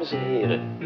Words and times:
Dames 0.00 0.14
en 0.14 0.28
heren, 0.28 0.78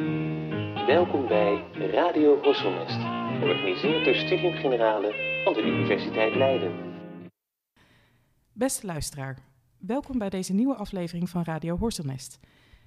welkom 0.86 1.26
bij 1.28 1.64
Radio 1.72 2.42
Horselnest, 2.42 2.98
georganiseerd 3.40 4.04
door 4.04 4.14
Studium 4.14 4.52
Generale 4.52 5.40
van 5.44 5.52
de 5.52 5.62
Universiteit 5.62 6.34
Leiden. 6.34 6.72
Beste 8.52 8.86
luisteraar, 8.86 9.38
welkom 9.78 10.18
bij 10.18 10.30
deze 10.30 10.52
nieuwe 10.52 10.74
aflevering 10.74 11.30
van 11.30 11.42
Radio 11.42 11.76
Horselnest. 11.76 12.38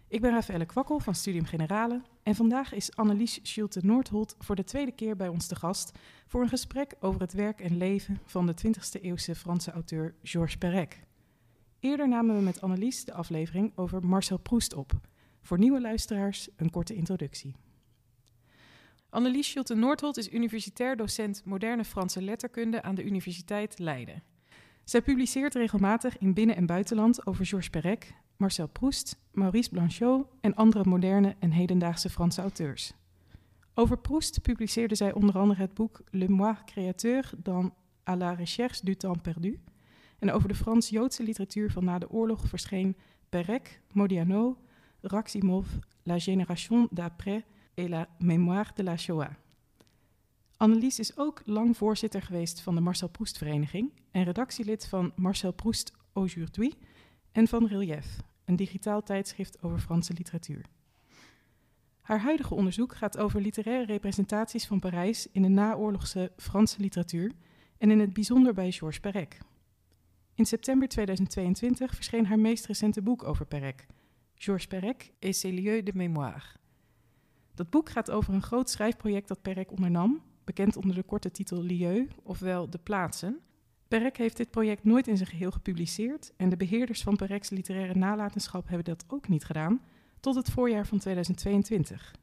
Ik 0.08 0.22
ben 0.22 0.32
Rafaelle 0.32 0.66
Kwakkel 0.66 1.00
van 1.00 1.16
Studium 1.16 1.46
Generale 1.46 2.02
en 2.24 2.36
vandaag 2.36 2.74
is 2.74 2.96
Annelies 2.96 3.40
Schulte 3.44 3.80
Noordholt 3.84 4.36
voor 4.40 4.56
de 4.56 4.64
tweede 4.64 4.92
keer 4.92 5.16
bij 5.16 5.28
ons 5.28 5.48
te 5.48 5.56
gast 5.56 5.92
voor 6.28 6.42
een 6.42 6.50
gesprek 6.50 6.96
over 7.00 7.22
het 7.22 7.34
werk 7.34 7.62
en 7.62 7.78
leven 7.78 8.20
van 8.26 8.46
de 8.46 8.54
20e 8.68 9.02
eeuwse 9.02 9.36
Franse 9.36 9.72
auteur 9.72 10.16
Georges 10.24 10.58
Perec. 10.58 11.00
Eerder 11.80 12.08
namen 12.08 12.36
we 12.36 12.42
met 12.42 12.62
Annelies 12.62 13.06
de 13.06 13.14
aflevering 13.14 13.72
over 13.76 14.06
Marcel 14.06 14.38
Proust 14.38 14.74
op. 14.74 14.92
Voor 15.48 15.60
nieuwe 15.60 15.82
luisteraars 15.82 16.50
een 16.56 16.70
korte 16.70 16.96
introductie. 16.96 17.56
Annelies 19.10 19.48
Schulte 19.48 19.76
Noordholt 19.76 20.18
is 20.18 20.32
universitair 20.32 20.96
docent 20.96 21.42
moderne 21.46 21.86
Franse 21.86 22.22
letterkunde 22.22 22.82
aan 22.82 22.96
de 22.96 23.04
Universiteit 23.04 23.80
Leiden. 23.80 24.24
Zij 24.84 25.02
publiceert 25.02 25.54
regelmatig 25.54 26.18
in 26.18 26.34
binnen- 26.34 26.56
en 26.56 26.66
buitenland 26.66 27.26
over 27.26 27.46
Georges 27.46 27.70
Perec, 27.70 28.14
Marcel 28.38 28.68
Proust, 28.68 29.20
Maurice 29.32 29.70
Blanchot 29.70 30.28
en 30.42 30.56
andere 30.56 30.84
moderne 30.90 31.36
en 31.40 31.52
hedendaagse 31.52 32.10
Franse 32.10 32.42
auteurs. 32.42 32.94
Over 33.74 33.98
Proust 33.98 34.42
publiceerde 34.42 34.96
zij 34.96 35.14
onder 35.14 35.38
andere 35.38 35.62
het 35.62 35.74
boek 35.74 36.02
Le 36.12 36.30
Moi 36.30 36.58
créateur 36.66 37.32
dans 37.38 37.70
à 38.04 38.16
la 38.16 38.34
recherche 38.34 38.86
du 38.86 38.96
temps 38.96 39.22
perdu. 39.22 39.60
En 40.20 40.32
over 40.32 40.48
de 40.48 40.56
Frans-Joodse 40.56 41.24
literatuur 41.24 41.72
van 41.72 41.84
na 41.84 42.00
de 42.00 42.10
oorlog 42.10 42.48
verscheen 42.48 42.96
Perec, 43.30 43.82
Modiano, 43.94 44.58
Raximov, 45.08 45.66
La 46.04 46.18
Génération 46.18 46.88
d'après 46.92 47.46
et 47.76 47.88
la 47.88 48.08
Mémoire 48.20 48.74
de 48.76 48.84
la 48.84 48.98
Shoah. 48.98 49.36
Annelies 50.58 51.00
is 51.00 51.18
ook 51.18 51.42
lang 51.46 51.78
voorzitter 51.78 52.22
geweest 52.22 52.62
van 52.62 52.76
de 52.76 52.82
Marcel 52.82 53.10
Proust 53.10 53.38
Vereniging 53.38 53.92
en 54.12 54.24
redactielid 54.24 54.88
van 54.88 55.12
Marcel 55.16 55.52
Proust 55.52 55.94
Aujourd'hui 56.14 56.74
en 57.32 57.48
van 57.48 57.68
Relief, 57.68 58.18
een 58.46 58.56
digitaal 58.56 59.04
tijdschrift 59.04 59.64
over 59.64 59.80
Franse 59.80 60.14
literatuur. 60.14 60.66
Haar 62.02 62.20
huidige 62.20 62.56
onderzoek 62.56 62.96
gaat 62.96 63.18
over 63.18 63.42
literaire 63.42 63.86
representaties 63.86 64.68
van 64.68 64.80
Parijs 64.80 65.28
in 65.32 65.42
de 65.42 65.48
naoorlogse 65.48 66.32
Franse 66.38 66.80
literatuur 66.80 67.32
en 67.78 67.92
in 67.92 68.00
het 68.00 68.14
bijzonder 68.14 68.54
bij 68.54 68.72
Georges 68.72 69.00
Perec. 69.00 69.38
In 70.34 70.46
september 70.46 70.88
2022 70.88 71.96
verscheen 71.96 72.26
haar 72.26 72.40
meest 72.40 72.66
recente 72.66 73.02
boek 73.02 73.24
over 73.24 73.46
Perec, 73.46 73.86
Georges 74.38 74.68
Perec 74.68 75.12
et 75.20 75.36
ses 75.36 75.52
lieux 75.52 75.84
de 75.84 75.92
mémoire. 75.96 76.56
Dat 77.54 77.70
boek 77.70 77.90
gaat 77.90 78.12
over 78.12 78.34
een 78.34 78.42
groot 78.42 78.70
schrijfproject 78.70 79.28
dat 79.28 79.42
Perec 79.42 79.72
ondernam, 79.72 80.22
bekend 80.44 80.76
onder 80.76 80.96
de 80.96 81.04
korte 81.04 81.32
titel 81.32 81.62
Lieu, 81.62 82.08
ofwel 82.24 82.70
De 82.70 82.78
Plaatsen. 82.78 83.40
Perec 83.88 84.18
heeft 84.18 84.38
dit 84.38 84.50
project 84.50 84.84
nooit 84.84 85.08
in 85.08 85.18
zijn 85.18 85.30
geheel 85.30 85.52
gepubliceerd 85.52 86.34
en 86.38 86.50
de 86.50 86.58
beheerders 86.58 87.02
van 87.04 87.16
Perec's 87.16 87.50
literaire 87.50 87.96
nalatenschap 87.96 88.68
hebben 88.68 88.86
dat 88.86 89.06
ook 89.08 89.28
niet 89.28 89.46
gedaan, 89.46 89.82
tot 90.20 90.36
het 90.36 90.50
voorjaar 90.50 90.88
van 90.88 91.00
2022. 91.00 92.16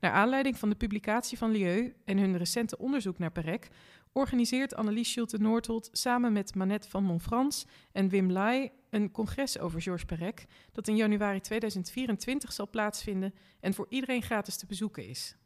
Naar 0.00 0.12
aanleiding 0.12 0.58
van 0.58 0.68
de 0.68 0.74
publicatie 0.74 1.38
van 1.38 1.50
Lieu 1.50 1.94
en 2.04 2.18
hun 2.18 2.36
recente 2.36 2.78
onderzoek 2.78 3.18
naar 3.18 3.32
Perec 3.32 3.68
organiseert 4.12 4.74
Annelies 4.74 5.10
Schulte 5.10 5.38
Noordholt 5.38 5.88
samen 5.92 6.32
met 6.32 6.54
Manette 6.54 6.88
van 6.88 7.04
Montfrans 7.04 7.66
en 7.92 8.08
Wim 8.08 8.30
Lai 8.30 8.70
een 8.90 9.10
congres 9.10 9.58
over 9.58 9.82
Georges 9.82 10.04
Perec 10.04 10.44
dat 10.72 10.88
in 10.88 10.96
januari 10.96 11.40
2024 11.40 12.52
zal 12.52 12.70
plaatsvinden 12.70 13.34
en 13.60 13.74
voor 13.74 13.86
iedereen 13.88 14.22
gratis 14.22 14.56
te 14.56 14.66
bezoeken 14.66 15.06
is. 15.06 15.36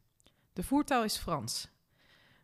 De 0.52 0.62
voertaal 0.62 1.04
is 1.04 1.16
Frans. 1.16 1.68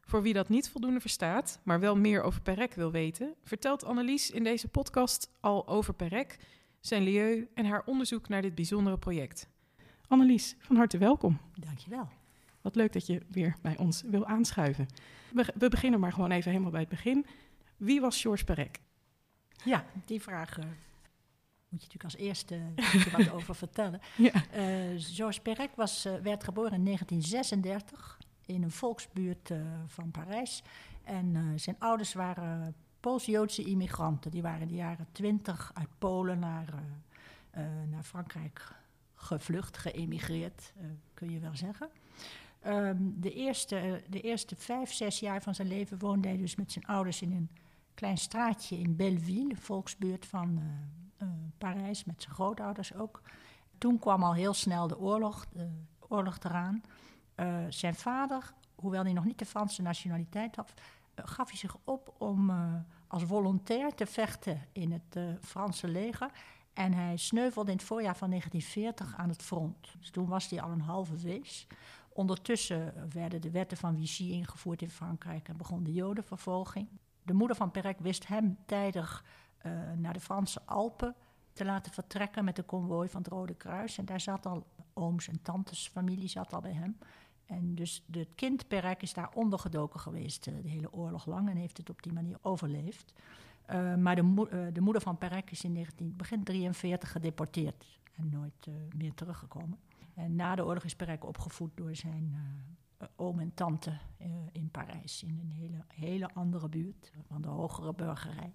Voor 0.01 0.23
wie 0.23 0.33
dat 0.33 0.49
niet 0.49 0.71
voldoende 0.71 1.01
verstaat, 1.01 1.61
maar 1.65 1.81
wel 1.81 1.97
meer 1.97 2.23
over 2.23 2.43
Perec 2.43 2.75
wil 2.75 2.91
weten, 2.91 3.35
vertelt 3.45 3.85
Annelies 3.85 4.31
in 4.31 4.45
deze 4.45 4.69
podcast 4.69 5.31
al 5.41 5.69
over 5.69 5.95
Perec, 5.95 6.37
zijn 6.81 7.03
lieu 7.03 7.49
en 7.55 7.65
haar 7.65 7.83
onderzoek 7.85 8.29
naar 8.29 8.43
dit 8.43 8.55
bijzondere 8.55 8.99
project. 8.99 9.49
Annelies, 10.07 10.57
van 10.59 10.77
harte 10.77 10.99
welkom. 10.99 11.41
Dankjewel. 11.55 12.22
Wat 12.63 12.77
leuk 12.77 12.93
dat 12.93 13.07
je 13.07 13.23
weer 13.29 13.57
bij 13.63 13.77
ons 13.77 14.03
wil 14.03 14.27
aanschuiven. 14.27 14.89
We, 15.33 15.53
we 15.55 15.69
beginnen 15.69 16.01
maar 16.01 16.13
gewoon 16.13 16.31
even 16.31 16.51
helemaal 16.51 16.71
bij 16.71 16.81
het 16.81 16.89
begin. 16.89 17.27
Wie 17.77 18.01
was 18.01 18.21
Georges 18.21 18.45
Perec? 18.45 18.79
Ja, 19.65 19.85
die 20.05 20.23
vraag 20.23 20.59
uh, 20.59 20.65
moet 20.65 21.83
je 21.83 21.89
natuurlijk 21.89 22.05
als 22.05 22.17
eerste 22.17 22.61
wat 23.13 23.31
over 23.37 23.55
vertellen. 23.55 24.01
Ja. 24.17 24.33
Uh, 24.35 25.01
Georges 25.01 25.41
Perec 25.41 25.71
was, 25.75 26.07
uh, 26.07 26.15
werd 26.15 26.45
geboren 26.45 26.73
in 26.73 26.85
1936 26.85 28.19
in 28.47 28.63
een 28.63 28.71
volksbuurt 28.71 29.51
van 29.87 30.11
Parijs. 30.11 30.63
En 31.05 31.53
zijn 31.57 31.77
ouders 31.79 32.13
waren 32.13 32.75
Pools-Joodse 33.01 33.63
immigranten. 33.63 34.31
Die 34.31 34.43
waren 34.43 34.61
in 34.61 34.69
de 34.69 34.75
jaren 34.75 35.07
twintig 35.13 35.71
uit 35.75 35.89
Polen 35.99 36.39
naar, 36.39 36.83
naar 37.91 38.03
Frankrijk 38.03 38.73
gevlucht, 39.15 39.77
geëmigreerd, 39.77 40.73
kun 41.15 41.31
je 41.31 41.39
wel 41.39 41.57
zeggen. 41.57 41.89
Um, 42.67 43.21
de, 43.21 43.33
eerste, 43.33 44.03
de 44.09 44.21
eerste 44.21 44.57
vijf, 44.57 44.93
zes 44.93 45.21
jaar 45.21 45.43
van 45.43 45.55
zijn 45.55 45.69
leven 45.69 45.99
woonde 45.99 46.29
hij 46.29 46.37
dus 46.37 46.55
met 46.55 46.73
zijn 46.73 46.87
ouders 46.87 47.23
in 47.23 47.33
een 47.33 47.51
klein 47.95 48.19
straatje 48.19 48.79
in 48.79 48.97
Belleville, 48.97 49.57
volksbuurt 49.57 50.27
van 50.27 50.59
uh, 50.59 51.29
uh, 51.29 51.35
Parijs, 51.59 52.05
met 52.05 52.23
zijn 52.23 52.35
grootouders 52.35 52.95
ook. 52.95 53.21
Toen 53.79 53.99
kwam 53.99 54.23
al 54.23 54.35
heel 54.35 54.55
snel 54.55 54.87
de 54.87 54.99
oorlog, 54.99 55.47
de 55.53 55.71
oorlog 56.09 56.39
eraan. 56.43 56.83
Zijn 57.69 57.95
vader, 57.95 58.53
hoewel 58.75 59.03
hij 59.03 59.13
nog 59.13 59.25
niet 59.25 59.39
de 59.39 59.47
Franse 59.47 59.83
nationaliteit 59.83 60.57
had, 60.57 60.73
gaf 61.15 61.49
hij 61.49 61.59
zich 61.59 61.77
op 61.85 62.15
om 62.19 62.53
als 63.07 63.23
volontair 63.23 63.95
te 63.95 64.07
vechten 64.07 64.61
in 64.73 64.93
het 64.93 65.39
Franse 65.41 65.89
leger. 65.89 66.31
En 66.73 66.93
hij 66.93 67.17
sneuvelde 67.17 67.71
in 67.71 67.77
het 67.77 67.87
voorjaar 67.87 68.17
van 68.17 68.29
1940 68.29 69.17
aan 69.17 69.29
het 69.29 69.43
front. 69.43 69.95
Dus 69.99 70.11
toen 70.11 70.27
was 70.27 70.49
hij 70.49 70.63
al 70.63 70.71
een 70.71 70.81
halve 70.81 71.17
wees. 71.17 71.67
Ondertussen 72.15 73.11
werden 73.13 73.41
de 73.41 73.51
wetten 73.51 73.77
van 73.77 73.97
Vichy 73.97 74.25
ingevoerd 74.25 74.83
in 74.83 74.91
Frankrijk 74.91 75.49
en 75.49 75.57
begon 75.57 75.85
de 75.85 75.93
Jodenvervolging. 75.93 76.89
De 77.23 77.33
moeder 77.33 77.57
van 77.57 77.71
Perec 77.71 77.99
wist 77.99 78.27
hem 78.27 78.59
tijdig 78.67 79.25
uh, 79.67 79.73
naar 79.97 80.13
de 80.13 80.21
Franse 80.21 80.61
Alpen 80.65 81.15
te 81.53 81.65
laten 81.65 81.93
vertrekken 81.93 82.45
met 82.45 82.57
de 82.57 82.63
konvooi 82.63 83.09
van 83.09 83.23
het 83.23 83.31
Rode 83.31 83.55
Kruis. 83.55 83.99
En 83.99 84.05
daar 84.05 84.21
zat 84.21 84.47
al 84.47 84.67
ooms 84.93 85.29
en 85.29 85.43
tantes 85.43 85.89
familie 85.89 86.29
zat 86.29 86.53
al 86.53 86.61
bij 86.61 86.73
hem. 86.73 86.99
En 87.47 87.75
dus 87.75 88.05
het 88.11 88.35
kind 88.35 88.69
Perec 88.69 89.03
is 89.03 89.13
daar 89.13 89.31
ondergedoken 89.35 90.01
geweest 90.01 90.47
uh, 90.47 90.55
de 90.63 90.69
hele 90.69 90.93
oorlog 90.93 91.27
lang 91.27 91.49
en 91.49 91.57
heeft 91.57 91.77
het 91.77 91.91
op 91.91 92.03
die 92.03 92.13
manier 92.13 92.39
overleefd. 92.43 93.13
Uh, 93.71 93.95
maar 93.95 94.17
de, 94.17 94.71
de, 94.73 94.81
moeder 94.81 95.03
van 95.03 95.19
Perec 95.19 95.51
is 95.51 95.65
in 95.65 95.73
19, 95.73 96.17
begin 96.17 96.45
43 96.45 97.11
gedeporteerd 97.11 97.99
en 98.15 98.29
nooit 98.29 98.67
meer 98.97 99.15
teruggekomen. 99.15 99.79
En 100.15 100.37
na 100.37 100.55
de 100.55 100.65
oorlog 100.65 100.85
is 100.85 100.97
Perec 100.97 101.25
opgevoed 101.25 101.71
door 101.75 101.97
zijn 101.97 102.35
uh, 103.03 103.09
oom 103.17 103.41
en 103.41 103.55
tante 103.55 103.99
uh, 104.21 104.27
in 104.53 104.71
Parijs. 104.71 105.23
In 105.23 105.39
een 105.39 105.53
hele, 105.53 105.85
hele 105.89 106.31
andere 106.35 106.69
buurt 106.69 107.13
van 107.27 107.43
de 107.43 107.49
hogere 107.49 107.95
burgerij. 107.95 108.55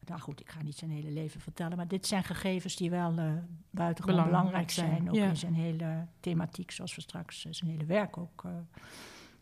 Nou 0.00 0.20
goed, 0.20 0.40
ik 0.40 0.50
ga 0.50 0.62
niet 0.62 0.76
zijn 0.76 0.90
hele 0.90 1.10
leven 1.10 1.40
vertellen, 1.40 1.76
maar 1.76 1.88
dit 1.88 2.06
zijn 2.06 2.24
gegevens 2.24 2.76
die 2.76 2.90
wel 2.90 3.18
uh, 3.18 3.32
buitengewoon 3.70 4.24
belangrijk, 4.24 4.30
belangrijk 4.30 4.70
zijn. 4.70 4.96
zijn. 4.96 5.08
Ook 5.08 5.14
ja. 5.14 5.28
in 5.28 5.36
zijn 5.36 5.54
hele 5.54 6.06
thematiek, 6.20 6.70
zoals 6.70 6.94
we 6.94 7.00
straks 7.00 7.40
zijn 7.40 7.70
hele 7.70 7.84
werk 7.84 8.18
ook. 8.18 8.44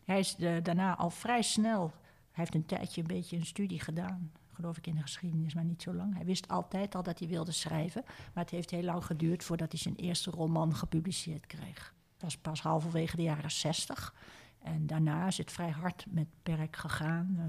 hij 0.03 0.19
is 0.19 0.35
de, 0.35 0.59
daarna 0.63 0.95
al 0.95 1.09
vrij 1.09 1.41
snel, 1.41 1.87
hij 2.31 2.43
heeft 2.43 2.55
een 2.55 2.65
tijdje 2.65 3.01
een 3.01 3.07
beetje 3.07 3.37
een 3.37 3.45
studie 3.45 3.79
gedaan 3.79 4.31
geloof 4.55 4.77
ik 4.77 4.87
in 4.87 4.95
de 4.95 5.01
geschiedenis, 5.01 5.53
maar 5.53 5.63
niet 5.63 5.81
zo 5.81 5.93
lang. 5.93 6.15
Hij 6.15 6.25
wist 6.25 6.47
altijd 6.47 6.95
al 6.95 7.03
dat 7.03 7.19
hij 7.19 7.27
wilde 7.27 7.51
schrijven, 7.51 8.03
maar 8.05 8.43
het 8.43 8.49
heeft 8.49 8.71
heel 8.71 8.83
lang 8.83 9.05
geduurd 9.05 9.43
voordat 9.43 9.71
hij 9.71 9.79
zijn 9.79 9.95
eerste 9.95 10.31
roman 10.31 10.75
gepubliceerd 10.75 11.47
kreeg. 11.47 11.93
Dat 12.17 12.21
was 12.21 12.37
pas 12.37 12.61
halverwege 12.61 13.15
de 13.15 13.21
jaren 13.21 13.51
zestig. 13.51 14.13
En 14.59 14.87
daarna 14.87 15.27
is 15.27 15.37
het 15.37 15.51
vrij 15.51 15.69
hard 15.69 16.05
met 16.09 16.27
Perk 16.43 16.75
gegaan. 16.75 17.35
Uh, 17.37 17.43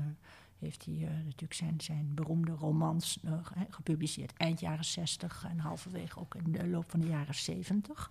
heeft 0.59 0.85
hij 0.85 0.95
uh, 0.95 1.09
natuurlijk 1.11 1.55
zijn, 1.55 1.81
zijn 1.81 2.15
beroemde 2.15 2.53
romans 2.53 3.19
uh, 3.25 3.33
gepubliceerd 3.71 4.33
eind 4.37 4.61
jaren 4.61 4.85
60 4.85 5.47
en 5.49 5.59
halverwege 5.59 6.21
ook 6.21 6.35
in 6.35 6.53
de 6.53 6.67
loop 6.67 6.91
van 6.91 7.01
de 7.01 7.07
jaren 7.07 7.35
70. 7.35 8.11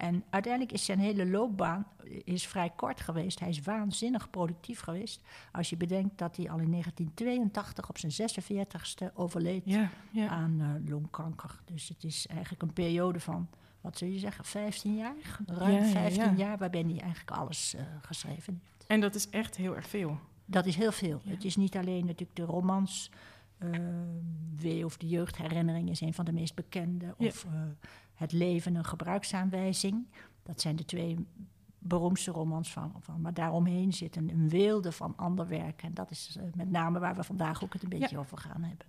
En 0.00 0.24
uiteindelijk 0.30 0.72
is 0.72 0.84
zijn 0.84 0.98
hele 0.98 1.26
loopbaan 1.26 1.86
is 2.24 2.46
vrij 2.46 2.70
kort 2.76 3.00
geweest. 3.00 3.40
Hij 3.40 3.48
is 3.48 3.60
waanzinnig 3.60 4.30
productief 4.30 4.80
geweest. 4.80 5.22
Als 5.52 5.70
je 5.70 5.76
bedenkt 5.76 6.18
dat 6.18 6.36
hij 6.36 6.50
al 6.50 6.58
in 6.58 6.70
1982 6.70 7.88
op 7.88 7.98
zijn 7.98 8.30
46ste 8.30 9.14
overleed 9.14 9.62
ja, 9.64 9.90
ja. 10.10 10.28
aan 10.28 10.60
uh, 10.60 10.90
longkanker. 10.90 11.60
Dus 11.64 11.88
het 11.88 12.04
is 12.04 12.26
eigenlijk 12.26 12.62
een 12.62 12.72
periode 12.72 13.20
van, 13.20 13.48
wat 13.80 13.98
zul 13.98 14.08
je 14.08 14.18
zeggen, 14.18 14.44
15 14.44 14.96
jaar? 14.96 15.40
Ruim 15.46 15.72
Ja, 15.72 15.84
ja, 15.84 15.90
15 15.90 16.22
ja. 16.22 16.32
jaar 16.32 16.58
waarin 16.58 16.90
hij 16.90 17.00
eigenlijk 17.00 17.30
alles 17.30 17.74
uh, 17.74 17.80
geschreven 18.00 18.60
heeft. 18.62 18.84
En 18.86 19.00
dat 19.00 19.14
is 19.14 19.28
echt 19.30 19.56
heel 19.56 19.76
erg 19.76 19.88
veel. 19.88 20.18
Dat 20.44 20.66
is 20.66 20.76
heel 20.76 20.92
veel. 20.92 21.20
Het 21.24 21.44
is 21.44 21.56
niet 21.56 21.76
alleen 21.76 22.06
natuurlijk 22.06 22.36
de 22.36 22.44
romans. 22.44 23.10
Uh, 23.58 23.76
Wee 24.56 24.84
of 24.84 24.96
de 24.96 25.08
jeugdherinnering 25.08 25.90
is 25.90 26.00
een 26.00 26.14
van 26.14 26.24
de 26.24 26.32
meest 26.32 26.54
bekende. 26.54 27.14
Of 27.16 27.46
Het 28.20 28.32
leven 28.32 28.74
een 28.74 28.84
gebruiksaanwijzing. 28.84 30.06
Dat 30.42 30.60
zijn 30.60 30.76
de 30.76 30.84
twee 30.84 31.26
beroemdste 31.78 32.30
romans 32.30 32.72
van, 32.72 32.94
van. 32.98 33.20
Maar 33.20 33.34
daaromheen 33.34 33.92
zit 33.92 34.16
een, 34.16 34.30
een 34.30 34.48
weelde 34.48 34.92
van 34.92 35.16
ander 35.16 35.48
werk. 35.48 35.82
En 35.82 35.94
dat 35.94 36.10
is 36.10 36.38
met 36.54 36.70
name 36.70 36.98
waar 36.98 37.14
we 37.14 37.22
vandaag 37.22 37.64
ook 37.64 37.72
het 37.72 37.82
een 37.82 37.88
beetje 37.88 38.18
over 38.18 38.38
gaan 38.38 38.62
hebben. 38.62 38.86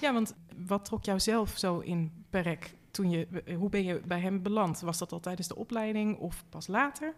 Ja, 0.00 0.12
want 0.12 0.34
wat 0.66 0.84
trok 0.84 1.04
jou 1.04 1.20
zelf 1.20 1.58
zo 1.58 1.78
in 1.78 2.24
Perek? 2.30 2.74
Toen 2.90 3.10
je, 3.10 3.54
hoe 3.58 3.68
ben 3.68 3.84
je 3.84 4.00
bij 4.06 4.20
hem 4.20 4.42
beland? 4.42 4.80
Was 4.80 4.98
dat 4.98 5.12
al 5.12 5.20
tijdens 5.20 5.48
de 5.48 5.56
opleiding 5.56 6.18
of 6.18 6.44
pas 6.48 6.66
later? 6.66 7.14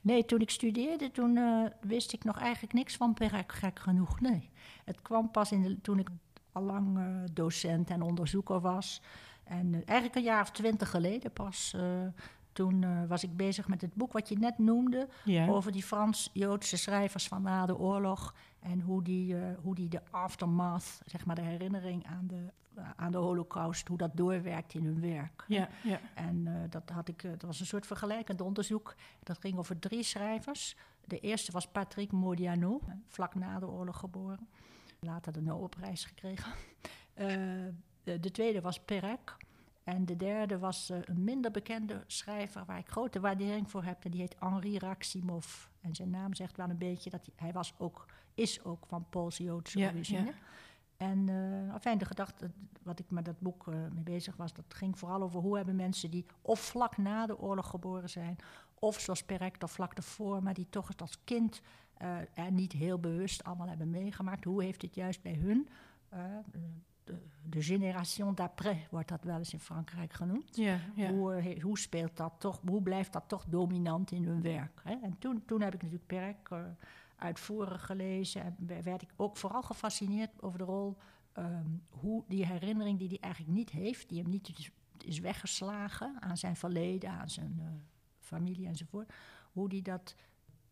Nee, 0.00 0.24
toen 0.24 0.40
ik 0.40 0.50
studeerde, 0.50 1.10
toen 1.10 1.36
uh, 1.36 1.66
wist 1.80 2.12
ik 2.12 2.24
nog 2.24 2.38
eigenlijk 2.38 2.72
niks 2.72 2.96
van 2.96 3.14
Perec, 3.14 3.52
gek 3.52 3.78
genoeg. 3.78 4.20
Nee, 4.20 4.50
het 4.84 5.02
kwam 5.02 5.30
pas 5.30 5.52
in 5.52 5.62
de, 5.62 5.80
toen 5.80 5.98
ik 5.98 6.08
al 6.52 6.62
lang 6.62 6.98
uh, 6.98 7.06
docent 7.32 7.90
en 7.90 8.02
onderzoeker 8.02 8.60
was. 8.60 9.02
En 9.48 9.66
uh, 9.66 9.80
eigenlijk 9.84 10.14
een 10.14 10.22
jaar 10.22 10.42
of 10.42 10.50
twintig 10.50 10.90
geleden 10.90 11.32
pas. 11.32 11.76
toen 12.52 13.06
was 13.08 13.22
ik 13.22 13.36
bezig 13.36 13.68
met 13.68 13.80
het 13.80 13.94
boek 13.94 14.12
wat 14.12 14.28
je 14.28 14.38
net 14.38 14.58
noemde. 14.58 15.08
Over 15.48 15.72
die 15.72 15.82
Frans-Joodse 15.82 16.76
schrijvers 16.76 17.28
van 17.28 17.42
na 17.42 17.66
de 17.66 17.78
oorlog. 17.78 18.34
En 18.60 18.80
hoe 18.80 19.02
die, 19.02 19.36
hoe 19.62 19.74
die 19.74 19.88
de 19.88 20.00
aftermath, 20.10 21.00
zeg 21.06 21.26
maar 21.26 21.36
de 21.36 21.42
herinnering 21.42 22.06
aan 22.06 22.26
de 22.26 22.46
aan 22.96 23.12
de 23.12 23.18
holocaust, 23.18 23.88
hoe 23.88 23.98
dat 23.98 24.16
doorwerkt 24.16 24.74
in 24.74 24.84
hun 24.84 25.00
werk. 25.00 25.44
Ja, 25.46 25.68
ja. 25.82 26.00
En 26.14 26.66
dat, 26.70 26.90
had 26.90 27.08
ik, 27.08 27.22
dat 27.22 27.42
was 27.42 27.60
een 27.60 27.66
soort 27.66 27.86
vergelijkend 27.86 28.40
onderzoek. 28.40 28.94
Dat 29.22 29.38
ging 29.38 29.58
over 29.58 29.78
drie 29.78 30.02
schrijvers. 30.02 30.76
De 31.04 31.18
eerste 31.18 31.52
was 31.52 31.68
Patrick 31.68 32.12
Modiano, 32.12 32.80
vlak 33.06 33.34
na 33.34 33.58
de 33.58 33.68
oorlog 33.68 33.98
geboren. 33.98 34.48
Later 35.00 35.32
de 35.32 35.42
Nobelprijs 35.42 36.04
gekregen. 36.04 36.52
De, 38.08 38.20
de, 38.20 38.30
tweede 38.30 38.60
was 38.60 38.80
Perec. 38.80 39.36
En 39.84 40.04
de 40.04 40.16
derde 40.16 40.58
was 40.58 40.90
uh, 40.90 40.98
een 41.04 41.24
minder 41.24 41.50
bekende 41.50 42.04
schrijver 42.06 42.64
waar 42.64 42.78
ik 42.78 42.88
grote 42.88 43.20
waardering 43.20 43.70
voor 43.70 43.84
heb. 43.84 44.04
En 44.04 44.10
die 44.10 44.20
heet 44.20 44.36
Henri 44.38 44.78
Raximov. 44.78 45.66
En 45.80 45.94
zijn 45.94 46.10
naam 46.10 46.34
zegt 46.34 46.56
wel 46.56 46.68
een 46.68 46.78
beetje 46.78 47.10
dat 47.10 47.26
hij, 47.26 47.34
hij 47.36 47.52
was 47.52 47.74
ook, 47.78 48.06
is 48.34 48.64
ook 48.64 48.86
van 48.86 49.06
Pools-Joodse 49.08 49.78
ja, 49.78 49.88
origine. 49.88 50.24
ja. 50.24 50.32
En 50.96 51.28
uh, 51.28 51.72
enfin, 51.72 51.98
de 51.98 52.04
gedachte 52.04 52.50
wat 52.82 52.98
ik 52.98 53.10
met 53.10 53.24
dat 53.24 53.40
boek 53.40 53.66
uh, 53.66 53.74
mee 53.74 54.02
bezig 54.02 54.36
was, 54.36 54.52
dat 54.52 54.74
ging 54.74 54.98
vooral 54.98 55.22
over 55.22 55.40
hoe 55.40 55.56
hebben 55.56 55.76
mensen 55.76 56.10
die 56.10 56.26
of 56.42 56.60
vlak 56.60 56.96
na 56.96 57.26
de 57.26 57.38
oorlog 57.38 57.70
geboren 57.70 58.10
zijn, 58.10 58.36
of 58.74 59.00
zoals 59.00 59.22
Perec 59.22 59.62
of 59.62 59.72
vlak 59.72 59.92
ervoor, 59.92 60.42
maar 60.42 60.54
die 60.54 60.66
toch 60.70 60.88
het 60.88 61.00
als 61.00 61.24
kind 61.24 61.60
uh, 62.02 62.16
er 62.34 62.52
niet 62.52 62.72
heel 62.72 62.98
bewust 62.98 63.44
allemaal 63.44 63.68
hebben 63.68 63.90
meegemaakt. 63.90 64.44
Hoe 64.44 64.62
heeft 64.62 64.82
het 64.82 64.94
juist 64.94 65.22
bij 65.22 65.34
hun, 65.34 65.68
de, 67.08 67.18
de 67.48 67.62
génération 67.62 68.34
d'après 68.34 68.78
wordt 68.90 69.08
dat 69.08 69.24
wel 69.24 69.38
eens 69.38 69.52
in 69.52 69.60
Frankrijk 69.60 70.12
genoemd. 70.12 70.56
Ja, 70.56 70.78
ja. 70.94 71.10
Hoe, 71.10 71.60
hoe 71.60 71.78
speelt 71.78 72.16
dat 72.16 72.32
toch, 72.38 72.60
hoe 72.66 72.82
blijft 72.82 73.12
dat 73.12 73.24
toch 73.26 73.44
dominant 73.48 74.10
in 74.10 74.24
hun 74.24 74.42
werk? 74.42 74.80
Hè? 74.84 74.94
En 75.02 75.18
toen, 75.18 75.42
toen 75.44 75.60
heb 75.60 75.74
ik 75.74 75.82
natuurlijk 75.82 76.06
Perec 76.06 76.48
uitvoerig 77.16 77.86
gelezen. 77.86 78.42
En 78.42 78.82
werd 78.82 79.02
ik 79.02 79.12
ook 79.16 79.36
vooral 79.36 79.62
gefascineerd 79.62 80.42
over 80.42 80.58
de 80.58 80.64
rol, 80.64 80.96
um, 81.38 81.82
hoe 81.88 82.24
die 82.28 82.46
herinnering 82.46 82.98
die 82.98 83.08
hij 83.08 83.18
eigenlijk 83.20 83.54
niet 83.54 83.70
heeft, 83.70 84.08
die 84.08 84.22
hem 84.22 84.30
niet 84.30 84.48
is, 84.58 84.70
is 85.04 85.18
weggeslagen 85.18 86.16
aan 86.20 86.36
zijn 86.36 86.56
verleden, 86.56 87.10
aan 87.10 87.30
zijn 87.30 87.54
uh, 87.58 87.66
familie 88.18 88.66
enzovoort, 88.66 89.12
hoe 89.52 89.68
die 89.68 89.82
dat 89.82 90.14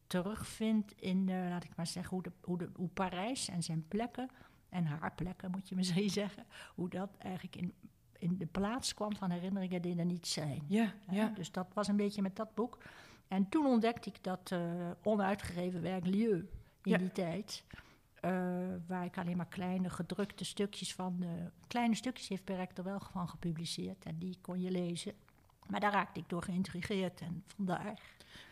terugvindt 0.06 0.92
in, 0.92 1.28
uh, 1.28 1.48
laat 1.48 1.64
ik 1.64 1.76
maar 1.76 1.86
zeggen, 1.86 2.12
hoe, 2.12 2.22
de, 2.22 2.32
hoe, 2.40 2.58
de, 2.58 2.70
hoe 2.74 2.88
Parijs 2.88 3.48
en 3.48 3.62
zijn 3.62 3.88
plekken, 3.88 4.30
en 4.68 4.84
haar 4.84 5.12
plekken 5.14 5.50
moet 5.50 5.68
je 5.68 5.74
misschien 5.76 6.10
zeggen, 6.20 6.46
hoe 6.74 6.88
dat 6.88 7.10
eigenlijk 7.18 7.56
in, 7.56 7.74
in 8.18 8.36
de 8.38 8.46
plaats 8.46 8.94
kwam 8.94 9.16
van 9.16 9.30
herinneringen 9.30 9.82
die 9.82 9.98
er 9.98 10.04
niet 10.04 10.26
zijn. 10.26 10.62
Ja, 10.68 10.92
ja. 11.10 11.28
Dus 11.28 11.52
dat 11.52 11.66
was 11.74 11.88
een 11.88 11.96
beetje 11.96 12.22
met 12.22 12.36
dat 12.36 12.54
boek. 12.54 12.78
En 13.28 13.48
toen 13.48 13.66
ontdekte 13.66 14.08
ik 14.08 14.22
dat 14.24 14.50
uh, 14.52 14.90
onuitgegeven 15.02 15.82
werk 15.82 16.06
Lieu 16.06 16.36
in 16.82 16.90
Ja. 16.92 16.98
die 16.98 17.12
tijd. 17.12 17.64
uh, 18.24 18.30
waar 18.86 19.04
ik 19.04 19.18
alleen 19.18 19.36
maar 19.36 19.48
kleine 19.48 19.90
gedrukte 19.90 20.44
stukjes 20.44 20.94
van. 20.94 21.16
Uh, 21.22 21.28
kleine 21.66 21.94
stukjes 21.94 22.28
heeft 22.28 22.44
Perec 22.44 22.76
er 22.78 22.84
wel 22.84 23.00
van 23.12 23.28
gepubliceerd 23.28 24.04
en 24.04 24.18
die 24.18 24.38
kon 24.40 24.60
je 24.60 24.70
lezen. 24.70 25.14
Maar 25.66 25.80
daar 25.80 25.92
raakte 25.92 26.20
ik 26.20 26.28
door 26.28 26.42
geïntrigeerd 26.42 27.20
en 27.20 27.44
vandaar. 27.46 28.00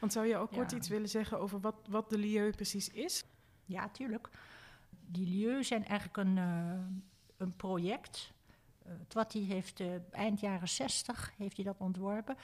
Want 0.00 0.12
zou 0.12 0.26
je 0.26 0.36
ook 0.36 0.50
kort 0.52 0.72
iets 0.72 0.88
willen 0.88 1.08
zeggen 1.08 1.38
over 1.40 1.60
wat, 1.60 1.76
wat 1.88 2.10
de 2.10 2.18
lieu 2.18 2.50
precies 2.50 2.88
is? 2.88 3.24
Ja, 3.64 3.88
tuurlijk. 3.88 4.28
Die 5.06 5.26
lieu 5.26 5.64
zijn 5.64 5.84
eigenlijk 5.84 6.16
een, 6.16 6.36
uh, 6.36 6.72
een 7.36 7.56
project. 7.56 8.32
Wat 9.12 9.32
hij 9.32 9.42
heeft 9.42 9.80
uh, 9.80 9.88
eind 10.10 10.40
jaren 10.40 10.68
60 10.68 11.32
heeft 11.36 11.56
hij 11.56 11.64
dat 11.64 11.78
ontworpen. 11.78 12.36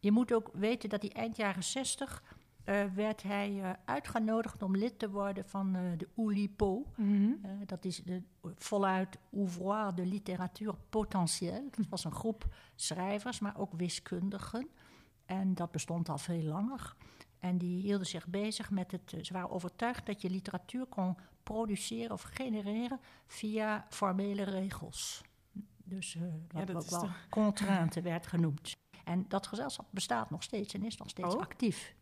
Je 0.00 0.12
moet 0.12 0.32
ook 0.32 0.50
weten 0.52 0.88
dat 0.88 1.00
die 1.00 1.12
eind 1.12 1.36
jaren 1.36 1.64
60 1.64 2.22
uh, 2.64 2.84
werd 2.94 3.22
hij 3.22 3.52
uh, 3.52 3.70
uitgenodigd 3.84 4.62
om 4.62 4.76
lid 4.76 4.98
te 4.98 5.10
worden 5.10 5.44
van 5.44 5.76
uh, 5.76 5.82
de 5.96 6.08
Oulipo. 6.16 6.84
Mm 6.96 7.40
-hmm. 7.42 7.66
dat 7.66 7.84
is 7.84 8.02
de, 8.04 8.22
voluit 8.56 9.18
Ouvroir 9.32 9.94
de 9.94 10.06
Literatuur 10.06 10.74
Potentielle. 10.88 11.68
Dat 11.70 11.86
was 11.88 12.04
een 12.04 12.12
groep 12.12 12.54
schrijvers, 12.74 13.38
maar 13.38 13.58
ook 13.58 13.72
wiskundigen. 13.76 14.68
En 15.24 15.54
dat 15.54 15.70
bestond 15.70 16.08
al 16.08 16.18
veel 16.18 16.42
langer. 16.42 16.96
En 17.44 17.58
die 17.58 17.80
hielden 17.80 18.06
zich 18.06 18.26
bezig 18.26 18.70
met 18.70 18.90
het. 18.90 19.14
Ze 19.22 19.32
waren 19.32 19.50
overtuigd 19.50 20.06
dat 20.06 20.22
je 20.22 20.30
literatuur 20.30 20.86
kon 20.86 21.16
produceren 21.42 22.12
of 22.12 22.22
genereren 22.22 23.00
via 23.26 23.86
formele 23.88 24.42
regels. 24.42 25.22
Dus 25.84 26.16
wat 26.52 26.68
ja, 26.68 26.74
ook 26.74 26.90
wel 26.90 27.08
contrainte 27.30 28.02
werd 28.02 28.26
genoemd. 28.26 28.72
En 29.04 29.24
dat 29.28 29.46
gezelschap 29.46 29.86
bestaat 29.90 30.30
nog 30.30 30.42
steeds 30.42 30.74
en 30.74 30.84
is 30.84 30.96
nog 30.96 31.08
steeds 31.08 31.34
oh. 31.34 31.40
actief. 31.40 31.94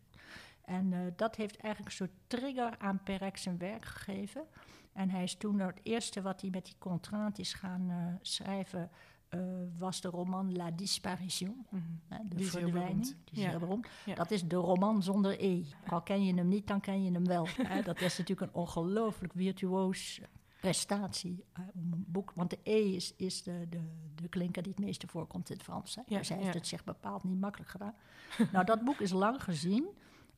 En 0.65 0.93
uh, 0.93 1.00
dat 1.17 1.37
heeft 1.37 1.56
eigenlijk 1.56 1.93
een 1.93 2.06
soort 2.06 2.19
trigger 2.27 2.79
aan 2.79 3.03
Perec 3.03 3.37
zijn 3.37 3.59
werk 3.59 3.85
gegeven. 3.85 4.45
En 4.93 5.11
hij 5.11 5.23
is 5.23 5.35
toen 5.35 5.61
het 5.61 5.81
eerste 5.83 6.23
wat 6.23 6.41
hij 6.41 6.50
met 6.50 6.65
die 6.65 6.77
contrainte 6.79 7.41
is 7.41 7.53
gaan 7.53 7.91
uh, 7.91 8.15
schrijven... 8.21 8.91
Uh, 9.34 9.40
was 9.79 10.00
de 10.00 10.08
roman 10.08 10.56
La 10.56 10.70
Disparition, 10.70 11.67
mm 11.70 11.82
-hmm. 12.08 12.29
de 12.29 12.37
die 12.37 12.50
verdwijning. 12.50 13.06
Die 13.25 13.38
is 13.38 13.43
ja. 13.43 13.49
heel 13.49 13.58
beroemd. 13.58 13.87
Ja. 14.05 14.14
Dat 14.14 14.31
is 14.31 14.49
de 14.49 14.56
roman 14.56 15.02
zonder 15.02 15.44
E. 15.44 15.64
Al 15.87 16.02
ken 16.02 16.25
je 16.25 16.34
hem 16.34 16.49
niet, 16.49 16.67
dan 16.67 16.81
ken 16.81 17.05
je 17.05 17.11
hem 17.11 17.26
wel. 17.26 17.49
Dat 17.84 18.00
is 18.00 18.19
natuurlijk 18.19 18.52
een 18.52 18.61
ongelooflijk 18.61 19.32
virtuoos 19.32 20.20
prestatie 20.61 21.44
uh, 21.58 21.64
om 21.75 21.93
een 21.93 22.05
boek. 22.08 22.32
Want 22.34 22.50
de 22.50 22.58
E 22.62 22.94
is, 22.94 23.14
is 23.17 23.43
de, 23.43 23.67
de, 23.69 23.81
de 24.14 24.29
klinker 24.29 24.62
die 24.62 24.73
het 24.73 24.84
meeste 24.84 25.06
voorkomt 25.06 25.50
in 25.50 25.57
het 25.57 25.64
Frans. 25.64 25.95
Hè. 25.95 26.02
Ja, 26.07 26.18
dus 26.18 26.28
hij 26.28 26.38
heeft 26.38 26.54
het 26.54 26.66
zich 26.66 26.85
bepaald 26.85 27.25
niet 27.25 27.40
makkelijk 27.40 27.71
gedaan. 27.71 27.95
nou, 28.52 28.64
dat 28.64 28.85
boek 28.85 29.00
is 29.00 29.11
lang 29.11 29.42
gezien 29.42 29.87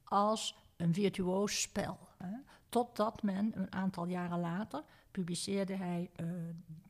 als 0.04 0.57
een 0.76 0.95
virtuoos 0.95 1.61
spel. 1.61 1.99
Hè. 2.19 2.37
Totdat 2.75 3.23
men 3.23 3.52
een 3.54 3.73
aantal 3.73 4.07
jaren 4.07 4.40
later 4.40 4.83
publiceerde 5.11 5.76
hij 5.76 6.11
uh, 6.21 6.26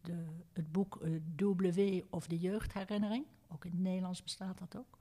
de, 0.02 0.26
het 0.52 0.72
boek 0.72 0.98
uh, 1.02 1.74
W 1.74 2.02
of 2.10 2.26
de 2.26 2.38
jeugdherinnering. 2.38 3.24
Ook 3.48 3.64
in 3.64 3.70
het 3.70 3.80
Nederlands 3.80 4.22
bestaat 4.22 4.58
dat 4.58 4.76
ook. 4.76 4.98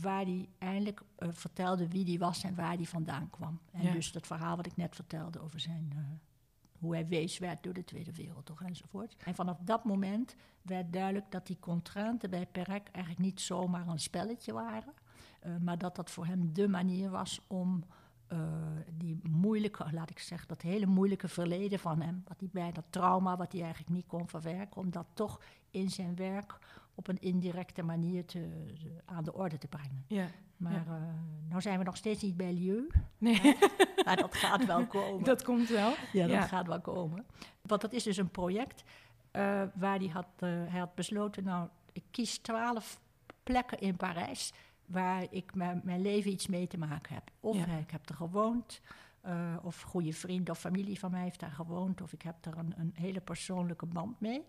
Waar 0.00 0.24
hij 0.24 0.48
eindelijk 0.58 1.02
uh, 1.18 1.28
vertelde 1.32 1.88
wie 1.88 2.04
hij 2.04 2.18
was 2.18 2.44
en 2.44 2.54
waar 2.54 2.74
hij 2.74 2.84
vandaan 2.84 3.30
kwam. 3.30 3.58
En 3.72 3.82
Ja. 3.82 3.92
dus 3.92 4.12
dat 4.12 4.26
verhaal 4.26 4.56
wat 4.56 4.66
ik 4.66 4.76
net 4.76 4.94
vertelde 4.94 5.40
over 5.40 5.60
zijn 5.60 5.90
uh, 5.94 6.00
hoe 6.78 6.92
hij 6.92 7.06
wees 7.06 7.38
werd 7.38 7.62
door 7.62 7.74
de 7.74 7.84
Tweede 7.84 8.12
Wereldoorlog 8.12 8.68
enzovoort. 8.68 9.16
En 9.24 9.34
vanaf 9.34 9.58
dat 9.60 9.84
moment 9.84 10.36
werd 10.62 10.92
duidelijk 10.92 11.30
dat 11.30 11.46
die 11.46 11.58
contrainten 11.60 12.30
bij 12.30 12.46
Perec 12.46 12.88
eigenlijk 12.92 13.24
niet 13.24 13.40
zomaar 13.40 13.88
een 13.88 14.00
spelletje 14.00 14.52
waren, 14.52 14.94
maar 15.60 15.78
dat 15.78 15.96
dat 15.96 16.10
voor 16.10 16.26
hem 16.26 16.52
de 16.52 16.68
manier 16.68 17.10
was 17.10 17.40
om 17.46 17.84
die 18.92 19.20
moeilijke, 19.30 19.86
laat 19.92 20.10
ik 20.10 20.18
zeggen, 20.18 20.48
dat 20.48 20.62
hele 20.62 20.86
moeilijke 20.86 21.28
verleden 21.28 21.78
van 21.78 22.00
hem, 22.00 22.22
wat 22.28 22.40
hij 22.40 22.48
bij 22.52 22.72
dat 22.72 22.84
trauma, 22.90 23.36
wat 23.36 23.52
hij 23.52 23.60
eigenlijk 23.60 23.92
niet 23.92 24.06
kon 24.06 24.28
verwerken, 24.28 24.80
om 24.80 24.90
dat 24.90 25.06
toch 25.14 25.40
in 25.70 25.90
zijn 25.90 26.16
werk 26.16 26.58
op 26.94 27.08
een 27.08 27.20
indirecte 27.20 27.82
manier 27.82 28.24
te, 28.24 28.72
te, 28.80 29.02
aan 29.04 29.24
de 29.24 29.34
orde 29.34 29.58
te 29.58 29.66
brengen. 29.66 30.04
Ja. 30.06 30.26
Maar 30.56 30.72
ja. 30.72 30.84
uh, 30.86 31.02
nou 31.48 31.60
zijn 31.60 31.78
we 31.78 31.84
nog 31.84 31.96
steeds 31.96 32.22
niet 32.22 32.36
bij 32.36 32.52
Lieu. 32.52 32.90
Nee. 33.18 33.56
maar 34.04 34.16
dat 34.16 34.34
gaat 34.34 34.66
wel 34.66 34.86
komen. 34.96 35.24
Dat 35.24 35.42
komt 35.42 35.68
wel. 35.68 35.94
Ja, 36.12 36.26
dat 36.26 36.30
ja. 36.30 36.42
gaat 36.42 36.66
wel 36.66 36.80
komen. 36.80 37.26
Want 37.62 37.80
dat 37.80 37.92
is 37.92 38.02
dus 38.02 38.16
een 38.16 38.30
project 38.30 38.82
uh, 39.32 39.62
waar 39.74 39.98
hij 39.98 40.08
had, 40.08 40.26
uh, 40.38 40.50
hij 40.50 40.78
had 40.78 40.94
besloten... 40.94 41.44
nou, 41.44 41.68
ik 41.92 42.04
kies 42.10 42.38
twaalf 42.38 43.00
plekken 43.42 43.80
in 43.80 43.96
Parijs... 43.96 44.52
waar 44.86 45.26
ik 45.30 45.54
mijn 45.54 46.02
leven 46.02 46.30
iets 46.30 46.46
mee 46.46 46.66
te 46.66 46.78
maken 46.78 47.14
heb. 47.14 47.30
Of 47.40 47.56
ja. 47.56 47.66
ik 47.66 47.90
heb 47.90 48.08
er 48.08 48.14
gewoond... 48.14 48.80
Uh, 49.26 49.56
of 49.62 49.80
goede 49.82 50.12
vriend 50.12 50.50
of 50.50 50.58
familie 50.58 50.98
van 50.98 51.10
mij 51.10 51.22
heeft 51.22 51.40
daar 51.40 51.50
gewoond... 51.50 52.00
of 52.00 52.12
ik 52.12 52.22
heb 52.22 52.46
er 52.46 52.58
een, 52.58 52.74
een 52.76 52.92
hele 52.94 53.20
persoonlijke 53.20 53.86
band 53.86 54.20
mee. 54.20 54.44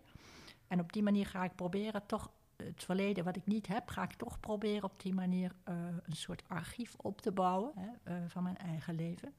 En 0.68 0.80
op 0.80 0.94
die 0.94 1.04
manier 1.04 1.26
ga 1.26 1.44
ik 1.44 1.56
proberen 1.56 2.06
toch 2.06 2.32
het 2.56 2.84
verleden 2.84 3.24
wat 3.24 3.36
ik 3.36 3.46
niet 3.46 3.68
heb, 3.68 3.90
ga 3.90 4.04
ik 4.04 4.14
toch 4.14 4.40
proberen 4.40 4.84
op 4.84 5.02
die 5.02 5.14
manier 5.14 5.52
uh, 5.70 5.76
een 6.04 6.16
soort 6.16 6.44
archief 6.48 6.96
op 6.98 7.22
te 7.22 7.32
bouwen 7.32 7.72
hè, 7.76 8.14
uh, 8.14 8.24
van 8.28 8.44
mijn 8.44 8.58
eigen 8.58 8.96
leven. 8.96 9.34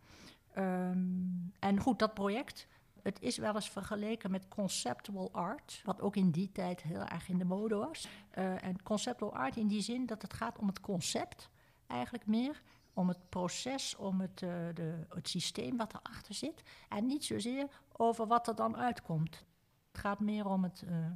Um, 0.58 1.52
en 1.58 1.80
goed, 1.80 1.98
dat 1.98 2.14
project, 2.14 2.66
het 3.06 3.20
is 3.20 3.36
wel 3.36 3.54
eens 3.54 3.70
vergeleken 3.70 4.30
met 4.30 4.48
conceptual 4.48 5.32
art, 5.32 5.82
wat 5.84 6.00
ook 6.00 6.16
in 6.16 6.30
die 6.30 6.52
tijd 6.52 6.82
heel 6.82 7.04
erg 7.04 7.28
in 7.28 7.38
de 7.38 7.44
mode 7.44 7.74
was. 7.74 8.08
Uh, 8.38 8.64
en 8.64 8.82
conceptual 8.82 9.34
art 9.34 9.56
in 9.56 9.66
die 9.66 9.80
zin 9.80 10.06
dat 10.06 10.22
het 10.22 10.32
gaat 10.32 10.58
om 10.58 10.66
het 10.66 10.80
concept, 10.80 11.50
eigenlijk 11.86 12.26
meer 12.26 12.62
om 12.94 13.08
het 13.08 13.28
proces, 13.28 13.96
om 13.96 14.20
het, 14.20 14.42
uh, 14.42 14.50
de, 14.74 15.06
het 15.08 15.28
systeem 15.28 15.76
wat 15.76 15.94
erachter 15.94 16.34
zit. 16.34 16.62
En 16.88 17.06
niet 17.06 17.24
zozeer 17.24 17.66
over 17.92 18.26
wat 18.26 18.48
er 18.48 18.54
dan 18.54 18.76
uitkomt. 18.76 19.44
Het 19.92 20.00
gaat 20.00 20.20
meer 20.20 20.46
om 20.46 20.62
het, 20.62 20.84
uh, 20.88 21.06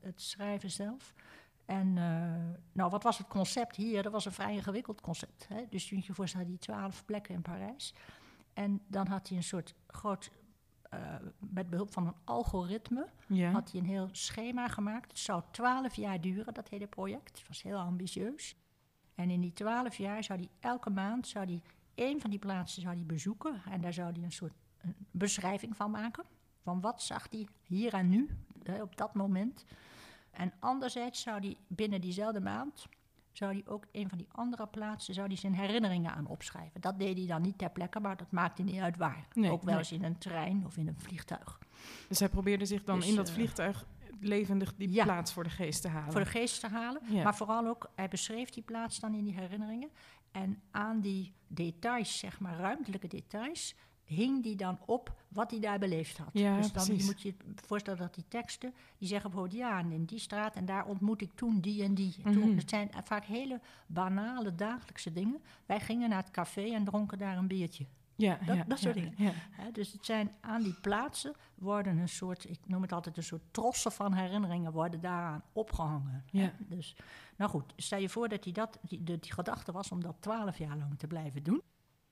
het, 0.00 0.22
schrijven 0.22 0.70
zelf. 0.70 1.14
En 1.64 1.92
nou, 2.72 2.90
wat 2.90 3.02
was 3.02 3.18
het 3.18 3.26
concept 3.26 3.76
hier? 3.76 4.02
Dat 4.02 4.12
was 4.12 4.24
een 4.24 4.32
vrij 4.32 4.52
ingewikkeld 4.52 5.00
concept. 5.00 5.48
Hè? 5.48 5.64
Dus 5.68 5.88
je 5.88 6.14
voorstellen, 6.14 6.46
die 6.46 6.58
twaalf 6.58 7.04
plekken 7.04 7.34
in 7.34 7.42
Parijs. 7.42 7.94
En 8.52 8.82
dan 8.86 9.06
had 9.06 9.28
hij 9.28 9.36
een 9.36 9.42
soort 9.42 9.74
groot 9.86 10.30
met 11.38 11.70
behulp 11.70 11.92
van 11.92 12.06
een 12.06 12.14
algoritme 12.24 13.08
ja. 13.26 13.50
had 13.50 13.70
hij 13.70 13.80
een 13.80 13.86
heel 13.86 14.08
schema 14.12 14.68
gemaakt. 14.68 15.10
Het 15.10 15.18
zou 15.18 15.42
twaalf 15.50 15.94
jaar 15.94 16.20
duren, 16.20 16.54
dat 16.54 16.68
hele 16.68 16.86
project. 16.86 17.38
Het 17.38 17.48
was 17.48 17.62
heel 17.62 17.78
ambitieus. 17.78 18.56
En 19.14 19.30
in 19.30 19.40
die 19.40 19.52
twaalf 19.52 19.96
jaar 19.96 20.24
zou 20.24 20.38
hij 20.38 20.48
elke 20.60 20.90
maand 20.90 21.26
zou 21.26 21.44
hij 21.44 21.62
één 21.94 22.20
van 22.20 22.30
die 22.30 22.38
plaatsen 22.38 22.82
zou 22.82 22.94
hij 22.94 23.04
bezoeken. 23.06 23.62
En 23.70 23.80
daar 23.80 23.92
zou 23.92 24.12
hij 24.12 24.22
een 24.22 24.32
soort 24.32 24.52
een 24.80 24.94
beschrijving 25.10 25.76
van 25.76 25.90
maken. 25.90 26.24
Van 26.62 26.80
wat 26.80 27.02
zag 27.02 27.26
hij 27.30 27.48
hier 27.62 27.94
en 27.94 28.08
nu, 28.08 28.30
hè, 28.62 28.82
op 28.82 28.96
dat 28.96 29.14
moment. 29.14 29.64
En 30.30 30.52
anderzijds 30.58 31.22
zou 31.22 31.40
hij 31.40 31.56
binnen 31.66 32.00
diezelfde 32.00 32.40
maand 32.40 32.86
zou 33.36 33.52
hij 33.52 33.62
ook 33.66 33.86
een 33.92 34.08
van 34.08 34.18
die 34.18 34.28
andere 34.32 34.66
plaatsen 34.66 35.14
zou 35.14 35.26
hij 35.26 35.36
zijn 35.36 35.54
herinneringen 35.54 36.14
aan 36.14 36.26
opschrijven. 36.26 36.80
Dat 36.80 36.98
deed 36.98 37.16
hij 37.16 37.26
dan 37.26 37.42
niet 37.42 37.58
ter 37.58 37.70
plekke, 37.70 38.00
maar 38.00 38.16
dat 38.16 38.30
maakte 38.30 38.62
niet 38.62 38.80
uit 38.80 38.96
waar. 38.96 39.26
Nee, 39.32 39.50
ook 39.50 39.62
wel 39.62 39.78
eens 39.78 39.92
in 39.92 40.04
een 40.04 40.18
trein 40.18 40.62
of 40.66 40.76
in 40.76 40.88
een 40.88 41.00
vliegtuig. 41.00 41.58
Dus 42.08 42.18
hij 42.18 42.28
probeerde 42.28 42.64
zich 42.64 42.84
dan 42.84 42.98
Dus, 42.98 43.08
in 43.08 43.14
dat 43.16 43.28
eh, 43.28 43.34
vliegtuig 43.34 43.86
levendig 44.20 44.74
die 44.74 44.92
ja. 44.92 45.04
plaats 45.04 45.32
voor 45.32 45.44
de 45.44 45.50
geest 45.50 45.82
te 45.82 45.88
halen. 45.88 46.12
Voor 46.12 46.20
de 46.20 46.26
geest 46.26 46.60
te 46.60 46.68
halen. 46.68 47.02
Ja. 47.04 47.22
Maar 47.22 47.36
vooral 47.36 47.66
ook, 47.66 47.90
hij 47.94 48.08
beschreef 48.08 48.50
die 48.50 48.62
plaats 48.62 49.00
dan 49.00 49.14
in 49.14 49.24
die 49.24 49.34
herinneringen. 49.34 49.90
En 50.30 50.62
aan 50.70 51.00
die 51.00 51.34
details, 51.46 52.18
zeg 52.18 52.40
maar 52.40 52.58
ruimtelijke 52.58 53.08
details, 53.08 53.74
hing 54.04 54.42
die 54.42 54.56
dan 54.56 54.78
op 54.86 55.14
wat 55.28 55.50
hij 55.50 55.60
daar 55.60 55.78
beleefd 55.78 56.18
had. 56.18 56.30
Ja, 56.32 56.56
dus 56.56 56.72
dan 56.72 56.84
precies. 56.84 57.04
moet 57.06 57.22
je 57.22 57.28
je 57.28 57.52
voorstellen 57.66 57.98
dat 57.98 58.14
die 58.14 58.24
teksten, 58.28 58.74
die 58.98 59.08
zeggen 59.08 59.30
bijvoorbeeld, 59.30 59.60
ja, 59.60 59.78
en 59.78 59.92
in 59.92 60.04
die 60.04 60.18
straat 60.18 60.56
en 60.56 60.64
daar 60.64 60.86
ontmoet 60.86 61.20
ik 61.22 61.30
toen 61.34 61.60
die 61.60 61.82
en 61.82 61.94
die. 61.94 62.14
Toen, 62.22 62.56
het 62.56 62.70
zijn 62.70 62.90
vaak 63.04 63.24
hele 63.24 63.60
banale 63.86 64.54
dagelijkse 64.54 65.12
dingen. 65.12 65.40
Wij 65.66 65.80
gingen 65.80 66.08
naar 66.08 66.22
het 66.22 66.30
café 66.30 66.62
en 66.72 66.84
dronken 66.84 67.18
daar 67.18 67.36
een 67.36 67.46
biertje. 67.46 67.86
ja, 68.16 68.38
dat- 68.46 68.56
ja, 68.56 68.64
dat 68.64 68.78
soort 68.78 68.94
ja, 68.94 69.00
dingen. 69.00 69.14
Ja. 69.16 69.32
Dus 69.72 69.92
het 69.92 70.04
zijn 70.04 70.30
aan 70.40 70.62
die 70.62 70.74
plaatsen 70.80 71.34
worden 71.54 71.98
een 71.98 72.08
soort, 72.08 72.50
ik 72.50 72.58
noem 72.66 72.82
het 72.82 72.92
altijd 72.92 73.16
een 73.16 73.22
soort 73.22 73.42
trossen 73.50 73.92
van 73.92 74.12
herinneringen 74.12 74.72
worden 74.72 75.00
daaraan 75.00 75.42
opgehangen. 75.52 76.24
Ja. 76.30 76.52
Dus, 76.58 76.96
nou 77.36 77.50
goed, 77.50 77.72
stel 77.76 77.98
je 77.98 78.08
voor 78.08 78.28
dat 78.28 78.44
hij 78.44 78.52
dat, 78.52 78.78
die, 78.82 79.02
de, 79.04 79.18
die 79.18 79.32
gedachte 79.32 79.72
was 79.72 79.90
om 79.90 80.02
dat 80.02 80.16
twaalf 80.20 80.58
jaar 80.58 80.76
lang 80.76 80.98
te 80.98 81.06
blijven 81.06 81.42
doen. 81.42 81.62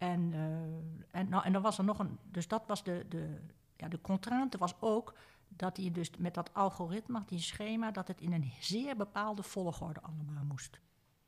En, 0.02 0.32
eh, 0.32 1.20
en, 1.20 1.28
nou, 1.28 1.44
en 1.44 1.52
dan 1.52 1.62
was 1.62 1.78
er 1.78 1.84
nog 1.84 1.98
een, 1.98 2.18
dus 2.24 2.48
dat 2.48 2.66
was 2.66 2.84
de, 2.84 3.06
de, 3.08 3.40
ja, 3.76 3.88
de 3.88 4.00
contrainte 4.00 4.58
was 4.58 4.80
ook 4.80 5.14
dat 5.48 5.76
hij 5.76 5.90
dus 5.90 6.10
met 6.18 6.34
dat 6.34 6.54
algoritme, 6.54 7.22
die 7.26 7.38
schema, 7.38 7.90
dat 7.90 8.08
het 8.08 8.20
in 8.20 8.32
een 8.32 8.52
zeer 8.60 8.96
bepaalde 8.96 9.42
volgorde 9.42 10.00
allemaal 10.00 10.44
moest. 10.44 10.80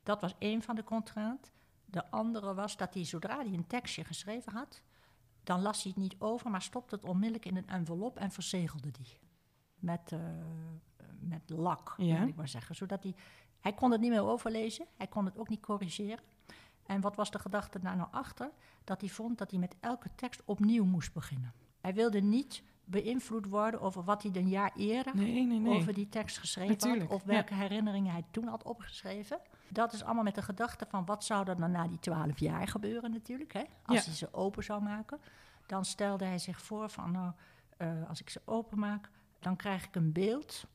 Dat 0.03 0.21
was 0.21 0.35
één 0.37 0.61
van 0.61 0.75
de 0.75 0.83
contrainten. 0.83 1.51
De 1.85 2.11
andere 2.11 2.53
was 2.53 2.77
dat 2.77 2.93
hij, 2.93 3.05
zodra 3.05 3.35
hij 3.35 3.53
een 3.53 3.67
tekstje 3.67 4.03
geschreven 4.03 4.51
had, 4.51 4.81
dan 5.43 5.61
las 5.61 5.83
hij 5.83 5.91
het 5.95 6.01
niet 6.01 6.15
over, 6.19 6.49
maar 6.51 6.61
stopte 6.61 6.95
het 6.95 7.05
onmiddellijk 7.05 7.45
in 7.45 7.55
een 7.55 7.67
envelop 7.67 8.17
en 8.17 8.31
verzegelde 8.31 8.91
die. 8.91 9.19
Met, 9.75 10.11
eh, 10.11 10.19
met 11.19 11.49
lak, 11.49 11.93
Ja. 11.97 12.23
ik 12.23 12.35
maar 12.35 12.47
zeggen. 12.47 12.75
Zodat 12.75 13.03
hij, 13.03 13.15
hij 13.59 13.73
kon 13.73 13.91
het 13.91 14.01
niet 14.01 14.11
meer 14.11 14.25
overlezen, 14.25 14.85
hij 14.97 15.07
kon 15.07 15.25
het 15.25 15.37
ook 15.37 15.49
niet 15.49 15.61
corrigeren. 15.61 16.23
En 16.85 17.01
wat 17.01 17.15
was 17.15 17.31
de 17.31 17.39
gedachte 17.39 17.79
daar 17.79 17.95
nou 17.95 18.07
achter? 18.11 18.51
Dat 18.83 19.01
hij 19.01 19.09
vond 19.09 19.37
dat 19.37 19.51
hij 19.51 19.59
met 19.59 19.75
elke 19.79 20.09
tekst 20.15 20.41
opnieuw 20.45 20.85
moest 20.85 21.13
beginnen. 21.13 21.53
Hij 21.81 21.93
wilde 21.93 22.21
niet 22.21 22.63
beïnvloed 22.85 23.45
worden 23.47 23.81
over 23.81 24.03
wat 24.03 24.23
hij 24.23 24.31
een 24.35 24.49
jaar 24.49 24.71
eerder 24.75 25.15
Nee, 25.15 25.45
nee, 25.45 25.59
nee. 25.59 25.73
over 25.77 25.93
die 25.93 26.09
tekst 26.09 26.37
geschreven 26.37 26.71
Natuurlijk, 26.71 27.09
had. 27.09 27.19
Of 27.19 27.23
welke 27.23 27.53
herinneringen 27.53 28.11
hij 28.11 28.23
toen 28.31 28.47
had 28.47 28.63
opgeschreven. 28.63 29.39
Dat 29.67 29.93
is 29.93 30.03
allemaal 30.03 30.23
met 30.23 30.35
de 30.35 30.41
gedachte 30.41 30.85
van 30.89 31.05
wat 31.05 31.23
zou 31.23 31.47
er 31.49 31.57
dan 31.57 31.71
na 31.71 31.87
die 31.87 31.99
twaalf 31.99 32.39
jaar 32.39 32.67
gebeuren 32.67 33.11
natuurlijk. 33.11 33.53
Hè? 33.53 33.63
Als 33.85 33.97
Ja. 33.97 34.03
hij 34.05 34.13
ze 34.13 34.33
open 34.33 34.63
zou 34.63 34.81
maken. 34.81 35.19
Dan 35.65 35.85
stelde 35.85 36.25
hij 36.25 36.37
zich 36.39 36.61
voor 36.61 36.89
van 36.89 37.11
nou, 37.11 37.31
eh, 37.77 38.09
als 38.09 38.21
ik 38.21 38.29
ze 38.29 38.41
openmaak, 38.45 39.09
dan 39.39 39.55
krijg 39.55 39.85
ik 39.85 39.95
een 39.95 40.11
beeld. 40.11 40.65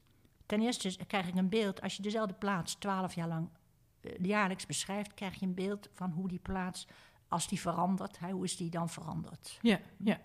Ten 0.47 0.61
eerste 0.61 1.07
krijg 1.07 1.29
ik 1.29 1.35
een 1.35 1.49
beeld, 1.49 1.81
als 1.83 1.97
je 1.97 2.03
dezelfde 2.03 2.35
plaats 2.35 2.75
twaalf 2.75 3.15
jaar 3.15 3.29
lang 3.29 3.49
jaarlijks 4.23 4.67
beschrijft, 4.67 5.15
krijg 5.15 5.35
je 5.41 5.47
een 5.47 5.55
beeld 5.55 5.89
van 5.93 6.11
hoe 6.11 6.29
die 6.29 6.39
plaats, 6.39 6.87
als 7.29 7.49
die 7.49 7.61
verandert, 7.61 8.19
hè, 8.19 8.31
hoe 8.31 8.45
is 8.45 8.57
die 8.57 8.71
dan 8.71 8.89
veranderd. 8.89 9.59
Ja, 9.63 9.79
ja. 9.97 10.19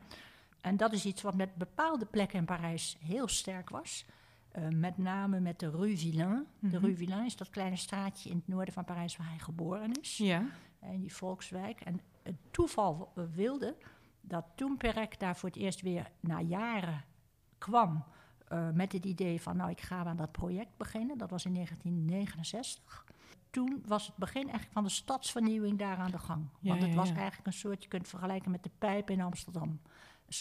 En 0.62 0.77
dat 0.77 0.94
is 0.94 1.05
iets 1.05 1.22
wat 1.22 1.36
met 1.36 1.55
bepaalde 1.55 2.05
plekken 2.05 2.39
in 2.39 2.46
Parijs 2.46 2.98
heel 3.00 3.27
sterk 3.27 3.70
was. 3.70 4.05
Eh, 4.51 4.67
met 4.67 4.98
name 4.98 5.39
met 5.39 5.60
de 5.60 5.70
Rue 5.70 5.98
Villain. 5.98 6.46
De 6.60 6.67
Mhm. 6.67 6.86
Rue 6.86 6.98
Villain 6.98 7.25
is 7.25 7.36
dat 7.36 7.50
kleine 7.50 7.75
straatje 7.75 8.29
in 8.29 8.36
het 8.36 8.48
noorden 8.48 8.74
van 8.74 8.84
Parijs 8.86 9.17
waar 9.17 9.27
hij 9.29 9.39
geboren 9.39 9.91
is. 10.01 10.17
Ja, 10.17 10.46
In 10.82 11.01
die 11.01 11.13
volkswijk. 11.15 11.82
En 11.82 12.01
het 12.24 12.36
toeval 12.51 13.12
w- 13.15 13.36
wilde 13.36 13.75
dat 14.22 14.46
toen 14.55 14.77
Perec 14.77 15.20
daar 15.20 15.36
voor 15.38 15.50
het 15.50 15.58
eerst 15.58 15.82
weer 15.82 16.12
na 16.20 16.41
jaren 16.41 17.03
kwam... 17.58 18.03
eh, 18.48 18.70
met 18.70 18.91
het 18.91 19.05
idee 19.05 19.41
van, 19.41 19.58
nou, 19.58 19.70
ik 19.70 19.82
ga 19.82 20.05
aan 20.05 20.17
dat 20.17 20.32
project 20.32 20.77
beginnen. 20.77 21.17
Dat 21.17 21.29
was 21.29 21.46
in 21.46 21.53
1969. 21.53 23.05
Toen 23.55 23.83
was 23.85 24.07
het 24.07 24.15
begin 24.15 24.41
eigenlijk 24.41 24.71
van 24.71 24.83
de 24.83 24.89
stadsvernieuwing 24.89 25.79
daar 25.79 25.97
aan 25.97 26.12
de 26.12 26.17
gang. 26.17 26.47
Want 26.59 26.81
het 26.81 26.93
was 26.93 27.12
eigenlijk 27.12 27.47
een 27.47 27.53
soort, 27.53 27.83
je 27.83 27.89
kunt 27.89 28.01
het 28.01 28.12
vergelijken 28.12 28.51
met 28.51 28.63
de 28.63 28.69
pijp 28.77 29.09
in 29.09 29.21
Amsterdam. 29.21 29.79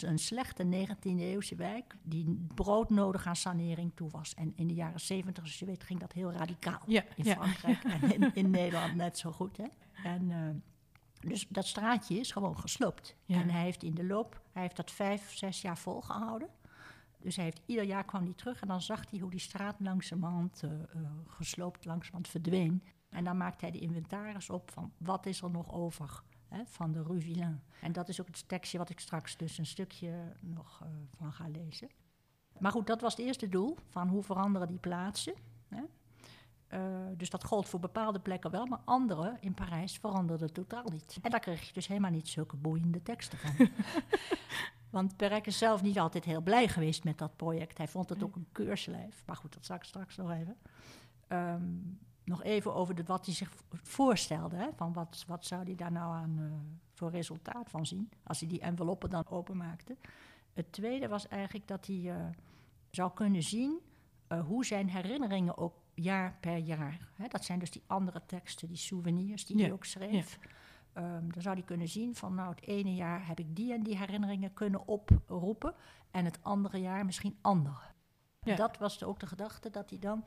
Een 0.01 0.19
slechte 0.19 0.65
19e-eeuwse 0.65 1.57
wijk 1.57 1.97
die 2.03 2.47
broodnodig 2.55 3.27
aan 3.27 3.37
sanering 3.37 3.93
toe 3.95 4.11
was. 4.11 4.35
En 4.35 4.53
in 4.57 4.67
de 4.67 4.75
jaren 4.75 5.01
70, 5.01 5.43
zoals 5.43 5.59
je 5.59 5.67
weet, 5.67 5.85
ging 5.85 6.01
dat 6.01 6.13
heel 6.13 6.33
radicaal. 6.33 6.81
ja, 6.87 7.05
In 7.17 7.25
ja. 7.25 7.35
Frankrijk 7.35 7.85
en 8.03 8.15
in, 8.15 8.35
in 8.35 8.51
Nederland 8.51 8.95
net 8.95 9.19
zo 9.19 9.33
goed. 9.33 9.57
Hè? 9.57 9.67
En, 10.05 10.31
eh, 10.31 11.29
dus 11.29 11.47
dat 11.49 11.67
straatje 11.67 12.19
is 12.19 12.33
gewoon 12.33 12.59
gesloopt. 12.59 13.17
Ja. 13.25 13.41
En 13.41 13.51
hij 13.51 13.63
heeft 13.63 13.83
in 13.83 13.95
de 13.95 14.05
loop, 14.05 14.41
hij 14.53 14.63
heeft 14.63 14.77
dat 14.77 14.91
vijf, 14.91 15.37
zes 15.37 15.61
jaar 15.61 15.79
volgehouden. 15.79 16.49
Dus 17.21 17.37
hij 17.37 17.45
heeft, 17.45 17.61
ieder 17.67 17.85
jaar 17.85 18.05
kwam 18.05 18.25
hij 18.25 18.35
terug 18.35 18.61
en 18.61 18.69
dan 18.69 18.83
zag 18.83 19.11
hij 19.11 19.19
hoe 19.19 19.31
die 19.31 19.41
straat 19.41 19.77
langzamerhand 19.79 20.63
eh, 20.63 20.71
eh, 20.71 20.87
gesloopt, 21.27 21.85
langzamerhand 21.85 22.29
verdween. 22.29 22.83
En 23.15 23.25
dan 23.25 23.37
maakte 23.37 23.65
hij 23.65 23.73
de 23.73 23.79
inventaris 23.79 24.51
op 24.51 24.71
van 24.71 24.93
wat 24.99 25.27
is 25.27 25.43
er 25.43 25.51
nog 25.51 25.73
over 25.73 26.23
hè, 26.49 26.63
van 26.67 26.93
de 26.93 27.03
Rue 27.03 27.21
Villain. 27.21 27.63
En 27.81 27.93
dat 27.93 28.09
is 28.09 28.21
ook 28.21 28.27
het 28.27 28.49
tekstje 28.49 28.79
wat 28.79 28.91
ik 28.91 29.01
straks 29.01 29.37
dus 29.37 29.59
een 29.59 29.67
stukje 29.67 30.37
nog 30.41 30.81
eh, 30.83 30.89
van 31.17 31.33
ga 31.33 31.49
lezen. 31.49 31.89
Maar 32.59 32.71
goed, 32.71 32.87
dat 32.87 33.01
was 33.01 33.17
het 33.17 33.27
eerste 33.27 33.49
doel, 33.49 33.77
van 33.89 34.09
hoe 34.09 34.23
veranderen 34.23 34.69
die 34.69 34.79
plaatsen. 34.79 35.35
Hè? 35.69 35.83
Eh, 36.67 36.81
dus 37.17 37.31
dat 37.31 37.45
gold 37.45 37.69
voor 37.69 37.81
bepaalde 37.81 38.21
plekken 38.21 38.51
wel, 38.51 38.67
maar 38.67 38.81
andere 38.85 39.37
in 39.41 39.55
Parijs 39.55 39.99
veranderden 39.99 40.53
totaal 40.53 40.89
niet. 40.93 41.19
En 41.23 41.31
daar 41.31 41.41
kreeg 41.41 41.67
je 41.67 41.73
dus 41.73 41.87
helemaal 41.87 42.11
niet 42.11 42.29
zulke 42.29 42.57
boeiende 42.57 43.03
teksten 43.03 43.39
van. 43.39 43.69
Want 44.91 45.17
Perec 45.17 45.47
is 45.47 45.59
zelf 45.59 45.83
niet 45.83 45.99
altijd 45.99 46.25
heel 46.25 46.41
blij 46.41 46.69
geweest 46.69 47.05
met 47.05 47.19
dat 47.19 47.37
project. 47.37 47.79
Hij 47.79 47.89
vond 47.89 48.09
het 48.09 48.23
ook 48.23 48.37
een 48.37 48.49
keurslijf. 48.53 49.23
Maar 49.27 49.37
goed, 49.37 49.55
dat 49.55 49.65
zal 49.65 49.77
ik 49.77 49.83
straks 49.83 50.17
nog 50.17 50.31
even. 50.31 50.57
Ehm, 51.29 51.63
nog 52.35 52.43
even 52.43 52.75
over 52.75 52.95
de, 52.95 53.03
wat 53.05 53.27
hij 53.27 53.35
zich 53.35 53.53
voorstelde. 53.83 54.57
Hè? 54.57 54.69
Van 54.77 54.93
wat, 54.93 55.25
wat 55.27 55.45
zou 55.45 55.63
hij 55.65 55.75
daar 55.75 55.93
nou 55.93 56.15
aan 56.15 56.37
eh, 56.39 56.45
voor 56.93 57.11
resultaat 57.11 57.71
van 57.71 57.87
zien? 57.87 58.11
Als 58.23 58.41
hij 58.41 58.49
die 58.49 58.61
enveloppen 58.61 59.11
dan 59.11 59.29
openmaakte. 59.29 59.97
Het 60.53 60.73
tweede 60.73 61.09
was 61.09 61.29
eigenlijk 61.29 61.69
dat 61.69 61.87
hij 61.87 62.11
eh, 62.11 62.17
zou 62.91 63.13
kunnen 63.15 63.43
zien 63.43 63.81
eh, 64.27 64.47
hoe 64.47 64.65
zijn 64.65 64.91
herinneringen 64.91 65.57
ook 65.57 65.75
jaar 65.95 66.37
per 66.41 66.57
jaar. 66.57 67.09
Hè? 67.15 67.29
Dat 67.29 67.45
zijn 67.45 67.59
dus 67.59 67.71
die 67.71 67.83
andere 67.87 68.23
teksten, 68.27 68.69
die 68.69 68.77
souvenirs 68.77 69.47
die 69.47 69.57
Ja, 69.57 69.63
hij 69.63 69.73
ook 69.73 69.85
schreef. 69.85 70.39
Ehm, 70.93 71.29
dan 71.29 71.43
zou 71.43 71.55
hij 71.55 71.65
kunnen 71.65 71.89
zien 71.89 72.15
van 72.15 72.35
nou 72.35 72.51
het 72.51 72.63
ene 72.67 72.95
jaar 72.95 73.27
heb 73.27 73.39
ik 73.39 73.57
die 73.57 73.73
en 73.73 73.83
die 73.83 73.97
herinneringen 73.97 74.55
kunnen 74.55 74.87
oproepen 74.87 75.75
en 76.11 76.25
het 76.25 76.39
andere 76.43 76.79
jaar 76.79 77.05
misschien 77.05 77.39
andere. 77.41 77.93
Ja. 78.41 78.57
Dat 78.57 78.79
was 78.79 79.05
ook 79.05 79.21
de 79.21 79.27
gedachte 79.27 79.71
dat 79.71 79.91
hij 79.91 79.99
dan 79.99 80.25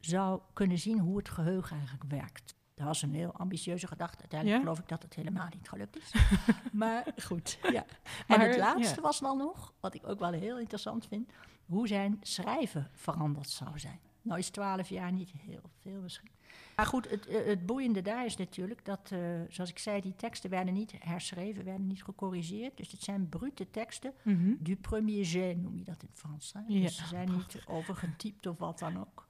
zou 0.00 0.40
kunnen 0.52 0.78
zien 0.78 0.98
hoe 0.98 1.16
het 1.16 1.28
geheugen 1.28 1.76
eigenlijk 1.76 2.10
werkt. 2.10 2.56
Dat 2.74 2.86
was 2.86 3.02
een 3.02 3.14
heel 3.14 3.32
ambitieuze 3.32 3.86
gedachte. 3.86 4.18
Uiteindelijk 4.20 4.60
Ja? 4.60 4.64
geloof 4.64 4.78
ik 4.82 4.88
dat 4.88 5.02
het 5.02 5.14
helemaal 5.14 5.48
niet 5.54 5.68
gelukt 5.68 5.96
is. 5.96 6.14
maar 6.72 7.04
goed, 7.22 7.58
ja. 7.62 7.84
En 8.26 8.38
Maar, 8.38 8.48
het 8.48 8.56
laatste 8.56 8.94
ja. 8.94 9.00
was 9.02 9.20
dan 9.20 9.38
nog, 9.38 9.74
wat 9.80 9.94
ik 9.94 10.06
ook 10.06 10.18
wel 10.18 10.32
heel 10.32 10.58
interessant 10.58 11.06
vind, 11.06 11.30
hoe 11.66 11.88
zijn 11.88 12.18
schrijven 12.22 12.88
veranderd 12.92 13.48
zou 13.48 13.78
zijn. 13.78 14.00
Nou 14.22 14.38
is 14.38 14.50
twaalf 14.50 14.88
jaar 14.88 15.12
niet 15.12 15.30
heel 15.30 15.70
veel 15.82 16.00
misschien. 16.00 16.30
Maar 16.76 16.86
goed, 16.86 17.10
het, 17.10 17.26
eh, 17.26 17.46
het 17.46 17.66
boeiende 17.66 18.02
daar 18.02 18.24
is 18.24 18.36
natuurlijk 18.36 18.84
dat, 18.84 19.10
eh, 19.12 19.18
zoals 19.48 19.70
ik 19.70 19.78
zei, 19.78 20.00
die 20.00 20.16
teksten 20.16 20.50
werden 20.50 20.74
niet 20.74 20.92
herschreven, 20.98 21.64
werden 21.64 21.86
niet 21.86 22.04
gecorrigeerd. 22.04 22.76
Dus 22.76 22.90
het 22.92 23.02
zijn 23.02 23.28
brute 23.28 23.70
teksten. 23.70 24.12
Mhm. 24.22 24.54
Du 24.58 24.76
premier 24.76 25.24
jet 25.24 25.62
noem 25.62 25.76
je 25.76 25.84
dat 25.84 26.02
in 26.02 26.08
het 26.10 26.18
Frans. 26.18 26.52
Hè? 26.52 26.60
Ja, 26.66 26.80
dus 26.80 26.96
ze 26.96 27.06
zijn 27.06 27.32
niet 27.32 27.62
overgetypt 27.66 28.46
of 28.46 28.58
wat 28.58 28.78
dan 28.78 29.00
ook. 29.00 29.26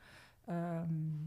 Ehm, 0.48 1.26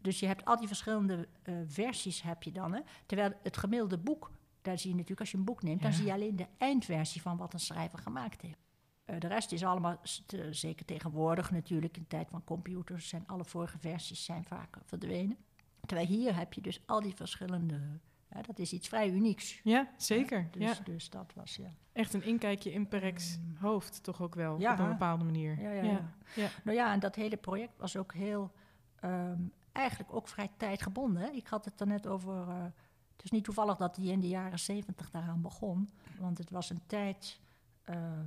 Dus 0.00 0.20
je 0.20 0.26
hebt 0.26 0.44
al 0.44 0.56
die 0.56 0.66
verschillende 0.66 1.28
eh, 1.42 1.54
versies 1.66 2.22
heb 2.22 2.42
je 2.42 2.52
dan. 2.52 2.72
Hè? 2.74 2.80
Terwijl 3.06 3.32
het 3.42 3.56
gemiddelde 3.56 3.98
boek, 3.98 4.30
daar 4.62 4.78
zie 4.78 4.88
je 4.90 4.94
natuurlijk, 4.94 5.20
als 5.20 5.30
je 5.30 5.36
een 5.38 5.44
boek 5.44 5.62
neemt, 5.62 5.82
dan 5.82 5.92
zie 5.92 6.04
je 6.06 6.12
alleen 6.12 6.36
de 6.36 6.46
eindversie 6.58 7.22
van 7.22 7.36
wat 7.36 7.52
een 7.52 7.60
schrijver 7.60 7.98
gemaakt 7.98 8.40
heeft. 8.40 8.58
Eh, 9.04 9.18
de 9.18 9.26
rest 9.26 9.52
is 9.52 9.64
allemaal, 9.64 10.00
te- 10.26 10.52
zeker 10.52 10.84
tegenwoordig 10.86 11.50
natuurlijk, 11.50 11.96
in 11.96 12.02
de 12.02 12.08
tijd 12.08 12.28
van 12.30 12.44
computers, 12.44 13.08
zijn 13.08 13.26
alle 13.26 13.44
vorige 13.44 13.78
versies 13.78 14.24
zijn 14.24 14.44
vaak 14.44 14.76
verdwenen. 14.84 15.36
Terwijl 15.86 16.08
hier 16.08 16.36
heb 16.36 16.52
je 16.52 16.60
dus 16.60 16.80
al 16.86 17.00
die 17.00 17.14
verschillende, 17.14 17.80
hè, 18.30 18.40
dat 18.42 18.58
is 18.58 18.72
iets 18.72 18.88
vrij 18.88 19.10
unieks. 19.10 19.60
Ja, 19.64 19.88
zeker. 19.96 20.48
Dus, 20.50 20.62
ja. 20.78 20.84
dus 20.84 21.10
dat 21.10 21.32
was, 21.34 21.56
ja. 21.56 21.68
Echt 21.92 22.14
een 22.14 22.22
inkijkje 22.22 22.72
in 22.72 22.88
Perek's 22.88 23.38
hoofd, 23.60 24.02
toch 24.02 24.22
ook 24.22 24.34
wel, 24.34 24.60
Ja. 24.60 24.72
op 24.72 24.78
een 24.78 24.88
bepaalde 24.88 25.24
manier. 25.24 25.60
Ja, 25.60 25.70
ja, 25.70 25.82
ja. 25.82 26.14
ja. 26.34 26.48
Nou 26.64 26.76
ja, 26.76 26.92
en 26.92 27.00
dat 27.00 27.14
hele 27.14 27.36
project 27.36 27.78
was 27.78 27.96
ook 27.96 28.14
heel, 28.14 28.52
ehm, 29.00 29.38
eigenlijk 29.72 30.14
ook 30.14 30.28
vrij 30.28 30.50
tijdgebonden. 30.56 31.22
Hè? 31.22 31.28
Ik 31.28 31.46
had 31.46 31.64
het 31.64 31.80
er 31.80 31.86
net 31.86 32.06
over, 32.06 32.48
eh, 32.48 32.62
het 33.12 33.24
is 33.24 33.30
niet 33.30 33.44
toevallig 33.44 33.76
dat 33.76 33.96
hij 33.96 34.04
in 34.04 34.20
de 34.20 34.28
jaren 34.28 34.58
zeventig 34.58 35.10
daaraan 35.10 35.42
begon. 35.42 35.90
Want 36.18 36.38
het 36.38 36.50
was 36.50 36.70
een 36.70 36.82
tijd, 36.86 37.40
ehm, 37.84 38.24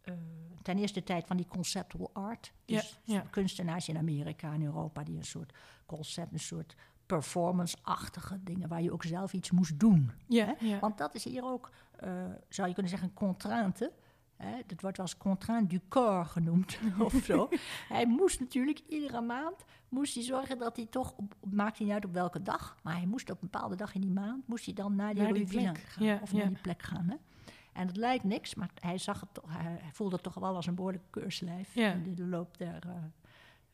eh, 0.00 0.14
ten 0.62 0.78
eerste 0.78 0.98
de 0.98 1.04
tijd 1.06 1.26
van 1.26 1.36
die 1.36 1.46
conceptual 1.46 2.10
art. 2.12 2.52
Ja, 2.64 2.80
Dus 2.80 3.00
ja. 3.04 3.20
kunstenaars 3.30 3.88
in 3.88 3.98
Amerika 3.98 4.52
en 4.52 4.62
Europa 4.62 5.02
die 5.04 5.16
een 5.16 5.24
soort 5.24 5.52
concept, 5.86 6.32
een 6.32 6.38
soort 6.40 6.74
performance-achtige 7.06 8.38
dingen 8.42 8.68
waar 8.68 8.82
je 8.82 8.92
ook 8.92 9.02
zelf 9.04 9.32
iets 9.32 9.50
moest 9.50 9.80
doen. 9.80 10.10
Ja, 10.26 10.54
ja. 10.58 10.78
Want 10.78 10.98
dat 10.98 11.14
is 11.14 11.24
hier 11.24 11.44
ook, 11.44 11.70
eh, 11.96 12.10
zou 12.48 12.68
je 12.68 12.74
kunnen 12.74 12.90
zeggen, 12.90 13.08
een 13.08 13.14
contrainte. 13.14 13.92
Hè? 14.36 14.56
Dat 14.66 14.80
wordt 14.80 14.96
wel 14.96 15.06
eens 15.06 15.16
contrainte 15.16 15.66
du 15.76 15.80
corps 15.88 16.30
genoemd 16.30 16.78
of 16.98 17.12
zo. 17.24 17.48
Hij 17.88 18.06
moest 18.06 18.40
natuurlijk 18.40 18.80
iedere 18.88 19.20
maand 19.20 19.64
moest 19.88 20.14
hij 20.14 20.22
zorgen 20.24 20.58
dat 20.58 20.76
hij 20.76 20.86
toch, 20.86 21.12
op, 21.16 21.34
maakt 21.50 21.76
hij 21.76 21.86
niet 21.86 21.94
uit 21.94 22.04
op 22.04 22.12
welke 22.12 22.42
dag, 22.42 22.76
maar 22.82 22.96
hij 22.96 23.06
moest 23.06 23.30
op 23.30 23.42
een 23.42 23.48
bepaalde 23.50 23.76
dag 23.76 23.94
in 23.94 24.00
die 24.00 24.10
maand, 24.10 24.48
moest 24.48 24.64
hij 24.64 24.74
dan 24.74 24.94
naar 24.96 25.14
die 25.14 25.22
Naar 25.22 25.32
die 25.32 25.44
plek, 25.46 25.78
gaan. 25.78 26.04
ja, 26.04 26.18
of 26.22 26.32
naar 26.32 26.48
die 26.48 26.60
plek 26.60 26.82
gaan. 26.82 27.08
Hè? 27.08 27.16
En 27.72 27.86
het 27.86 27.96
lijkt 27.96 28.24
niks, 28.24 28.54
maar 28.54 28.70
hij, 28.80 28.98
zag 28.98 29.20
het, 29.20 29.40
hij, 29.46 29.80
voelde 29.92 30.14
het 30.14 30.24
toch 30.24 30.34
wel 30.34 30.54
als 30.54 30.66
een 30.66 30.74
behoorlijke 30.74 31.06
keurslijf 31.10 31.76
in 31.76 32.14
de 32.14 32.26
loop 32.26 32.58
der... 32.58 32.82
eh, 32.86 32.94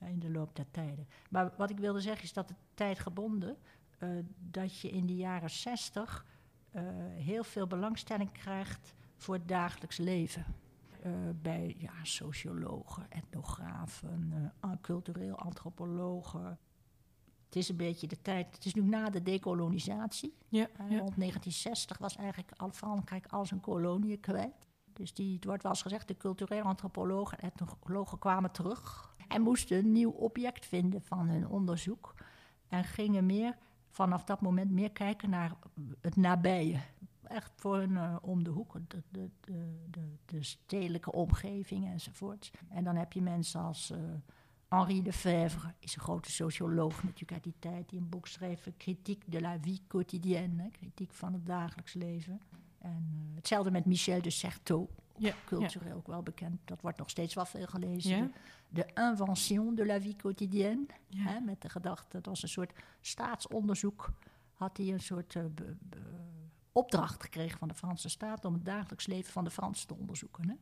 in 0.08 0.18
de 0.18 0.30
loop 0.30 0.56
der 0.56 0.70
tijden. 0.70 1.08
Maar 1.30 1.52
wat 1.56 1.70
ik 1.70 1.78
wilde 1.78 2.00
zeggen 2.00 2.24
is 2.24 2.32
dat 2.32 2.48
het 2.48 2.58
tijdgebonden, 2.74 3.56
eh, 3.98 4.08
dat 4.38 4.80
je 4.80 4.90
in 4.90 5.06
de 5.06 5.16
jaren 5.16 5.50
zestig 5.50 6.26
eh, 6.70 6.82
heel 7.16 7.44
veel 7.44 7.66
belangstelling 7.66 8.32
krijgt 8.32 8.94
voor 9.16 9.34
het 9.34 9.48
dagelijks 9.48 9.96
leven. 9.96 10.44
Eh, 11.02 11.12
bij 11.42 11.74
ja, 11.78 11.92
sociologen, 12.02 13.06
etnografen, 13.08 14.52
eh, 14.60 14.70
cultureel 14.80 15.36
antropologen. 15.36 16.58
Het 17.44 17.56
is 17.56 17.68
een 17.68 17.76
beetje 17.76 18.06
de 18.06 18.22
tijd, 18.22 18.54
het 18.54 18.64
is 18.64 18.74
nu 18.74 18.82
na 18.82 19.10
de 19.10 19.22
dekolonisatie. 19.22 20.34
ja, 20.48 20.68
Eh, 20.76 20.90
ja. 20.90 20.98
Rond 20.98 21.16
1960 21.16 21.98
was 21.98 22.16
eigenlijk 22.16 22.50
al 22.56 22.70
Frankrijk 22.70 23.26
al 23.26 23.46
zijn 23.46 23.60
koloniën 23.60 24.20
kwijt. 24.20 24.68
Dus 24.92 25.14
die, 25.14 25.34
het 25.34 25.44
wordt 25.44 25.62
wel 25.62 25.72
eens 25.72 25.82
gezegd, 25.82 26.08
de 26.08 26.16
culturele 26.16 26.62
antropologen 26.62 27.38
en 27.38 27.50
etnologen 27.50 28.18
kwamen 28.18 28.50
terug. 28.50 29.11
En 29.32 29.42
moesten 29.42 29.78
een 29.78 29.92
nieuw 29.92 30.10
object 30.10 30.66
vinden 30.66 31.02
van 31.02 31.28
hun 31.28 31.48
onderzoek. 31.48 32.14
En 32.68 32.84
gingen 32.84 33.26
meer, 33.26 33.56
vanaf 33.90 34.24
dat 34.24 34.40
moment, 34.40 34.70
meer 34.70 34.90
kijken 34.90 35.30
naar 35.30 35.52
het 36.00 36.16
nabije. 36.16 36.80
Echt 37.22 37.52
voor 37.56 37.76
hun 37.76 37.96
eh, 37.96 38.16
om 38.20 38.44
de 38.44 38.50
hoek, 38.50 38.72
de, 38.88 39.02
de, 39.10 39.30
de, 39.40 39.86
de, 39.90 40.16
de 40.24 40.42
stedelijke 40.42 41.12
omgeving 41.12 41.86
enzovoort. 41.86 42.50
En 42.68 42.84
dan 42.84 42.96
heb 42.96 43.12
je 43.12 43.22
mensen 43.22 43.60
als 43.60 43.90
eh, 43.90 43.98
Henri 44.68 45.02
Lefebvre, 45.02 45.74
is 45.78 45.94
een 45.94 46.02
grote 46.02 46.30
socioloog 46.30 47.02
natuurlijk 47.02 47.32
uit 47.32 47.42
die 47.42 47.54
tijd, 47.58 47.88
die 47.88 47.98
een 47.98 48.08
boek 48.08 48.26
schreef, 48.26 48.68
Critique 48.76 49.30
de 49.30 49.40
la 49.40 49.58
vie 49.60 49.82
quotidienne, 49.86 50.70
kritiek 50.70 51.12
van 51.12 51.32
het 51.32 51.46
dagelijks 51.46 51.92
leven. 51.94 52.40
En 52.78 53.08
eh, 53.12 53.36
hetzelfde 53.36 53.70
met 53.70 53.84
Michel 53.84 54.22
de 54.22 54.30
Certeau, 54.30 54.86
Ja, 55.16 55.34
cultureel 55.46 55.96
ook 55.96 56.06
wel 56.06 56.22
bekend. 56.22 56.60
Dat 56.64 56.80
wordt 56.80 56.98
nog 56.98 57.10
steeds 57.10 57.34
wel 57.34 57.44
veel 57.44 57.66
gelezen. 57.66 58.16
Ja. 58.16 58.30
De, 58.72 58.86
invention 58.94 59.74
de 59.74 59.86
la 59.86 60.00
vie 60.00 60.16
quotidienne, 60.16 60.86
Ja. 61.08 61.22
hè, 61.22 61.40
met 61.40 61.62
de 61.62 61.68
gedachte, 61.68 62.08
dat 62.16 62.26
was 62.26 62.42
een 62.42 62.48
soort 62.48 62.72
staatsonderzoek, 63.00 64.12
had 64.52 64.76
hij 64.76 64.92
een 64.92 65.00
soort 65.00 65.36
eh, 65.36 65.44
be- 65.54 65.76
be- 65.80 65.98
opdracht 66.72 67.22
gekregen 67.22 67.58
van 67.58 67.68
de 67.68 67.74
Franse 67.74 68.08
staat 68.08 68.44
om 68.44 68.54
het 68.54 68.64
dagelijks 68.64 69.06
leven 69.06 69.32
van 69.32 69.44
de 69.44 69.50
Fransen 69.50 69.86
te 69.86 69.94
onderzoeken. 69.94 70.48
Hè? 70.48 70.54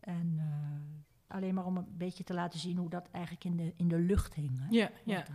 En 0.00 0.34
eh, 0.38 1.36
alleen 1.36 1.54
maar 1.54 1.66
om 1.66 1.76
een 1.76 1.96
beetje 1.96 2.24
te 2.24 2.34
laten 2.34 2.58
zien 2.58 2.76
hoe 2.76 2.90
dat 2.90 3.08
eigenlijk 3.10 3.44
in 3.44 3.56
de, 3.56 3.72
in 3.76 3.88
de 3.88 3.98
lucht 3.98 4.34
hing. 4.34 4.58
Hè? 4.58 4.66
Ja, 4.70 4.90
ja. 5.04 5.14
Want, 5.14 5.28
eh, 5.28 5.34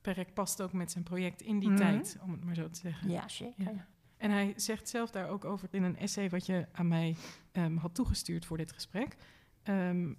Perek 0.00 0.34
past 0.34 0.62
ook 0.62 0.72
met 0.72 0.90
zijn 0.90 1.04
project 1.04 1.42
in 1.42 1.58
die 1.58 1.68
Mhm. 1.68 1.78
tijd, 1.78 2.18
om 2.22 2.30
het 2.32 2.44
maar 2.44 2.54
zo 2.54 2.70
te 2.70 2.78
zeggen. 2.78 3.10
ja, 3.10 3.28
zeker. 3.28 3.74
Ja. 3.74 3.86
En 4.16 4.30
hij 4.30 4.52
zegt 4.56 4.88
zelf 4.88 5.10
daar 5.10 5.28
ook 5.28 5.44
over 5.44 5.68
in 5.70 5.82
een 5.82 5.96
essay 5.96 6.30
wat 6.30 6.46
je 6.46 6.66
aan 6.72 6.88
mij 6.88 7.16
ehm, 7.52 7.76
had 7.76 7.94
toegestuurd 7.94 8.44
voor 8.46 8.56
dit 8.56 8.72
gesprek. 8.72 9.16
Ehm, 9.62 10.12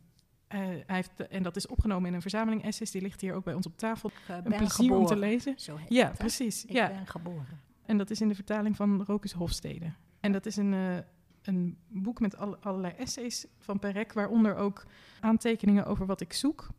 eh, 0.51 0.59
hij 0.59 0.83
heeft, 0.95 1.27
en 1.27 1.43
dat 1.43 1.55
is 1.55 1.67
opgenomen 1.67 2.09
in 2.09 2.13
een 2.15 2.21
verzameling 2.21 2.63
essays, 2.63 2.91
die 2.91 3.01
ligt 3.01 3.21
hier 3.21 3.33
ook 3.33 3.43
bij 3.43 3.53
ons 3.53 3.65
op 3.65 3.77
tafel. 3.77 4.09
Ik 4.09 4.15
eh, 4.27 4.35
Een 4.43 4.57
plezier 4.57 4.95
om 4.95 5.05
te 5.05 5.17
lezen. 5.17 5.53
Zo 5.57 5.75
heet 5.75 5.89
Ja, 5.89 6.07
het, 6.07 6.17
precies. 6.17 6.65
Ik 6.65 6.71
Ja. 6.71 6.87
ben 6.87 7.07
geboren. 7.07 7.59
En 7.85 7.97
dat 7.97 8.09
is 8.09 8.21
in 8.21 8.27
de 8.27 8.35
vertaling 8.35 8.75
van 8.75 9.03
Rokus 9.03 9.31
Hofstede. 9.31 9.91
En 10.19 10.31
dat 10.31 10.45
is 10.45 10.55
een, 10.55 10.73
eh, 10.73 10.97
een 11.41 11.77
boek 11.87 12.19
met 12.19 12.37
alle- 12.37 12.57
allerlei 12.59 12.93
essays 12.97 13.45
van 13.59 13.79
Perec, 13.79 14.13
waaronder 14.13 14.55
ook 14.55 14.85
aantekeningen 15.19 15.85
over 15.85 16.05
wat 16.05 16.21
ik 16.21 16.33
zoek. 16.33 16.69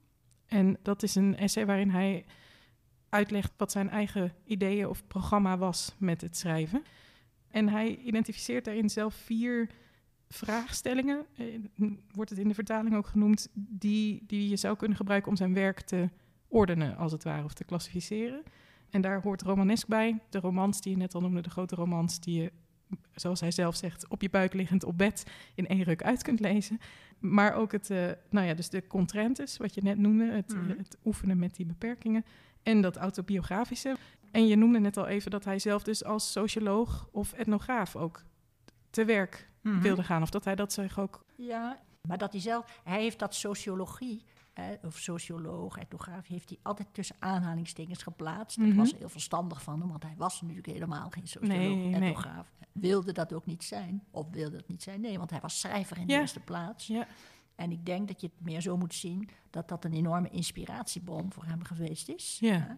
En 0.46 0.76
dat 0.82 1.02
is 1.02 1.14
een 1.14 1.36
essay 1.36 1.66
waarin 1.66 1.90
hij 1.90 2.24
uitlegt 3.08 3.52
wat 3.56 3.72
zijn 3.72 3.90
eigen 3.90 4.32
ideeën 4.44 4.88
of 4.88 5.06
programma 5.06 5.58
was 5.58 5.94
met 5.98 6.20
het 6.20 6.36
schrijven. 6.36 6.82
En 7.48 7.68
hij 7.68 7.96
identificeert 7.96 8.64
daarin 8.64 8.90
zelf 8.90 9.14
vier 9.14 9.70
vraagstellingen, 10.32 11.26
eh, 11.36 11.44
wordt 12.12 12.30
het 12.30 12.38
in 12.38 12.48
de 12.48 12.54
vertaling 12.54 12.96
ook 12.96 13.06
genoemd, 13.06 13.48
die, 13.54 14.22
die 14.26 14.48
je 14.48 14.56
zou 14.56 14.76
kunnen 14.76 14.96
gebruiken 14.96 15.30
om 15.30 15.36
zijn 15.36 15.54
werk 15.54 15.80
te 15.80 16.08
ordenen, 16.48 16.96
als 16.96 17.12
het 17.12 17.24
ware, 17.24 17.44
of 17.44 17.52
te 17.54 17.64
klassificeren. 17.64 18.42
En 18.90 19.00
daar 19.00 19.22
hoort 19.22 19.42
romanesk 19.42 19.86
bij. 19.86 20.18
De 20.30 20.40
romans 20.40 20.80
die 20.80 20.92
je 20.92 20.98
net 20.98 21.14
al 21.14 21.20
noemde, 21.20 21.40
de 21.40 21.50
grote 21.50 21.74
romans 21.74 22.20
die 22.20 22.42
je, 22.42 22.52
zoals 23.14 23.40
hij 23.40 23.50
zelf 23.50 23.76
zegt, 23.76 24.08
op 24.08 24.22
je 24.22 24.30
buik 24.30 24.52
liggend 24.52 24.84
op 24.84 24.98
bed 24.98 25.24
in 25.54 25.66
één 25.66 25.82
ruk 25.82 26.02
uit 26.02 26.22
kunt 26.22 26.40
lezen. 26.40 26.78
Maar 27.18 27.54
ook 27.54 27.72
het, 27.72 27.90
eh, 27.90 28.10
nou 28.30 28.46
ja, 28.46 28.54
dus 28.54 28.68
de 28.68 28.86
contraintes, 28.86 29.56
wat 29.56 29.74
je 29.74 29.82
net 29.82 29.98
noemde, 29.98 30.24
het, 30.30 30.54
Mhm. 30.54 30.78
het 30.78 30.98
oefenen 31.04 31.38
met 31.38 31.54
die 31.56 31.66
beperkingen. 31.66 32.24
En 32.62 32.80
dat 32.80 32.96
autobiografische. 32.96 33.96
En 34.30 34.46
je 34.46 34.56
noemde 34.56 34.78
net 34.78 34.96
al 34.96 35.06
even 35.06 35.30
dat 35.30 35.44
hij 35.44 35.58
zelf 35.58 35.82
dus 35.82 36.04
als 36.04 36.32
socioloog 36.32 37.08
of 37.12 37.32
etnograaf 37.32 37.96
ook 37.96 38.22
te 38.90 39.04
werk 39.04 39.50
Mhm. 39.62 39.80
wilde 39.80 40.02
gaan. 40.04 40.22
Of 40.22 40.30
dat 40.30 40.44
hij 40.44 40.54
dat 40.54 40.72
zich 40.72 40.98
ook... 40.98 41.24
Ja, 41.36 41.80
maar 42.08 42.18
dat 42.18 42.32
hij 42.32 42.40
zelf, 42.40 42.80
hij 42.84 43.00
heeft 43.02 43.18
dat 43.18 43.34
sociologie, 43.34 44.24
hè, 44.52 44.74
of 44.82 44.98
socioloog, 44.98 45.76
etnograaf, 45.78 46.26
heeft 46.26 46.48
hij 46.48 46.58
altijd 46.62 46.88
tussen 46.92 47.16
aanhalingstekens 47.18 48.02
geplaatst. 48.02 48.58
Dat 48.58 48.66
Mhm. 48.68 48.76
was 48.76 48.94
heel 48.98 49.08
verstandig 49.08 49.62
van 49.62 49.80
hem, 49.80 49.88
want 49.88 50.02
hij 50.02 50.14
was 50.16 50.40
natuurlijk 50.40 50.66
helemaal 50.66 51.10
geen 51.10 51.26
socioloog, 51.28 51.58
Nee, 51.58 51.76
nee. 51.76 51.94
etnograaf. 52.10 52.52
Wilde 52.72 53.12
dat 53.12 53.32
ook 53.32 53.46
niet 53.46 53.64
zijn, 53.64 54.04
of 54.10 54.26
wilde 54.30 54.56
het 54.56 54.68
niet 54.68 54.82
zijn? 54.82 55.00
Nee, 55.00 55.18
want 55.18 55.30
hij 55.30 55.40
was 55.40 55.60
schrijver 55.60 55.98
in 55.98 56.06
de 56.06 56.12
eerste 56.12 56.40
plaats. 56.40 56.86
Ja, 56.86 57.06
En 57.54 57.70
ik 57.72 57.86
denk 57.86 58.08
dat 58.08 58.20
je 58.20 58.26
het 58.26 58.44
meer 58.46 58.60
zo 58.60 58.76
moet 58.76 58.94
zien 58.94 59.28
dat 59.50 59.68
dat 59.68 59.84
een 59.84 59.92
enorme 59.92 60.28
inspiratiebron 60.28 61.32
voor 61.32 61.44
hem 61.44 61.64
geweest 61.64 62.08
is. 62.08 62.36
Ja. 62.40 62.52
Hè. 62.58 62.74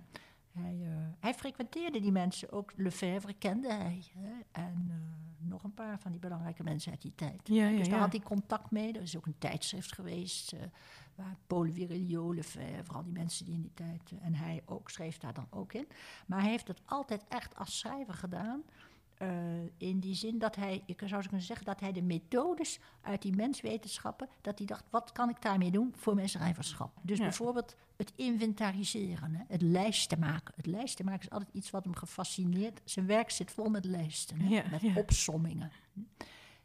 Hij, 0.55 0.79
eh, 0.83 0.89
hij 1.21 1.35
frequenteerde 1.35 2.01
die 2.01 2.13
mensen, 2.13 2.53
ook 2.53 2.73
Lefebvre 2.77 3.35
kende 3.35 3.73
hij. 3.73 4.05
Hè? 4.19 4.33
En 4.53 4.87
eh, 4.89 5.49
nog 5.49 5.65
een 5.65 5.75
paar 5.75 5.99
van 5.99 6.11
die 6.11 6.21
belangrijke 6.21 6.63
mensen 6.63 6.91
uit 6.91 7.03
die 7.03 7.15
tijd. 7.15 7.41
ja, 7.45 7.69
ja. 7.69 7.77
Dus 7.77 7.89
daar 7.89 7.97
ja. 7.97 8.03
had 8.03 8.13
hij 8.13 8.23
contact 8.23 8.71
mee. 8.71 8.93
Er 8.93 9.03
is 9.03 9.17
ook 9.17 9.27
een 9.27 9.39
tijdschrift 9.39 9.93
geweest 9.93 10.53
eh, 10.53 10.61
waar 11.15 11.37
Paul 11.47 11.73
Virilio, 11.73 12.33
Lefebvre, 12.33 12.95
al 12.95 13.03
die 13.03 13.13
mensen 13.13 13.45
die 13.45 13.55
in 13.55 13.61
die 13.61 13.75
tijd... 13.75 14.13
en 14.21 14.35
hij 14.35 14.63
ook 14.65 14.91
schreef 14.91 15.19
daar 15.19 15.35
dan 15.35 15.47
ook 15.51 15.73
in. 15.73 15.89
Maar 16.27 16.41
hij 16.41 16.51
heeft 16.51 16.69
het 16.69 16.81
altijd 16.85 17.25
echt 17.29 17.57
als 17.57 17.79
schrijver 17.79 18.15
gedaan. 18.15 18.63
Eh, 19.19 19.29
in 19.77 20.01
die 20.01 20.15
zin 20.15 20.39
dat 20.39 20.57
hij, 20.57 20.83
ik 20.87 20.99
zou 21.07 21.23
zo 21.23 21.29
kunnen 21.29 21.47
zeggen, 21.47 21.67
dat 21.67 21.81
hij 21.81 21.93
de 21.93 22.03
methodes 22.03 22.79
uit 23.03 23.23
die 23.23 23.33
menswetenschappen, 23.37 24.29
dat 24.41 24.59
hij 24.59 24.67
dacht, 24.67 24.85
wat 24.91 25.13
kan 25.13 25.29
ik 25.29 25.43
daarmee 25.43 25.71
doen 25.71 25.93
voor 25.97 26.15
mijn 26.15 26.29
schrijverschap? 26.29 26.99
Dus 27.03 27.19
Ja. 27.19 27.25
bijvoorbeeld 27.25 27.77
het 27.97 28.13
inventariseren, 28.17 29.35
hè, 29.35 29.43
het 29.49 29.63
lijsten 29.63 30.19
maken. 30.19 30.55
Het 30.57 30.67
lijsten 30.67 31.05
maken 31.05 31.21
is 31.23 31.31
altijd 31.31 31.55
iets 31.55 31.71
wat 31.71 31.85
hem 31.85 31.95
gefascineerd. 31.95 32.81
Zijn 32.85 33.07
werk 33.07 33.31
zit 33.31 33.51
vol 33.51 33.69
met 33.71 33.85
lijsten, 33.85 34.41
hè, 34.41 34.49
Ja, 34.49 34.65
met 34.71 34.81
ja. 34.81 34.95
opsommingen. 34.97 35.71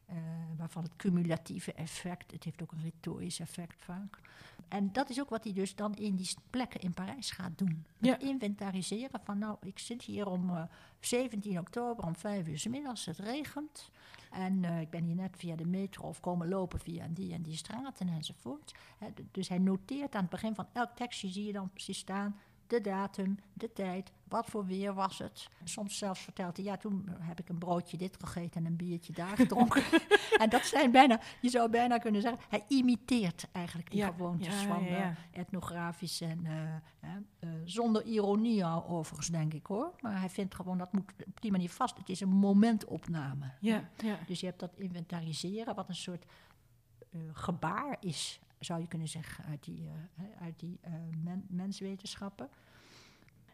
Eh, 0.05 0.15
waarvan 0.57 0.83
het 0.83 0.95
cumulatieve 0.95 1.73
effect, 1.73 2.31
het 2.31 2.43
heeft 2.43 2.61
ook 2.61 2.71
een 2.71 2.81
retorisch 2.81 3.39
effect 3.39 3.83
vaak. 3.83 4.19
En 4.69 4.91
dat 4.91 5.09
is 5.09 5.19
ook 5.19 5.29
wat 5.29 5.43
hij 5.43 5.53
dus 5.53 5.75
dan 5.75 5.95
in 5.95 6.15
die 6.15 6.29
plekken 6.49 6.79
in 6.81 6.93
Parijs 6.93 7.31
gaat 7.31 7.57
doen. 7.57 7.85
Ja. 7.97 8.19
Inventariseren 8.19 9.19
van, 9.23 9.37
nou, 9.37 9.57
ik 9.61 9.79
zit 9.79 10.01
hier 10.01 10.27
om 10.27 10.49
eh, 10.49 10.63
17 10.99 11.59
oktober 11.59 12.05
om 12.05 12.15
5 12.15 12.47
uur 12.47 12.59
's 12.59 12.67
middags, 12.67 13.05
het 13.05 13.17
regent. 13.17 13.91
En 14.31 14.65
eh, 14.65 14.81
ik 14.81 14.89
ben 14.89 15.03
hier 15.03 15.15
net 15.15 15.35
via 15.37 15.55
de 15.55 15.65
metro 15.65 16.07
of 16.07 16.19
komen 16.19 16.47
lopen 16.47 16.79
via 16.79 17.07
die 17.09 17.33
en 17.33 17.41
die 17.41 17.55
straten 17.55 18.09
enzovoort. 18.09 18.75
Dus 19.31 19.47
hij 19.47 19.57
noteert 19.57 20.15
aan 20.15 20.21
het 20.21 20.29
begin 20.29 20.55
van 20.55 20.67
elk 20.73 20.95
tekstje, 20.95 21.27
zie 21.27 21.45
je 21.45 21.53
dan 21.53 21.69
precies 21.69 21.97
staan, 21.97 22.39
de 22.69 22.81
datum, 22.81 23.39
de 23.53 23.73
tijd, 23.73 24.11
wat 24.27 24.45
voor 24.45 24.65
weer 24.65 24.93
was 24.93 25.17
het. 25.17 25.49
Soms 25.63 25.97
zelfs 25.97 26.21
vertelt 26.21 26.57
hij, 26.57 26.65
ja, 26.65 26.77
toen 26.77 27.05
heb 27.19 27.39
ik 27.39 27.49
een 27.49 27.57
broodje 27.57 27.97
dit 27.97 28.17
gegeten 28.19 28.61
en 28.61 28.65
een 28.65 28.75
biertje 28.75 29.13
daar 29.13 29.35
gedronken. 29.43 29.83
en 30.43 30.49
dat 30.49 30.65
zijn 30.65 30.91
bijna, 30.91 31.19
je 31.41 31.49
zou 31.49 31.69
bijna 31.69 31.97
kunnen 31.97 32.21
zeggen, 32.21 32.39
hij 32.49 32.63
imiteert 32.67 33.47
eigenlijk 33.51 33.91
die 33.91 33.99
Ja, 33.99 34.07
gewoontes 34.07 34.61
ja, 34.61 34.67
van 34.67 34.83
ja, 34.83 35.15
eh, 35.31 35.39
etnografisch 35.39 36.21
en 36.21 36.45
eh, 36.45 37.09
eh, 37.39 37.49
zonder 37.65 38.03
ironie 38.03 38.65
al 38.65 38.87
overigens, 38.87 39.27
denk 39.27 39.53
ik 39.53 39.65
hoor. 39.65 39.95
Maar 39.99 40.19
hij 40.19 40.29
vindt 40.29 40.55
gewoon, 40.55 40.77
dat 40.77 40.93
moet 40.93 41.11
op 41.27 41.41
die 41.41 41.51
manier 41.51 41.69
vast. 41.69 41.97
Het 41.97 42.09
is 42.09 42.21
een 42.21 42.29
momentopname. 42.29 43.51
Ja, 43.59 43.89
ja. 43.97 44.17
Dus 44.27 44.39
je 44.39 44.45
hebt 44.45 44.59
dat 44.59 44.75
inventariseren, 44.75 45.75
wat 45.75 45.89
een 45.89 45.95
soort 45.95 46.25
gebaar 47.33 47.97
is, 47.99 48.39
zou 48.59 48.81
je 48.81 48.87
kunnen 48.87 49.07
zeggen, 49.07 49.45
uit 49.45 49.63
die, 49.63 49.87
eh, 49.87 50.23
uit 50.41 50.59
die 50.59 50.77
eh, 50.81 50.93
men- 51.23 51.45
menswetenschappen. 51.49 52.49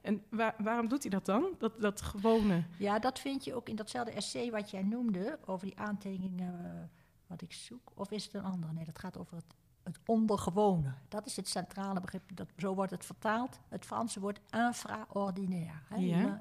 En 0.01 0.23
waar- 0.29 0.55
waarom 0.57 0.87
doet 0.87 1.01
hij 1.01 1.11
dat 1.11 1.25
dan? 1.25 1.55
Dat, 1.59 1.81
dat 1.81 2.01
gewone. 2.01 2.63
Ja, 2.77 2.99
dat 2.99 3.19
vind 3.19 3.43
je 3.43 3.55
ook 3.55 3.69
in 3.69 3.75
datzelfde 3.75 4.11
essay 4.11 4.51
wat 4.51 4.69
jij 4.71 4.83
noemde, 4.83 5.39
over 5.45 5.65
die 5.67 5.77
aantekeningen 5.79 6.65
eh, 6.65 6.81
wat 7.27 7.41
ik 7.41 7.53
zoek. 7.53 7.91
Of 7.95 8.11
is 8.11 8.23
het 8.25 8.33
een 8.33 8.43
andere? 8.43 8.73
Nee, 8.73 8.85
dat 8.85 8.99
gaat 8.99 9.17
over 9.17 9.35
het, 9.35 9.55
het 9.83 9.99
ondergewone. 10.05 10.93
Dat 11.07 11.25
is 11.25 11.35
het 11.35 11.47
centrale 11.47 11.99
begrip, 12.01 12.35
dat, 12.35 12.47
zo 12.57 12.75
wordt 12.75 12.91
het 12.91 13.05
vertaald. 13.05 13.59
Het 13.69 13.85
Franse 13.85 14.19
woord 14.19 14.39
infraordinaire. 14.51 15.79
hè, 15.87 15.95
Ja. 15.95 16.39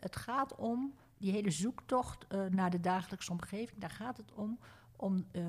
Het 0.00 0.16
gaat 0.16 0.54
om 0.54 0.94
die 1.18 1.32
hele 1.32 1.50
zoektocht 1.50 2.26
naar 2.50 2.70
de 2.70 2.80
dagelijkse 2.80 3.32
omgeving. 3.32 3.80
Daar 3.80 3.90
gaat 3.90 4.16
het 4.16 4.32
om 4.32 4.58
om 4.98 5.24
eh, 5.30 5.42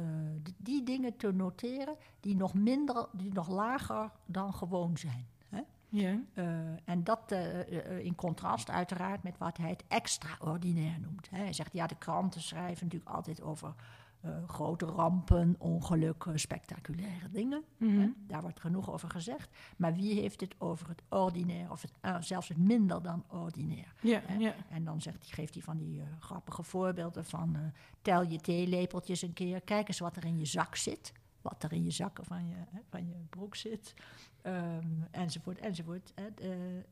die, 0.57 0.83
dingen 0.83 1.17
te 1.17 1.31
noteren 1.31 1.95
die 2.19 2.35
nog 2.35 2.53
minder, 2.53 3.07
die 3.11 3.33
nog 3.33 3.47
lager 3.47 4.11
dan 4.25 4.53
gewoon 4.53 4.97
zijn. 4.97 5.27
Hè? 5.49 5.61
Ja. 5.89 6.19
Eh, 6.33 6.45
en 6.85 7.03
dat 7.03 7.31
eh, 7.31 8.05
in 8.05 8.15
contrast 8.15 8.69
uiteraard 8.69 9.23
met 9.23 9.37
wat 9.37 9.57
hij 9.57 9.69
het 9.69 9.83
extraordinair 9.87 10.99
noemt. 10.99 11.29
Hè. 11.29 11.37
Hij 11.37 11.53
zegt, 11.53 11.73
ja, 11.73 11.87
de 11.87 11.97
kranten 11.97 12.41
schrijven 12.41 12.83
natuurlijk 12.85 13.15
altijd 13.15 13.41
over 13.41 13.73
eh, 14.21 14.47
grote 14.47 14.85
rampen, 14.85 15.55
ongelukken, 15.57 16.39
spectaculaire 16.39 17.29
dingen. 17.29 17.63
Mhm. 17.77 18.07
Daar 18.27 18.41
wordt 18.41 18.59
genoeg 18.59 18.91
over 18.91 19.09
gezegd. 19.09 19.49
Maar 19.77 19.93
wie 19.93 20.19
heeft 20.19 20.41
het 20.41 20.55
over 20.57 20.87
het 20.87 21.01
ordinair, 21.09 21.71
of 21.71 21.81
het, 21.81 21.91
eh, 22.01 22.15
zelfs 22.19 22.47
het 22.47 22.57
minder 22.57 23.01
dan 23.01 23.23
ordinair? 23.27 23.93
Ja. 24.01 24.21
En 24.69 24.83
dan 24.83 25.01
zegt, 25.01 25.27
geeft 25.33 25.53
hij 25.53 25.63
van 25.63 25.77
die 25.77 26.01
eh, 26.01 26.07
grappige 26.19 26.63
voorbeelden 26.63 27.25
van... 27.25 27.57
tel 28.01 28.23
je 28.23 28.39
theelepeltjes 28.39 29.21
een 29.21 29.33
keer, 29.33 29.61
kijk 29.61 29.87
eens 29.87 29.99
wat 29.99 30.15
er 30.15 30.25
in 30.25 30.37
je 30.37 30.45
zak 30.45 30.75
zit. 30.75 31.13
Wat 31.41 31.63
er 31.63 31.73
in 31.73 31.83
je 31.83 31.91
zakken 31.91 32.25
van 32.25 32.47
je, 32.47 32.55
van 32.89 33.07
je 33.07 33.15
broek 33.29 33.55
zit. 33.55 33.93
Ehm, 34.41 34.87
enzovoort, 35.11 35.59
enzovoort. 35.59 36.11
hè. 36.15 36.27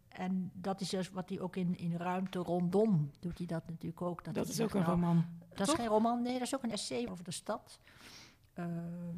En 0.10 0.52
dat 0.54 0.82
is 0.82 0.90
dus 0.90 1.10
wat 1.10 1.30
hij 1.30 1.40
ook 1.40 1.56
in, 1.56 1.78
in 1.78 1.96
Ruimte 1.96 2.40
Rondom 2.40 3.12
doet 3.20 3.38
hij 3.38 3.48
dat 3.48 3.68
natuurlijk 3.70 4.02
ook. 4.02 4.24
Dat 4.24 4.36
hij 4.36 4.44
is 4.44 4.62
ook 4.62 4.74
een 4.74 4.80
nou, 4.82 4.92
roman. 4.92 5.26
dat 5.54 5.68
is 5.68 5.74
geen 5.74 5.88
roman, 5.88 6.22
nee, 6.22 6.34
dat 6.34 6.42
is 6.42 6.56
ook 6.56 6.64
een 6.64 6.72
essay 6.72 7.08
over 7.08 7.24
de 7.24 7.32
stad. 7.32 7.80
eh, 8.54 8.66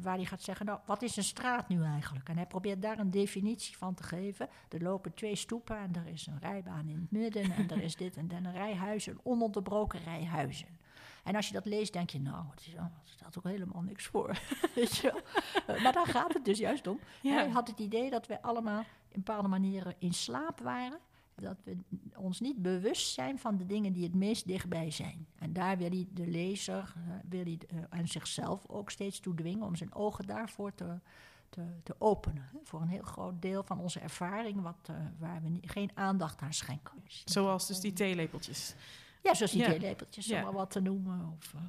waar 0.00 0.16
hij 0.16 0.24
gaat 0.24 0.42
zeggen, 0.42 0.66
nou, 0.66 0.80
wat 0.86 1.02
is 1.02 1.16
een 1.16 1.22
straat 1.24 1.68
nu 1.68 1.82
eigenlijk? 1.84 2.28
En 2.28 2.36
hij 2.36 2.46
probeert 2.46 2.82
daar 2.82 2.98
een 2.98 3.10
definitie 3.10 3.76
van 3.76 3.94
te 3.94 4.02
geven. 4.02 4.48
Er 4.68 4.82
lopen 4.82 5.14
twee 5.14 5.36
stoepen 5.36 5.76
en 5.78 5.94
er 5.94 6.06
is 6.06 6.26
een 6.26 6.38
rijbaan 6.38 6.88
in 6.88 6.96
het 7.00 7.10
midden... 7.10 7.50
en 7.52 7.70
er 7.70 7.82
is 7.82 7.96
dit 8.04 8.16
en 8.16 8.28
dan 8.28 8.44
een 8.44 8.52
rijhuis, 8.52 9.06
een 9.06 9.20
ononderbroken 9.22 10.00
rijhuizen. 10.02 10.78
En 11.24 11.36
als 11.36 11.46
je 11.46 11.52
dat 11.52 11.64
leest, 11.64 11.92
denk 11.92 12.10
je, 12.10 12.20
nou, 12.20 12.44
het 12.50 12.66
is, 12.66 12.74
oh, 12.74 12.84
staat 13.04 13.38
ook 13.38 13.44
helemaal 13.44 13.82
niks 13.82 14.06
voor. 14.06 14.38
Weet 14.74 14.96
je 14.96 15.12
wel? 15.12 15.20
Eh, 15.76 15.82
maar 15.82 15.92
daar 15.92 16.06
gaat 16.06 16.32
het 16.32 16.44
dus 16.44 16.58
juist 16.58 16.86
om. 16.86 17.00
Ja. 17.22 17.32
Hij 17.32 17.48
had 17.48 17.68
het 17.68 17.78
idee 17.78 18.10
dat 18.10 18.26
we 18.26 18.42
allemaal 18.42 18.84
in 19.08 19.22
bepaalde 19.22 19.48
manieren 19.48 19.94
in 19.98 20.12
slaap 20.12 20.60
waren. 20.60 20.98
Dat 21.34 21.56
we 21.64 21.76
ons 22.16 22.40
niet 22.40 22.62
bewust 22.62 23.12
zijn 23.12 23.38
van 23.38 23.56
de 23.56 23.66
dingen 23.66 23.92
die 23.92 24.02
het 24.02 24.14
meest 24.14 24.46
dichtbij 24.46 24.90
zijn. 24.90 25.26
En 25.38 25.52
daar 25.52 25.78
wil 25.78 25.90
hij 25.90 26.06
de 26.12 26.26
lezer 26.26 26.92
eh, 26.96 27.14
wil 27.28 27.44
hij, 27.44 27.58
eh, 27.68 27.98
en 27.98 28.08
zichzelf 28.08 28.66
ook 28.68 28.90
steeds 28.90 29.20
toe 29.20 29.34
dwingen 29.34 29.66
om 29.66 29.76
zijn 29.76 29.94
ogen 29.94 30.26
daarvoor 30.26 30.74
te, 30.74 30.98
te, 31.50 31.62
te 31.82 31.94
openen. 31.98 32.48
Voor 32.62 32.80
een 32.80 32.88
heel 32.88 33.02
groot 33.02 33.42
deel 33.42 33.62
van 33.62 33.78
onze 33.78 34.00
ervaring 34.00 34.62
wat, 34.62 34.78
eh, 34.82 34.96
waar 35.18 35.42
we 35.42 35.58
geen 35.60 35.90
aandacht 35.94 36.40
aan 36.40 36.52
schenken. 36.52 37.02
Zoals 37.24 37.66
dus 37.66 37.80
die 37.80 37.92
theelepeltjes. 37.92 38.74
Ja, 39.22 39.34
zoals 39.34 39.52
die 39.52 39.64
theelepeltjes, 39.64 40.32
om 40.32 40.42
maar 40.42 40.52
wat 40.52 40.70
te 40.70 40.80
noemen. 40.80 41.36
Of, 41.38 41.54
eh, 41.54 41.60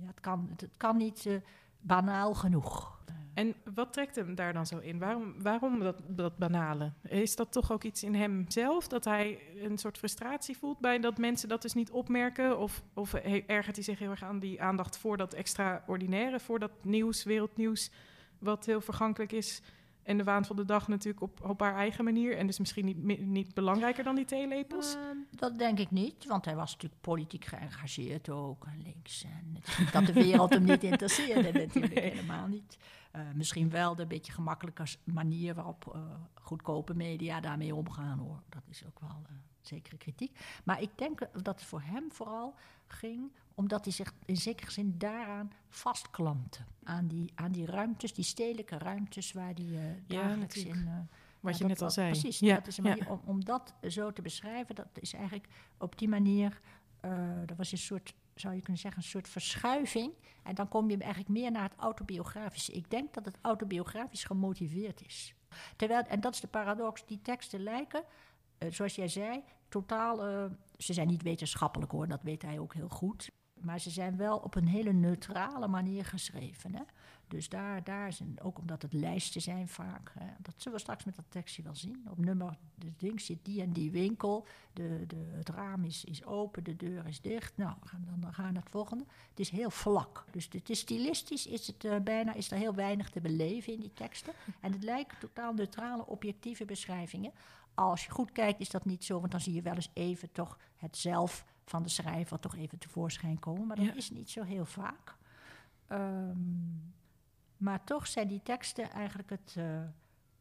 ja, 0.00 0.06
het, 0.06 0.20
kan, 0.20 0.46
het, 0.50 0.60
het 0.60 0.76
kan 0.76 0.96
niet 0.96 1.26
eh, 1.26 1.34
banaal 1.80 2.34
genoeg. 2.34 2.98
En 3.34 3.54
wat 3.74 3.92
trekt 3.92 4.16
hem 4.16 4.34
daar 4.34 4.52
dan 4.52 4.66
zo 4.66 4.78
in? 4.78 4.98
Waarom, 4.98 5.42
waarom 5.42 5.78
dat, 5.78 6.00
dat 6.06 6.36
banale? 6.36 6.92
Is 7.02 7.36
dat 7.36 7.52
toch 7.52 7.72
ook 7.72 7.84
iets 7.84 8.02
in 8.02 8.14
hemzelf? 8.14 8.88
Dat 8.88 9.04
hij 9.04 9.38
een 9.56 9.78
soort 9.78 9.98
frustratie 9.98 10.56
voelt 10.56 10.78
bij 10.78 10.98
dat 10.98 11.18
mensen 11.18 11.48
dat 11.48 11.62
dus 11.62 11.74
niet 11.74 11.90
opmerken? 11.90 12.58
Of, 12.58 12.82
of 12.94 13.14
ergert 13.14 13.76
hij 13.76 13.84
zich 13.84 13.98
heel 13.98 14.10
erg 14.10 14.22
aan 14.22 14.38
die 14.38 14.62
aandacht 14.62 14.98
voor 14.98 15.16
dat 15.16 15.34
extraordinaire, 15.34 16.40
voor 16.40 16.58
dat 16.58 16.70
nieuws, 16.82 17.24
wereldnieuws, 17.24 17.90
wat 18.38 18.66
heel 18.66 18.80
vergankelijk 18.80 19.32
is? 19.32 19.62
En 20.10 20.16
de 20.16 20.24
waan 20.24 20.44
van 20.44 20.56
de 20.56 20.64
dag 20.64 20.88
natuurlijk 20.88 21.22
op, 21.22 21.40
op 21.48 21.60
haar 21.60 21.74
eigen 21.74 22.04
manier. 22.04 22.36
En 22.36 22.46
dus 22.46 22.58
misschien 22.58 22.84
niet, 22.84 23.26
niet 23.26 23.54
belangrijker 23.54 24.04
dan 24.04 24.14
die 24.14 24.24
theelepels? 24.24 24.94
Ehm, 24.94 25.16
dat 25.30 25.58
denk 25.58 25.78
ik 25.78 25.90
niet, 25.90 26.26
want 26.26 26.44
hij 26.44 26.56
was 26.56 26.72
natuurlijk 26.72 27.00
politiek 27.00 27.44
geëngageerd 27.44 28.28
ook, 28.30 28.66
en 28.66 28.82
links. 28.82 29.24
En 29.24 29.50
het 29.54 29.68
is 29.68 29.78
niet 29.78 29.92
dat 29.92 30.06
de 30.06 30.12
wereld 30.12 30.50
hem 30.50 30.64
niet 30.64 30.82
interesseerde, 30.82 31.52
natuurlijk 31.66 31.94
Nee. 31.94 32.10
helemaal 32.10 32.46
niet. 32.46 32.78
Eh, 33.10 33.20
misschien 33.34 33.70
wel 33.70 33.94
de 33.94 34.06
beetje 34.06 34.32
gemakkelijke 34.32 34.84
manier 35.04 35.54
waarop 35.54 35.90
eh, 35.94 36.00
goedkope 36.34 36.94
media 36.94 37.40
daarmee 37.40 37.74
omgaan, 37.74 38.18
hoor. 38.18 38.42
Dat 38.48 38.62
is 38.68 38.86
ook 38.86 39.00
wel 39.00 39.22
eh, 39.28 39.32
zekere 39.66 39.96
kritiek. 39.96 40.38
Maar 40.64 40.82
ik 40.82 40.90
denk 40.98 41.18
dat 41.32 41.46
het 41.60 41.64
voor 41.64 41.82
hem 41.82 42.12
vooral 42.12 42.54
ging 42.86 43.30
omdat 43.54 43.84
hij 43.84 43.92
zich 43.92 44.14
in 44.24 44.36
zekere 44.36 44.70
zin 44.70 44.94
daaraan 44.98 45.52
vastklampte. 45.68 46.60
Aan 46.84 47.06
die, 47.06 47.32
aan 47.34 47.52
die 47.52 47.66
ruimtes, 47.66 48.12
die 48.14 48.24
stedelijke 48.24 48.78
ruimtes 48.78 49.32
waar 49.32 49.52
hij 49.54 49.64
eh 49.64 49.94
Ja, 50.06 50.22
dagelijks 50.22 50.56
in... 50.56 50.68
natuurlijk. 50.68 50.86
eh, 50.96 51.16
Wat 51.40 51.52
ja, 51.52 51.58
je 51.58 51.64
net 51.64 51.82
al 51.82 51.90
zei. 51.90 52.10
Precies, 52.10 52.38
Ja, 52.38 52.54
dat 52.54 52.66
is 52.66 52.76
een 52.78 52.84
ja. 52.96 53.06
om, 53.08 53.20
om 53.24 53.44
dat 53.44 53.74
zo 53.88 54.12
te 54.12 54.22
beschrijven. 54.22 54.74
Dat 54.74 54.88
is 54.94 55.12
eigenlijk 55.12 55.46
op 55.78 55.98
die 55.98 56.08
manier, 56.08 56.60
eh 57.00 57.12
dat 57.46 57.56
was 57.56 57.72
een 57.72 57.78
soort, 57.78 58.14
zou 58.34 58.54
je 58.54 58.60
kunnen 58.60 58.80
zeggen, 58.80 59.02
een 59.02 59.08
soort 59.08 59.28
verschuiving. 59.28 60.12
En 60.42 60.54
dan 60.54 60.68
kom 60.68 60.90
je 60.90 60.96
eigenlijk 60.96 61.28
meer 61.30 61.50
naar 61.50 61.62
het 61.62 61.76
autobiografische. 61.76 62.72
Ik 62.72 62.90
denk 62.90 63.14
dat 63.14 63.24
het 63.24 63.36
autobiografisch 63.40 64.24
gemotiveerd 64.24 65.04
is. 65.06 65.34
Terwijl, 65.76 66.02
en 66.02 66.20
dat 66.20 66.34
is 66.34 66.40
de 66.40 66.46
paradox, 66.48 67.06
die 67.06 67.22
teksten 67.22 67.62
lijken, 67.62 68.00
eh, 68.00 68.06
zoals 68.68 68.94
jij 68.94 69.08
zei, 69.08 69.42
totaal, 69.68 70.26
eh, 70.26 70.44
ze 70.78 70.92
zijn 70.92 71.08
niet 71.08 71.22
wetenschappelijk 71.22 71.92
hoor, 71.92 72.08
dat 72.08 72.22
weet 72.22 72.42
hij 72.42 72.58
ook 72.58 72.74
heel 72.74 72.88
goed. 72.88 73.30
Maar 73.60 73.80
ze 73.80 73.90
zijn 73.90 74.16
wel 74.16 74.36
op 74.38 74.54
een 74.54 74.66
hele 74.66 74.92
neutrale 74.92 75.68
manier 75.68 76.04
geschreven. 76.04 76.74
Hè? 76.74 76.82
Dus 77.28 77.48
daar, 77.48 77.84
daar 77.84 78.12
zijn, 78.12 78.40
ook 78.42 78.58
omdat 78.58 78.82
het 78.82 78.92
lijsten 78.92 79.40
zijn 79.40 79.68
vaak. 79.68 80.12
Hè? 80.18 80.26
Dat 80.38 80.54
zullen 80.56 80.72
we 80.72 80.82
straks 80.82 81.04
met 81.04 81.16
dat 81.16 81.24
tekstje 81.28 81.62
wel 81.62 81.74
zien. 81.74 82.06
Op 82.10 82.18
nummer, 82.18 82.58
de 82.74 82.92
ding 82.96 83.20
zit 83.20 83.44
die 83.44 83.62
en 83.62 83.72
die 83.72 83.90
winkel. 83.90 84.46
De, 84.72 85.04
de, 85.06 85.16
het 85.30 85.48
raam 85.48 85.84
is, 85.84 86.04
is 86.04 86.24
open, 86.24 86.64
de 86.64 86.76
deur 86.76 87.06
is 87.06 87.20
dicht. 87.20 87.56
Nou, 87.56 87.74
dan, 88.06 88.20
dan 88.20 88.34
gaan 88.34 88.46
we 88.46 88.52
naar 88.52 88.62
het 88.62 88.70
volgende. 88.70 89.04
Het 89.30 89.40
is 89.40 89.50
heel 89.50 89.70
vlak. 89.70 90.24
Dus 90.30 90.48
het 90.52 90.70
is 90.70 90.78
stilistisch 90.78 91.46
is 91.46 91.66
het 91.66 91.84
eh, 91.84 91.96
bijna 91.98 92.34
is 92.34 92.50
er 92.50 92.58
heel 92.58 92.74
weinig 92.74 93.10
te 93.10 93.20
beleven 93.20 93.72
in 93.72 93.80
die 93.80 93.92
teksten. 93.92 94.32
En 94.60 94.72
het 94.72 94.82
lijken 94.82 95.18
totaal 95.18 95.52
neutrale, 95.52 96.06
objectieve 96.06 96.64
beschrijvingen. 96.64 97.32
Als 97.74 98.04
je 98.04 98.10
goed 98.10 98.32
kijkt 98.32 98.60
is 98.60 98.68
dat 98.70 98.84
niet 98.84 99.04
zo, 99.04 99.18
want 99.20 99.30
dan 99.30 99.40
zie 99.40 99.54
je 99.54 99.62
wel 99.62 99.74
eens 99.74 99.90
even 99.92 100.32
toch 100.32 100.58
het 100.76 100.96
zelf 100.96 101.44
van 101.64 101.82
de 101.82 101.88
schrijver 101.88 102.38
toch 102.40 102.56
even 102.56 102.78
tevoorschijn 102.78 103.38
komen. 103.38 103.66
Maar 103.66 103.76
dat 103.76 103.84
Ja. 103.86 103.94
is 103.94 104.10
niet 104.10 104.30
zo 104.30 104.42
heel 104.42 104.64
vaak. 104.66 105.16
Ehm, 105.86 106.36
maar 107.56 107.84
toch 107.84 108.06
zijn 108.06 108.28
die 108.28 108.42
teksten 108.42 108.90
eigenlijk 108.90 109.30
het 109.30 109.54
eh, 109.58 109.64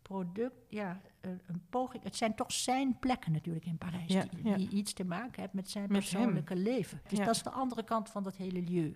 product, 0.01 0.55
ja, 0.69 1.01
een, 1.21 1.41
een 1.45 1.61
poging. 1.69 2.03
Het 2.03 2.15
zijn 2.15 2.35
toch 2.35 2.51
zijn 2.51 2.99
plekken 2.99 3.31
natuurlijk 3.31 3.65
in 3.65 3.77
Parijs, 3.77 4.13
Ja, 4.13 4.23
die, 4.25 4.47
ja. 4.47 4.55
die 4.55 4.69
iets 4.69 4.93
te 4.93 5.03
maken 5.05 5.39
hebben 5.41 5.55
met 5.61 5.69
zijn 5.69 5.83
Met 5.91 5.91
hem. 5.91 5.99
persoonlijke 6.19 6.55
leven. 6.55 7.01
Dus 7.07 7.19
dat 7.19 7.35
is 7.35 7.43
de 7.43 7.49
andere 7.49 7.83
kant 7.83 8.09
van 8.09 8.23
dat 8.23 8.35
hele 8.35 8.61
lieu. 8.61 8.93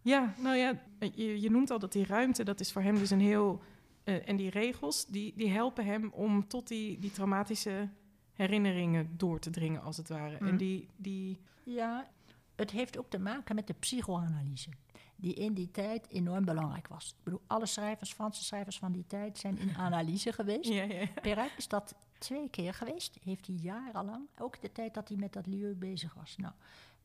Ja, 0.00 0.34
nou 0.38 0.56
ja, 0.56 0.80
je, 1.14 1.40
je 1.40 1.50
noemt 1.50 1.70
al 1.70 1.78
dat 1.78 1.92
die 1.92 2.06
ruimte, 2.06 2.44
dat 2.44 2.60
is 2.60 2.72
voor 2.72 2.82
hem 2.82 2.98
dus 2.98 3.10
een 3.10 3.20
heel... 3.20 3.62
eh, 4.04 4.28
en 4.28 4.36
die 4.36 4.50
regels, 4.50 5.06
die, 5.06 5.32
die 5.36 5.50
helpen 5.50 5.84
hem 5.84 6.10
om 6.12 6.48
tot 6.48 6.68
die, 6.68 6.98
die 6.98 7.10
traumatische 7.10 7.88
herinneringen 8.32 9.16
door 9.16 9.38
te 9.38 9.50
dringen, 9.50 9.82
als 9.82 9.96
het 9.96 10.08
ware. 10.08 10.36
En 10.36 10.56
die, 10.56 10.88
die... 10.96 11.40
Ja, 11.62 12.10
het 12.54 12.70
heeft 12.70 12.98
ook 12.98 13.10
te 13.10 13.18
maken 13.18 13.54
met 13.54 13.66
de 13.66 13.72
psychoanalyse, 13.72 14.70
die 15.16 15.34
in 15.34 15.54
die 15.54 15.70
tijd 15.70 16.08
enorm 16.08 16.44
belangrijk 16.44 16.88
was. 16.88 17.08
Ik 17.08 17.24
bedoel, 17.24 17.42
alle 17.46 17.66
schrijvers, 17.66 18.12
Franse 18.12 18.44
schrijvers 18.44 18.78
van 18.78 18.92
die 18.92 19.06
tijd 19.06 19.38
zijn 19.38 19.58
in 19.58 19.74
analyse 19.86 20.32
geweest. 20.32 20.68
Ja, 20.68 20.82
ja, 20.82 20.94
ja. 20.94 21.20
Perec 21.22 21.52
is 21.56 21.68
dat 21.68 21.94
twee 22.18 22.50
keer 22.50 22.74
geweest, 22.74 23.18
heeft 23.22 23.46
hij 23.46 23.56
jarenlang, 23.56 24.26
ook 24.38 24.60
de 24.60 24.72
tijd 24.72 24.94
dat 24.94 25.08
hij 25.08 25.16
met 25.16 25.32
dat 25.32 25.46
lieu 25.46 25.74
bezig 25.74 26.14
was. 26.14 26.36
Nou, 26.36 26.52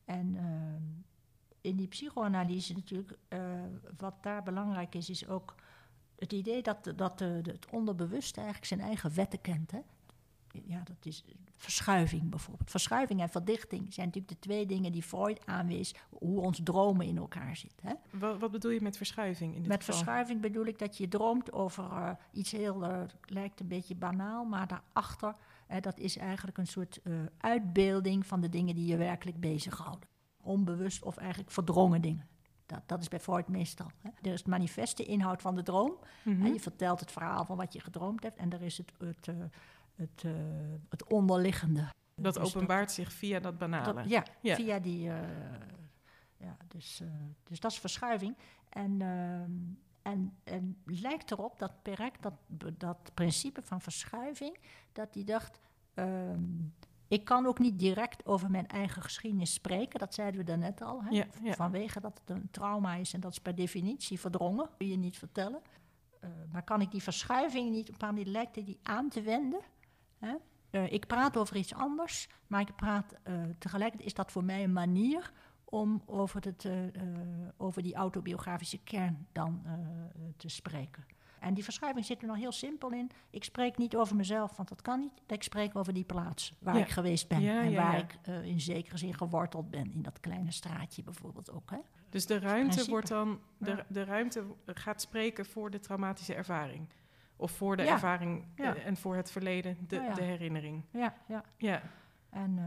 en 0.04 0.36
ehm, 0.36 0.82
in 1.60 1.76
die 1.76 1.88
psychoanalyse 1.88 2.72
natuurlijk, 2.72 3.18
eh, 3.28 3.40
wat 3.96 4.22
daar 4.22 4.42
belangrijk 4.42 4.94
is, 4.94 5.10
is 5.10 5.28
ook 5.28 5.54
het 6.20 6.32
idee 6.32 6.62
dat, 6.62 6.92
dat 6.96 7.18
de- 7.18 7.40
het 7.44 7.66
onderbewuste 7.70 8.36
eigenlijk 8.36 8.66
zijn 8.68 8.80
eigen 8.80 9.14
wetten 9.14 9.40
kent. 9.40 9.70
Hè? 9.70 9.78
ja, 10.64 10.82
dat 10.84 10.96
is 11.06 11.24
verschuiving 11.56 12.30
bijvoorbeeld. 12.30 12.70
Verschuiving 12.70 13.20
en 13.20 13.28
verdichting 13.28 13.92
zijn 13.94 14.06
natuurlijk 14.06 14.32
de 14.34 14.48
twee 14.48 14.66
dingen 14.66 14.92
die 14.92 15.02
Freud 15.02 15.46
aanwees, 15.46 15.94
hoe 16.10 16.40
ons 16.40 16.60
dromen 16.62 17.06
in 17.06 17.16
elkaar 17.16 17.56
zitten. 17.56 17.86
Hè? 17.88 17.94
Wat, 18.18 18.38
wat 18.38 18.50
bedoel 18.50 18.70
je 18.70 18.80
met 18.80 18.96
verschuiving 18.96 19.54
in 19.54 19.60
dit 19.60 19.68
Met 19.68 19.78
geval? 19.80 19.94
verschuiving 19.94 20.40
bedoel 20.40 20.64
ik 20.66 20.78
dat 20.78 20.96
je 20.96 21.08
droomt 21.08 21.52
over 21.52 21.84
eh, 21.84 22.10
iets 22.32 22.50
heel, 22.50 22.84
eh, 22.84 23.02
lijkt 23.24 23.60
een 23.60 23.68
beetje 23.68 23.94
banaal, 23.94 24.44
maar 24.44 24.66
daarachter, 24.66 25.34
eh, 25.66 25.80
dat 25.80 25.98
is 25.98 26.16
eigenlijk 26.16 26.58
een 26.58 26.66
soort 26.66 27.00
eh, 27.02 27.12
uitbeelding 27.38 28.26
van 28.26 28.40
de 28.40 28.48
dingen 28.48 28.74
die 28.74 28.86
je 28.86 28.96
werkelijk 28.96 29.40
bezighouden. 29.40 30.08
Onbewust 30.42 31.02
of 31.02 31.16
eigenlijk 31.16 31.50
verdrongen 31.50 32.00
dingen. 32.00 32.28
Dat, 32.70 32.82
dat 32.86 33.00
is 33.00 33.08
bij 33.08 33.20
Freud 33.20 33.48
meestal. 33.48 33.90
Hè. 34.00 34.08
Er 34.22 34.32
is 34.32 34.38
het 34.38 34.48
manifeste 34.48 35.04
inhoud 35.04 35.42
van 35.42 35.54
de 35.54 35.62
droom. 35.62 35.96
Mhm. 36.22 36.44
En 36.46 36.52
je 36.52 36.60
vertelt 36.60 37.00
het 37.00 37.12
verhaal 37.12 37.44
van 37.44 37.56
wat 37.56 37.72
je 37.72 37.80
gedroomd 37.80 38.22
hebt. 38.22 38.38
En 38.38 38.50
er 38.52 38.62
is 38.62 38.78
het, 38.78 38.92
het, 38.98 39.28
eh, 39.28 39.34
het, 39.94 40.22
eh, 40.24 40.32
het 40.88 41.04
onderliggende. 41.12 41.88
Dat 42.14 42.34
Dus 42.34 42.42
openbaart 42.54 42.92
zich 42.92 43.12
via 43.12 43.40
dat 43.40 43.58
banale. 43.58 43.92
dat- 43.94 44.08
ja, 44.08 44.24
Ja. 44.40 44.54
via 44.54 44.78
die. 44.78 45.08
eh, 45.10 45.16
ja, 46.36 46.56
dus, 46.68 47.02
dus 47.44 47.60
dat 47.60 47.70
is 47.70 47.78
verschuiving. 47.78 48.36
En, 48.68 49.00
ehm, 49.02 49.50
en, 50.02 50.36
en 50.44 50.76
lijkt 50.84 51.30
erop 51.30 51.58
dat 51.58 51.82
Perec, 51.82 52.22
dat, 52.22 52.32
dat 52.78 53.10
principe 53.14 53.62
van 53.62 53.80
verschuiving, 53.80 54.56
dat 54.92 55.14
hij 55.14 55.24
dacht. 55.24 55.60
ehm, 55.94 56.42
ik 57.10 57.24
kan 57.24 57.46
ook 57.46 57.58
niet 57.58 57.78
direct 57.78 58.26
over 58.26 58.50
mijn 58.50 58.68
eigen 58.68 59.02
geschiedenis 59.02 59.52
spreken. 59.52 59.98
Dat 59.98 60.14
zeiden 60.14 60.40
we 60.40 60.46
daarnet 60.46 60.82
al. 60.82 61.02
Hè? 61.02 61.10
Ja, 61.10 61.26
ja. 61.42 61.52
Vanwege 61.52 62.00
dat 62.00 62.20
het 62.20 62.36
een 62.36 62.48
trauma 62.50 62.94
is 62.94 63.12
en 63.12 63.20
dat 63.20 63.32
is 63.32 63.38
per 63.38 63.54
definitie 63.54 64.20
verdrongen. 64.20 64.68
Kun 64.76 64.88
je 64.88 64.96
niet 64.96 65.18
vertellen. 65.18 65.60
Eh, 66.20 66.30
maar 66.52 66.62
kan 66.62 66.80
ik 66.80 66.90
die 66.90 67.02
verschuiving 67.02 67.70
niet 67.70 67.80
op 67.80 67.86
een 67.88 67.92
bepaalde 67.92 68.16
manier 68.16 68.32
lijkt 68.32 68.54
die 68.54 68.78
aan 68.82 69.08
te 69.08 69.22
wenden? 69.22 69.60
Hè? 70.18 70.34
Eh, 70.70 70.92
ik 70.92 71.06
praat 71.06 71.36
over 71.36 71.56
iets 71.56 71.74
anders, 71.74 72.28
maar 72.46 72.60
ik 72.60 72.76
praat 72.76 73.14
eh, 73.22 73.34
tegelijkertijd 73.58 74.08
is 74.08 74.14
dat 74.14 74.32
voor 74.32 74.44
mij 74.44 74.64
een 74.64 74.72
manier 74.72 75.32
om 75.64 76.02
over, 76.06 76.44
het, 76.44 76.68
over 77.56 77.82
die 77.82 77.94
autobiografische 77.94 78.78
kern 78.78 79.26
dan 79.32 79.62
te 80.36 80.48
spreken. 80.48 81.04
En 81.40 81.54
die 81.54 81.64
verschuiving 81.64 82.04
zit 82.06 82.20
er 82.22 82.26
nog 82.28 82.36
heel 82.36 82.52
simpel 82.52 82.90
in. 82.92 83.10
Ik 83.30 83.44
spreek 83.44 83.76
niet 83.78 83.96
over 83.96 84.16
mezelf, 84.16 84.56
want 84.56 84.68
dat 84.68 84.82
kan 84.82 85.00
niet. 85.00 85.12
Ik 85.26 85.42
spreek 85.42 85.76
over 85.76 85.92
die 85.92 86.04
plaats 86.04 86.54
waar 86.58 86.74
Ja. 86.76 86.80
ik 86.80 86.88
geweest 86.88 87.28
ben. 87.28 87.40
Ja, 87.40 87.62
en 87.62 87.74
waar 87.74 87.98
ik 87.98 88.18
eh, 88.22 88.44
in 88.44 88.60
zekere 88.60 88.98
zin 88.98 89.14
geworteld 89.14 89.70
ben. 89.70 89.92
In 89.92 90.02
dat 90.02 90.20
kleine 90.20 90.50
straatje 90.52 91.02
bijvoorbeeld 91.02 91.50
ook. 91.50 91.70
Hè? 91.70 91.78
Dus 92.08 92.26
de 92.26 92.38
ruimte 92.38 92.90
wordt 92.90 93.08
dan 93.08 93.40
de, 93.58 93.84
de 93.88 94.04
ruimte 94.04 94.44
gaat 94.66 95.00
spreken 95.00 95.46
voor 95.46 95.70
de 95.70 95.80
traumatische 95.80 96.34
ervaring. 96.34 96.88
Of 97.36 97.50
voor 97.50 97.76
de 97.76 97.82
ervaring 97.82 98.44
eh, 98.54 98.86
en 98.86 98.96
voor 98.96 99.16
het 99.16 99.30
verleden, 99.30 99.76
de, 99.86 100.10
de 100.14 100.22
herinnering. 100.22 100.82
Ja, 100.90 101.14
ja. 101.28 101.44
Ja, 101.56 101.82
En 102.30 102.58
eh, 102.58 102.64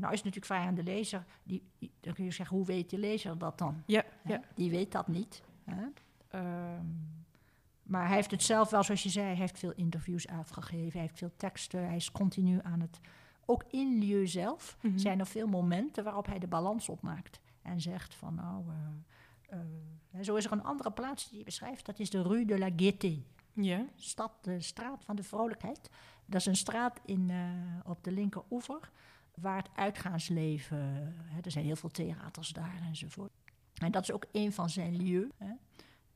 nou 0.00 0.12
is 0.12 0.22
het 0.22 0.24
natuurlijk 0.24 0.44
vrij 0.46 0.60
aan 0.60 0.74
de 0.74 0.82
lezer. 0.82 1.24
Die, 1.42 1.62
die- 1.78 1.90
dan 2.00 2.14
kun 2.14 2.24
je 2.24 2.30
zeggen, 2.30 2.56
hoe 2.56 2.66
weet 2.66 2.90
de 2.90 2.98
lezer 2.98 3.38
dat 3.38 3.58
dan? 3.58 3.82
ja, 3.86 4.04
ja. 4.24 4.40
Die 4.54 4.70
weet 4.70 4.92
dat 4.92 5.08
niet. 5.08 5.42
Hè? 5.64 5.84
Ehm, 6.28 6.84
maar 7.86 8.06
hij 8.06 8.16
heeft 8.16 8.30
het 8.30 8.42
zelf 8.42 8.70
wel, 8.70 8.82
zoals 8.82 9.02
je 9.02 9.08
zei, 9.08 9.26
hij 9.26 9.34
heeft 9.34 9.58
veel 9.58 9.72
interviews 9.72 10.28
afgegeven, 10.28 10.92
hij 10.92 11.00
heeft 11.00 11.18
veel 11.18 11.32
teksten, 11.36 11.86
hij 11.86 11.96
is 11.96 12.12
continu 12.12 12.58
aan 12.62 12.80
het. 12.80 13.00
Ook 13.44 13.64
in 13.70 13.98
Lieu 13.98 14.26
zelf 14.26 14.76
Mhm. 14.80 14.98
zijn 14.98 15.18
er 15.18 15.26
veel 15.26 15.46
momenten 15.46 16.04
waarop 16.04 16.26
hij 16.26 16.38
de 16.38 16.46
balans 16.46 16.88
opmaakt 16.88 17.40
en 17.62 17.80
zegt 17.80 18.14
van 18.14 18.34
nou. 18.34 18.64
zo 20.22 20.34
is 20.34 20.44
er 20.44 20.52
een 20.52 20.64
andere 20.64 20.90
plaats 20.92 21.24
die 21.24 21.34
hij 21.34 21.44
beschrijft, 21.44 21.86
dat 21.86 21.98
is 21.98 22.10
de 22.10 22.22
Rue 22.22 22.44
de 22.44 22.58
la 22.58 22.68
Gaieté. 22.76 23.22
Stad, 23.96 24.32
de 24.40 24.60
straat 24.60 25.04
van 25.04 25.16
de 25.16 25.22
vrolijkheid. 25.22 25.90
Dat 26.26 26.40
is 26.40 26.46
een 26.46 26.56
straat 26.56 27.00
in, 27.04 27.30
eh, 27.30 27.90
op 27.90 28.04
de 28.04 28.12
linkeroever 28.12 28.90
waar 29.34 29.56
het 29.56 29.68
uitgaansleven, 29.74 30.78
hè, 31.24 31.40
er 31.42 31.50
zijn 31.50 31.64
heel 31.64 31.76
veel 31.76 31.90
theaters 31.90 32.48
daar 32.48 32.80
enzovoort. 32.88 33.30
En 33.74 33.90
dat 33.92 34.02
is 34.02 34.12
ook 34.12 34.24
een 34.32 34.52
van 34.52 34.70
zijn 34.70 34.96
lieux. 34.96 35.32
Hè. 35.38 35.52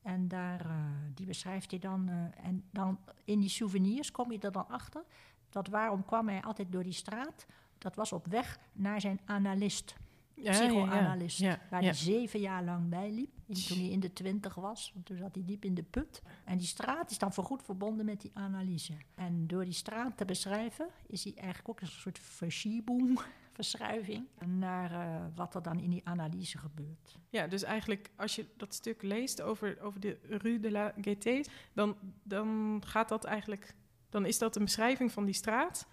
En 0.01 0.27
daar, 0.27 0.59
eh, 0.65 0.75
die 1.13 1.25
beschrijft 1.25 1.71
hij 1.71 1.79
dan. 1.79 2.09
eh, 2.09 2.45
en 2.47 2.63
dan 2.71 2.99
in 3.25 3.39
die 3.39 3.49
souvenirs 3.49 4.11
kom 4.11 4.31
je 4.31 4.39
er 4.39 4.51
dan 4.51 4.67
achter 4.67 5.03
dat 5.49 5.67
waarom 5.67 6.05
kwam 6.05 6.27
hij 6.27 6.41
altijd 6.41 6.71
door 6.71 6.83
die 6.83 6.93
straat? 6.93 7.45
Dat 7.77 7.95
was 7.95 8.11
op 8.13 8.27
weg 8.27 8.59
naar 8.73 9.01
zijn 9.01 9.19
analist, 9.25 9.95
Ja, 10.33 10.51
psychoanalist, 10.51 11.37
Ja, 11.39 11.49
ja, 11.49 11.59
waar 11.69 11.81
hij 11.81 11.93
zeven 11.93 12.39
jaar 12.39 12.63
lang 12.63 12.89
bij 12.89 13.11
liep. 13.11 13.29
Toen 13.67 13.77
hij 13.77 13.87
in 13.89 13.99
de 13.99 14.13
twintig 14.13 14.55
was, 14.55 14.91
want 14.93 15.05
toen 15.05 15.17
zat 15.17 15.35
hij 15.35 15.43
diep 15.45 15.65
in 15.65 15.73
de 15.73 15.83
put. 15.83 16.21
En 16.45 16.57
die 16.57 16.67
straat 16.67 17.11
is 17.11 17.17
dan 17.17 17.33
voorgoed 17.33 17.63
verbonden 17.63 18.05
met 18.05 18.21
die 18.21 18.31
analyse. 18.33 18.93
En 19.15 19.47
door 19.47 19.63
die 19.63 19.73
straat 19.73 20.17
te 20.17 20.25
beschrijven, 20.25 20.87
is 21.07 21.23
hij 21.23 21.33
eigenlijk 21.35 21.69
ook 21.69 21.81
een 21.81 21.87
soort 21.87 22.19
verschiebung, 22.19 23.19
verschuiving, 23.53 24.27
naar 24.45 24.91
eh, 24.91 25.25
wat 25.35 25.55
er 25.55 25.61
dan 25.61 25.79
in 25.79 25.89
die 25.89 26.01
analyse 26.03 26.57
gebeurt. 26.57 27.19
Ja, 27.29 27.47
dus 27.47 27.63
eigenlijk 27.63 28.11
als 28.15 28.35
je 28.35 28.45
dat 28.57 28.73
stuk 28.73 29.01
leest 29.01 29.41
over, 29.41 29.81
over 29.81 29.99
de 29.99 30.17
Rue 30.21 30.59
de 30.59 30.71
la 30.71 30.93
Gaieté, 31.01 31.41
dan, 31.73 31.95
dan 32.23 32.81
gaat 32.85 33.09
dat 33.09 33.23
eigenlijk, 33.23 33.73
dan 34.09 34.25
is 34.25 34.37
dat 34.37 34.55
een 34.55 34.63
beschrijving 34.63 35.11
van 35.11 35.25
die 35.25 35.33
straat 35.33 35.87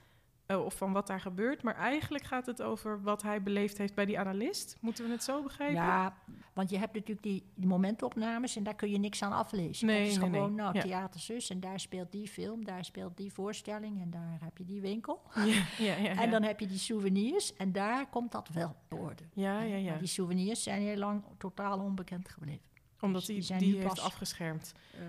of 0.56 0.74
van 0.74 0.92
wat 0.92 1.06
daar 1.06 1.20
gebeurt, 1.20 1.62
maar 1.62 1.74
eigenlijk 1.74 2.24
gaat 2.24 2.46
het 2.46 2.62
over 2.62 3.02
wat 3.02 3.22
hij 3.22 3.42
beleefd 3.42 3.78
heeft 3.78 3.94
bij 3.94 4.04
die 4.04 4.18
analist. 4.18 4.76
Moeten 4.80 5.04
we 5.04 5.11
het 5.11 5.22
zo 5.22 5.42
begrijpen? 5.42 5.76
Ja, 5.76 6.16
want 6.52 6.70
je 6.70 6.78
hebt 6.78 6.94
natuurlijk 6.94 7.22
die, 7.22 7.44
die 7.54 7.66
momentopnames 7.66 8.56
en 8.56 8.62
daar 8.62 8.74
kun 8.74 8.90
je 8.90 8.98
niks 8.98 9.22
aan 9.22 9.32
aflezen. 9.32 9.87
Nee, 9.87 9.98
dat 9.98 10.08
is 10.08 10.18
nee, 10.18 10.30
gewoon, 10.30 10.54
nee. 10.54 10.64
nou, 10.64 10.80
theaterzus 10.80 11.50
en 11.50 11.61
daar 11.61 11.80
speelt 11.80 12.12
die 12.12 12.28
film, 12.28 12.64
daar 12.64 12.84
speelt 12.84 13.16
die 13.16 13.32
voorstelling 13.32 14.00
en 14.00 14.11
daar 14.11 14.38
heb 14.40 14.58
je 14.58 14.64
die 14.64 14.80
winkel. 14.80 15.22
Ja, 15.34 15.44
ja, 15.44 15.62
ja, 15.78 15.96
ja. 15.96 16.22
En 16.22 16.30
dan 16.30 16.42
heb 16.42 16.61
je 16.61 16.66
die 16.66 16.78
souvenirs 16.78 17.54
en 17.54 17.72
daar 17.72 18.08
komt 18.08 18.32
dat 18.32 18.48
wel 18.48 18.76
te 18.88 18.96
orde. 18.96 19.22
ja, 19.34 19.62
ja, 19.62 19.76
ja. 19.76 19.90
Maar 19.90 19.98
die 19.98 20.08
souvenirs 20.08 20.62
zijn 20.62 20.82
heel 20.82 20.96
lang 20.96 21.22
totaal 21.38 21.78
onbekend 21.78 22.28
gebleven. 22.28 22.67
Omdat 23.00 23.26
die 23.26 23.34
hij 23.37 23.44
zijn 23.44 23.58
die 23.58 23.68
nu 23.68 23.74
heeft 23.74 23.88
pas- 23.88 24.00
afgeschermd. 24.00 24.72
Eh, 24.94 25.00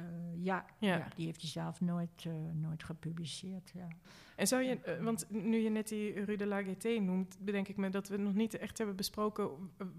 ja, 0.44 0.66
Ja. 0.80 0.96
ja. 0.98 1.08
die 1.16 1.26
heeft 1.26 1.42
hij 1.42 1.50
zelf 1.50 1.82
nooit, 1.82 2.26
eh, 2.26 2.34
nooit 2.54 2.84
gepubliceerd. 2.84 3.72
Ja. 3.74 3.88
En 4.36 4.48
zou 4.48 4.64
je, 4.64 4.80
eh, 4.82 5.04
want 5.04 5.26
nu 5.30 5.58
je 5.58 5.70
net 5.70 5.88
die 5.88 6.24
Rue 6.24 6.38
de 6.38 6.46
la 6.46 6.62
Gaieté 6.62 6.90
noemt, 7.00 7.38
bedenk 7.40 7.68
ik 7.68 7.78
me 7.78 7.90
dat 7.90 8.08
we 8.08 8.18
nog 8.18 8.34
niet 8.34 8.58
echt 8.58 8.78
hebben 8.78 8.96
besproken 8.96 9.50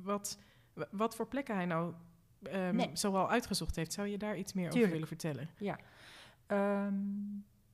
wat, 0.02 0.38
wat 0.90 1.14
voor 1.16 1.26
plekken 1.26 1.54
hij 1.54 1.66
nou 1.66 1.94
Nee. 2.72 2.90
zoal 2.92 3.30
uitgezocht 3.30 3.76
heeft. 3.76 3.92
Zou 3.92 4.08
je 4.08 4.18
daar 4.18 4.36
iets 4.38 4.52
meer 4.52 4.68
over 4.68 4.90
willen 4.90 5.06
vertellen? 5.08 5.48
Ehm, 6.46 6.94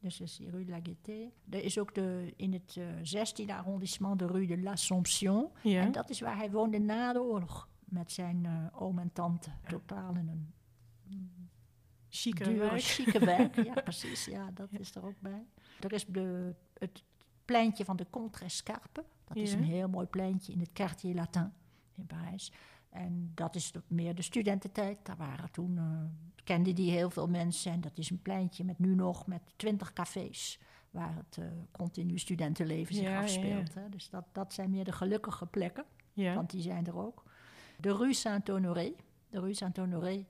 dus 0.01 0.17
dat 0.19 0.29
is 0.29 0.37
die 0.37 0.51
Rue 0.51 0.65
de 0.65 0.71
la 0.71 0.79
Gaieté. 0.83 1.31
Er 1.51 1.65
is 1.65 1.79
ook 1.79 1.95
de, 1.95 2.33
in 2.37 2.53
het 2.53 2.77
eh 2.79 2.85
16e 3.03 3.53
arrondissement 3.55 4.19
de 4.19 4.27
Rue 4.27 4.47
de 4.47 4.59
l'Assomption. 4.59 5.49
Ja. 5.63 5.81
En 5.81 5.93
dat 5.93 6.11
is 6.11 6.21
waar 6.21 6.37
hij 6.37 6.51
woonde 6.51 6.79
na 6.79 7.13
de 7.13 7.21
oorlog. 7.23 7.69
Met 7.87 8.13
zijn 8.13 8.47
eh, 8.47 8.83
oom 8.83 8.99
en 8.99 9.13
tante. 9.13 9.51
Totaal 9.67 10.15
in 10.17 10.29
een 10.29 10.55
Chique 12.09 12.45
dure, 12.45 12.59
wijk. 12.59 12.83
chique 12.97 13.25
wijk. 13.25 13.65
Ja, 13.65 13.75
precies. 13.91 14.25
Ja, 14.25 14.51
dat 14.51 14.69
is 14.71 14.95
er 14.95 15.05
ook 15.05 15.21
bij. 15.21 15.47
Er 15.81 15.93
is 15.93 16.07
de, 16.07 16.55
het 16.79 17.03
pleintje 17.45 17.85
van 17.85 17.97
de 17.97 18.07
Contrescarpe. 18.11 19.05
Dat 19.25 19.37
is 19.37 19.53
een 19.53 19.65
heel 19.65 19.89
mooi 19.89 20.07
pleintje 20.07 20.53
in 20.53 20.61
het 20.61 20.73
Quartier 20.73 21.15
Latin 21.15 21.53
in 21.95 22.07
Parijs. 22.07 22.53
En 22.89 23.33
dat 23.35 23.55
is 23.55 23.73
de- 23.73 23.83
meer 23.87 24.15
de 24.15 24.23
studententijd. 24.23 24.99
Daar 25.03 25.17
waren 25.17 25.51
toen, 25.51 25.79
eh 25.79 26.35
kenden 26.47 26.75
die 26.75 26.91
heel 26.91 27.11
veel 27.11 27.29
mensen. 27.29 27.73
En 27.73 27.81
dat 27.81 27.99
is 27.99 28.11
een 28.11 28.23
pleintje 28.23 28.65
met 28.65 28.79
nu 28.79 28.95
nog 28.95 29.27
met 29.27 29.43
twintig 29.57 29.93
cafés. 29.93 30.61
Waar 30.91 31.15
het 31.17 31.39
eh, 31.39 31.45
continu 31.71 32.19
studentenleven 32.19 32.95
zich 32.95 33.05
ja. 33.05 33.23
afspeelt. 33.23 33.75
Hè. 33.75 33.89
Dus 33.89 34.11
dat, 34.11 34.25
dat 34.33 34.55
zijn 34.55 34.71
meer 34.71 34.85
de 34.85 34.93
gelukkige 34.93 35.47
plekken. 35.47 35.85
Ja. 36.13 36.35
Want 36.35 36.51
die 36.51 36.61
zijn 36.61 36.87
er 36.87 36.97
ook. 36.97 37.25
De 37.77 37.97
Rue 37.97 38.13
Saint-Honoré. 38.15 38.93
De 39.31 39.41
Rue 39.41 39.55
Saint-Honoré, 39.55 40.27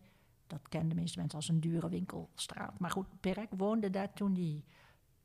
dat 0.46 0.68
kenden 0.68 0.88
de 0.88 0.94
meeste 0.94 1.18
mensen 1.18 1.38
als 1.38 1.48
een 1.48 1.61
dure 1.61 1.88
winkelstraat. 1.88 2.78
Maar 2.78 2.90
goed, 2.90 3.06
Perec 3.20 3.48
woonde 3.56 3.90
daar 3.90 4.12
toen 4.12 4.35
hij 4.35 4.64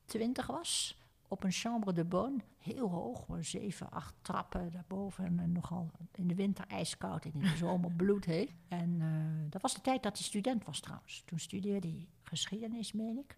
twintig 0.05 0.47
was. 0.47 0.99
Op 1.27 1.43
een 1.43 1.51
chambre 1.51 1.93
de 1.93 2.05
bonne, 2.05 2.41
heel 2.57 2.89
hoog, 2.89 3.25
zeven, 3.39 3.91
acht 3.91 4.13
trappen 4.21 4.71
daarboven. 4.71 5.25
En, 5.25 5.39
eh, 5.39 5.45
nogal 5.45 5.91
in 6.11 6.27
de 6.27 6.35
winter 6.35 6.65
ijskoud 6.67 7.25
en 7.25 7.33
in 7.33 7.39
de 7.39 7.55
zomer 7.55 7.91
bloedheet. 7.91 8.53
En 8.67 9.01
eh, 9.01 9.51
dat 9.51 9.61
was 9.61 9.73
de 9.73 9.81
tijd 9.81 10.03
dat 10.03 10.17
hij 10.17 10.25
student 10.25 10.65
was 10.65 10.79
trouwens. 10.79 11.23
Toen 11.25 11.39
studeerde 11.39 11.87
hij 11.87 12.07
geschiedenis, 12.23 12.91
meen 12.91 13.17
ik. 13.17 13.37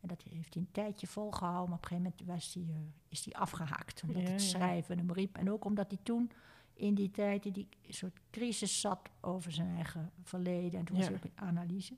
En 0.00 0.08
dat 0.08 0.22
heeft 0.22 0.54
hij 0.54 0.62
een 0.62 0.72
tijdje 0.72 1.06
volgehouden, 1.06 1.68
maar 1.68 1.78
op 1.78 1.84
een 1.84 1.88
gegeven 1.88 2.14
moment 2.18 2.36
was 2.36 2.54
hij, 2.54 2.62
eh, 2.62 2.80
is 3.08 3.24
hij 3.24 3.34
afgehaakt. 3.34 4.02
Omdat 4.02 4.22
Ja, 4.22 4.28
het 4.28 4.42
schrijven 4.42 4.98
hem 4.98 5.12
riep. 5.12 5.36
En 5.36 5.50
ook 5.50 5.64
omdat 5.64 5.88
hij 5.88 5.98
toen 6.02 6.30
in 6.74 6.94
die 6.94 7.10
tijd 7.10 7.46
in 7.46 7.52
die 7.52 7.68
soort 7.88 8.20
crisis 8.30 8.80
zat 8.80 9.10
over 9.20 9.52
zijn 9.52 9.74
eigen 9.74 10.10
verleden. 10.22 10.78
En 10.78 10.84
toen 10.84 10.96
was 10.96 11.06
hij 11.06 11.14
ook 11.14 11.24
in 11.24 11.32
analyse. 11.34 11.96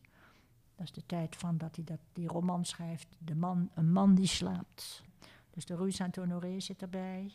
Dat 0.74 0.84
is 0.86 0.92
de 0.92 1.06
tijd 1.06 1.36
van 1.36 1.58
dat 1.58 1.76
hij 1.76 1.84
dat, 1.84 1.98
die 2.12 2.28
roman 2.28 2.64
schrijft, 2.64 3.16
de 3.18 3.34
man, 3.34 3.70
Een 3.74 3.92
man 3.92 4.14
die 4.14 4.26
slaapt. 4.26 5.02
Dus 5.50 5.64
de 5.64 5.76
Rue 5.76 5.90
Saint-Honoré 5.90 6.60
zit 6.60 6.82
erbij. 6.82 7.32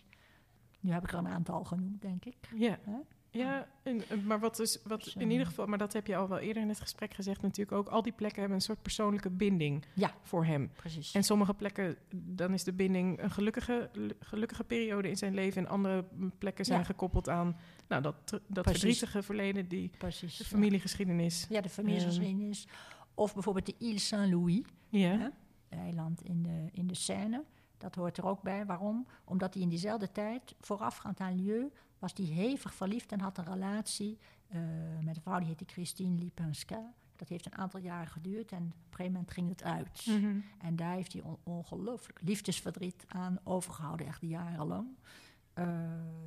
Nu 0.80 0.92
heb 0.92 1.04
ik 1.04 1.12
er 1.12 1.18
een 1.18 1.28
aantal 1.28 1.64
genoemd, 1.64 2.02
denk 2.02 2.26
ik. 2.26 2.38
ja. 2.86 3.02
Ja, 3.34 3.68
en, 3.84 4.10
en- 4.10 4.26
maar 4.26 4.40
wat 4.40 4.60
is 4.60 4.80
wat 4.84 5.14
in 5.16 5.22
eh, 5.22 5.32
ieder 5.32 5.46
geval, 5.46 5.66
maar 5.66 5.78
dat 5.78 5.94
heb 5.94 6.08
je 6.08 6.16
al 6.16 6.28
wel 6.28 6.38
eerder 6.40 6.62
in 6.64 6.70
het 6.70 6.80
gesprek 6.80 7.14
gezegd 7.14 7.42
natuurlijk 7.42 7.78
ook. 7.78 7.88
Al 7.88 8.02
die 8.02 8.12
plekken 8.12 8.40
hebben 8.40 8.58
een 8.58 8.64
soort 8.64 8.82
persoonlijke 8.82 9.30
binding 9.30 9.86
Ja. 9.96 10.14
voor 10.22 10.46
hem. 10.46 10.72
Precies. 10.76 11.12
En 11.14 11.24
sommige 11.24 11.54
plekken, 11.54 11.98
dan 12.16 12.54
is 12.54 12.64
de 12.64 12.74
binding 12.74 13.22
een 13.22 13.32
gelukkige, 13.32 13.90
gelukkige 14.20 14.64
periode 14.64 15.10
in 15.10 15.18
zijn 15.18 15.34
leven. 15.34 15.64
En 15.66 15.70
andere 15.72 16.06
plekken 16.38 16.66
zijn 16.66 16.80
Ja. 16.80 16.86
gekoppeld 16.86 17.30
aan 17.30 17.58
nou, 17.88 18.02
dat, 18.02 18.16
dat 18.30 18.42
Precies. 18.48 18.72
verdrietige 18.82 19.22
verleden, 19.24 19.68
die 19.68 19.92
Precies. 19.98 20.38
de 20.38 20.44
familiegeschiedenis. 20.46 21.46
Ja, 21.50 21.62
de 21.62 21.70
familiegeschiedenis. 21.70 22.68
Of 23.14 23.34
bijvoorbeeld 23.34 23.66
de 23.66 23.76
Ile 23.78 24.00
Saint-Louis, 24.00 24.62
Ja, 24.90 25.32
eiland 25.70 26.22
in 26.24 26.44
de, 26.44 26.70
in 26.72 26.88
de 26.88 26.96
Seine. 26.96 27.44
Dat 27.78 27.96
hoort 27.96 28.18
er 28.18 28.26
ook 28.26 28.42
bij. 28.42 28.66
Waarom? 28.66 29.08
Omdat 29.26 29.54
hij 29.54 29.64
in 29.64 29.70
diezelfde 29.70 30.12
tijd, 30.12 30.56
voorafgaand 30.60 31.20
aan 31.20 31.36
Lieu, 31.44 31.72
was 32.02 32.12
hij 32.16 32.26
hevig 32.26 32.74
verliefd 32.74 33.12
en 33.12 33.20
had 33.20 33.38
een 33.38 33.46
relatie 33.46 34.18
eh, 34.48 34.60
met 35.04 35.16
een 35.16 35.22
vrouw 35.22 35.38
die 35.40 35.48
heette 35.48 35.66
Christine 35.68 36.18
Lipinska. 36.20 36.94
Dat 37.16 37.30
heeft 37.30 37.46
een 37.46 37.58
aantal 37.58 37.80
jaren 37.80 38.08
geduurd 38.08 38.52
en 38.52 38.58
op 38.64 38.74
een 38.74 38.90
gegeven 38.90 39.12
moment 39.12 39.32
ging 39.32 39.50
het 39.50 39.64
uit. 39.64 40.06
Mhm. 40.06 40.40
En 40.60 40.76
daar 40.76 40.94
heeft 40.94 41.14
hij 41.14 41.22
on- 41.22 41.38
ongelooflijk 41.44 42.22
liefdesverdriet 42.22 43.06
aan 43.08 43.40
overgehouden, 43.44 44.08
echt 44.08 44.22
jarenlang. 44.22 44.88
Eh 45.54 45.80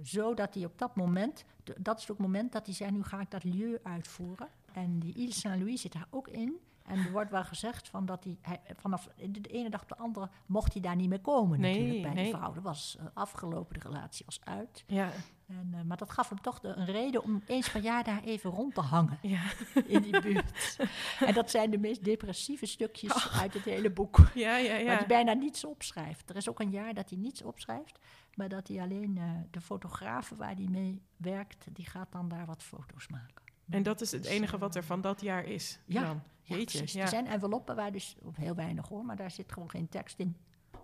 zodat 0.03 0.55
hij 0.55 0.65
op 0.65 0.79
dat 0.79 0.97
moment, 0.97 1.45
dat 1.79 1.99
is 1.99 2.03
ook 2.11 2.17
het 2.19 2.27
moment 2.27 2.53
dat 2.53 2.67
hij 2.67 2.75
zei, 2.75 2.91
nu 2.91 3.03
ga 3.03 3.21
ik 3.21 3.31
dat 3.31 3.45
lieu 3.45 3.79
uitvoeren. 3.83 4.49
En 4.73 4.99
die 4.99 5.15
Ile 5.15 5.33
Saint-Louis 5.33 5.81
zit 5.81 5.93
daar 5.93 6.07
ook 6.11 6.29
in. 6.29 6.57
En 6.85 6.99
er 6.99 7.11
wordt 7.13 7.31
wel 7.31 7.45
gezegd 7.45 7.89
van 7.89 8.07
dat 8.07 8.25
hij, 8.25 8.39
hij 8.41 8.61
vanaf 8.77 9.09
de 9.17 9.49
ene 9.49 9.71
dag 9.71 9.83
op 9.83 9.89
de 9.89 9.97
andere 9.97 10.29
mocht 10.47 10.73
hij 10.73 10.83
daar 10.83 10.97
niet 10.97 11.09
meer 11.09 11.21
komen 11.21 11.61
Nee, 11.61 11.73
natuurlijk 11.73 12.03
bij 12.03 12.15
nee. 12.15 12.25
die 12.25 12.35
vrouw. 12.35 12.53
Dat 12.53 12.63
was 12.63 12.97
eh, 12.99 13.07
afgelopen, 13.15 13.81
de 13.81 13.89
relatie 13.89 14.25
was 14.25 14.41
uit. 14.45 14.85
ja, 14.87 15.11
En, 15.47 15.71
eh, 15.73 15.83
maar 15.83 15.97
dat 15.97 16.11
gaf 16.11 16.29
hem 16.29 16.41
toch 16.41 16.61
de, 16.61 16.69
een 16.69 16.85
reden 16.85 17.23
om 17.23 17.43
eens 17.47 17.71
per 17.71 17.81
jaar 17.81 18.05
daar 18.05 18.23
even 18.23 18.51
rond 18.51 18.75
te 18.75 18.81
hangen 18.81 19.19
ja, 19.23 19.43
in 19.87 20.03
die 20.03 20.21
buurt. 20.21 20.79
en 21.27 21.35
dat 21.35 21.51
zijn 21.51 21.71
de 21.71 21.79
meest 21.79 22.05
depressieve 22.05 22.67
stukjes 22.67 23.31
uit 23.41 23.55
het 23.55 23.65
hele 23.65 23.91
boek. 23.91 24.19
ja, 24.35 24.57
ja. 24.57 24.75
Ja. 24.77 24.97
hij 24.97 25.07
bijna 25.07 25.33
niets 25.33 25.65
opschrijft. 25.65 26.31
Er 26.31 26.37
is 26.37 26.49
ook 26.49 26.61
een 26.61 26.71
jaar 26.71 26.95
dat 26.95 27.11
hij 27.11 27.19
niets 27.19 27.43
opschrijft, 27.43 27.99
maar 28.35 28.49
dat 28.49 28.69
hij 28.69 28.81
alleen 28.81 29.19
eh, 29.19 29.31
de 29.51 29.61
fotografen 29.61 30.37
waar 30.37 30.55
hij 30.55 30.69
mee 30.71 31.03
werkt, 31.17 31.67
die 31.73 31.87
gaat 31.87 32.13
dan 32.13 32.29
daar 32.29 32.47
wat 32.47 32.63
foto's 32.63 33.09
maken. 33.09 33.44
En 33.71 33.83
dat 33.83 34.01
is 34.01 34.13
het 34.13 34.23
Dus, 34.23 34.33
enige 34.33 34.55
eh, 34.55 34.61
wat 34.61 34.75
er 34.75 34.85
van 34.85 35.01
dat 35.01 35.21
jaar 35.21 35.45
is. 35.45 35.79
ja, 35.87 36.03
dan. 36.03 36.23
Ja, 36.43 36.57
Jeetje, 36.57 36.79
precies. 36.79 36.93
ja. 36.97 37.03
Er 37.03 37.09
zijn 37.09 37.27
enveloppen 37.27 37.77
waar 37.77 37.93
dus, 37.93 38.17
of 38.23 38.37
heel 38.37 38.55
weinig 38.55 38.89
hoor, 38.89 39.05
maar 39.05 39.17
daar 39.17 39.31
zit 39.31 39.53
gewoon 39.53 39.71
geen 39.71 39.89
tekst 39.89 40.19
in. 40.19 40.37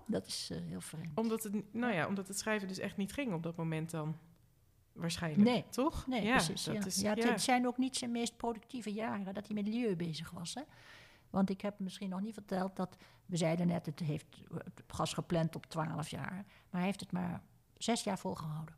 Dat 0.07 0.27
is 0.27 0.51
eh, 0.53 0.59
heel 0.61 0.81
vreemd. 0.81 1.19
Omdat 1.19 1.43
het, 1.43 1.75
nou 1.75 1.93
ja, 1.93 2.07
omdat 2.07 2.29
het 2.29 2.39
schrijven 2.39 2.69
dus 2.69 2.79
echt 2.79 2.97
niet 2.97 3.13
ging 3.13 3.33
op 3.33 3.43
dat 3.43 3.57
moment 3.57 3.91
dan. 3.91 4.17
Waarschijnlijk. 4.93 5.51
Nee. 5.51 5.65
Toch? 5.71 6.07
Nee, 6.07 6.23
ja, 6.23 6.35
precies. 6.35 6.65
Dat 6.65 6.75
ja. 6.75 6.85
is, 6.87 7.01
ja, 7.01 7.15
het 7.15 7.41
zijn 7.41 7.67
ook 7.67 7.79
niet 7.79 7.97
zijn 7.97 8.11
meest 8.11 8.37
productieve 8.37 8.93
jaren 8.93 9.35
dat 9.35 9.47
hij 9.47 9.55
met 9.55 9.65
milieu 9.65 9.97
bezig 9.97 10.31
was. 10.31 10.55
Hè? 10.55 10.63
Want 11.31 11.51
ik 11.51 11.61
heb 11.61 11.79
misschien 11.79 12.09
nog 12.09 12.21
niet 12.21 12.35
verteld 12.35 12.77
dat, 12.77 12.97
we 13.27 13.37
zeiden 13.37 13.67
net, 13.67 13.87
het 13.87 13.99
heeft 14.01 14.27
het 14.55 14.83
gas 14.87 15.13
gepland 15.13 15.57
op 15.57 15.67
12 15.67 16.09
jaar. 16.09 16.33
Maar 16.71 16.81
hij 16.81 16.85
heeft 16.85 17.01
het 17.01 17.13
maar 17.13 17.43
zes 17.77 18.05
jaar 18.05 18.19
volgehouden. 18.19 18.75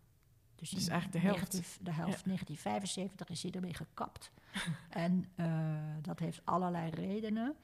Dus, 0.71 0.89
eigenlijk 0.89 1.13
de 1.13 1.19
helft. 1.29 1.53
19 1.53 1.85
de 1.85 1.93
helft, 1.93 2.25
1975 2.25 3.29
is 3.29 3.43
hij 3.43 3.53
ermee 3.53 3.75
gekapt. 3.75 4.31
en 4.91 5.25
eh, 5.35 5.47
dat 6.03 6.19
heeft 6.19 6.41
allerlei 6.45 6.91
redenen. 6.91 7.55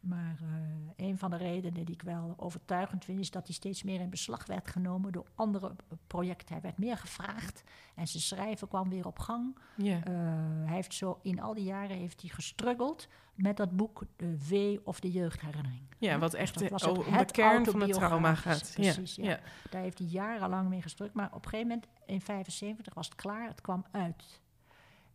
Maar 0.00 0.36
eh, 0.42 1.06
een 1.06 1.18
van 1.18 1.30
de 1.30 1.36
redenen 1.36 1.84
die 1.84 1.94
ik 1.94 2.02
wel 2.02 2.34
overtuigend 2.36 3.04
vind, 3.04 3.18
is 3.20 3.30
dat 3.30 3.46
hij 3.46 3.54
steeds 3.54 3.82
meer 3.82 4.00
in 4.00 4.10
beslag 4.10 4.46
werd 4.46 4.68
genomen 4.70 5.12
door 5.12 5.26
andere 5.34 5.72
projecten. 6.06 6.52
Hij 6.54 6.62
werd 6.62 6.78
meer 6.78 6.96
gevraagd 6.96 7.62
en 7.94 8.06
zijn 8.08 8.22
schrijven 8.22 8.68
kwam 8.68 8.88
weer 8.88 9.06
op 9.06 9.18
gang. 9.18 9.58
ja. 9.76 10.04
Eh, 10.04 10.12
hij 10.64 10.74
heeft 10.74 10.94
zo 10.94 11.18
in 11.22 11.40
al 11.40 11.54
die 11.54 11.64
jaren 11.64 11.96
heeft 11.96 12.20
hij 12.20 12.30
gestruggeld 12.30 13.08
met 13.34 13.56
dat 13.56 13.76
boek 13.76 14.02
De 14.16 14.38
V 14.38 14.78
of 14.84 15.00
de 15.00 15.10
jeugdherinnering. 15.10 15.82
ja, 15.98 16.18
wat 16.18 16.30
Dus 16.30 16.40
echt 16.40 16.60
het- 16.60 16.86
om 16.88 16.94
de 16.94 17.10
het 17.10 17.30
kern 17.32 17.64
van 17.64 17.80
het 17.80 17.92
trauma 17.92 18.34
gaat. 18.34 18.70
Precies, 18.74 19.14
ja. 19.16 19.24
ja. 19.28 19.40
Daar 19.70 19.82
heeft 19.82 19.98
hij 19.98 20.06
jarenlang 20.08 20.68
mee 20.68 20.82
gestruggeld. 20.82 21.18
Maar 21.18 21.34
op 21.34 21.44
een 21.44 21.50
gegeven 21.50 21.68
moment, 21.68 21.86
in 22.06 22.20
75 22.20 22.94
was 22.94 23.06
het 23.06 23.14
klaar, 23.14 23.48
het 23.48 23.60
kwam 23.60 23.84
uit. 23.90 24.40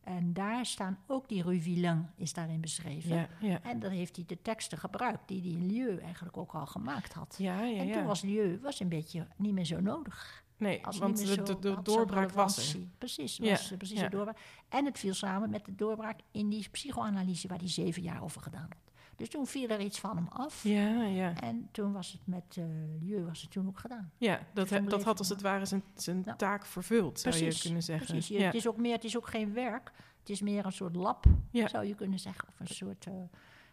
En 0.03 0.33
daar 0.33 0.65
staan 0.65 0.99
ook 1.07 1.29
die 1.29 1.43
Rue 1.43 1.61
Villain 1.61 2.09
is 2.15 2.33
daarin 2.33 2.61
beschreven. 2.61 3.15
Ja, 3.15 3.27
ja. 3.39 3.61
En 3.63 3.79
dan 3.79 3.91
heeft 3.91 4.15
hij 4.15 4.25
de 4.27 4.41
teksten 4.41 4.77
gebruikt 4.77 5.27
die 5.27 5.41
hij 5.41 5.51
in 5.51 5.65
Lieu 5.65 5.97
eigenlijk 5.97 6.37
ook 6.37 6.51
al 6.51 6.65
gemaakt 6.65 7.13
had. 7.13 7.35
Ja, 7.37 7.75
en 7.75 7.91
toen 7.91 8.05
was 8.05 8.21
Lieu 8.21 8.59
was 8.61 8.79
een 8.79 8.89
beetje 8.89 9.27
niet 9.35 9.53
meer 9.53 9.65
zo 9.65 9.79
nodig. 9.79 10.43
nee, 10.57 10.85
Als 10.85 10.97
want 10.97 11.17
de, 11.61 11.77
doorbraak 11.83 12.31
was 12.31 12.73
er. 12.73 12.79
Precies, 12.97 13.37
was 13.39 13.73
precies 13.77 13.99
de 13.99 14.09
doorbraak. 14.09 14.37
En 14.69 14.85
het 14.85 14.99
viel 14.99 15.13
samen 15.13 15.49
met 15.49 15.65
de 15.65 15.75
doorbraak 15.75 16.19
in 16.31 16.49
die 16.49 16.69
psychoanalyse 16.69 17.47
waar 17.47 17.59
hij 17.59 17.69
zeven 17.69 18.01
jaar 18.01 18.23
over 18.23 18.41
gedaan 18.41 18.69
had. 18.69 18.80
Dus 19.21 19.29
toen 19.29 19.47
viel 19.47 19.69
er 19.69 19.79
iets 19.81 19.99
van 19.99 20.15
hem 20.15 20.27
af. 20.27 20.63
Ja, 20.63 21.03
ja. 21.03 21.33
En 21.39 21.67
toen 21.71 21.91
was 21.91 22.11
het 22.11 22.21
met 22.25 22.55
uh, 22.59 22.65
Lieu 23.01 23.23
was 23.25 23.41
het 23.41 23.51
toen 23.51 23.67
ook 23.67 23.79
gedaan. 23.79 24.11
Ja, 24.17 24.39
dat, 24.53 24.69
he- 24.69 24.83
dat 24.83 25.03
had 25.03 25.17
als 25.19 25.29
het 25.29 25.41
ware 25.41 25.65
zijn, 25.65 25.83
zijn 25.95 26.25
taak 26.37 26.65
vervuld, 26.65 27.19
zou 27.19 27.35
je 27.35 27.59
kunnen 27.61 27.83
zeggen. 27.83 28.07
Precies. 28.07 28.27
Je- 28.27 28.39
Ja. 28.39 28.45
Het, 28.45 28.53
is 28.55 28.67
ook 28.67 28.77
meer, 28.77 28.93
het 28.93 29.03
is 29.03 29.17
ook 29.17 29.27
geen 29.27 29.53
werk. 29.53 29.91
Het 30.19 30.29
is 30.29 30.41
meer 30.41 30.65
een 30.65 30.71
soort 30.71 30.95
lab, 30.95 31.25
Ja. 31.51 31.67
zou 31.67 31.85
je 31.85 31.95
kunnen 31.95 32.19
zeggen. 32.19 32.47
Of 32.47 32.59
een 32.59 32.67
soort... 32.67 33.05
eh, 33.05 33.13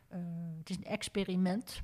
eh, 0.09 0.19
het 0.59 0.71
is 0.71 0.77
een 0.77 0.85
experiment. 0.85 1.81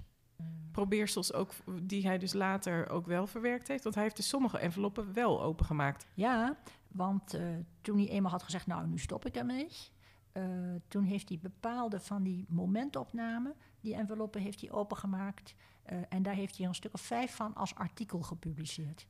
Probeersels 0.71 1.33
ook, 1.33 1.53
die 1.83 2.07
hij 2.07 2.19
dus 2.19 2.33
later 2.33 2.89
ook 2.91 3.07
wel 3.07 3.27
verwerkt 3.27 3.69
heeft. 3.69 3.83
Want 3.83 3.95
hij 3.95 4.05
heeft 4.05 4.17
dus 4.17 4.29
sommige 4.29 4.59
enveloppen 4.59 5.13
wel 5.13 5.43
opengemaakt. 5.43 6.07
Ja, 6.15 6.57
want 6.89 7.39
toen 7.81 7.97
hij 7.99 8.09
eenmaal 8.09 8.31
had 8.31 8.43
gezegd, 8.43 8.67
nou, 8.67 8.87
nu 8.87 8.99
stop 8.99 9.27
ik 9.27 9.37
ermee. 9.37 9.69
Eh, 10.35 10.43
toen 10.89 11.05
heeft 11.05 11.29
hij 11.29 11.39
bepaalde 11.43 12.01
van 12.01 12.23
die 12.23 12.45
momentopnamen, 12.49 13.55
die 13.81 13.95
enveloppen 13.95 14.41
heeft 14.41 14.61
hij 14.61 14.73
opengemaakt. 14.73 15.55
eh, 15.85 15.99
en 16.09 16.23
daar 16.23 16.35
heeft 16.35 16.57
hij 16.59 16.67
een 16.67 16.75
stuk 16.75 16.95
of 16.95 17.01
vijf 17.01 17.35
van 17.35 17.55
als 17.55 17.75
artikel 17.75 18.21
gepubliceerd. 18.23 19.07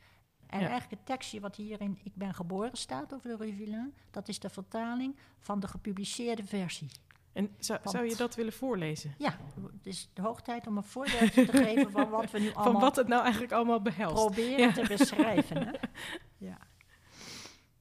En 0.46 0.60
Ja. 0.60 0.68
eigenlijk 0.68 0.90
het 1.00 1.06
tekstje 1.06 1.40
wat 1.40 1.56
hier 1.56 1.80
in 1.80 1.98
Ik 2.02 2.14
ben 2.14 2.34
geboren 2.34 2.76
staat 2.76 3.14
over 3.14 3.28
de 3.28 3.37
Rue 3.37 3.54
Villain, 3.54 3.94
dat 4.10 4.28
is 4.28 4.38
de 4.38 4.48
vertaling 4.50 5.16
van 5.38 5.60
de 5.60 5.68
gepubliceerde 5.68 6.44
versie. 6.44 6.90
En 7.32 7.54
zou, 7.58 7.78
Want- 7.82 7.96
zou 7.96 8.08
je 8.08 8.16
dat 8.16 8.34
willen 8.34 8.52
voorlezen? 8.52 9.14
Ja, 9.18 9.38
het 9.72 9.87
is 9.87 10.10
de 10.12 10.22
hoog 10.22 10.42
tijd 10.42 10.66
om 10.66 10.76
een 10.76 10.82
voorbeeldje 10.84 11.44
te 11.44 11.56
geven 11.56 11.90
van 11.90 12.08
wat 12.10 12.30
we 12.30 12.38
nu 12.38 12.46
allemaal 12.52 12.72
Van 12.72 12.80
wat 12.80 12.96
het 12.96 13.08
nou 13.08 13.22
eigenlijk 13.22 13.52
allemaal 13.52 13.82
behelst. 13.82 14.14
proberen 14.14 14.58
Ja. 14.58 14.72
te 14.72 14.84
beschrijven. 14.88 15.66
Hè? 15.66 15.72
Ja. 16.48 16.58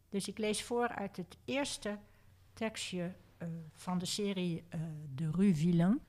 Dus 0.10 0.28
ik 0.28 0.38
lees 0.38 0.64
voor 0.64 0.88
uit 0.88 1.18
het 1.18 1.38
eerste 1.46 1.98
tekstje 2.54 3.14
van 3.74 3.98
de 3.98 4.06
serie 4.06 4.64
eh, 4.70 4.80
De 5.16 5.32
Rue 5.32 5.56
Villain. 5.56 6.02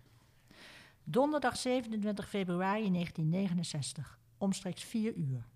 Donderdag 1.04 1.56
27 1.56 2.28
februari 2.28 2.90
1969, 2.90 4.18
omstreeks 4.38 4.82
4 4.82 5.14
uur. 5.14 5.46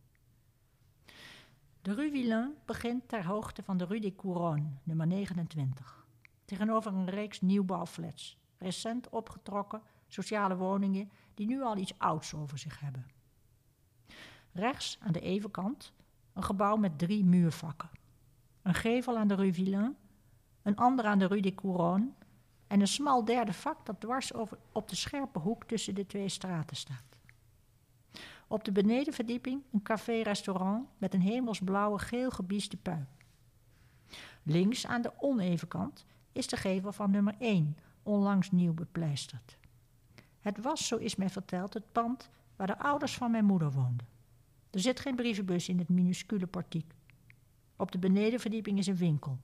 De 1.82 1.94
Rue 1.94 2.10
Villain 2.10 2.54
begint 2.64 3.08
ter 3.08 3.24
hoogte 3.24 3.62
van 3.62 3.76
de 3.76 3.84
Rue 3.84 4.00
des 4.00 4.12
Couronnes, 4.16 4.72
nummer 4.82 5.06
29. 5.06 6.06
Tegenover 6.44 6.92
een 6.92 7.10
reeks 7.10 7.40
nieuwbouwflats, 7.40 8.38
recent 8.58 9.08
opgetrokken 9.08 9.82
sociale 10.08 10.56
woningen 10.56 11.10
die 11.34 11.46
nu 11.46 11.62
al 11.62 11.76
iets 11.76 11.98
ouds 11.98 12.34
over 12.34 12.58
zich 12.58 12.80
hebben. 12.80 13.06
Rechts 14.52 14.98
aan 15.00 15.12
de 15.12 15.20
evenkant 15.20 15.92
een 16.32 16.44
gebouw 16.44 16.76
met 16.76 16.98
drie 16.98 17.24
muurvakken. 17.24 17.90
Een 18.62 18.74
gevel 18.74 19.16
aan 19.16 19.28
de 19.28 19.34
Rue 19.34 19.54
Villain, 19.54 19.96
een 20.68 20.76
ander 20.76 21.04
aan 21.04 21.18
de 21.18 21.26
Rue 21.26 21.42
des 21.42 21.54
Couronnes 21.54 22.08
en 22.66 22.80
een 22.80 22.88
smal 22.88 23.24
derde 23.24 23.52
vak 23.52 23.86
dat 23.86 24.00
dwars 24.00 24.34
over, 24.34 24.58
op 24.72 24.88
de 24.88 24.96
scherpe 24.96 25.38
hoek 25.38 25.64
tussen 25.64 25.94
de 25.94 26.06
twee 26.06 26.28
straten 26.28 26.76
staat. 26.76 27.18
Op 28.46 28.64
de 28.64 28.72
benedenverdieping 28.72 29.62
een 29.72 29.82
café-restaurant 29.82 30.88
met 30.98 31.14
een 31.14 31.20
hemelsblauwe 31.20 31.98
geel 31.98 32.30
gebieste 32.30 32.76
pui. 32.76 33.04
Links 34.42 34.86
aan 34.86 35.02
de 35.02 35.12
oneven 35.18 35.68
kant 35.68 36.04
is 36.32 36.46
de 36.46 36.56
gevel 36.56 36.92
van 36.92 37.10
nummer 37.10 37.34
1, 37.38 37.76
onlangs 38.02 38.50
nieuw 38.50 38.74
bepleisterd. 38.74 39.58
Het 40.40 40.58
was, 40.58 40.86
zo 40.86 40.96
is 40.96 41.16
mij 41.16 41.30
verteld, 41.30 41.74
het 41.74 41.92
pand 41.92 42.30
waar 42.56 42.66
de 42.66 42.78
ouders 42.78 43.16
van 43.16 43.30
mijn 43.30 43.44
moeder 43.44 43.72
woonden. 43.72 44.08
Er 44.70 44.80
zit 44.80 45.00
geen 45.00 45.16
brievenbus 45.16 45.68
in 45.68 45.78
het 45.78 45.88
minuscule 45.88 46.46
portiek. 46.46 46.92
Op 47.76 47.92
de 47.92 47.98
benedenverdieping 47.98 48.78
is 48.78 48.86
een 48.86 48.96
winkel. 48.96 49.38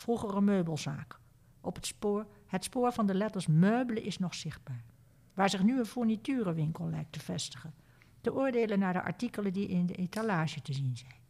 Vroeger 0.00 0.36
een 0.36 0.44
meubelzaak. 0.44 1.18
Op 1.60 1.74
het 1.74 1.86
spoor, 1.86 2.26
het 2.46 2.64
spoor 2.64 2.92
van 2.92 3.06
de 3.06 3.14
letters 3.14 3.46
meubelen 3.46 4.02
is 4.02 4.18
nog 4.18 4.34
zichtbaar. 4.34 4.84
Waar 5.34 5.50
zich 5.50 5.62
nu 5.62 5.78
een 5.78 5.86
fourniturenwinkel 5.86 6.88
lijkt 6.88 7.12
te 7.12 7.20
vestigen. 7.20 7.74
Te 8.20 8.34
oordelen 8.34 8.78
naar 8.78 8.92
de 8.92 9.02
artikelen 9.02 9.52
die 9.52 9.68
in 9.68 9.86
de 9.86 9.94
etalage 9.94 10.62
te 10.62 10.72
zien 10.72 10.96
zijn. 10.96 11.20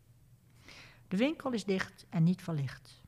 De 1.09 1.17
winkel 1.17 1.53
is 1.53 1.65
dicht 1.65 2.07
en 2.09 2.23
niet 2.23 2.43
verlicht. 2.43 3.03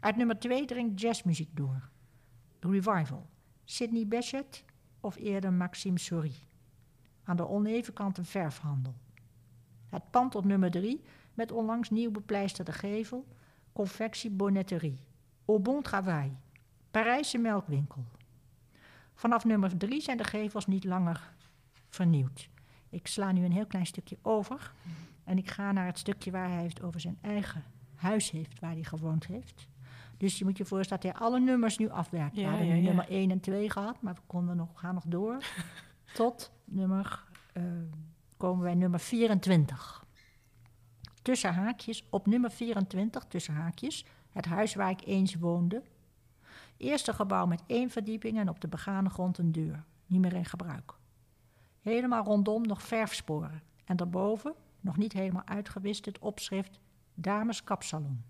Uit 0.00 0.16
nummer 0.16 0.38
2 0.38 0.64
dringt 0.64 1.00
jazzmuziek 1.00 1.56
door. 1.56 1.88
Revival. 2.60 3.26
Sidney 3.64 4.06
Bechet 4.06 4.64
of 5.00 5.16
eerder 5.16 5.52
Maxime 5.52 5.98
Souris. 5.98 6.46
Aan 7.24 7.36
de 7.36 7.48
oneven 7.48 7.92
kant 7.92 8.18
een 8.18 8.24
verfhandel. 8.24 8.94
Het 9.88 10.10
pand 10.10 10.34
op 10.34 10.44
nummer 10.44 10.70
3, 10.70 11.02
met 11.34 11.52
onlangs 11.52 11.90
nieuw 11.90 12.10
bepleisterde 12.10 12.72
gevel, 12.72 13.26
confectie 13.74 14.30
Bonnetterie. 14.30 14.98
Au 15.46 15.58
bon 15.58 15.82
travail. 15.82 16.30
Parijse 16.90 17.38
melkwinkel. 17.38 18.04
Vanaf 19.14 19.44
nummer 19.44 19.76
drie 19.76 20.00
zijn 20.00 20.16
de 20.16 20.24
gevels 20.24 20.66
niet 20.66 20.84
langer 20.84 21.32
vernieuwd. 21.88 22.48
Ik 22.88 23.06
sla 23.06 23.32
nu 23.32 23.44
een 23.44 23.52
heel 23.52 23.66
klein 23.66 23.86
stukje 23.86 24.18
over. 24.22 24.72
En 25.24 25.38
ik 25.38 25.50
ga 25.50 25.72
naar 25.72 25.86
het 25.86 25.98
stukje 25.98 26.30
waar 26.30 26.48
hij 26.48 26.60
heeft 26.60 26.82
over 26.82 27.00
zijn 27.00 27.18
eigen 27.20 27.64
huis 27.94 28.30
heeft, 28.30 28.60
waar 28.60 28.72
hij 28.72 28.84
gewoond 28.84 29.26
heeft. 29.26 29.68
Dus 30.16 30.38
je 30.38 30.44
moet 30.44 30.56
je 30.56 30.64
voorstellen 30.64 31.02
dat 31.02 31.12
hij 31.12 31.22
alle 31.26 31.40
nummers 31.40 31.78
nu 31.78 31.88
afwerkt. 31.90 32.36
Ja, 32.36 32.42
we 32.42 32.48
hadden 32.48 32.66
ja, 32.66 32.74
nu 32.74 32.80
ja. 32.80 32.86
nummer 32.86 33.08
1 33.08 33.30
en 33.30 33.40
2 33.40 33.70
gehad, 33.70 34.02
maar 34.02 34.14
we 34.14 34.20
konden 34.26 34.56
nog, 34.56 34.68
gaan 34.74 34.94
nog 34.94 35.04
door. 35.06 35.44
tot 36.14 36.52
nummer, 36.64 37.24
eh, 37.52 37.62
komen 38.36 38.64
wij 38.64 38.74
nummer 38.74 39.00
24. 39.00 40.03
Tussen 41.24 41.54
haakjes, 41.54 42.06
op 42.10 42.26
nummer 42.26 42.50
24, 42.50 43.24
tussen 43.24 43.54
haakjes, 43.54 44.06
het 44.30 44.44
huis 44.44 44.74
waar 44.74 44.90
ik 44.90 45.06
eens 45.06 45.34
woonde. 45.34 45.82
Eerste 46.76 47.12
gebouw 47.12 47.46
met 47.46 47.62
één 47.66 47.90
verdieping 47.90 48.38
en 48.38 48.48
op 48.48 48.60
de 48.60 48.68
begane 48.68 49.10
grond 49.10 49.38
een 49.38 49.52
deur. 49.52 49.84
Niet 50.06 50.20
meer 50.20 50.32
in 50.32 50.44
gebruik. 50.44 50.94
Helemaal 51.80 52.24
rondom 52.24 52.66
nog 52.66 52.82
verfsporen. 52.82 53.62
En 53.84 53.96
daarboven, 53.96 54.54
nog 54.80 54.96
niet 54.96 55.12
helemaal 55.12 55.46
uitgewist, 55.46 56.04
het 56.04 56.18
opschrift 56.18 56.80
Dames 57.14 57.64
Kapsalon. 57.64 58.24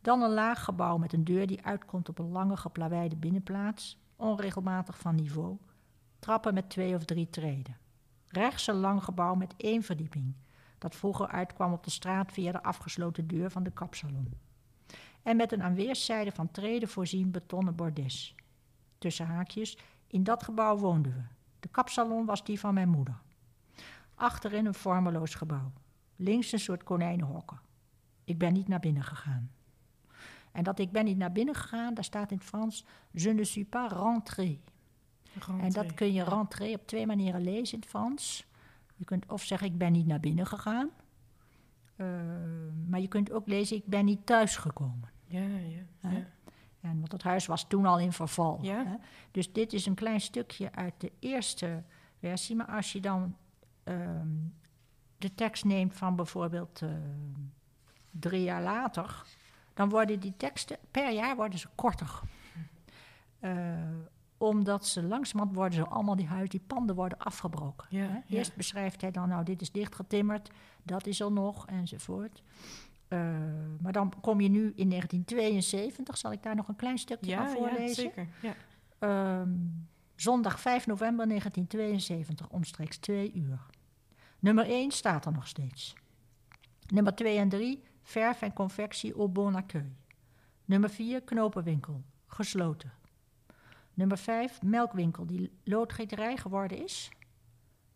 Dan 0.00 0.22
een 0.22 0.34
laag 0.34 0.64
gebouw 0.64 0.96
met 0.96 1.12
een 1.12 1.24
deur 1.24 1.46
die 1.46 1.64
uitkomt 1.64 2.08
op 2.08 2.18
een 2.18 2.30
lange 2.30 2.56
geplaveide 2.56 3.16
binnenplaats, 3.16 3.98
onregelmatig 4.16 4.98
van 4.98 5.14
niveau. 5.14 5.56
Trappen 6.18 6.54
met 6.54 6.70
twee 6.70 6.94
of 6.94 7.04
drie 7.04 7.30
treden. 7.30 7.76
Rechts 8.28 8.66
een 8.66 8.74
lang 8.74 9.04
gebouw 9.04 9.34
met 9.34 9.54
één 9.56 9.82
verdieping, 9.82 10.34
dat 10.80 10.96
vroeger 10.96 11.26
uitkwam 11.26 11.72
op 11.72 11.84
de 11.84 11.90
straat 11.90 12.32
via 12.32 12.52
de 12.52 12.62
afgesloten 12.62 13.26
deur 13.26 13.50
van 13.50 13.62
de 13.62 13.70
kapsalon. 13.70 14.32
En 15.22 15.36
met 15.36 15.52
een 15.52 15.62
aan 15.62 15.74
weerszijden 15.74 16.32
van 16.32 16.50
treden 16.50 16.88
voorzien 16.88 17.30
betonnen 17.30 17.74
bordes. 17.74 18.34
Tussen 18.98 19.26
haakjes, 19.26 19.78
in 20.06 20.24
dat 20.24 20.42
gebouw 20.42 20.76
woonden 20.76 21.12
we. 21.12 21.22
De 21.60 21.68
kapsalon 21.68 22.24
was 22.24 22.44
die 22.44 22.60
van 22.60 22.74
mijn 22.74 22.88
moeder. 22.88 23.18
Achterin 24.14 24.66
een 24.66 24.74
vormeloos 24.74 25.34
gebouw. 25.34 25.72
Links 26.16 26.52
een 26.52 26.60
soort 26.60 26.82
konijnenhokken. 26.82 27.60
Ik 28.24 28.38
ben 28.38 28.52
niet 28.52 28.68
naar 28.68 28.80
binnen 28.80 29.04
gegaan. 29.04 29.50
En 30.52 30.64
dat 30.64 30.78
ik 30.78 30.92
ben 30.92 31.04
niet 31.04 31.16
naar 31.16 31.32
binnen 31.32 31.54
gegaan, 31.54 31.94
daar 31.94 32.04
staat 32.04 32.30
in 32.30 32.36
het 32.36 32.46
Frans... 32.46 32.84
Je 33.10 33.32
ne 33.32 33.44
suis 33.44 33.66
pas 33.68 33.92
rentré. 33.92 34.58
En 35.60 35.70
dat 35.70 35.94
kun 35.94 36.12
je 36.12 36.24
rentré 36.24 36.72
op 36.72 36.86
twee 36.86 37.06
manieren 37.06 37.40
lezen 37.40 37.74
in 37.74 37.80
het 37.80 37.88
Frans. 37.88 38.46
Je 39.00 39.06
kunt 39.06 39.26
of 39.26 39.42
zeggen, 39.42 39.68
ik 39.68 39.78
ben 39.78 39.92
niet 39.92 40.06
naar 40.06 40.20
binnen 40.20 40.46
gegaan. 40.46 40.90
Uh, 41.96 42.06
maar 42.86 43.00
je 43.00 43.08
kunt 43.08 43.32
ook 43.32 43.46
lezen, 43.46 43.76
ik 43.76 43.86
ben 43.86 44.04
niet 44.04 44.26
thuisgekomen. 44.26 45.10
Ja, 45.26 45.40
ja, 45.40 45.80
ja. 46.00 46.26
En, 46.80 46.98
want 46.98 47.12
het 47.12 47.22
huis 47.22 47.46
was 47.46 47.68
toen 47.68 47.86
al 47.86 47.98
in 47.98 48.12
verval. 48.12 48.58
Ja. 48.62 48.84
Hè? 48.84 48.94
Dus 49.30 49.52
dit 49.52 49.72
is 49.72 49.86
een 49.86 49.94
klein 49.94 50.20
stukje 50.20 50.72
uit 50.72 50.94
de 50.98 51.12
eerste 51.18 51.82
versie. 52.18 52.56
Maar 52.56 52.66
als 52.66 52.92
je 52.92 53.00
dan 53.00 53.36
ehm, 53.82 54.28
de 55.18 55.34
tekst 55.34 55.64
neemt 55.64 55.94
van 55.94 56.16
bijvoorbeeld 56.16 56.82
eh, 56.82 56.90
drie 58.10 58.42
jaar 58.42 58.62
later... 58.62 59.22
dan 59.74 59.88
worden 59.88 60.20
die 60.20 60.34
teksten 60.36 60.78
per 60.90 61.12
jaar 61.12 61.36
worden 61.36 61.58
ze 61.58 61.68
korter. 61.74 62.20
Eh, 63.38 63.78
omdat 64.40 64.86
ze 64.86 65.02
langzamerhand 65.02 65.56
worden 65.56 65.74
ze 65.78 65.86
allemaal 65.86 66.16
die 66.16 66.26
huis, 66.26 66.48
die 66.48 66.60
panden 66.66 66.94
worden 66.96 67.18
afgebroken. 67.18 67.86
Ja, 67.90 68.00
hè? 68.06 68.14
ja. 68.14 68.22
Eerst 68.28 68.56
beschrijft 68.56 69.00
hij 69.00 69.10
dan, 69.10 69.28
nou 69.28 69.44
dit 69.44 69.60
is 69.60 69.72
dichtgetimmerd, 69.72 70.50
dat 70.82 71.06
is 71.06 71.20
er 71.20 71.32
nog, 71.32 71.66
enzovoort. 71.66 72.42
Eh, 73.08 73.18
maar 73.80 73.92
dan 73.92 74.12
kom 74.20 74.40
je 74.40 74.48
nu 74.48 74.72
in 74.74 74.88
1972, 74.88 76.16
zal 76.18 76.32
ik 76.32 76.42
daar 76.42 76.54
nog 76.56 76.68
een 76.68 76.76
klein 76.76 76.98
stukje 76.98 77.30
Ja, 77.30 77.36
van 77.36 77.62
ja, 77.62 77.68
voorlezen? 77.68 77.94
zeker. 77.94 78.28
Ja. 78.42 78.54
Ehm, 78.98 79.52
zondag 80.16 80.60
5 80.60 80.86
november 80.86 81.26
1972, 81.26 82.48
omstreeks 82.48 82.98
2 82.98 83.32
uur. 83.32 83.66
Nummer 84.38 84.64
1 84.70 84.90
staat 84.90 85.26
er 85.26 85.32
nog 85.32 85.46
steeds. 85.48 85.94
Nummer 86.86 87.14
2 87.14 87.38
en 87.38 87.48
3, 87.48 87.82
verf 88.02 88.42
en 88.42 88.52
confectie 88.52 89.14
au 89.14 89.28
bon 89.28 89.54
accueil. 89.54 89.92
Nummer 90.64 90.90
4, 90.90 91.20
knopenwinkel, 91.22 92.02
gesloten. 92.26 92.92
Nummer 93.94 94.18
5, 94.18 94.62
melkwinkel 94.62 95.26
die 95.26 95.52
loodgieterij 95.64 96.36
geworden 96.36 96.82
is. 96.84 97.10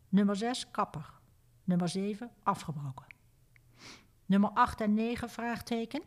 Nummer 0.09 0.37
6, 0.37 0.71
kapper. 0.71 1.13
Nummer 1.65 1.89
7, 1.89 2.31
afgebroken. 2.43 3.07
Nummer 4.27 4.51
8 4.51 4.81
en 4.81 4.95
9, 4.95 5.31
vraagteken. 5.31 6.03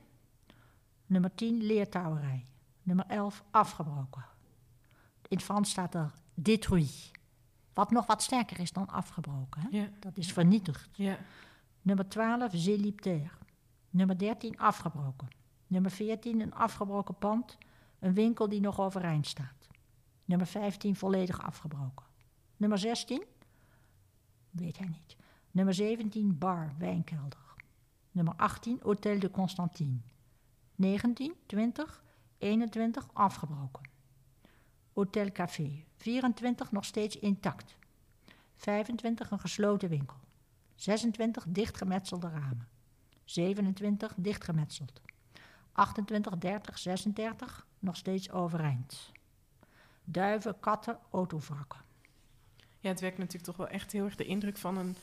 Nummer 1.05 1.35
10, 1.35 1.63
leertouwerij. 1.63 2.45
Nummer 2.83 3.05
11, 3.07 3.43
afgebroken. 3.51 4.25
In 5.27 5.37
het 5.37 5.43
Frans 5.45 5.69
staat 5.69 5.95
er 5.95 6.13
détruit. 6.33 7.11
Wat 7.73 7.91
nog 7.91 8.05
wat 8.05 8.21
sterker 8.23 8.59
is 8.59 8.71
dan 8.71 8.87
afgebroken. 8.87 9.61
Hè? 9.61 9.67
Ja, 9.77 9.87
Dat 9.99 10.17
is 10.17 10.31
vernietigd. 10.33 10.89
ja, 10.97 11.17
Nummer 11.81 12.09
12, 12.09 12.51
Zéliptaire. 12.55 13.29
Nummer 13.89 14.17
13, 14.17 14.59
afgebroken. 14.59 15.27
Nummer 15.67 15.91
14, 15.91 16.41
een 16.41 16.53
afgebroken 16.53 17.15
pand. 17.17 17.57
Een 17.99 18.13
winkel 18.13 18.49
die 18.49 18.59
nog 18.61 18.79
overeind 18.79 19.27
staat. 19.27 19.56
Nummer 20.27 20.47
15, 20.47 20.95
volledig 20.95 21.41
afgebroken. 21.41 22.05
Nummer 22.57 22.77
16, 22.77 23.23
weet 24.49 24.77
hij 24.77 24.87
niet. 24.87 25.15
Nummer 25.51 25.73
17, 25.73 26.37
bar, 26.37 26.73
wijnkelder. 26.77 27.53
Nummer 28.11 28.33
18, 28.35 28.79
Hotel 28.83 29.19
de 29.19 29.31
Constantine. 29.31 29.99
19, 30.75 31.33
20, 31.45 32.03
21, 32.37 33.07
afgebroken. 33.13 33.89
Hotel 34.93 35.31
Café. 35.31 35.83
24, 35.95 36.71
nog 36.71 36.85
steeds 36.85 37.19
intact. 37.19 37.77
25, 38.55 39.31
een 39.31 39.39
gesloten 39.39 39.89
winkel. 39.89 40.17
26 40.75 41.45
dichtgemetselde 41.47 42.29
ramen. 42.29 42.67
27 43.23 44.13
dichtgemetseld. 44.17 45.01
28, 45.71 46.37
30, 46.37 46.77
36 46.77 47.67
nog 47.79 47.95
steeds 47.95 48.31
overeind. 48.31 49.11
Duiven, 50.09 50.59
katten, 50.59 50.99
autovrakken. 51.11 51.79
ja, 52.79 52.89
het 52.89 52.99
werkt 52.99 53.17
natuurlijk 53.17 53.45
toch 53.45 53.57
wel 53.57 53.67
echt 53.67 53.91
heel 53.91 54.05
erg 54.05 54.15
de 54.15 54.25
indruk 54.25 54.57
van 54.57 54.77
een 54.77 54.95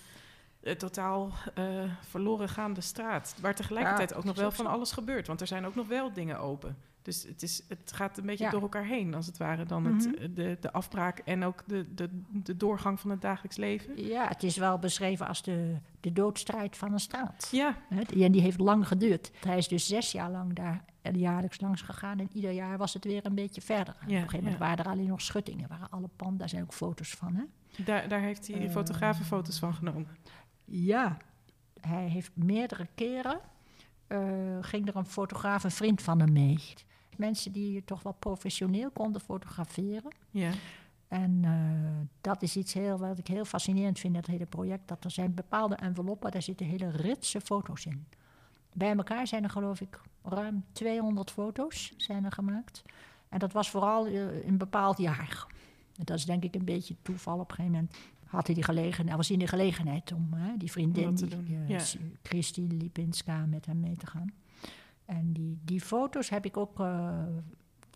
eh, 0.61 0.75
totaal 0.75 1.31
eh, 1.55 1.85
verloren 2.01 2.49
gaande 2.49 2.81
straat. 2.81 3.37
Waar 3.41 3.55
tegelijkertijd 3.55 4.11
Ja, 4.11 4.17
ook 4.17 4.25
nog 4.25 4.37
wel 4.37 4.51
van 4.51 4.67
alles 4.67 4.93
gebeurt. 4.93 5.27
Want 5.27 5.41
er 5.41 5.47
zijn 5.47 5.67
ook 5.67 5.75
nog 5.75 5.87
wel 5.87 6.13
dingen 6.13 6.39
open. 6.39 6.77
Dus 7.05 7.23
het, 7.23 7.43
is, 7.43 7.63
het 7.69 7.93
gaat 7.95 8.19
een 8.19 8.27
beetje 8.27 8.45
Ja. 8.45 8.51
door 8.51 8.61
elkaar 8.63 8.85
heen, 8.85 9.15
als 9.15 9.27
het 9.27 9.37
ware. 9.37 9.65
Dan 9.65 9.85
het, 9.85 10.05
Mhm. 10.07 10.15
eh, 10.23 10.29
de, 10.35 10.57
de 10.61 10.73
afbraak 10.73 11.19
en 11.19 11.43
ook 11.45 11.63
de, 11.67 11.95
de, 11.95 12.23
de 12.33 12.57
doorgang 12.57 13.01
van 13.01 13.11
het 13.11 13.21
dagelijks 13.21 13.57
leven. 13.57 14.05
Ja, 14.07 14.29
het 14.29 14.43
is 14.43 14.57
wel 14.57 14.79
beschreven 14.79 15.27
als 15.29 15.43
de, 15.43 15.77
de 16.01 16.13
doodstrijd 16.13 16.77
van 16.77 16.93
een 16.93 16.99
straat. 17.01 17.49
Ja, 17.53 17.77
En 18.19 18.33
die 18.33 18.41
heeft 18.41 18.61
lang 18.61 18.89
geduurd. 18.89 19.31
Hij 19.47 19.59
is 19.59 19.69
dus 19.69 19.87
zes 19.87 20.13
jaar 20.13 20.31
lang 20.31 20.53
daar 20.55 20.85
eh, 21.03 21.15
jaarlijks 21.15 21.61
langs 21.61 21.83
gegaan. 21.83 22.19
En 22.19 22.29
ieder 22.33 22.51
jaar 22.51 22.79
was 22.79 22.95
het 22.95 23.05
weer 23.05 23.27
een 23.27 23.35
beetje 23.35 23.61
verder. 23.61 23.95
Op 23.95 24.01
een 24.09 24.15
gegeven 24.15 24.37
moment 24.37 24.59
ja. 24.59 24.67
waren 24.67 24.85
er 24.85 24.91
alleen 24.91 25.07
nog 25.09 25.21
schuttingen. 25.21 25.69
Waren 25.69 25.91
alle 25.91 26.09
panden, 26.17 26.39
daar 26.39 26.49
zijn 26.49 26.63
ook 26.63 26.73
foto's 26.75 27.11
van. 27.11 27.35
Hè? 27.35 27.45
daar, 27.85 28.09
daar 28.09 28.21
heeft 28.21 28.47
hij 28.47 28.61
Eh. 28.67 28.71
fotografen 28.71 29.25
foto's 29.25 29.59
van 29.59 29.75
genomen. 29.75 30.09
Ja, 30.65 31.17
hij 31.81 32.09
heeft 32.09 32.31
meerdere 32.37 32.89
keren. 32.95 33.41
ging 34.61 34.89
er 34.89 34.97
een 34.97 35.07
fotograaf, 35.07 35.65
een 35.65 35.71
vriend 35.71 36.03
van 36.03 36.21
hem 36.21 36.33
mee. 36.33 36.59
Mensen 37.19 37.53
die 37.53 37.85
toch 37.85 38.03
wel 38.03 38.13
professioneel 38.19 38.91
konden 38.91 39.21
fotograferen. 39.21 40.13
Ja, 40.31 40.51
En 41.09 41.39
eh, 41.45 42.07
dat 42.21 42.43
is 42.43 42.57
iets 42.57 42.73
heel, 42.73 42.99
wat 42.99 43.19
ik 43.19 43.27
heel 43.27 43.45
fascinerend 43.45 43.99
vind, 43.99 44.15
dat 44.15 44.27
hele 44.27 44.47
project. 44.47 44.89
Dat 44.89 45.05
er 45.05 45.11
zijn 45.11 45.35
bepaalde 45.35 45.75
enveloppen, 45.75 46.31
daar 46.31 46.43
zitten 46.43 46.67
hele 46.67 46.91
ritse 46.91 47.41
foto's 47.41 47.87
in. 47.87 48.07
Bij 48.73 48.97
elkaar 48.97 49.27
zijn 49.27 49.43
er 49.45 49.51
geloof 49.51 49.81
ik 49.81 50.01
ruim 50.23 50.65
200 50.73 51.31
foto's 51.31 51.93
zijn 51.97 52.25
er 52.25 52.33
gemaakt. 52.33 52.83
En 53.29 53.39
dat 53.39 53.53
was 53.53 53.71
vooral 53.71 54.07
eh, 54.07 54.43
in 54.43 54.49
een 54.49 54.59
bepaald 54.59 54.99
jaar. 54.99 55.47
Dat 56.05 56.17
is 56.19 56.25
denk 56.25 56.45
ik 56.45 56.55
een 56.55 56.65
beetje 56.65 56.97
toeval. 57.03 57.39
Op 57.39 57.51
een 57.51 57.55
gegeven 57.57 57.73
moment 57.73 57.97
had 58.27 58.47
hij 58.47 58.55
die 58.55 58.65
gelegenheid, 58.65 59.17
was 59.17 59.29
hij 59.29 59.37
in 59.37 59.43
de 59.43 59.49
gelegenheid 59.51 60.13
om 60.13 60.33
hè, 60.33 60.57
die 60.57 60.71
vriendin, 60.71 61.09
Om 61.09 61.15
die, 61.15 61.57
eh, 61.57 61.69
ja. 61.69 61.79
S- 61.79 61.97
Christine 62.23 62.75
Lipinska, 62.75 63.47
met 63.47 63.67
hem 63.67 63.81
mee 63.81 63.97
te 63.97 64.07
gaan. 64.07 64.33
En 65.05 65.33
die, 65.33 65.59
die 65.65 65.81
foto's 65.81 66.29
heb 66.29 66.45
ik 66.45 66.57
ook 66.57 66.81
eh, 66.81 67.19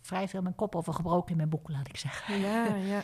vrij 0.03 0.29
veel 0.29 0.43
mijn 0.43 0.55
kop 0.55 0.75
over 0.77 0.93
gebroken 0.95 1.31
in 1.31 1.37
mijn 1.37 1.49
boek, 1.49 1.69
laat 1.69 1.89
ik 1.89 1.97
zeggen 1.97 2.39
ja, 2.41 2.75
ja. 2.95 3.03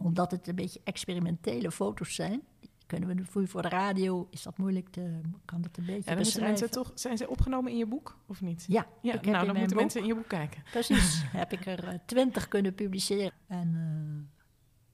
omdat 0.00 0.30
het 0.30 0.48
een 0.48 0.54
beetje 0.54 0.80
experimentele 0.84 1.70
foto's 1.70 2.14
zijn. 2.14 2.42
Kunnen 2.86 3.16
we 3.16 3.24
voor, 3.24 3.48
voor 3.48 3.62
de 3.62 3.68
radio 3.68 4.28
is 4.30 4.42
dat 4.42 4.58
moeilijk 4.58 4.88
te 4.88 5.20
kan 5.44 5.60
dat 5.62 5.76
een 5.76 5.84
beetje 5.86 6.10
Ja, 6.10 6.16
beschrijven. 6.16 6.50
mensen 6.50 6.70
toch, 6.70 6.90
zijn 6.94 7.16
ze 7.16 7.28
opgenomen 7.28 7.72
in 7.72 7.78
je 7.78 7.86
boek 7.86 8.18
of 8.26 8.40
niet? 8.40 8.64
Ja, 8.68 8.86
Ja, 9.02 9.12
nou 9.22 9.22
dan 9.22 9.46
moeten 9.46 9.66
boek- 9.68 9.76
mensen 9.78 10.00
in 10.00 10.06
je 10.06 10.14
boek 10.14 10.28
kijken. 10.28 10.62
precies. 10.70 11.22
heb 11.32 11.52
ik 11.52 11.66
er 11.66 11.88
eh, 11.88 11.98
twintig 12.06 12.48
kunnen 12.48 12.74
publiceren. 12.74 13.32
En 13.46 13.74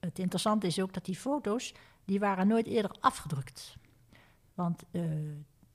eh, 0.00 0.06
het 0.08 0.18
interessante 0.18 0.66
is 0.66 0.80
ook 0.80 0.92
dat 0.92 1.04
die 1.04 1.16
foto's 1.16 1.74
die 2.04 2.18
waren 2.18 2.46
nooit 2.48 2.66
eerder 2.66 2.96
afgedrukt. 3.00 3.76
Want 4.54 4.82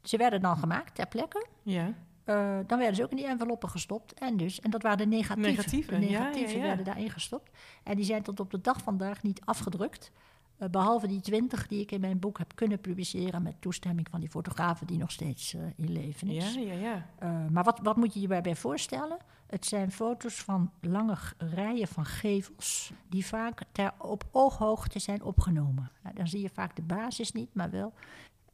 ze 0.03 0.17
werden 0.17 0.41
dan 0.41 0.57
gemaakt 0.57 0.95
ter 0.95 1.07
plekke. 1.07 1.47
Ja, 1.63 1.93
Eh, 2.31 2.57
dan 2.67 2.77
werden 2.77 2.95
ze 2.95 3.03
ook 3.03 3.09
in 3.09 3.17
die 3.17 3.27
enveloppen 3.27 3.69
gestopt. 3.69 4.13
En, 4.13 4.37
dus, 4.37 4.59
en 4.59 4.71
dat 4.71 4.81
waren 4.81 4.97
de 4.97 5.05
negatieve. 5.15 5.49
Negatieve, 5.49 5.91
de 5.91 5.97
negatieve 5.97 6.51
ja, 6.51 6.57
ja. 6.57 6.63
werden 6.63 6.85
daarin 6.85 7.09
gestopt. 7.09 7.51
En 7.83 7.95
die 7.95 8.05
zijn 8.05 8.23
tot 8.23 8.39
op 8.39 8.51
de 8.51 8.61
dag 8.61 8.73
van 8.73 8.83
vandaag 8.83 9.23
niet 9.23 9.41
afgedrukt. 9.45 10.11
Eh, 10.57 10.69
behalve 10.69 11.07
die 11.07 11.21
twintig 11.21 11.67
die 11.67 11.81
ik 11.81 11.91
in 11.91 12.01
mijn 12.01 12.19
boek 12.19 12.37
heb 12.37 12.55
kunnen 12.55 12.79
publiceren... 12.79 13.41
met 13.41 13.55
toestemming 13.59 14.07
van 14.09 14.19
die 14.19 14.29
fotografen 14.29 14.87
die 14.87 14.97
nog 14.97 15.11
steeds 15.11 15.53
eh, 15.53 15.61
in 15.75 15.91
leven 15.91 16.27
is. 16.27 16.53
Ja, 16.53 16.61
ja, 16.61 16.73
ja. 17.19 17.47
Maar 17.49 17.63
wat, 17.63 17.79
wat 17.83 17.95
moet 17.95 18.13
je 18.13 18.21
je 18.21 18.27
daarbij 18.27 18.55
voorstellen? 18.55 19.17
Het 19.47 19.65
zijn 19.65 19.91
foto's 19.91 20.35
van 20.35 20.71
lange 20.81 21.17
rijen 21.37 21.87
van 21.87 22.05
gevels... 22.05 22.93
die 23.09 23.25
vaak 23.25 23.63
ter, 23.71 23.93
op 23.97 24.23
ooghoogte 24.31 24.99
zijn 24.99 25.23
opgenomen. 25.23 25.91
Dan 26.13 26.27
zie 26.27 26.41
je 26.41 26.49
vaak 26.49 26.75
de 26.75 26.81
basis 26.81 27.31
niet, 27.31 27.53
maar 27.53 27.69
wel... 27.69 27.93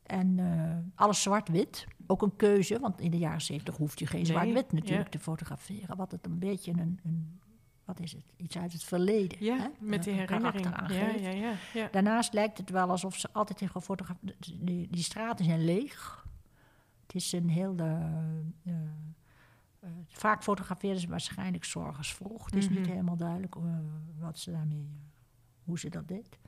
En 0.04 0.40
alles 0.96 1.22
zwart-wit. 1.22 1.88
Ook 2.08 2.22
een 2.22 2.36
keuze, 2.36 2.80
want 2.80 3.00
in 3.02 3.12
de 3.12 3.18
jaren 3.18 3.42
zeventig 3.42 3.78
hoeft 3.78 4.00
je 4.00 4.06
geen 4.08 4.22
Nee, 4.22 4.32
zwart-wit 4.32 4.72
natuurlijk 4.72 5.04
ja. 5.04 5.10
te 5.10 5.20
fotograferen. 5.20 5.98
Wat 5.98 6.12
het 6.12 6.26
een 6.26 6.40
beetje 6.40 6.72
een, 6.72 7.00
een, 7.04 7.40
wat 7.86 8.00
is 8.00 8.12
het, 8.12 8.24
iets 8.38 8.58
uit 8.58 8.74
het 8.74 8.84
verleden. 8.84 9.44
Ja, 9.44 9.58
hè? 9.58 9.68
met 9.80 10.04
die 10.04 10.14
herinnering. 10.14 10.66
Ja, 10.66 10.74
aangeeft. 10.74 11.20
ja, 11.24 11.30
ja, 11.30 11.54
ja. 11.74 11.88
Daarnaast 11.92 12.34
lijkt 12.34 12.58
het 12.58 12.70
wel 12.70 12.90
alsof 12.90 13.16
ze 13.16 13.30
altijd 13.32 13.62
in 13.62 13.70
gefotografeerd... 13.70 14.54
Die, 14.60 14.88
die 14.92 15.04
straten 15.04 15.46
zijn 15.46 15.66
leeg. 15.66 16.26
Het 17.06 17.16
is 17.16 17.32
een 17.32 17.50
heel... 17.50 17.76
eh, 17.78 18.02
eh, 18.64 18.74
eh, 19.80 19.90
vaak 20.08 20.44
fotografeerden 20.44 21.02
ze 21.02 21.08
waarschijnlijk 21.08 21.64
zorgens 21.66 22.14
vroeg. 22.14 22.46
Het 22.46 22.56
is 22.56 22.70
niet 22.70 22.80
Mhm. 22.80 22.90
helemaal 22.90 23.18
duidelijk 23.18 23.56
wat 24.20 24.40
ze 24.40 24.52
daarmee... 24.52 24.88
hoe 25.64 25.80
ze 25.80 25.90
dat 25.90 26.08
deed. 26.08 26.40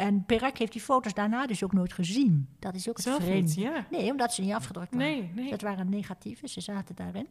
En 0.00 0.24
Perec 0.24 0.58
heeft 0.58 0.72
die 0.72 0.80
foto's 0.80 1.14
daarna 1.14 1.46
dus 1.46 1.64
ook 1.64 1.72
nooit 1.72 1.92
gezien. 1.92 2.48
Dat 2.58 2.74
is 2.74 2.88
ook 2.88 2.96
het 2.96 3.04
Zelf 3.04 3.28
niet, 3.28 3.54
ja. 3.54 3.86
Nee, 3.90 4.10
omdat 4.10 4.34
ze 4.34 4.42
niet 4.42 4.52
afgedrukt 4.52 4.94
waren. 4.94 5.08
Nee, 5.08 5.30
nee. 5.34 5.50
Dat 5.50 5.60
waren 5.60 5.88
negatieve, 5.88 6.48
ze 6.48 6.60
zaten 6.60 6.94
daarin. 6.94 7.26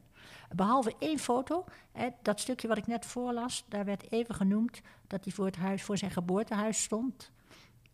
Behalve 0.55 0.95
één 0.99 1.19
foto, 1.19 1.65
hè, 1.91 2.07
dat 2.21 2.39
stukje 2.39 2.67
wat 2.67 2.77
ik 2.77 2.87
net 2.87 3.05
voorlas, 3.05 3.65
daar 3.69 3.85
werd 3.85 4.11
even 4.11 4.35
genoemd 4.35 4.81
dat 5.07 5.23
hij 5.23 5.33
voor, 5.33 5.45
het 5.45 5.55
huis, 5.55 5.83
voor 5.83 5.97
zijn 5.97 6.11
geboortehuis 6.11 6.83
stond. 6.83 7.31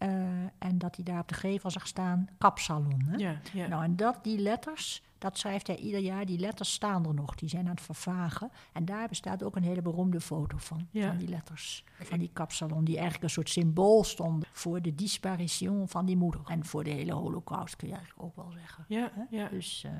Eh, 0.05 0.67
en 0.67 0.77
dat 0.77 0.95
hij 0.95 1.05
daar 1.05 1.19
op 1.19 1.27
de 1.27 1.33
gevel 1.33 1.71
zag 1.71 1.87
staan, 1.87 2.27
kapsalon. 2.37 3.01
Hè? 3.05 3.15
Ja, 3.17 3.39
ja. 3.53 3.67
Nou, 3.67 3.83
en 3.83 3.95
dat, 3.95 4.23
die 4.23 4.39
letters, 4.39 5.03
dat 5.17 5.37
schrijft 5.37 5.67
hij 5.67 5.75
ieder 5.75 5.99
jaar. 5.99 6.25
Die 6.25 6.39
letters 6.39 6.73
staan 6.73 7.05
er 7.05 7.13
nog, 7.13 7.35
die 7.35 7.49
zijn 7.49 7.65
aan 7.65 7.71
het 7.71 7.81
vervagen. 7.81 8.51
En 8.73 8.85
daar 8.85 9.07
bestaat 9.07 9.43
ook 9.43 9.55
een 9.55 9.63
hele 9.63 9.81
beroemde 9.81 10.21
foto 10.21 10.57
van, 10.57 10.87
Ja. 10.91 11.07
van 11.07 11.17
die 11.17 11.27
letters. 11.27 11.83
Van 11.99 12.19
die 12.19 12.29
kapsalon, 12.33 12.83
die 12.83 12.93
eigenlijk 12.95 13.23
een 13.23 13.29
soort 13.29 13.49
symbool 13.49 14.03
stond 14.03 14.45
voor 14.51 14.81
de 14.81 14.95
disparition 14.95 15.87
van 15.89 16.05
die 16.05 16.17
moeder. 16.17 16.41
En 16.47 16.65
voor 16.65 16.83
de 16.83 16.89
hele 16.89 17.13
holocaust, 17.13 17.75
kun 17.75 17.87
je 17.87 17.93
eigenlijk 17.93 18.23
ook 18.25 18.35
wel 18.35 18.51
zeggen. 18.51 18.85
ja, 18.87 19.11
hè? 19.13 19.37
ja. 19.37 19.47
Dus, 19.49 19.83
eh, 19.83 19.91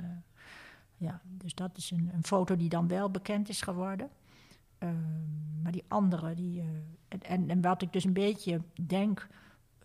ja, 0.96 1.20
dus 1.24 1.54
dat 1.54 1.76
is 1.76 1.90
een, 1.90 2.10
een 2.14 2.24
foto 2.24 2.56
die 2.56 2.68
dan 2.68 2.88
wel 2.88 3.10
bekend 3.10 3.48
is 3.48 3.60
geworden. 3.60 4.08
Ehm, 4.78 5.62
maar 5.62 5.72
die 5.72 5.84
andere, 5.88 6.34
die, 6.34 6.60
eh, 6.60 6.66
en, 7.08 7.22
en, 7.22 7.50
en 7.50 7.60
wat 7.60 7.82
ik 7.82 7.92
dus 7.92 8.04
een 8.04 8.12
beetje 8.12 8.60
denk, 8.86 9.28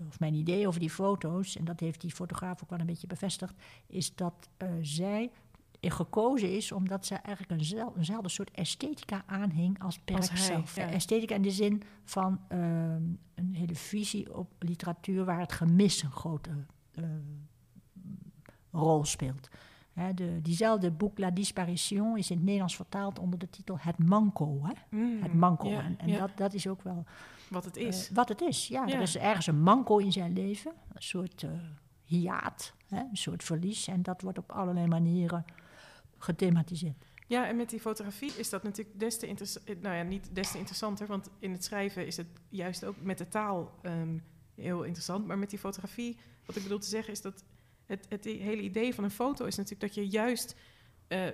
of 0.07 0.19
mijn 0.19 0.33
idee 0.33 0.67
over 0.67 0.79
die 0.79 0.89
foto's, 0.89 1.55
en 1.57 1.65
dat 1.65 1.79
heeft 1.79 2.01
die 2.01 2.11
fotograaf 2.11 2.63
ook 2.63 2.69
wel 2.69 2.79
een 2.79 2.85
beetje 2.85 3.07
bevestigd, 3.07 3.55
is 3.87 4.15
dat 4.15 4.49
eh, 4.57 4.69
zij 4.81 5.31
gekozen 5.81 6.55
is 6.55 6.71
omdat 6.71 7.05
ze 7.05 7.15
eigenlijk 7.15 7.59
eenzel- 7.61 7.93
eenzelfde 7.97 8.29
soort 8.29 8.51
esthetica 8.51 9.23
aanhing 9.25 9.83
als 9.83 9.99
Perk 9.99 10.23
zelf. 10.23 10.75
ja. 10.75 10.89
Esthetica 10.89 11.35
in 11.35 11.41
de 11.41 11.51
zin 11.51 11.81
van 12.03 12.39
ehm, 12.47 13.03
een 13.35 13.53
hele 13.53 13.75
visie 13.75 14.35
op 14.35 14.51
literatuur 14.59 15.25
waar 15.25 15.39
het 15.39 15.51
gemis 15.51 16.03
een 16.03 16.11
grote 16.11 16.49
eh, 16.93 17.03
rol 18.71 19.05
speelt. 19.05 19.49
Hè, 19.93 20.13
de, 20.13 20.39
diezelfde 20.41 20.91
boek 20.91 21.17
La 21.17 21.31
Disparition 21.31 22.17
is 22.17 22.29
in 22.29 22.35
het 22.35 22.45
Nederlands 22.45 22.75
vertaald 22.75 23.19
onder 23.19 23.39
de 23.39 23.49
titel 23.49 23.77
Het 23.79 23.97
Manco. 23.97 24.59
Hè? 24.63 24.97
Mm, 24.97 25.21
Het 25.21 25.33
manco. 25.33 25.69
ja, 25.69 25.83
en 25.83 25.97
en 25.99 26.07
ja. 26.07 26.19
dat, 26.19 26.37
dat 26.37 26.53
is 26.53 26.67
ook 26.67 26.81
wel 26.81 27.03
Wat 27.51 27.65
het 27.65 27.77
eh, 27.77 27.87
is. 27.87 28.09
wat 28.13 28.29
het 28.29 28.41
is. 28.41 28.67
Ja, 28.67 28.85
Ja. 28.85 28.95
er 28.95 29.01
is 29.01 29.17
ergens 29.17 29.47
een 29.47 29.61
manco 29.61 29.97
in 29.97 30.11
zijn 30.11 30.33
leven. 30.33 30.71
Een 30.93 31.01
soort 31.01 31.43
eh 31.43 31.49
hiaat, 32.03 32.73
hè? 32.87 32.99
een 32.99 33.17
soort 33.17 33.43
verlies. 33.43 33.87
En 33.87 34.01
dat 34.01 34.21
wordt 34.21 34.37
op 34.37 34.51
allerlei 34.51 34.87
manieren 34.87 35.45
gethematiseerd. 36.17 37.05
Ja, 37.27 37.47
en 37.47 37.55
met 37.55 37.69
die 37.69 37.79
fotografie 37.79 38.31
is 38.37 38.49
dat 38.49 38.63
natuurlijk 38.63 38.99
des 38.99 39.17
te 39.19 39.27
interessanter. 39.27 39.77
Nou 39.81 39.95
ja, 39.95 40.03
niet 40.03 40.29
des 40.35 40.51
te 40.51 40.57
interessanter, 40.57 41.07
want 41.07 41.29
in 41.39 41.51
het 41.51 41.63
schrijven 41.63 42.05
is 42.07 42.17
het 42.17 42.27
juist 42.49 42.85
ook 42.85 42.95
met 43.01 43.17
de 43.17 43.27
taal 43.27 43.71
ehm, 43.81 44.17
heel 44.55 44.83
interessant. 44.83 45.27
Maar 45.27 45.37
met 45.37 45.49
die 45.49 45.59
fotografie, 45.59 46.17
wat 46.45 46.55
ik 46.55 46.63
bedoel 46.63 46.79
te 46.79 46.87
zeggen, 46.87 47.13
is 47.13 47.21
dat 47.21 47.43
het, 47.85 48.05
het 48.09 48.23
hele 48.23 48.61
idee 48.61 48.95
van 48.95 49.03
een 49.03 49.11
foto 49.11 49.45
is 49.45 49.55
natuurlijk 49.55 49.93
dat 49.93 50.03
je 50.03 50.09
juist 50.09 50.55
eh, 51.07 51.27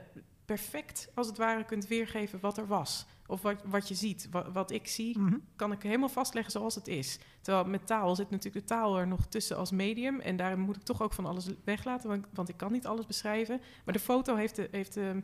perfect, 0.45 1.09
als 1.13 1.27
het 1.27 1.37
ware, 1.37 1.65
kunt 1.65 1.87
weergeven 1.87 2.39
wat 2.39 2.57
er 2.57 2.67
was. 2.67 3.05
Of 3.27 3.41
wat, 3.41 3.61
wat 3.65 3.87
je 3.87 3.95
ziet. 3.95 4.27
Wat, 4.31 4.47
wat 4.53 4.71
ik 4.71 4.87
zie, 4.87 5.17
kan 5.55 5.71
ik 5.71 5.83
helemaal 5.83 6.09
vastleggen 6.09 6.51
zoals 6.51 6.75
het 6.75 6.87
is. 6.87 7.19
Terwijl 7.41 7.65
met 7.65 7.87
taal 7.87 8.15
zit 8.15 8.29
natuurlijk 8.29 8.67
de 8.67 8.73
taal 8.73 8.97
er 8.97 9.07
nog 9.07 9.25
tussen 9.25 9.57
als 9.57 9.71
medium. 9.71 10.19
En 10.19 10.35
daarin 10.37 10.59
moet 10.59 10.75
ik 10.75 10.83
toch 10.83 11.01
ook 11.01 11.13
van 11.13 11.25
alles 11.25 11.49
weglaten, 11.63 12.09
want, 12.09 12.25
want 12.33 12.49
ik 12.49 12.57
kan 12.57 12.71
niet 12.71 12.85
alles 12.85 13.05
beschrijven. 13.05 13.61
Maar 13.85 13.93
de 13.93 13.99
foto 13.99 14.35
heeft 14.35 14.55
de. 14.55 14.67
Heeft 14.71 14.93
de, 14.93 15.23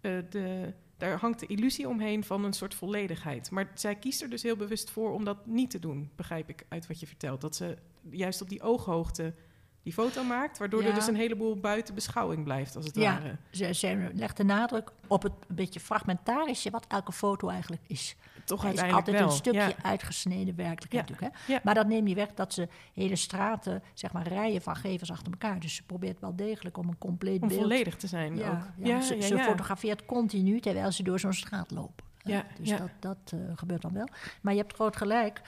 eh, 0.00 0.18
de 0.30 0.74
daar 1.00 1.18
hangt 1.18 1.40
de 1.40 1.46
illusie 1.46 1.88
omheen 1.88 2.24
van 2.24 2.44
een 2.44 2.52
soort 2.52 2.74
volledigheid. 2.74 3.50
Maar 3.50 3.70
zij 3.74 3.94
kiest 3.94 4.22
er 4.22 4.30
dus 4.30 4.42
heel 4.42 4.56
bewust 4.56 4.90
voor 4.90 5.12
om 5.12 5.24
dat 5.24 5.46
niet 5.46 5.70
te 5.70 5.78
doen, 5.78 6.10
begrijp 6.16 6.48
ik 6.48 6.66
uit 6.68 6.86
wat 6.86 7.00
je 7.00 7.06
vertelt. 7.06 7.40
Dat 7.40 7.56
ze 7.56 7.76
juist 8.10 8.40
op 8.40 8.48
die 8.48 8.62
ooghoogte 8.62 9.34
die 9.82 9.92
foto 9.92 10.22
maakt, 10.24 10.58
waardoor 10.58 10.82
Ja. 10.82 10.88
er 10.88 10.94
dus 10.94 11.06
een 11.06 11.16
heleboel 11.16 11.56
buiten 11.56 11.94
beschouwing 11.94 12.44
blijft, 12.44 12.76
als 12.76 12.86
het 12.86 12.94
Ja. 12.96 13.12
ware. 13.12 13.36
Ze, 13.50 13.72
ze 13.74 14.10
legt 14.14 14.36
de 14.36 14.44
nadruk 14.44 14.90
op 15.06 15.22
het 15.22 15.32
een 15.48 15.54
beetje 15.54 15.80
fragmentarische 15.80 16.70
wat 16.70 16.84
elke 16.88 17.12
foto 17.12 17.48
eigenlijk 17.48 17.82
is. 17.86 18.16
Toch 18.44 18.62
Het 18.62 18.72
is 18.74 18.80
uiteindelijk 18.80 19.06
altijd 19.06 19.16
wel. 19.16 19.26
een 19.26 19.36
stukje 19.36 19.60
Ja. 19.82 19.90
uitgesneden 19.90 20.56
werkelijkheid 20.56 21.08
natuurlijk. 21.08 21.36
Hè? 21.46 21.56
Maar 21.62 21.74
dat 21.74 21.86
neem 21.86 22.06
je 22.06 22.14
weg 22.14 22.34
dat 22.34 22.54
ze 22.54 22.68
hele 22.94 23.16
straten, 23.16 23.82
zeg 23.94 24.12
maar 24.12 24.28
rijen 24.28 24.62
van 24.62 24.76
gevels 24.76 25.10
achter 25.10 25.32
elkaar. 25.32 25.60
Dus 25.60 25.74
ze 25.74 25.82
probeert 25.82 26.20
wel 26.20 26.36
degelijk 26.36 26.78
om 26.78 26.88
een 26.88 26.98
compleet 26.98 27.42
Om 27.42 27.48
beeld 27.48 27.60
volledig 27.60 27.96
te 27.96 28.06
zijn 28.06 28.36
Ja, 28.36 28.50
ook. 28.50 28.86
ja, 28.86 29.00
ze, 29.00 29.20
ze 29.22 29.38
fotografeert 29.38 30.04
continu 30.06 30.60
terwijl 30.60 30.92
ze 30.92 31.02
door 31.02 31.20
zo'n 31.20 31.32
straat 31.32 31.70
lopen. 31.70 32.04
Ja, 32.22 32.44
dus 32.58 32.68
ja. 32.68 32.76
dat, 32.78 32.90
dat 33.00 33.32
eh, 33.32 33.38
gebeurt 33.54 33.82
dan 33.82 33.92
wel. 33.92 34.08
Maar 34.42 34.52
je 34.54 34.60
hebt 34.60 34.74
groot 34.74 34.96
gelijk 34.96 35.40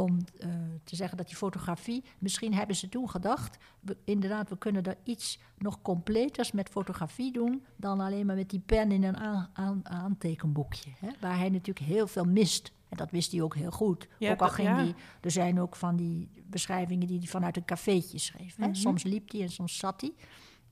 om 0.00 0.18
eh, 0.38 0.48
te 0.84 0.96
zeggen 0.96 1.16
dat 1.16 1.26
die 1.26 1.36
fotografie... 1.36 2.04
Misschien 2.18 2.54
hebben 2.54 2.76
ze 2.76 2.88
toen 2.88 3.10
gedacht... 3.10 3.56
We, 3.80 3.96
inderdaad, 4.04 4.48
we 4.48 4.58
kunnen 4.58 4.82
er 4.82 4.96
iets 5.04 5.38
nog 5.58 5.82
completers 5.82 6.52
met 6.52 6.68
fotografie 6.68 7.32
doen... 7.32 7.64
dan 7.76 8.00
alleen 8.00 8.26
maar 8.26 8.36
met 8.36 8.50
die 8.50 8.60
pen 8.66 8.92
in 8.92 9.02
een 9.02 9.16
aan, 9.16 9.50
aan, 9.52 9.80
aantekenboekje. 9.88 10.90
Hè? 10.98 11.08
Waar 11.20 11.38
hij 11.38 11.48
natuurlijk 11.48 11.86
heel 11.86 12.06
veel 12.06 12.24
mist. 12.24 12.72
En 12.88 12.96
dat 12.96 13.10
wist 13.10 13.32
hij 13.32 13.42
ook 13.42 13.54
heel 13.54 13.70
goed. 13.70 14.08
Ja, 14.18 14.30
ook 14.32 14.40
al 14.40 14.46
dat- 14.46 14.54
ging 14.54 14.68
ja. 14.68 14.74
hij... 14.74 14.94
Er 15.20 15.30
zijn 15.30 15.60
ook 15.60 15.76
van 15.76 15.96
die 15.96 16.30
beschrijvingen 16.44 17.06
die 17.06 17.18
hij 17.18 17.26
vanuit 17.26 17.56
een 17.56 17.64
cafeetje 17.64 18.18
schreef. 18.18 18.56
Hè? 18.56 18.66
Mhm. 18.66 18.74
Soms 18.74 19.02
liep 19.02 19.30
hij 19.30 19.40
en 19.40 19.50
soms 19.50 19.78
zat 19.78 20.00
hij. 20.00 20.12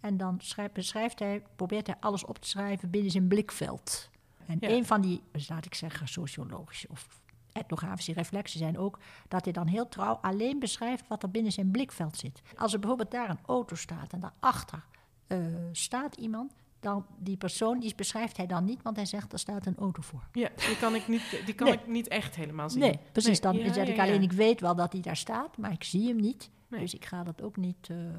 En 0.01 0.17
dan 0.17 0.41
schrijft, 0.41 0.73
beschrijft 0.73 1.19
hij, 1.19 1.43
probeert 1.57 1.87
hij 1.87 1.97
alles 2.01 2.25
op 2.25 2.39
te 2.39 2.49
schrijven 2.49 2.91
binnen 2.91 3.11
zijn 3.11 3.29
blikveld. 3.29 4.11
En 4.47 4.57
Ja. 4.61 4.69
een 4.69 4.87
van 4.87 5.01
die, 5.01 5.23
dus 5.33 5.49
laat 5.49 5.65
ik 5.65 5.75
zeggen, 5.75 6.09
sociologische 6.09 6.89
of 6.91 7.23
etnografische 7.59 8.13
reflexen 8.13 8.59
zijn 8.59 8.79
ook 8.79 8.99
dat 9.29 9.45
hij 9.45 9.53
dan 9.53 9.67
heel 9.67 9.89
trouw 9.89 10.15
alleen 10.23 10.59
beschrijft 10.59 11.09
wat 11.09 11.23
er 11.23 11.31
binnen 11.31 11.53
zijn 11.53 11.71
blikveld 11.71 12.17
zit. 12.17 12.43
Als 12.57 12.73
er 12.73 12.79
bijvoorbeeld 12.79 13.11
daar 13.11 13.31
een 13.31 13.39
auto 13.47 13.75
staat 13.75 14.13
en 14.13 14.21
daarachter 14.21 14.85
eh 15.27 15.37
staat 15.73 16.17
iemand, 16.17 16.53
dan 16.81 17.07
die 17.19 17.37
persoon 17.37 17.81
die 17.81 17.95
beschrijft 17.95 18.37
hij 18.37 18.47
dan 18.47 18.65
niet, 18.65 18.83
want 18.83 18.97
hij 18.97 19.07
zegt 19.07 19.33
er 19.33 19.39
staat 19.39 19.67
een 19.67 19.77
auto 19.79 20.03
voor. 20.03 20.29
Ja, 20.33 20.49
die 20.67 20.77
kan 20.77 20.95
ik 20.95 21.09
niet, 21.09 21.43
die 21.45 21.55
kan 21.55 21.67
Nee. 21.67 21.77
ik 21.77 21.87
niet 21.87 22.09
echt 22.09 22.35
helemaal 22.37 22.71
zien. 22.71 22.81
Nee, 22.81 22.99
precies. 23.13 23.41
Dan 23.41 23.55
Nee, 23.55 23.65
ja, 23.65 23.73
zeg 23.73 23.89
ik 23.89 23.97
ja. 23.97 24.03
alleen, 24.03 24.23
ik 24.23 24.33
weet 24.33 24.61
wel 24.61 24.75
dat 24.75 24.93
hij 24.93 25.01
daar 25.01 25.17
staat, 25.17 25.57
maar 25.57 25.73
ik 25.73 25.85
zie 25.85 26.07
hem 26.09 26.17
niet. 26.17 26.51
Nee. 26.69 26.81
Dus 26.81 26.95
ik 26.95 27.05
ga 27.05 27.23
dat 27.25 27.43
ook 27.43 27.57
niet, 27.57 27.89
eh, 27.91 28.09
eh, 28.09 28.15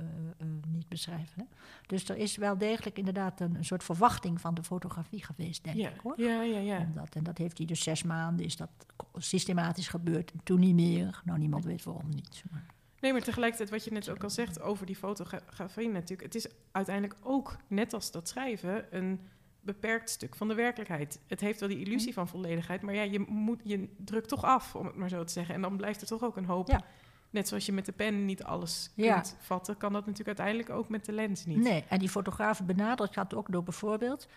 niet 0.67 0.87
beschrijven. 0.89 1.33
Hè? 1.35 1.43
Dus 1.87 2.09
er 2.09 2.17
is 2.17 2.35
wel 2.37 2.57
degelijk 2.57 2.97
inderdaad 2.97 3.39
een, 3.39 3.55
een 3.55 3.65
soort 3.65 3.83
verwachting 3.83 4.41
van 4.41 4.53
de 4.53 4.63
fotografie 4.63 5.23
geweest, 5.25 5.63
denk 5.63 5.75
Ja, 5.77 5.89
ik 5.89 5.99
hoor. 5.99 6.13
ja, 6.17 6.41
ja. 6.41 6.59
ja. 6.59 6.77
Om 6.79 6.93
dat, 6.93 7.15
en 7.15 7.23
dat 7.23 7.37
heeft 7.37 7.57
hij 7.57 7.67
dus 7.67 7.83
zes 7.83 8.03
maanden, 8.03 8.45
is 8.45 8.55
dat 8.55 8.69
systematisch 9.17 9.87
gebeurd. 9.87 10.31
En 10.31 10.39
toen 10.43 10.59
niet 10.59 10.75
meer. 10.75 11.21
Nou, 11.25 11.39
niemand 11.39 11.65
weet 11.65 11.83
waarom 11.83 12.09
niet. 12.09 12.43
Maar, 12.51 12.65
Nee, 12.99 13.11
maar 13.11 13.21
tegelijkertijd 13.21 13.69
wat 13.69 13.83
je 13.83 13.91
net 13.91 14.09
ook 14.09 14.23
al 14.23 14.29
zegt 14.29 14.61
over 14.61 14.85
die 14.85 14.95
fotografie 14.95 15.89
natuurlijk. 15.89 16.21
Het 16.21 16.35
is 16.35 16.47
uiteindelijk 16.71 17.19
ook, 17.21 17.57
net 17.67 17.93
als 17.93 18.11
dat 18.11 18.27
schrijven, 18.27 18.95
een 18.95 19.19
beperkt 19.61 20.09
stuk 20.09 20.35
van 20.35 20.47
de 20.47 20.53
werkelijkheid. 20.53 21.19
Het 21.27 21.39
heeft 21.39 21.59
wel 21.59 21.69
die 21.69 21.79
illusie 21.79 22.13
van 22.13 22.27
volledigheid, 22.27 22.81
maar 22.81 22.93
ja, 22.93 23.01
je, 23.01 23.19
moet, 23.19 23.61
je 23.63 23.89
drukt 23.97 24.27
toch 24.27 24.43
af, 24.43 24.75
om 24.75 24.85
het 24.85 24.95
maar 24.95 25.09
zo 25.09 25.23
te 25.23 25.33
zeggen. 25.33 25.55
En 25.55 25.61
dan 25.61 25.77
blijft 25.77 26.01
er 26.01 26.07
toch 26.07 26.23
ook 26.23 26.37
een 26.37 26.45
hoop. 26.45 26.67
Ja. 26.67 26.83
Net 27.29 27.47
zoals 27.47 27.65
je 27.65 27.71
met 27.71 27.85
de 27.85 27.91
pen 27.91 28.25
niet 28.25 28.43
alles 28.43 28.91
kunt 28.95 29.35
vatten, 29.39 29.77
kan 29.77 29.93
dat 29.93 30.05
natuurlijk 30.05 30.39
uiteindelijk 30.39 30.69
ook 30.77 30.89
met 30.89 31.05
de 31.05 31.11
lens 31.11 31.45
niet. 31.45 31.57
Nee, 31.57 31.83
en 31.89 31.99
die 31.99 32.09
fotograaf 32.09 32.63
benadrukt 32.65 33.13
dat 33.15 33.33
ook 33.33 33.51
door 33.51 33.63
bijvoorbeeld... 33.63 34.27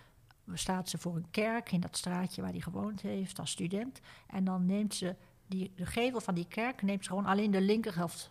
staat 0.55 0.88
ze 0.88 0.99
voor 0.99 1.16
een 1.16 1.30
kerk 1.30 1.72
in 1.72 1.80
dat 1.80 1.97
straatje 1.97 2.43
waar 2.43 2.51
hij 2.51 2.61
gewoond 2.61 3.01
heeft 3.01 3.38
als 3.38 3.51
student. 3.51 4.01
En 4.26 4.45
dan 4.45 4.66
neemt 4.66 4.95
ze 4.95 5.16
die, 5.47 5.72
de 5.76 5.86
gevel 5.86 6.20
van 6.20 6.34
die 6.34 6.47
kerk, 6.49 6.82
neemt 6.82 7.05
ze 7.05 7.11
gewoon 7.11 7.26
alleen 7.26 7.51
de 7.51 7.61
linkerhelft. 7.61 8.30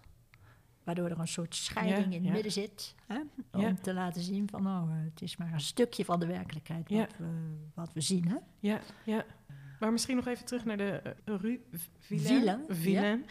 Waardoor 0.84 1.10
er 1.10 1.20
een 1.20 1.28
soort 1.28 1.56
scheiding 1.56 1.98
Ja, 1.98 2.06
in 2.06 2.12
het 2.14 2.24
ja. 2.24 2.32
midden 2.32 2.52
zit. 2.52 2.96
Hè? 3.08 3.20
Om 3.52 3.62
Ja. 3.62 3.74
te 3.82 3.94
laten 3.94 4.22
zien 4.22 4.50
van, 4.50 4.64
nou, 4.64 4.92
het 4.92 5.22
is 5.22 5.38
maar 5.38 5.54
een 5.54 5.60
stukje 5.60 6.06
van 6.06 6.20
de 6.20 6.26
werkelijkheid 6.26 6.90
wat, 6.90 7.18
we, 7.18 7.56
wat 7.74 7.94
we 7.94 8.02
zien. 8.02 8.28
Hè? 8.28 8.36
Ja, 8.60 8.80
ja. 9.06 9.26
Maar 9.82 9.92
misschien 9.92 10.16
nog 10.16 10.28
even 10.28 10.46
terug 10.46 10.66
naar 10.66 10.78
de 10.78 11.02
eh, 11.26 11.36
Rue 11.42 11.62
Villain. 12.00 13.26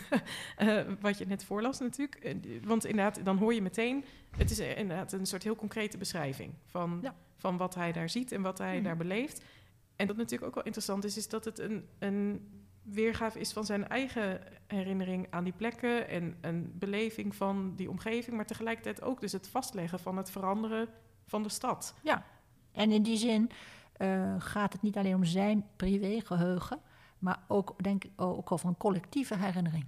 Wat 1.00 1.18
je 1.18 1.26
net 1.26 1.44
voorlas 1.44 1.78
natuurlijk. 1.80 2.14
Eh, 2.14 2.34
Want 2.64 2.84
inderdaad, 2.84 3.24
dan 3.24 3.36
hoor 3.36 3.54
je 3.54 3.62
meteen... 3.62 4.04
Het 4.36 4.50
is 4.50 4.58
eh, 4.58 4.78
inderdaad 4.78 5.12
een 5.12 5.26
soort 5.26 5.42
heel 5.42 5.56
concrete 5.56 5.98
beschrijving... 5.98 6.54
van, 6.66 6.98
Ja. 7.02 7.14
van 7.36 7.56
wat 7.56 7.74
hij 7.74 7.92
daar 7.92 8.08
ziet 8.08 8.32
en 8.32 8.42
wat 8.42 8.58
hij 8.58 8.74
Mhm. 8.74 8.84
daar 8.84 8.96
beleeft. 8.96 9.44
En 9.96 10.06
wat 10.06 10.16
natuurlijk 10.16 10.48
ook 10.48 10.54
wel 10.54 10.64
interessant 10.64 11.04
is... 11.04 11.16
is 11.16 11.28
dat 11.28 11.44
het 11.44 11.58
een, 11.58 11.86
een 11.98 12.48
weergave 12.82 13.40
is 13.40 13.52
van 13.52 13.64
zijn 13.64 13.88
eigen 13.88 14.40
herinnering 14.66 15.26
aan 15.30 15.44
die 15.44 15.52
plekken... 15.52 16.08
en 16.08 16.36
een 16.40 16.72
beleving 16.78 17.34
van 17.36 17.72
die 17.76 17.90
omgeving... 17.90 18.36
maar 18.36 18.46
tegelijkertijd 18.46 19.02
ook 19.02 19.20
dus 19.20 19.32
het 19.32 19.48
vastleggen 19.48 19.98
van 19.98 20.16
het 20.16 20.30
veranderen 20.30 20.88
van 21.26 21.42
de 21.42 21.48
stad. 21.48 21.94
En 22.72 22.90
in 22.90 23.02
die 23.02 23.16
zin 23.16 23.50
eh, 23.92 24.34
gaat 24.38 24.72
het 24.72 24.82
niet 24.82 24.96
alleen 24.96 25.14
om 25.14 25.24
zijn 25.24 25.64
privégeheugen, 25.76 26.78
maar 27.18 27.38
ook, 27.48 27.74
denk 27.82 28.04
ik, 28.04 28.10
ook 28.16 28.52
over 28.52 28.68
een 28.68 28.76
collectieve 28.76 29.36
herinnering. 29.36 29.86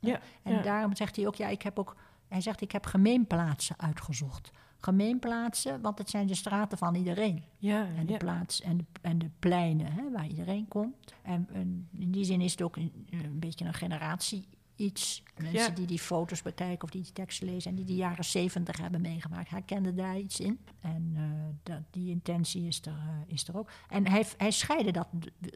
Ja, 0.00 0.20
En 0.42 0.52
ja. 0.52 0.62
daarom 0.62 0.96
zegt 0.96 1.16
hij 1.16 1.26
ook, 1.26 1.34
ja, 1.34 1.48
ik 1.48 1.62
heb 1.62 1.78
ook, 1.78 1.96
hij 2.28 2.40
zegt, 2.40 2.60
ik 2.60 2.72
heb 2.72 2.86
gemeenplaatsen 2.86 3.78
uitgezocht. 3.78 4.50
Gemeenplaatsen, 4.78 5.80
want 5.80 5.98
het 5.98 6.10
zijn 6.10 6.26
de 6.26 6.34
straten 6.34 6.78
van 6.78 6.94
iedereen. 6.94 7.44
Ja, 7.58 7.86
En 7.96 8.06
de 8.06 8.12
ja. 8.12 8.18
plaats 8.18 8.60
en 8.60 8.76
de, 8.76 8.84
en 9.00 9.18
de 9.18 9.30
pleinen 9.38 9.92
hè, 9.92 10.10
waar 10.10 10.26
iedereen 10.26 10.68
komt. 10.68 11.14
En, 11.22 11.48
en 11.52 11.88
in 11.92 12.10
die 12.10 12.24
zin 12.24 12.40
is 12.40 12.50
het 12.50 12.62
ook 12.62 12.76
een, 12.76 13.06
een 13.10 13.38
beetje 13.38 13.64
een 13.64 13.74
generatie 13.74 14.48
iets. 14.76 15.22
Mensen 15.36 15.58
Ja. 15.60 15.68
die 15.68 15.86
die 15.86 15.98
foto's 15.98 16.42
bekijken 16.42 16.82
of 16.84 16.90
die 16.90 17.02
die 17.02 17.12
teksten 17.12 17.46
lezen... 17.46 17.70
en 17.70 17.76
die 17.76 17.84
de 17.84 17.94
jaren 17.94 18.24
zeventig 18.24 18.76
hebben 18.76 19.00
meegemaakt, 19.00 19.50
herkenden 19.50 19.96
daar 19.96 20.18
iets 20.18 20.40
in. 20.40 20.58
En 20.80 21.12
eh, 21.14 21.22
dat, 21.62 21.82
die 21.90 22.10
intentie 22.10 22.66
is 22.66 22.80
er, 22.80 22.92
eh, 22.92 23.18
is 23.34 23.48
er 23.48 23.56
ook. 23.58 23.70
En 23.88 24.08
hij, 24.08 24.24
hij 24.36 24.50
scheidde 24.50 24.90
dat, 24.92 25.08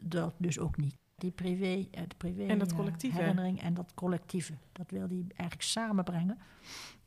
dat 0.03 0.33
dus 0.37 0.59
ook 0.59 0.77
niet. 0.77 0.95
Die 1.15 1.31
privé, 1.31 1.87
eh, 1.91 2.03
de 2.07 2.15
privé 2.17 2.43
En 2.45 2.59
dat 2.59 2.73
collectieve. 2.75 3.17
herinnering 3.17 3.61
en 3.61 3.73
dat 3.73 3.93
collectieve. 3.93 4.53
Dat 4.71 4.91
wil 4.91 5.07
hij 5.07 5.23
eigenlijk 5.27 5.61
samenbrengen. 5.61 6.37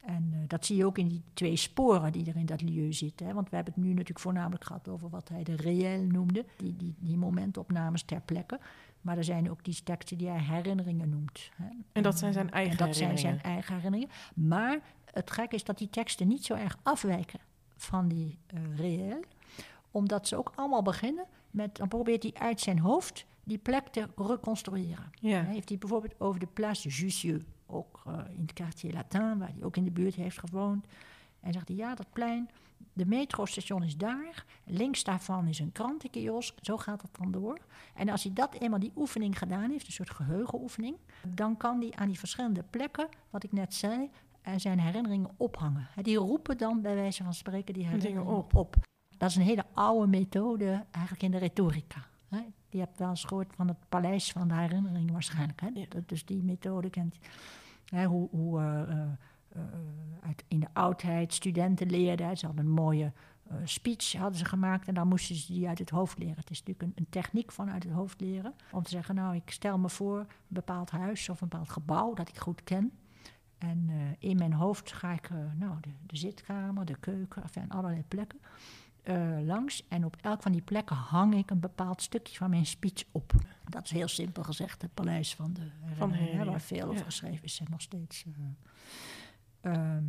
En 0.07 0.31
eh, 0.33 0.39
dat 0.47 0.67
zie 0.67 0.77
je 0.77 0.87
ook 0.87 0.99
in 0.99 1.09
die 1.09 1.23
twee 1.35 1.57
sporen 1.57 2.13
die 2.13 2.27
er 2.27 2.37
in 2.37 2.47
dat 2.47 2.63
lieu 2.63 2.93
zitten. 2.93 3.27
Hè? 3.27 3.33
Want 3.35 3.51
we 3.51 3.57
hebben 3.57 3.75
het 3.75 3.83
nu 3.83 3.91
natuurlijk 3.91 4.21
voornamelijk 4.21 4.65
gehad 4.65 4.89
over 4.89 5.11
wat 5.11 5.29
hij 5.29 5.43
de 5.43 5.57
réel 5.57 6.03
noemde. 6.03 6.45
Die, 6.57 6.77
die, 6.77 6.95
die 6.99 7.17
momentopnames 7.17 8.03
ter 8.03 8.21
plekke. 8.21 8.61
Maar 9.01 9.17
er 9.17 9.25
zijn 9.25 9.51
ook 9.51 9.65
die 9.65 9.83
teksten 9.85 10.19
die 10.19 10.29
hij 10.29 10.43
herinneringen 10.43 11.09
noemt. 11.09 11.51
Hè? 11.55 11.69
En 11.93 12.03
dat 12.03 12.19
zijn 12.19 12.33
zijn 12.33 12.51
eigen 12.51 12.79
en 12.79 12.87
dat 12.87 12.97
zijn 12.97 13.09
herinneringen. 13.09 13.43
zijn 13.43 13.55
eigen 13.55 13.75
herinneringen. 13.75 14.15
Maar 14.35 14.81
het 15.11 15.31
gekke 15.31 15.55
is 15.55 15.65
dat 15.65 15.79
die 15.79 15.91
teksten 15.91 16.29
niet 16.29 16.45
zo 16.45 16.55
erg 16.55 16.79
afwijken 16.83 17.41
van 17.77 18.09
die 18.09 18.39
réel. 18.77 19.21
Omdat 19.91 20.29
ze 20.29 20.37
ook 20.37 20.53
allemaal 20.55 20.83
beginnen 20.83 21.25
met... 21.51 21.77
Dan 21.77 21.89
probeert 21.89 22.23
hij 22.23 22.33
uit 22.35 22.61
zijn 22.61 22.79
hoofd 22.79 23.27
die 23.45 23.59
plek 23.59 23.89
te 23.89 24.09
reconstrueren. 24.17 25.11
Ja. 25.21 25.43
Heeft 25.43 25.69
hij 25.69 25.79
bijvoorbeeld 25.79 26.21
over 26.21 26.41
de 26.41 26.47
Place 26.47 26.89
Jussieu, 26.89 27.43
ook 27.75 28.03
eh, 28.07 28.13
in 28.37 28.43
het 28.43 28.53
quartier 28.53 28.93
Latin, 28.93 29.39
waar 29.39 29.51
hij 29.55 29.65
ook 29.65 29.77
in 29.77 29.85
de 29.85 29.91
buurt 29.91 30.15
heeft 30.15 30.39
gewoond. 30.39 30.87
En 31.41 31.53
zegt 31.53 31.69
hij, 31.69 31.77
ja, 31.77 31.95
dat 31.95 32.07
plein, 32.13 32.49
de 32.93 33.07
metrostation 33.07 33.83
is 33.83 33.97
daar, 33.97 34.45
links 34.65 35.05
daarvan 35.05 35.47
is 35.47 35.59
een 35.59 35.73
krantenkiosk, 35.73 36.55
zo 36.61 36.77
gaat 36.77 37.03
het 37.03 37.11
dan 37.19 37.33
door. 37.33 37.59
En 37.95 38.09
als 38.09 38.23
hij 38.23 38.33
dat 38.33 38.55
eenmaal 38.55 38.79
die 38.79 38.93
oefening 38.97 39.39
gedaan 39.39 39.71
heeft, 39.71 39.87
een 39.87 39.93
soort 39.93 40.11
geheugenoefening, 40.11 40.97
dan 41.29 41.57
kan 41.57 41.81
hij 41.81 41.93
aan 41.95 42.07
die 42.07 42.19
verschillende 42.19 42.63
plekken, 42.71 43.09
wat 43.31 43.45
ik 43.45 43.53
net 43.53 43.75
zei, 43.75 44.11
eh, 44.43 44.53
zijn 44.57 44.81
herinneringen 44.81 45.31
ophangen. 45.37 45.89
Die 46.03 46.17
roepen 46.17 46.59
dan 46.59 46.81
bij 46.81 46.95
wijze 46.95 47.23
van 47.23 47.35
spreken 47.35 47.75
die 47.75 47.85
herinneringen 47.85 48.27
op. 48.27 48.55
op. 48.55 48.77
Dat 49.19 49.31
is 49.31 49.37
een 49.37 49.43
hele 49.43 49.65
oude 49.73 50.07
methode 50.07 50.85
eigenlijk 50.91 51.25
in 51.25 51.31
de 51.31 51.39
retorica. 51.39 52.07
Hè. 52.29 52.41
Je 52.69 52.79
hebt 52.79 52.99
wel 52.99 53.09
eens 53.09 53.25
gehoord 53.25 53.55
van 53.55 53.69
het 53.69 53.77
paleis 53.89 54.33
van 54.33 54.49
de 54.49 54.55
herinnering 54.55 55.11
waarschijnlijk. 55.11 55.61
Hè? 55.61 55.71
Dat, 55.89 56.09
dus 56.09 56.25
die 56.25 56.43
methode 56.43 56.91
kent. 56.91 57.17
Hoe 57.91 58.29
hoe 58.31 58.61
eh, 58.61 58.81
eh, 58.81 59.09
eh, 60.23 60.31
in 60.49 60.61
de 60.61 60.69
oudheid 60.73 61.35
studenten 61.35 61.91
leerden. 61.91 62.37
Ze 62.37 62.47
hadden 62.47 62.65
een 62.65 62.71
mooie 62.71 63.13
speech 63.65 64.13
hadden 64.13 64.39
ze 64.39 64.45
gemaakt 64.45 64.89
en 64.89 64.95
dan 64.95 65.09
moesten 65.09 65.35
ze 65.35 65.53
die 65.53 65.69
uit 65.69 65.79
het 65.79 65.91
hoofd 65.91 66.19
leren. 66.19 66.37
Het 66.37 66.51
is 66.51 66.63
natuurlijk 66.63 66.99
een, 66.99 67.07
techniek 67.11 67.53
van 67.53 67.71
uit 67.71 67.83
het 67.83 67.93
hoofd 67.93 68.21
leren. 68.21 68.55
Om 68.73 68.83
te 68.83 68.91
zeggen, 68.91 69.15
nou 69.15 69.35
ik 69.35 69.51
stel 69.51 69.79
me 69.79 69.89
voor 69.89 70.19
een 70.19 70.27
bepaald 70.49 70.91
huis 70.91 71.29
of 71.29 71.41
een 71.41 71.49
bepaald 71.49 71.71
gebouw 71.71 72.15
dat 72.15 72.29
ik 72.29 72.39
goed 72.39 72.65
ken. 72.65 72.93
En 73.59 73.91
in 74.19 74.37
mijn 74.37 74.53
hoofd 74.53 74.93
ga 74.93 75.13
ik 75.13 75.31
nou, 75.55 75.81
de, 75.81 75.91
de 76.07 76.17
zitkamer, 76.17 76.85
de 76.85 76.97
keuken, 77.01 77.43
enfin, 77.43 77.69
allerlei 77.69 78.05
plekken 78.09 78.41
eh, 79.05 79.39
langs. 79.47 79.85
En 79.89 80.05
op 80.05 80.17
elk 80.21 80.43
van 80.43 80.53
die 80.53 80.61
plekken 80.63 80.97
hang 80.97 81.35
ik 81.35 81.51
een 81.51 81.61
bepaald 81.61 82.03
stukje 82.03 82.37
van 82.37 82.51
mijn 82.51 82.67
speech 82.67 83.05
op. 83.13 83.33
Dat 83.69 83.85
is 83.85 83.91
heel 83.91 84.09
simpel 84.09 84.43
gezegd 84.43 84.83
het 84.83 84.95
paleis 84.95 85.35
van 85.35 85.53
de 85.53 85.61
herinnering, 85.81 86.45
waar 86.51 86.61
veel 86.61 86.83
over 86.85 86.97
ja. 86.99 87.05
geschreven 87.05 87.45
is 87.45 87.61
en 87.61 87.67
nog 87.71 87.81
steeds. 87.83 88.25
eh, 89.61 89.71
ehm, 89.73 90.03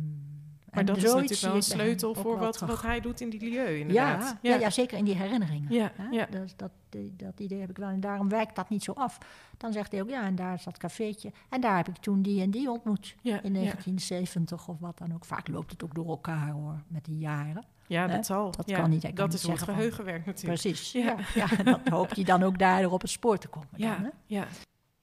Maar 0.70 0.84
dat 0.84 0.96
is 0.96 1.02
zoiets 1.02 1.30
natuurlijk 1.42 1.42
wel 1.42 1.54
een 1.54 1.62
sleutel 1.62 2.14
voor 2.14 2.38
wat, 2.38 2.58
wat 2.58 2.82
hij 2.82 3.00
doet 3.00 3.20
in 3.20 3.30
die 3.30 3.40
milieu, 3.40 3.70
Ja, 3.70 3.78
inderdaad. 3.78 4.36
ja. 4.42 4.54
Ja, 4.56 4.70
zeker 4.70 4.98
in 4.98 5.04
die 5.04 5.14
herinneringen. 5.14 5.72
Ja, 5.72 5.92
ja. 6.10 6.26
Dat, 6.26 6.52
dat, 6.56 6.70
die- 6.88 7.16
dat 7.16 7.40
idee 7.40 7.60
heb 7.60 7.70
ik 7.70 7.76
wel. 7.76 7.88
En 7.88 8.00
daarom 8.00 8.28
wijkt 8.28 8.56
dat 8.56 8.68
niet 8.68 8.82
zo 8.84 8.92
af. 8.92 9.18
Dan 9.56 9.72
zegt 9.72 9.92
hij 9.92 10.02
ook, 10.02 10.08
ja, 10.08 10.24
en 10.24 10.34
daar 10.34 10.54
is 10.54 10.64
dat 10.64 10.78
cafeetje. 10.78 11.32
En 11.48 11.60
daar 11.60 11.76
heb 11.76 11.88
ik 11.88 11.96
toen 11.96 12.22
die 12.22 12.42
en 12.42 12.50
die 12.50 12.70
ontmoet. 12.70 13.14
Ja, 13.22 13.42
In 13.42 13.52
ja. 13.54 13.60
1970 13.60 14.68
of 14.68 14.78
wat 14.78 14.98
dan 14.98 15.14
ook. 15.14 15.24
Vaak 15.24 15.48
loopt 15.48 15.70
het 15.70 15.84
ook 15.84 15.94
door 15.94 16.08
elkaar 16.08 16.50
hoor, 16.50 16.82
met 16.88 17.04
die 17.04 17.18
jaren. 17.18 17.64
Ja, 17.88 18.06
dat 18.06 18.26
zal. 18.26 18.50
Dat 18.50 18.68
ja. 18.68 18.80
kan 18.80 18.90
niet, 18.90 19.02
kan 19.02 19.14
Dat 19.14 19.26
niet 19.26 19.34
is 19.34 19.40
ons 19.44 19.48
zeggen 19.48 19.66
van- 19.66 19.74
geheugenwerk 19.74 20.26
natuurlijk. 20.26 20.60
Precies. 20.60 20.92
Ja. 20.92 21.16
Ja. 21.34 21.46
En 21.58 21.64
dan 21.64 21.80
hoopt 21.98 22.14
hij 22.16 22.24
dan 22.24 22.42
ook 22.42 22.58
daardoor 22.58 22.92
op 22.92 23.00
het 23.00 23.10
spoor 23.10 23.38
te 23.38 23.48
komen. 23.48 23.68
Ja, 23.76 23.94
Dan, 23.94 24.04
hè? 24.04 24.10
ja. 24.26 24.46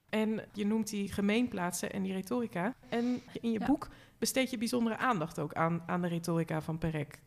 En 0.10 0.42
je 0.54 0.66
noemt 0.66 0.90
die 0.90 1.12
gemeenplaatsen 1.12 1.92
en 1.94 2.04
die 2.04 2.14
retorica. 2.14 2.74
En 2.90 3.22
in 3.42 3.52
je 3.52 3.60
boek 3.66 3.88
besteed 4.18 4.50
je 4.50 4.58
bijzondere 4.58 4.98
aandacht 4.98 5.40
ook 5.40 5.54
aan, 5.54 5.84
aan 5.86 6.02
de 6.02 6.08
retorica 6.08 6.62
van 6.62 6.78
Perec. 6.78 7.20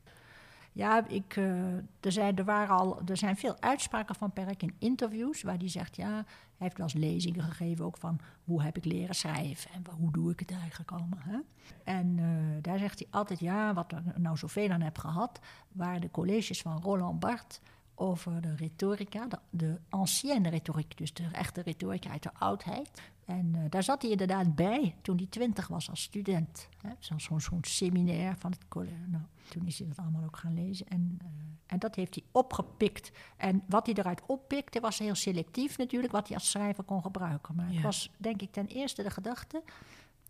Ja, 0.76 1.06
ik, 1.08 1.36
eh, 1.36 1.74
er, 1.76 2.12
zijn, 2.12 2.36
er, 2.36 2.44
waren 2.44 2.76
al, 2.76 3.00
er 3.06 3.16
zijn 3.16 3.36
veel 3.36 3.56
uitspraken 3.60 4.14
van 4.14 4.32
Perk 4.32 4.62
in 4.62 4.74
interviews 4.78 5.42
waar 5.42 5.56
hij 5.56 5.68
zegt, 5.68 5.96
ja, 5.96 6.10
hij 6.10 6.24
heeft 6.56 6.76
wel 6.76 6.86
eens 6.86 6.94
lezingen 6.94 7.42
gegeven 7.42 7.84
ook 7.84 7.96
van 7.96 8.20
hoe 8.44 8.62
heb 8.62 8.76
ik 8.76 8.84
leren 8.84 9.14
schrijven 9.14 9.70
en 9.70 9.84
hoe 9.98 10.10
doe 10.10 10.30
ik 10.30 10.38
het 10.38 10.50
eigenlijk 10.50 10.90
allemaal. 10.90 11.18
Hè? 11.22 11.38
En 11.84 12.18
eh, 12.18 12.62
daar 12.62 12.78
zegt 12.78 12.98
hij 12.98 13.08
altijd, 13.10 13.40
ja, 13.40 13.74
wat 13.74 13.92
er 13.92 14.02
nou 14.16 14.36
zoveel 14.36 14.70
aan 14.70 14.80
heb 14.80 14.98
gehad, 14.98 15.40
waren 15.72 16.00
de 16.00 16.10
colleges 16.10 16.60
van 16.60 16.82
Roland 16.82 17.20
Barthes 17.20 17.60
over 17.94 18.40
de 18.40 18.54
retorica, 18.56 19.26
de, 19.26 19.38
de 19.50 19.78
ancienne 19.88 20.48
retoriek, 20.48 20.96
dus 20.96 21.14
de 21.14 21.28
echte 21.32 21.62
retorica 21.62 22.10
uit 22.10 22.22
de 22.22 22.34
oudheid. 22.38 22.90
En 23.26 23.54
eh, 23.54 23.60
daar 23.68 23.82
zat 23.82 24.02
hij 24.02 24.10
inderdaad 24.10 24.54
bij 24.54 24.96
toen 25.02 25.16
hij 25.16 25.26
twintig 25.26 25.68
was 25.68 25.90
als 25.90 26.02
student. 26.02 26.68
Zo'n 26.98 27.40
zo'n 27.40 27.58
seminair 27.64 28.36
van 28.36 28.50
het 28.50 28.68
college. 28.68 28.94
Nou, 29.06 29.22
toen 29.48 29.66
is 29.66 29.78
hij 29.78 29.88
dat 29.88 29.98
allemaal 29.98 30.24
ook 30.24 30.36
gaan 30.36 30.54
lezen. 30.54 30.86
En, 30.88 31.18
eh, 31.20 31.26
en 31.66 31.78
dat 31.78 31.94
heeft 31.94 32.14
hij 32.14 32.24
opgepikt. 32.32 33.10
En 33.36 33.62
wat 33.68 33.86
hij 33.86 33.94
eruit 33.94 34.22
oppikte 34.26 34.80
was 34.80 34.98
heel 34.98 35.14
selectief 35.14 35.78
natuurlijk, 35.78 36.12
wat 36.12 36.28
hij 36.28 36.36
als 36.36 36.50
schrijver 36.50 36.84
kon 36.84 37.02
gebruiken. 37.02 37.54
Maar 37.54 37.68
Ja. 37.68 37.74
het 37.74 37.82
was 37.82 38.10
denk 38.16 38.42
ik 38.42 38.52
ten 38.52 38.66
eerste 38.66 39.02
de 39.02 39.10
gedachte 39.10 39.62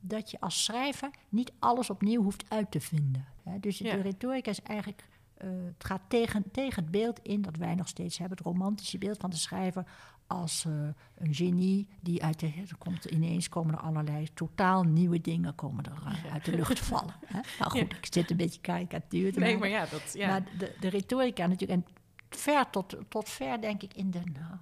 dat 0.01 0.31
je 0.31 0.41
als 0.41 0.65
schrijver 0.65 1.11
niet 1.29 1.53
alles 1.59 1.91
opnieuw 1.91 2.23
hoeft 2.23 2.51
uit 2.51 2.71
te 2.71 2.81
vinden. 2.81 3.25
hè. 3.43 3.61
Dus 3.61 3.79
Ja. 3.79 3.95
de 3.97 4.01
retorica 4.03 4.51
is 4.51 4.63
eigenlijk... 4.63 5.09
eh, 5.35 5.49
het 5.51 5.85
gaat 5.85 6.03
tegen, 6.09 6.51
tegen 6.51 6.83
het 6.83 6.91
beeld 6.93 7.19
in 7.23 7.43
dat 7.43 7.57
wij 7.57 7.75
nog 7.75 7.89
steeds 7.89 8.19
hebben. 8.19 8.37
Het 8.37 8.47
romantische 8.47 8.99
beeld 8.99 9.17
van 9.19 9.31
de 9.31 9.37
schrijver 9.37 9.87
als 10.27 10.65
eh, 10.65 10.73
een 11.19 11.35
genie 11.35 11.89
die 12.01 12.23
uit 12.23 12.41
de... 12.41 12.47
Er 12.47 12.77
komt 12.79 13.05
ineens 13.05 13.49
komen 13.49 13.75
er 13.75 13.81
allerlei 13.81 14.29
totaal 14.35 14.83
nieuwe 14.83 15.21
dingen 15.21 15.55
komen 15.55 15.85
er, 15.85 16.03
eh, 16.07 16.33
uit 16.33 16.45
de 16.45 16.57
lucht 16.57 16.79
vallen. 16.79 17.15
Hè? 17.27 17.41
Nou 17.59 17.71
goed, 17.71 17.93
ik 17.93 18.07
zit 18.11 18.31
een 18.31 18.37
beetje 18.37 18.61
karikatuur 18.61 19.33
te 19.33 19.39
Nee, 19.39 19.59
maar 19.59 19.69
ja, 19.69 19.87
dat... 19.87 20.13
Ja. 20.13 20.29
Maar 20.29 20.43
de, 20.59 20.77
de 20.81 20.89
retorica 20.89 21.47
natuurlijk, 21.47 21.81
en 21.81 21.95
ver 22.31 22.71
tot, 22.71 22.97
tot 23.09 23.29
ver 23.29 23.61
denk 23.61 23.83
ik 23.83 23.95
in 23.95 24.11
de 24.11 24.21
nou, 24.33 24.57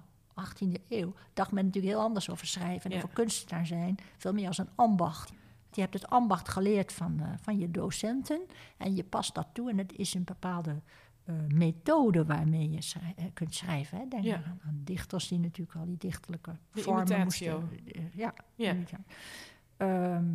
18e 0.47 0.81
eeuw, 0.89 1.13
dacht 1.33 1.51
men 1.51 1.65
natuurlijk 1.65 1.93
heel 1.93 2.03
anders 2.03 2.29
over 2.29 2.47
schrijven 2.47 2.91
en 2.91 2.97
over 2.97 3.09
kunstenaar 3.09 3.65
zijn. 3.65 3.97
Veel 4.17 4.33
meer 4.33 4.47
als 4.47 4.57
een 4.57 4.69
ambacht. 4.75 5.31
Je 5.71 5.81
hebt 5.81 5.93
het 5.93 6.09
ambacht 6.09 6.49
geleerd 6.49 6.93
van, 6.93 7.19
eh, 7.19 7.27
van 7.41 7.59
je 7.59 7.71
docenten 7.71 8.41
en 8.77 8.95
je 8.95 9.03
past 9.03 9.35
dat 9.35 9.47
toe. 9.53 9.69
En 9.69 9.77
het 9.77 9.93
is 9.95 10.13
een 10.13 10.23
bepaalde 10.23 10.81
eh, 11.25 11.35
methode 11.47 12.25
waarmee 12.25 12.69
je 12.71 12.81
schrij- 12.81 13.13
eh, 13.15 13.25
kunt 13.33 13.55
schrijven. 13.55 13.97
Hè. 13.99 14.07
Denk 14.07 14.23
Ja. 14.23 14.35
aan, 14.35 14.59
aan 14.65 14.81
dichters 14.83 15.27
die 15.27 15.39
natuurlijk 15.39 15.77
al 15.77 15.85
die 15.85 15.97
dichterlijke 15.97 16.55
De 16.71 16.81
vormen 16.81 17.05
imitatio. 17.07 17.59
moesten... 17.61 17.85
eh, 17.93 18.03
ja, 18.13 18.33
Ja. 18.55 18.75
Ehm, 19.77 20.25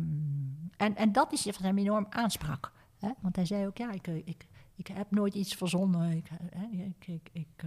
en, 0.77 0.95
en 0.95 1.11
dat 1.11 1.33
is 1.33 1.45
wat 1.45 1.57
hem 1.57 1.77
enorm 1.77 2.05
aansprak. 2.09 2.71
Hè? 2.99 3.09
Want 3.21 3.35
hij 3.35 3.45
zei 3.45 3.67
ook, 3.67 3.77
ja, 3.77 3.91
ik, 3.91 4.07
ik, 4.07 4.47
ik 4.75 4.87
heb 4.87 5.11
nooit 5.11 5.33
iets 5.33 5.53
verzonnen. 5.55 6.11
Ik, 6.11 6.29
hè, 6.55 6.65
ik, 6.83 7.07
ik, 7.07 7.29
ik, 7.31 7.63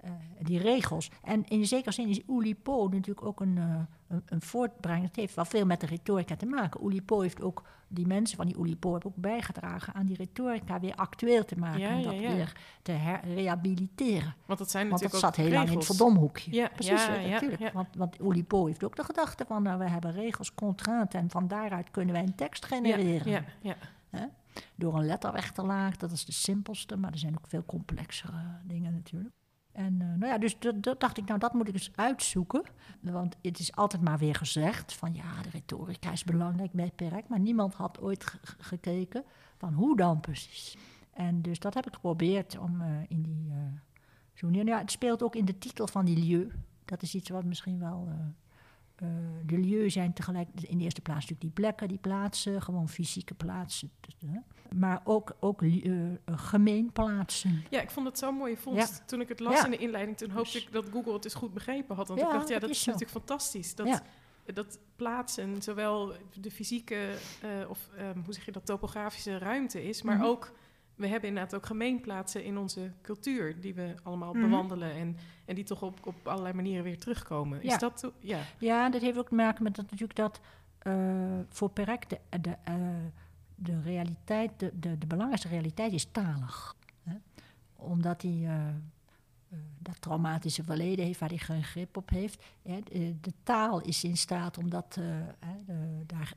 eh, 0.00 0.10
die 0.42 0.58
regels. 0.58 1.10
En 1.22 1.44
in 1.48 1.66
zekere 1.66 1.92
zin 1.92 2.08
is 2.08 2.20
Oulipo 2.26 2.88
natuurlijk 2.88 3.26
ook 3.26 3.40
een, 3.40 3.56
uh, 3.56 3.76
een, 4.08 4.22
een 4.26 4.42
voortbrenger. 4.42 5.06
Het 5.06 5.16
heeft 5.16 5.34
wel 5.34 5.44
veel 5.44 5.66
met 5.66 5.80
de 5.80 5.86
retorica 5.86 6.36
te 6.36 6.46
maken. 6.46 6.80
Oulipo 6.80 7.20
heeft 7.20 7.42
ook, 7.42 7.62
die 7.88 8.06
mensen 8.06 8.36
van 8.36 8.46
die 8.46 8.56
Oulipo 8.56 8.92
hebben 8.92 9.10
ook 9.10 9.16
bijgedragen 9.16 9.94
aan 9.94 10.06
die 10.06 10.16
retorica 10.16 10.80
weer 10.80 10.94
actueel 10.94 11.44
te 11.44 11.56
maken. 11.56 11.88
en 11.88 12.02
dat 12.02 12.18
weer 12.18 12.52
te 12.82 13.18
rehabiliteren. 13.34 14.34
Want 14.46 14.58
dat 14.58 14.70
zijn 14.70 14.88
want 14.88 15.02
natuurlijk 15.02 15.22
dat 15.22 15.34
zat 15.34 15.44
heel 15.44 15.54
lang 15.54 15.68
in 15.70 15.76
het 15.76 15.86
verdomhoekje. 15.86 16.52
Ja, 16.52 16.68
precies, 16.74 17.08
natuurlijk. 17.08 17.72
Want, 17.72 17.88
want 17.96 18.20
Oulipo 18.20 18.66
heeft 18.66 18.84
ook 18.84 18.96
de 18.96 19.04
gedachte 19.04 19.44
van, 19.46 19.62
nou, 19.62 19.78
we 19.78 19.88
hebben 19.88 20.12
regels, 20.12 20.54
contrainten 20.54 21.20
en 21.20 21.30
van 21.30 21.48
daaruit 21.48 21.90
kunnen 21.90 22.14
wij 22.14 22.22
een 22.22 22.34
tekst 22.34 22.64
genereren. 22.64 23.44
Ja, 23.60 23.76
ja, 24.10 24.30
Door 24.74 24.98
een 24.98 25.06
letter 25.06 25.32
weg 25.32 25.52
te 25.52 25.62
lagen, 25.62 25.98
dat 25.98 26.10
is 26.10 26.24
de 26.24 26.32
simpelste, 26.32 26.96
maar 26.96 27.12
er 27.12 27.18
zijn 27.18 27.34
ook 27.34 27.46
veel 27.46 27.64
complexere 27.64 28.58
dingen 28.64 28.92
natuurlijk. 28.92 29.34
En 29.72 29.92
uh, 29.92 30.06
nou 30.06 30.26
ja, 30.26 30.38
dus 30.38 30.58
dat, 30.58 31.00
dacht 31.00 31.18
ik, 31.18 31.26
nou 31.26 31.38
dat 31.38 31.52
moet 31.52 31.68
ik 31.68 31.74
eens 31.74 31.90
uitzoeken. 31.94 32.62
Want 33.00 33.36
het 33.42 33.58
is 33.58 33.76
altijd 33.76 34.02
maar 34.02 34.18
weer 34.18 34.34
gezegd 34.34 34.92
van 34.92 35.14
ja, 35.14 35.42
de 35.42 35.50
retorica 35.50 36.12
is 36.12 36.24
belangrijk 36.24 36.72
bij 36.72 36.92
Perk. 36.96 37.28
Maar 37.28 37.40
niemand 37.40 37.74
had 37.74 38.00
ooit 38.00 38.24
gekeken 38.58 39.24
van 39.56 39.72
hoe 39.72 39.96
dan 39.96 40.20
precies. 40.20 40.76
En 41.12 41.42
dus 41.42 41.58
dat 41.58 41.74
heb 41.74 41.86
ik 41.86 41.94
geprobeerd 41.94 42.58
om 42.58 42.80
uh, 42.80 42.86
in 43.08 43.22
die... 43.22 43.46
Uh, 43.48 44.50
nou 44.50 44.66
ja, 44.66 44.78
het 44.78 44.90
speelt 44.90 45.22
ook 45.22 45.34
in 45.34 45.44
de 45.44 45.58
titel 45.58 45.86
van 45.86 46.04
die 46.04 46.18
lieu. 46.18 46.50
Dat 46.84 47.02
is 47.02 47.14
iets 47.14 47.28
wat 47.28 47.44
misschien 47.44 47.78
wel 47.78 48.08
de 49.46 49.58
lieu 49.58 49.90
zijn 49.90 50.12
tegelijk 50.12 50.48
in 50.60 50.78
de 50.78 50.84
eerste 50.84 51.00
plaats 51.00 51.20
natuurlijk 51.20 51.40
die 51.40 51.64
plekken, 51.64 51.88
die 51.88 51.98
plaatsen, 51.98 52.62
gewoon 52.62 52.88
fysieke 52.88 53.34
plaatsen. 53.34 53.90
maar 54.74 55.00
ook, 55.04 55.36
ook 55.40 55.62
uh, 55.62 56.10
gemeenplaatsen. 56.26 57.64
Ja, 57.70 57.80
ik 57.80 57.90
vond 57.90 58.06
het 58.06 58.18
zo'n 58.18 58.34
mooie 58.34 58.56
vondst. 58.56 59.02
Toen 59.06 59.20
ik 59.20 59.28
het 59.28 59.40
las 59.40 59.64
in 59.64 59.70
de 59.70 59.76
inleiding, 59.76 60.16
toen 60.16 60.30
hoopte 60.30 60.58
ik 60.58 60.72
dat 60.72 60.84
Google 60.92 61.12
het 61.12 61.24
eens 61.24 61.34
goed 61.34 61.54
begrepen 61.54 61.96
had. 61.96 62.08
Want 62.08 62.20
ik 62.20 62.26
dacht, 62.26 62.48
ja, 62.48 62.58
dat, 62.58 62.70
is, 62.70 62.84
natuurlijk 62.84 63.12
fantastisch. 63.12 63.74
Dat, 63.74 64.02
dat 64.54 64.78
plaatsen, 64.96 65.62
zowel 65.62 66.12
de 66.40 66.50
fysieke, 66.50 67.14
uh, 67.44 67.70
of 67.70 67.88
um, 67.98 68.22
hoe 68.24 68.34
zeg 68.34 68.44
je 68.44 68.52
dat, 68.52 68.66
topografische 68.66 69.38
ruimte 69.38 69.88
is, 69.88 70.02
maar 70.02 70.14
mm 70.14 70.20
-hmm. 70.20 70.30
ook 70.30 70.52
we 71.00 71.06
hebben 71.06 71.28
inderdaad 71.28 71.54
ook 71.54 71.66
gemeenplaatsen 71.66 72.44
in 72.44 72.58
onze 72.58 72.92
cultuur 73.02 73.60
die 73.60 73.74
we 73.74 73.94
allemaal 74.02 74.32
mm 74.32 74.40
-hmm. 74.40 74.50
bewandelen 74.50 74.92
en, 74.92 75.16
en 75.44 75.54
die 75.54 75.64
toch 75.64 75.82
op, 75.82 76.06
op 76.06 76.28
allerlei 76.28 76.54
manieren 76.54 76.84
weer 76.84 76.98
terugkomen. 76.98 77.62
Is 77.62 77.70
ja. 77.70 77.78
dat 77.78 78.12
ja. 78.18 78.38
ja, 78.58 78.90
dat 78.90 79.00
heeft 79.00 79.18
ook 79.18 79.28
te 79.28 79.34
maken 79.34 79.62
met 79.62 79.76
dat 79.76 79.84
natuurlijk 79.90 80.16
dat 80.16 80.40
uh, 80.82 81.38
voor 81.48 81.70
Perec 81.70 82.08
de, 82.08 82.18
de, 82.40 82.56
uh, 82.68 82.74
de 83.54 83.80
realiteit, 83.80 84.50
de, 84.56 84.70
de, 84.74 84.98
de, 84.98 85.06
belangrijkste 85.06 85.48
realiteit 85.48 85.92
is 85.92 86.08
talig. 86.12 86.76
Hè? 87.02 87.14
Omdat 87.76 88.22
uh, 88.42 88.52
dat 89.78 90.00
traumatische 90.00 90.64
verleden 90.64 91.04
heeft 91.04 91.20
waar 91.20 91.28
hij 91.28 91.38
geen 91.38 91.64
grip 91.64 91.96
op 91.96 92.10
heeft. 92.10 92.44
Hè? 92.62 92.80
De, 92.80 93.20
de, 93.20 93.32
taal 93.42 93.80
is 93.80 94.04
in 94.04 94.16
staat 94.16 94.58
om 94.58 94.70
dat. 94.70 94.98
daar, 96.06 96.32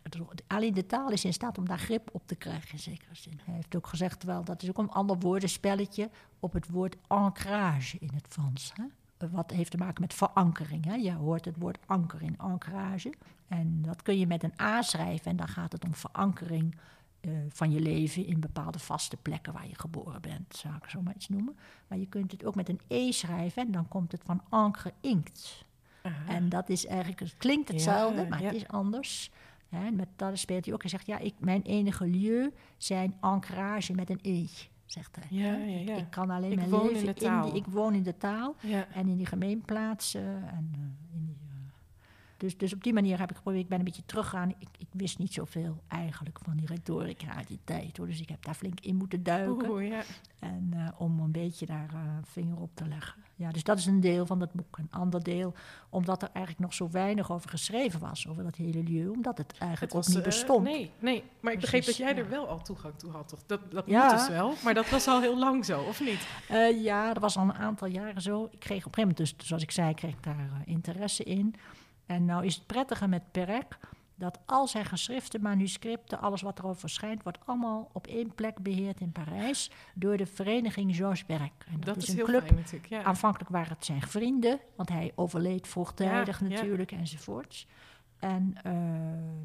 alleen 0.48 0.74
de 0.74 0.86
taal 0.86 1.10
is 1.10 1.26
in 1.26 1.34
staat 1.34 1.58
om 1.58 1.68
daar 1.68 1.80
grip 1.80 2.10
op 2.12 2.28
te 2.28 2.36
krijgen, 2.36 2.72
in 2.72 2.80
zekere 2.80 3.16
zin. 3.16 3.40
Hij 3.44 3.54
heeft 3.54 3.76
ook 3.76 3.88
gezegd, 3.88 4.24
wel, 4.24 4.44
dat 4.44 4.64
is 4.64 4.70
ook 4.70 4.78
een 4.78 4.90
ander 4.90 5.20
woordenspelletje 5.20 6.10
op 6.40 6.54
het 6.54 6.70
woord 6.70 6.96
ancrage 7.08 7.98
in 8.00 8.12
het 8.14 8.26
Frans. 8.30 8.72
Hè? 8.74 8.84
wat 9.32 9.52
heeft 9.52 9.72
te 9.72 9.78
maken 9.78 10.02
met 10.02 10.14
verankering. 10.14 10.86
Hè? 10.86 10.94
Je 10.94 11.14
hoort 11.14 11.46
het 11.46 11.58
woord 11.58 11.78
anker 11.86 12.22
in 12.22 12.38
ancrage. 12.38 13.14
En 13.48 13.82
dat 13.82 14.02
kun 14.02 14.20
je 14.20 14.28
met 14.28 14.44
een 14.44 14.54
A 14.62 14.82
schrijven 14.82 15.32
en 15.32 15.36
dan 15.38 15.48
gaat 15.48 15.72
het 15.72 15.86
om 15.86 15.94
verankering 15.94 16.76
uh, 17.26 17.38
van 17.50 17.72
je 17.72 17.80
leven 17.80 18.26
in 18.26 18.40
bepaalde 18.40 18.80
vaste 18.80 19.18
plekken 19.18 19.54
waar 19.54 19.68
je 19.68 19.80
geboren 19.80 20.22
bent, 20.22 20.56
zou 20.56 20.76
ik 20.76 20.90
zo 20.90 21.02
maar 21.02 21.16
iets 21.16 21.30
noemen. 21.30 21.56
Maar 21.88 21.98
je 21.98 22.08
kunt 22.08 22.32
het 22.32 22.46
ook 22.46 22.56
met 22.56 22.70
een 22.70 22.80
E 22.88 23.12
schrijven 23.12 23.66
en 23.66 23.72
dan 23.72 23.88
komt 23.88 24.12
het 24.12 24.22
van 24.26 24.42
ancre 24.50 24.94
inkt. 25.02 25.66
En 26.28 26.50
dat 26.50 26.70
is 26.70 26.86
eigenlijk, 26.86 27.20
het 27.20 27.36
klinkt 27.38 27.68
hetzelfde, 27.68 28.22
ja, 28.22 28.28
maar 28.28 28.42
ja. 28.42 28.46
het 28.46 28.56
is 28.56 28.68
anders. 28.68 29.32
Met 29.94 30.08
dat 30.16 30.38
speelt 30.38 30.66
hij 30.66 30.74
ook. 30.74 30.82
Hij 30.82 30.90
zegt, 30.90 31.06
ja, 31.06 31.18
ik, 31.18 31.34
mijn 31.40 31.62
enige 31.62 32.06
lieu 32.06 32.54
zijn 32.78 33.16
ancrage 33.20 33.94
met 33.94 34.10
een 34.10 34.20
E 34.22 34.48
zegt 34.86 35.16
hij. 35.16 35.26
Ja, 35.30 35.54
ja, 35.56 35.80
ja. 35.80 35.96
Ik 35.96 36.10
kan 36.10 36.30
alleen 36.30 36.52
ik 36.52 36.58
mijn 36.58 36.72
leven 36.72 37.00
in 37.00 37.06
de 37.06 37.14
taal. 37.14 37.46
die, 37.46 37.54
ik 37.54 37.66
woon 37.66 37.94
in 37.94 38.04
de 38.04 38.18
taal 38.18 38.56
en 38.94 39.08
in 39.08 39.18
die 39.18 39.26
gemeenplaatsen 39.26 40.50
en 40.50 40.72
uh, 40.78 41.16
in 41.16 41.26
die. 41.26 41.43
Dus, 42.44 42.58
dus 42.58 42.74
op 42.74 42.84
die 42.84 42.94
manier 42.94 43.20
heb 43.20 43.30
ik 43.30 43.36
geprobeerd. 43.36 43.64
Ik 43.64 43.70
ben 43.70 43.80
een 43.80 43.86
beetje 43.86 44.06
teruggegaan. 44.06 44.50
Ik, 44.50 44.68
ik 44.78 44.88
wist 44.92 45.18
niet 45.18 45.34
zoveel 45.34 45.84
eigenlijk 45.88 46.40
van 46.44 46.58
die 46.58 46.66
retorica 46.68 47.36
uit 47.36 47.48
die 47.48 47.60
tijd. 47.64 47.98
Hoor. 47.98 48.08
Dus 48.08 48.22
ik 48.22 48.30
heb 48.30 48.44
daar 48.46 48.54
flink 48.54 48.80
in 48.80 48.96
moeten 48.96 49.24
duiken. 49.24 49.70
Oeh, 49.70 49.88
ja. 49.88 50.02
En 50.40 50.72
uh, 50.76 50.88
om 50.98 51.20
een 51.20 51.32
beetje 51.32 51.66
daar 51.66 51.90
vinger 52.24 52.58
op 52.58 52.70
te 52.74 52.88
leggen. 52.88 53.22
Ja, 53.36 53.52
dus 53.52 53.64
dat 53.64 53.78
is 53.78 53.86
een 53.86 54.00
deel 54.00 54.26
van 54.26 54.42
het 54.42 54.52
boek. 54.54 54.78
Een 54.78 54.88
ander 54.92 55.24
deel, 55.24 55.54
omdat 55.90 56.22
er 56.22 56.30
eigenlijk 56.34 56.66
nog 56.66 56.74
zo 56.74 56.90
weinig 56.92 57.32
over 57.32 57.50
geschreven 57.50 58.00
was, 58.00 58.28
over 58.28 58.44
dat 58.44 58.56
hele 58.56 58.84
lieu, 58.84 59.08
omdat 59.10 59.38
het 59.38 59.56
eigenlijk 59.58 59.94
Het 59.94 60.02
ook 60.02 60.08
niet 60.08 60.18
eh, 60.18 60.24
bestond. 60.24 60.64
nee, 60.64 60.92
nee, 61.00 61.24
maar 61.40 61.54
ik 61.54 61.60
begreep 61.60 61.86
dat 61.86 61.98
jij 61.98 62.18
er 62.18 62.30
wel 62.30 62.48
al 62.48 62.62
toegang 62.62 62.94
toe 62.98 63.12
had, 63.12 63.28
toch? 63.28 63.44
Dat, 63.46 63.72
dat 63.72 63.84
Ja. 63.86 64.04
moet 64.04 64.18
dus 64.18 64.28
wel, 64.28 64.54
maar 64.64 64.74
dat 64.74 64.90
was 64.90 65.08
al 65.08 65.22
heel 65.22 65.38
lang 65.40 65.66
zo, 65.66 65.82
of 65.82 66.00
niet? 66.02 66.28
Eh, 66.50 66.84
ja, 66.84 67.14
dat 67.14 67.22
was 67.22 67.38
al 67.38 67.44
een 67.44 67.54
aantal 67.54 67.88
jaren 67.88 68.22
zo. 68.22 68.48
Ik 68.52 68.60
kreeg 68.60 68.86
op 68.86 68.98
een 68.98 69.04
gegeven 69.04 69.16
moment, 69.18 69.18
dus, 69.38 69.48
zoals 69.48 69.64
ik 69.64 69.72
zei, 69.72 69.94
kreeg 69.94 70.12
ik 70.14 70.24
daar 70.24 70.40
eh, 70.40 70.74
interesse 70.74 71.24
in. 71.24 71.56
En 72.06 72.26
nou 72.26 72.46
is 72.46 72.56
het 72.56 72.66
prettige 72.66 73.08
met 73.08 73.32
Perec 73.32 73.78
dat 74.16 74.40
al 74.46 74.68
zijn 74.68 74.86
geschriften, 74.86 75.42
manuscripten, 75.42 76.20
alles 76.20 76.42
wat 76.42 76.60
erover 76.60 76.80
verschijnt, 76.80 77.24
wordt 77.24 77.38
allemaal 77.46 77.90
op 77.94 78.08
één 78.08 78.36
plek 78.36 78.60
beheerd 78.60 79.00
in 79.00 79.12
Parijs 79.12 79.72
door 79.94 80.18
de 80.18 80.26
vereniging 80.26 80.96
Georges 80.96 81.24
Perec. 81.24 81.52
En 81.72 81.80
Dat, 81.80 81.98
is, 81.98 82.08
een 82.08 82.16
heel 82.16 82.26
club 82.26 82.44
fijn 82.44 82.56
natuurlijk, 82.56 82.88
ja. 82.88 83.04
Aanvankelijk 83.04 83.50
waren 83.50 83.74
het 83.74 83.86
zijn 83.86 84.02
vrienden, 84.02 84.60
want 84.76 84.90
hij 84.90 85.12
overleed 85.16 85.68
vroegtijdig 85.68 86.40
Ja, 86.40 86.48
ja. 86.48 86.54
natuurlijk 86.54 86.92
enzovoorts. 86.92 87.68
En 88.20 88.56
eh, 88.64 88.74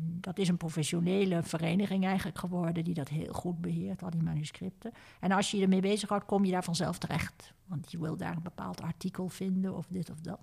dat 0.01 0.39
is 0.39 0.49
een 0.49 0.57
professionele 0.57 1.43
vereniging 1.43 2.05
eigenlijk 2.05 2.39
geworden 2.39 2.85
die 2.85 2.95
dat 2.95 3.09
heel 3.09 3.33
goed 3.33 3.61
beheert, 3.61 4.03
al 4.03 4.11
die 4.11 4.23
manuscripten. 4.23 4.93
En 5.21 5.33
als 5.33 5.51
je 5.51 5.57
je 5.57 5.63
ermee 5.63 5.81
bezighoudt, 5.81 6.25
kom 6.25 6.45
je 6.45 6.53
daar 6.53 6.65
vanzelf 6.65 6.99
terecht. 6.99 7.53
Want 7.67 7.91
je 7.91 7.99
wil 7.99 8.17
daar 8.17 8.37
een 8.37 8.43
bepaald 8.43 8.83
artikel 8.83 9.29
vinden 9.29 9.77
of 9.77 9.87
dit 9.89 10.11
of 10.11 10.21
dat. 10.21 10.41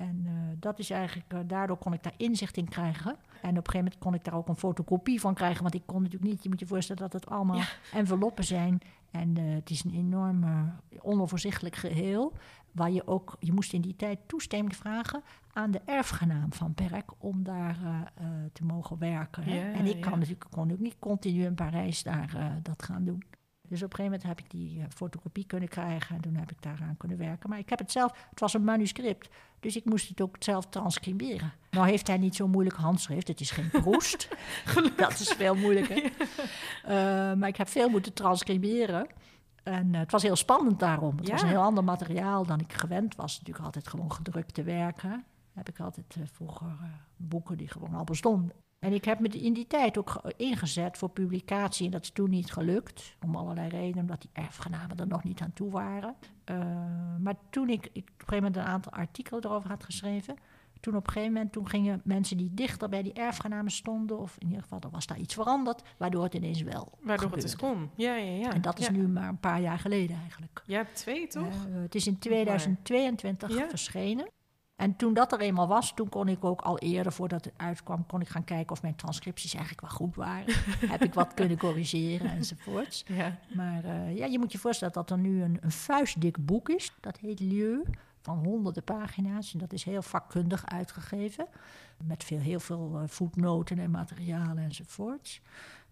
En 0.00 0.22
eh, 0.26 0.32
dat 0.58 0.78
is 0.78 0.90
eigenlijk, 0.90 1.32
eh, 1.32 1.38
daardoor 1.46 1.76
kon 1.76 1.92
ik 1.92 2.02
daar 2.02 2.14
inzicht 2.16 2.56
in 2.56 2.68
krijgen. 2.68 3.10
En 3.10 3.50
op 3.50 3.56
een 3.56 3.72
gegeven 3.72 3.78
moment 3.78 3.98
kon 3.98 4.14
ik 4.14 4.24
daar 4.24 4.34
ook 4.34 4.48
een 4.48 4.56
fotocopie 4.56 5.20
van 5.20 5.34
krijgen. 5.34 5.62
Want 5.62 5.74
ik 5.74 5.82
kon 5.86 6.02
natuurlijk 6.02 6.30
niet, 6.30 6.42
je 6.42 6.48
moet 6.48 6.60
je 6.60 6.66
voorstellen 6.66 7.02
dat 7.02 7.12
het 7.12 7.30
allemaal 7.30 7.60
enveloppen 7.92 8.44
zijn. 8.44 8.78
En 9.10 9.36
eh, 9.36 9.54
het 9.54 9.70
is 9.70 9.84
een 9.84 9.94
enorm 9.94 10.44
onoverzichtelijk 11.00 11.76
geheel. 11.76 12.32
Waar 12.72 12.90
je 12.90 13.06
ook, 13.06 13.36
je 13.38 13.52
moest 13.52 13.72
in 13.72 13.80
die 13.80 13.96
tijd 13.96 14.18
toestemming 14.26 14.76
vragen 14.76 15.22
aan 15.52 15.70
de 15.70 15.80
erfgenaam 15.84 16.52
van 16.52 16.74
Perk 16.74 17.10
om 17.18 17.42
daar 17.42 17.76
te 18.52 18.64
mogen 18.64 18.98
werken. 18.98 19.50
Ja, 19.50 19.72
en 19.72 19.86
ik 19.86 19.94
ja. 19.94 20.00
kan 20.00 20.18
natuurlijk 20.18 20.46
kon 20.50 20.72
ook 20.72 20.78
niet 20.78 20.96
continu 20.98 21.44
in 21.44 21.54
Parijs 21.54 22.02
daar 22.02 22.60
dat 22.62 22.82
gaan 22.82 23.04
doen. 23.04 23.24
Dus 23.70 23.82
op 23.82 23.90
een 23.90 23.96
gegeven 23.96 24.18
moment 24.20 24.22
heb 24.22 24.38
ik 24.38 24.50
die 24.50 24.84
fotocopie 24.88 25.46
kunnen 25.46 25.68
krijgen 25.68 26.16
en 26.16 26.22
toen 26.22 26.34
heb 26.34 26.50
ik 26.50 26.62
daaraan 26.62 26.96
kunnen 26.96 27.18
werken. 27.18 27.50
Maar 27.50 27.58
ik 27.58 27.68
heb 27.68 27.78
het 27.78 27.92
zelf, 27.92 28.26
het 28.30 28.40
was 28.40 28.54
een 28.54 28.64
manuscript, 28.64 29.28
dus 29.60 29.76
ik 29.76 29.84
moest 29.84 30.08
het 30.08 30.20
ook 30.20 30.36
zelf 30.38 30.66
transcriberen. 30.66 31.52
Nou 31.70 31.88
heeft 31.88 32.06
hij 32.06 32.18
niet 32.18 32.34
zo'n 32.34 32.50
moeilijk 32.50 32.76
handschrift, 32.76 33.28
het 33.28 33.40
is 33.40 33.50
geen 33.50 33.70
proest. 33.82 34.28
dat 34.96 35.18
is 35.18 35.28
veel 35.28 35.54
moeilijker. 35.54 36.12
Eh, 36.84 36.94
maar 37.32 37.48
ik 37.48 37.56
heb 37.56 37.68
veel 37.68 37.88
moeten 37.88 38.12
transcriberen. 38.12 39.06
En 39.62 39.94
eh, 39.94 40.00
het 40.00 40.12
was 40.12 40.22
heel 40.22 40.36
spannend 40.36 40.78
daarom. 40.78 41.16
Het 41.16 41.30
was 41.30 41.42
een 41.42 41.48
heel 41.48 41.62
ander 41.62 41.84
materiaal 41.84 42.46
dan 42.46 42.60
ik 42.60 42.72
gewend 42.72 43.14
was. 43.14 43.38
Natuurlijk 43.38 43.64
altijd 43.64 43.88
gewoon 43.88 44.12
gedrukt 44.12 44.54
te 44.54 44.62
werken. 44.62 45.24
Heb 45.52 45.68
ik 45.68 45.80
altijd 45.80 46.16
eh, 46.16 46.22
vroeger 46.32 46.76
boeken 47.16 47.56
die 47.56 47.68
gewoon 47.68 47.94
al 47.94 48.04
bestonden. 48.04 48.52
En 48.80 48.92
ik 48.92 49.04
heb 49.04 49.20
me 49.20 49.28
in 49.28 49.52
die 49.52 49.66
tijd 49.66 49.98
ook 49.98 50.10
ge- 50.10 50.34
ingezet 50.36 50.98
voor 50.98 51.08
publicatie. 51.10 51.84
En 51.86 51.90
dat 51.92 52.02
is 52.02 52.10
toen 52.10 52.30
niet 52.30 52.52
gelukt. 52.52 53.16
Om 53.24 53.36
allerlei 53.36 53.68
redenen, 53.68 54.00
omdat 54.00 54.20
die 54.20 54.30
erfgenamen 54.32 54.96
er 54.96 55.06
nog 55.06 55.24
niet 55.24 55.40
aan 55.40 55.52
toe 55.52 55.70
waren. 55.70 56.14
Eh, 56.44 56.58
maar 57.20 57.34
toen 57.50 57.68
ik, 57.68 57.84
ik 57.84 57.88
op 57.92 57.96
een 57.96 58.12
gegeven 58.16 58.36
moment 58.36 58.56
een 58.56 58.62
aantal 58.62 58.92
artikelen 58.92 59.44
erover 59.44 59.70
had 59.70 59.84
geschreven. 59.84 60.36
Toen 60.80 60.96
op 60.96 61.06
een 61.06 61.12
gegeven 61.12 61.32
moment 61.34 61.52
toen 61.52 61.68
gingen 61.68 62.00
mensen 62.04 62.36
die 62.36 62.54
dichter 62.54 62.88
bij 62.88 63.02
die 63.02 63.12
erfgenamen 63.12 63.70
stonden. 63.70 64.18
Of 64.18 64.36
in 64.38 64.46
ieder 64.46 64.62
geval, 64.62 64.80
er 64.80 64.90
was 64.90 65.06
daar 65.06 65.18
iets 65.18 65.34
veranderd. 65.34 65.82
Waardoor 65.96 66.22
het 66.22 66.34
ineens 66.34 66.62
wel 66.62 66.92
Waardoor 67.00 67.30
het 67.30 67.40
dus 67.40 67.56
kon. 67.56 67.90
Ja, 67.94 68.14
ja, 68.14 68.32
ja. 68.36 68.52
En 68.52 68.60
dat 68.60 68.78
is 68.78 68.86
ja. 68.86 68.92
nu 68.92 69.08
maar 69.08 69.28
een 69.28 69.40
paar 69.40 69.60
jaar 69.60 69.78
geleden 69.78 70.16
eigenlijk. 70.16 70.62
Ja, 70.66 70.84
twee 70.92 71.26
toch? 71.26 71.46
Eh, 71.66 71.80
het 71.82 71.94
is 71.94 72.06
in 72.06 72.18
2022 72.18 73.56
Ja. 73.58 73.68
verschenen. 73.68 74.28
En 74.80 74.96
toen 74.96 75.14
dat 75.14 75.32
er 75.32 75.40
eenmaal 75.40 75.66
was, 75.66 75.94
toen 75.94 76.08
kon 76.08 76.28
ik 76.28 76.44
ook 76.44 76.60
al 76.60 76.78
eerder, 76.78 77.12
voordat 77.12 77.44
het 77.44 77.54
uitkwam, 77.56 78.06
kon 78.06 78.20
ik 78.20 78.28
gaan 78.28 78.44
kijken 78.44 78.72
of 78.72 78.82
mijn 78.82 78.96
transcripties 78.96 79.54
eigenlijk 79.54 79.80
wel 79.80 79.90
goed 79.90 80.16
waren. 80.16 80.54
Heb 80.92 81.02
ik 81.02 81.14
wat 81.14 81.34
kunnen 81.34 81.58
corrigeren 81.58 82.30
enzovoorts. 82.30 83.04
ja. 83.06 83.38
Maar 83.54 83.84
eh, 83.84 84.16
ja, 84.16 84.26
je 84.26 84.38
moet 84.38 84.52
je 84.52 84.58
voorstellen 84.58 84.94
dat 84.94 85.10
er 85.10 85.18
nu 85.18 85.42
een, 85.42 85.58
een 85.60 85.70
vuistdik 85.70 86.46
boek 86.46 86.68
is. 86.68 86.92
Dat 87.00 87.18
heet 87.18 87.40
Lieu, 87.40 87.82
van 88.20 88.44
honderden 88.44 88.84
pagina's. 88.84 89.52
En 89.52 89.58
dat 89.58 89.72
is 89.72 89.84
heel 89.84 90.02
vakkundig 90.02 90.66
uitgegeven. 90.66 91.46
Met 92.04 92.24
veel, 92.24 92.38
heel 92.38 92.60
veel 92.60 92.92
eh, 92.94 93.08
voetnoten 93.08 93.78
en 93.78 93.90
materialen 93.90 94.64
enzovoorts. 94.64 95.40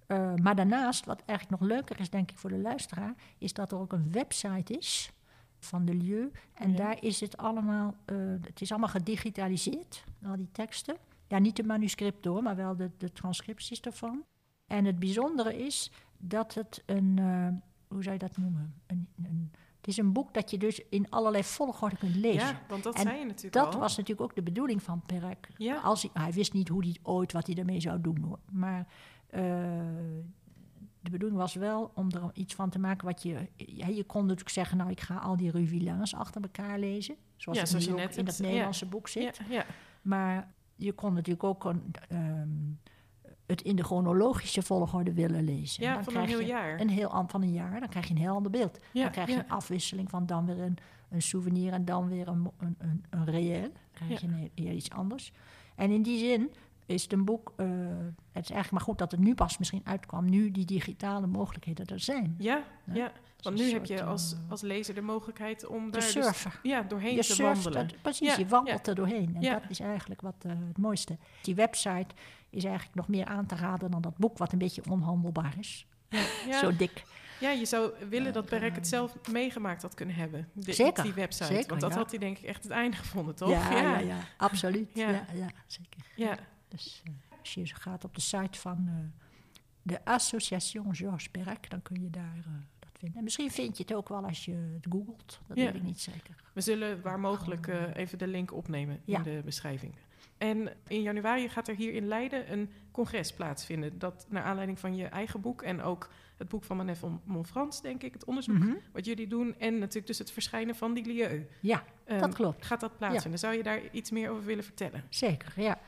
Eh, 0.07 0.35
maar 0.35 0.55
daarnaast, 0.57 1.05
wat 1.05 1.23
eigenlijk 1.27 1.61
nog 1.61 1.71
leuker 1.71 2.01
is, 2.01 2.11
denk 2.11 2.31
ik, 2.31 2.39
voor 2.39 2.51
de 2.51 2.59
luisteraar, 2.59 3.15
is 3.39 3.53
dat 3.53 3.73
er 3.73 3.79
ook 3.79 3.93
een 3.93 4.13
website 4.13 4.79
is. 4.79 5.13
Van 5.59 5.85
de 5.85 5.95
Lieu. 5.95 6.31
En 6.55 6.71
Ja. 6.71 6.77
daar 6.77 7.03
is 7.05 7.21
het 7.21 7.37
allemaal, 7.37 7.95
eh, 8.05 8.17
het 8.41 8.61
is 8.61 8.71
allemaal 8.71 8.89
gedigitaliseerd, 8.89 10.05
al 10.27 10.37
die 10.37 10.49
teksten. 10.53 10.97
Ja, 11.29 11.39
niet 11.39 11.57
de 11.57 11.63
manuscript 11.65 12.23
door, 12.23 12.43
maar 12.43 12.57
wel 12.57 12.77
de, 12.77 12.91
de 12.99 13.13
transcripties 13.13 13.81
ervan. 13.81 14.25
En 14.67 14.85
het 14.85 14.99
bijzondere 14.99 15.57
is 15.67 15.91
dat 16.19 16.55
het 16.55 16.83
een, 16.87 17.19
eh, 17.19 17.49
hoe 17.89 18.03
zou 18.03 18.13
je 18.15 18.19
dat 18.21 18.37
noemen? 18.37 18.75
Een, 18.87 19.09
een, 19.25 19.51
het 19.77 19.87
is 19.89 19.97
een 19.97 20.13
boek 20.13 20.35
dat 20.35 20.51
je 20.51 20.59
dus 20.59 20.81
in 20.89 21.11
allerlei 21.11 21.45
volgorde 21.45 21.97
kunt 21.97 22.15
lezen. 22.17 22.47
Ja, 22.49 22.61
want 22.69 22.83
dat 22.83 22.95
En 22.95 23.03
zei 23.03 23.19
je 23.19 23.25
natuurlijk 23.25 23.55
Dat 23.55 23.75
al. 23.75 23.81
was 23.81 23.97
natuurlijk 23.97 24.31
ook 24.31 24.35
de 24.37 24.43
bedoeling 24.43 24.83
van 24.83 25.03
Perec. 25.07 25.49
Ja. 25.57 25.77
Als 25.81 26.03
hij, 26.03 26.11
hij 26.23 26.33
wist 26.33 26.53
niet 26.53 26.69
hoe 26.69 26.85
hij 26.85 26.97
ooit 27.03 27.33
wat 27.33 27.47
hij 27.47 27.57
ermee 27.57 27.81
zou 27.81 28.01
doen 28.01 28.19
hoor. 28.19 28.39
Maar 28.51 28.87
eh, 29.27 29.43
de 31.01 31.11
bedoeling 31.11 31.41
was 31.41 31.55
wel 31.55 31.91
om 31.95 32.11
er 32.11 32.31
iets 32.33 32.55
van 32.55 32.71
te 32.71 32.79
maken 32.79 33.07
wat 33.07 33.23
je. 33.23 33.49
Ja, 33.57 33.87
je 33.87 34.05
kon 34.05 34.23
natuurlijk 34.23 34.51
zeggen, 34.51 34.77
nou 34.77 34.91
ik 34.91 35.01
ga 35.01 35.17
al 35.17 35.37
die 35.37 35.51
Rue 35.51 35.67
Villains 35.67 36.15
achter 36.15 36.43
elkaar 36.43 36.79
lezen. 36.79 37.17
Zoals 37.37 37.59
Ja, 37.59 37.65
zoals 37.67 37.85
je 37.85 37.93
net 37.93 38.17
in 38.17 38.25
dat 38.25 38.37
ja. 38.39 38.45
Nederlandse 38.45 38.87
boek 38.87 39.09
zit. 39.09 39.41
Ja. 39.49 39.65
Maar 40.03 40.53
je 40.77 40.93
kon 40.93 41.13
natuurlijk 41.13 41.45
ook 41.45 41.65
een, 41.65 41.91
ehm, 42.09 42.49
het 43.47 43.63
in 43.63 43.77
de 43.77 43.85
chronologische 43.85 44.63
volgorde 44.63 45.13
willen 45.13 45.45
lezen. 45.45 45.83
Ja, 45.85 45.95
Dan 45.95 46.05
van 46.05 46.13
een 46.15 46.23
krijg 46.25 46.39
heel 46.39 46.47
je 46.47 46.53
jaar. 46.53 46.81
Een 46.81 46.89
heel 46.91 47.09
an- 47.09 47.29
van 47.31 47.43
een 47.43 47.53
jaar, 47.53 47.81
dan 47.81 47.89
krijg 47.89 48.07
je 48.09 48.15
een 48.15 48.21
heel 48.21 48.35
ander 48.35 48.51
beeld. 48.51 48.79
Dan 48.93 49.11
krijg 49.11 49.29
je 49.29 49.35
een 49.35 49.49
afwisseling 49.51 50.11
van 50.11 50.27
dan 50.27 50.47
weer 50.47 50.59
een, 50.61 50.77
een 51.11 51.23
souvenir 51.23 51.73
en 51.73 51.85
dan 51.85 52.09
weer 52.09 52.29
een, 52.29 52.51
een, 52.59 52.75
een, 52.79 53.05
een 53.11 53.25
reëel. 53.25 53.61
Dan 53.61 53.71
krijg 53.93 54.21
je 54.21 54.27
een, 54.27 54.51
heel 54.55 54.73
iets 54.75 54.91
anders. 54.91 55.33
En 55.75 55.91
in 55.91 56.03
die 56.03 56.19
zin 56.19 56.51
is 56.89 57.03
het 57.03 57.13
een 57.13 57.25
boek, 57.25 57.53
eh, 57.57 57.67
het 58.33 58.45
is 58.45 58.51
eigenlijk 58.51 58.71
maar 58.71 58.81
goed 58.81 58.99
dat 58.99 59.11
het 59.11 59.21
nu 59.21 59.35
pas 59.35 59.59
misschien 59.59 59.81
uitkwam, 59.85 60.25
nu 60.31 60.51
die 60.51 60.65
digitale 60.65 61.27
mogelijkheden 61.27 61.87
er 61.87 62.01
zijn. 62.01 62.35
Ja, 62.39 62.63
Ja. 62.93 63.13
Het 63.37 63.47
Want 63.47 63.59
nu 63.59 63.71
heb 63.73 63.85
je 63.87 64.03
als, 64.05 64.33
eh, 64.33 64.39
als 64.51 64.61
lezer 64.61 64.95
de 64.95 65.01
mogelijkheid 65.01 65.67
om 65.67 65.85
te 65.85 65.91
daar 65.91 66.01
dus, 66.01 66.11
surfen. 66.11 66.53
ja, 66.63 66.83
doorheen 66.83 67.15
je 67.15 67.25
te 67.25 67.43
wandelen. 67.43 67.79
er- 67.89 67.95
precies, 68.03 68.29
Ja, 68.29 68.37
je 68.39 68.47
wandelt 68.47 68.87
ja. 68.87 68.91
er 68.93 68.95
doorheen. 68.95 69.37
En 69.37 69.43
dat 69.53 69.63
is 69.69 69.81
eigenlijk 69.81 70.21
wat 70.21 70.35
eh, 70.43 70.53
het 70.69 70.79
mooiste. 70.79 71.17
Die 71.43 71.55
website 71.55 72.07
is 72.51 72.65
eigenlijk 72.65 72.95
nog 72.97 73.09
meer 73.09 73.25
aan 73.25 73.47
te 73.47 73.55
raden 73.55 73.91
dan 73.91 74.01
dat 74.01 74.17
boek, 74.17 74.39
wat 74.39 74.53
een 74.53 74.59
beetje 74.59 74.83
onhandelbaar 74.91 75.55
is. 75.59 75.87
Ja, 76.47 76.59
Zo 76.63 76.77
dik. 76.77 77.03
ja, 77.41 77.51
je 77.51 77.65
zou 77.65 77.91
willen 78.09 78.33
dat 78.33 78.45
Perek 78.47 78.75
het 78.75 78.89
zelf 78.89 79.15
meegemaakt 79.33 79.83
had 79.83 79.95
kunnen 79.95 80.15
hebben. 80.15 80.49
De, 80.53 80.73
Zeker, 80.73 81.03
Die 81.03 81.13
website. 81.13 81.45
zeker, 81.53 81.69
Want 81.69 81.81
dat 81.81 81.95
had 81.95 82.11
hij 82.11 82.19
denk 82.19 82.39
ik 82.39 82.45
echt 82.45 82.63
het 82.63 82.73
einde 82.73 82.97
gevonden, 82.97 83.35
toch? 83.35 83.51
Ja, 83.51 83.71
ja, 83.71 83.99
ja, 83.99 84.17
absoluut. 84.37 84.89
Ja, 84.95 85.25
zeker. 85.67 86.01
Ja. 86.17 86.39
Dus 86.69 87.03
eh, 87.05 87.13
als 87.41 87.55
je 87.55 87.67
gaat 87.75 88.05
op 88.05 88.15
de 88.15 88.21
site 88.21 88.59
van 88.59 88.85
eh, 88.89 88.95
de 89.83 90.05
Association 90.05 90.95
Georges 90.95 91.29
Perec, 91.29 91.71
dan 91.71 91.83
kun 91.83 92.03
je 92.03 92.11
daar 92.11 92.37
eh, 92.37 92.45
dat 92.79 92.91
vinden. 92.99 93.19
En 93.19 93.25
misschien 93.25 93.51
vind 93.51 93.77
je 93.77 93.83
het 93.83 93.95
ook 93.95 94.09
wel 94.09 94.25
als 94.25 94.45
je 94.45 94.53
het 94.75 94.87
googelt. 94.91 95.41
Dat 95.47 95.57
Ja. 95.57 95.65
weet 95.65 95.75
ik 95.75 95.83
niet 95.83 96.01
zeker. 96.01 96.35
We 96.53 96.61
zullen 96.61 97.03
waar 97.03 97.21
mogelijk 97.21 97.67
even 97.95 98.19
de 98.19 98.27
link 98.27 98.53
opnemen 98.53 99.01
Ja. 99.05 99.17
in 99.17 99.23
de 99.23 99.43
beschrijving. 99.45 99.95
En 100.39 100.73
in 100.89 101.03
januari 101.03 101.49
gaat 101.49 101.69
er 101.69 101.77
hier 101.77 101.93
in 101.95 102.07
Leiden 102.07 102.53
een 102.53 102.71
congres 102.91 103.33
plaatsvinden. 103.33 103.99
Dat 103.99 104.27
naar 104.29 104.43
aanleiding 104.43 104.79
van 104.79 104.97
je 104.97 105.07
eigen 105.07 105.41
boek 105.41 105.63
en 105.63 105.83
ook 105.83 106.11
het 106.37 106.49
boek 106.49 106.65
van 106.65 106.77
Manef 106.77 107.03
Monfrans, 107.25 107.83
denk 107.83 108.03
ik, 108.03 108.13
het 108.13 108.25
onderzoek 108.25 108.59
Mhm. 108.59 108.73
wat 108.93 109.05
jullie 109.05 109.27
doen. 109.27 109.55
En 109.59 109.79
natuurlijk 109.79 110.07
dus 110.07 110.19
het 110.19 110.31
verschijnen 110.31 110.75
van 110.77 110.95
die 110.95 111.05
Lieu. 111.07 111.47
Ja, 111.61 111.85
Ehm, 112.05 112.19
dat 112.21 112.35
klopt. 112.35 112.65
Gaat 112.67 112.81
dat 112.81 112.97
plaatsvinden? 112.97 113.39
Zou 113.41 113.55
je 113.57 113.63
daar 113.63 113.81
iets 113.91 114.11
meer 114.11 114.31
over 114.31 114.45
willen 114.45 114.65
vertellen? 114.65 115.05
Zeker, 115.09 115.53
ja. 115.61 115.79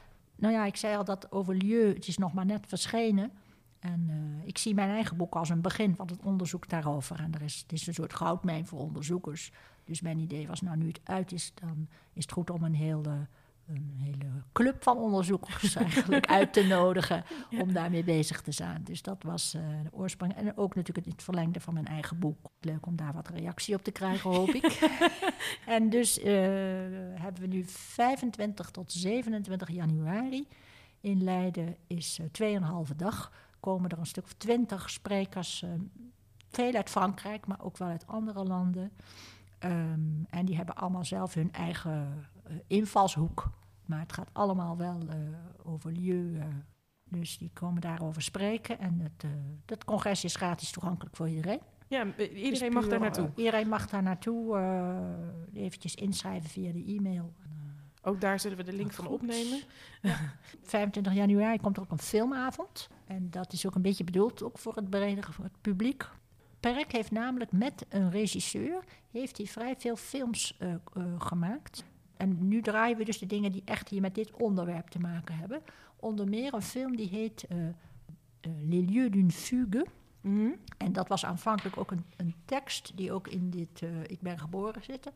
Nou 0.40 0.54
ja, 0.54 0.64
ik 0.64 0.76
zei 0.76 0.96
al 0.96 1.04
dat 1.04 1.32
over 1.32 1.54
Lieu, 1.54 1.94
het 1.94 2.08
is 2.08 2.18
nog 2.18 2.32
maar 2.32 2.46
net 2.46 2.66
verschenen. 2.66 3.32
En 3.78 4.06
eh, 4.08 4.48
ik 4.48 4.58
zie 4.58 4.74
mijn 4.74 4.90
eigen 4.90 5.16
boek 5.16 5.34
als 5.34 5.48
een 5.48 5.60
begin 5.60 5.96
van 5.96 6.06
het 6.06 6.22
onderzoek 6.22 6.68
daarover. 6.68 7.20
En 7.20 7.34
er 7.34 7.42
is, 7.42 7.60
het 7.60 7.72
is 7.72 7.86
een 7.86 7.94
soort 7.94 8.14
goudmijn 8.14 8.66
voor 8.66 8.78
onderzoekers. 8.78 9.52
Dus 9.84 10.00
mijn 10.00 10.18
idee 10.18 10.46
was, 10.46 10.60
nou 10.60 10.76
nu 10.76 10.86
het 10.86 11.00
uit 11.04 11.32
is, 11.32 11.52
dan 11.54 11.88
is 12.12 12.22
het 12.22 12.32
goed 12.32 12.50
om 12.50 12.62
een 12.62 12.74
hele, 12.74 13.28
een 13.70 13.94
hele 13.96 14.42
club 14.52 14.82
van 14.82 14.96
onderzoekers 14.96 15.74
eigenlijk 15.74 16.26
uit 16.38 16.52
te 16.52 16.66
nodigen 16.66 17.24
om 17.58 17.72
daarmee 17.72 18.04
bezig 18.04 18.40
te 18.40 18.52
zijn. 18.52 18.84
Dus 18.84 19.02
dat 19.02 19.22
was 19.22 19.54
eh, 19.54 19.62
de 19.82 19.92
oorsprong. 19.92 20.34
En 20.34 20.56
ook 20.56 20.74
natuurlijk 20.74 21.06
het 21.06 21.22
verlengde 21.22 21.60
van 21.60 21.74
mijn 21.74 21.86
eigen 21.86 22.18
boek. 22.18 22.50
Leuk 22.60 22.86
om 22.86 22.96
daar 22.96 23.12
wat 23.12 23.28
reactie 23.28 23.74
op 23.74 23.82
te 23.82 23.90
krijgen, 23.90 24.30
hoop 24.30 24.48
ik. 24.48 24.90
en 25.66 25.90
dus 25.90 26.18
eh, 26.18 26.32
hebben 27.14 27.40
we 27.40 27.46
nu 27.46 27.64
25 27.66 28.70
tot 28.70 28.92
27 28.92 29.70
januari 29.70 30.46
in 31.00 31.24
Leiden 31.24 31.76
is 31.86 32.18
uh, 32.40 32.60
2,5 32.88 32.96
dag. 32.96 33.32
Komen 33.60 33.90
er 33.90 33.98
een 33.98 34.06
stuk 34.06 34.24
of 34.24 34.32
20 34.32 34.90
sprekers, 34.90 35.64
veel 36.48 36.74
uit 36.74 36.90
Frankrijk, 36.90 37.46
maar 37.46 37.60
ook 37.60 37.76
wel 37.76 37.88
uit 37.88 38.06
andere 38.06 38.44
landen. 38.44 38.92
Um, 39.64 40.26
en 40.30 40.44
die 40.44 40.56
hebben 40.56 40.74
allemaal 40.74 41.04
zelf 41.04 41.34
hun 41.34 41.52
eigen 41.52 42.28
invalshoek. 42.66 43.50
Maar 43.90 44.00
het 44.00 44.12
gaat 44.12 44.30
allemaal 44.32 44.76
wel 44.76 45.00
uh, 45.02 45.14
over 45.64 45.92
lieu. 45.92 46.38
dus 47.04 47.38
die 47.38 47.50
komen 47.52 47.80
daarover 47.80 48.22
spreken. 48.22 48.78
En 48.78 49.00
het, 49.00 49.24
uh, 49.24 49.30
het 49.66 49.84
congres 49.84 50.24
is 50.24 50.34
gratis 50.34 50.70
toegankelijk 50.70 51.16
voor 51.16 51.28
iedereen. 51.28 51.60
Ja, 51.88 52.04
iedereen 52.16 52.50
dus 52.50 52.68
mag 52.68 52.88
daar 52.88 53.00
naartoe. 53.00 53.30
iedereen 53.36 53.68
mag 53.68 53.88
daar 53.88 54.02
naartoe. 54.02 54.58
eventjes 55.54 55.94
inschrijven 55.94 56.50
via 56.50 56.72
de 56.72 56.84
e-mail. 56.84 57.32
Ook 58.02 58.20
daar 58.20 58.40
zullen 58.40 58.56
we 58.56 58.64
de 58.64 58.72
link 58.72 58.92
van 58.92 59.06
opnemen. 59.06 59.60
Ja. 60.02 60.16
25 60.62 61.12
januari 61.12 61.58
komt 61.60 61.76
er 61.76 61.82
ook 61.82 61.90
een 61.90 61.98
filmavond. 61.98 62.88
En 63.06 63.30
dat 63.30 63.52
is 63.52 63.66
ook 63.66 63.74
een 63.74 63.82
beetje 63.82 64.04
bedoeld 64.04 64.42
ook 64.42 64.58
voor 64.58 64.74
het 64.74 64.90
brede 64.90 65.22
voor 65.22 65.44
het 65.44 65.60
publiek. 65.60 66.08
Perk 66.60 66.92
heeft 66.92 67.10
namelijk 67.10 67.52
met 67.52 67.86
een 67.88 68.10
regisseur 68.10 68.84
heeft 69.10 69.36
hij 69.36 69.46
vrij 69.46 69.74
veel 69.78 69.96
films 69.96 70.58
uh, 70.58 70.74
uh, 70.96 71.04
gemaakt. 71.18 71.84
En 72.20 72.48
nu 72.48 72.62
draaien 72.62 72.96
we 72.96 73.04
dus 73.04 73.18
de 73.18 73.26
dingen 73.26 73.52
die 73.52 73.62
echt 73.64 73.88
hier 73.88 74.00
met 74.00 74.14
dit 74.14 74.30
onderwerp 74.32 74.88
te 74.88 74.98
maken 74.98 75.36
hebben. 75.36 75.62
Onder 75.96 76.28
meer 76.28 76.54
een 76.54 76.62
film 76.62 76.96
die 76.96 77.08
heet 77.08 77.46
uh, 77.52 77.58
Les 78.42 78.84
lieux 78.88 79.10
d'une 79.10 79.30
fugue. 79.30 79.86
Mhm. 80.20 80.34
Mm 80.34 80.40
-hmm. 80.40 80.54
En 80.76 80.92
dat 80.92 81.08
was 81.08 81.24
aanvankelijk 81.24 81.76
ook 81.76 81.90
een, 81.90 82.04
een, 82.16 82.34
tekst 82.44 82.92
die 82.96 83.12
ook 83.12 83.28
in 83.28 83.50
dit 83.50 83.82
Ik 84.06 84.20
ben 84.20 84.38
geboren 84.38 84.82
zitten. 84.82 85.12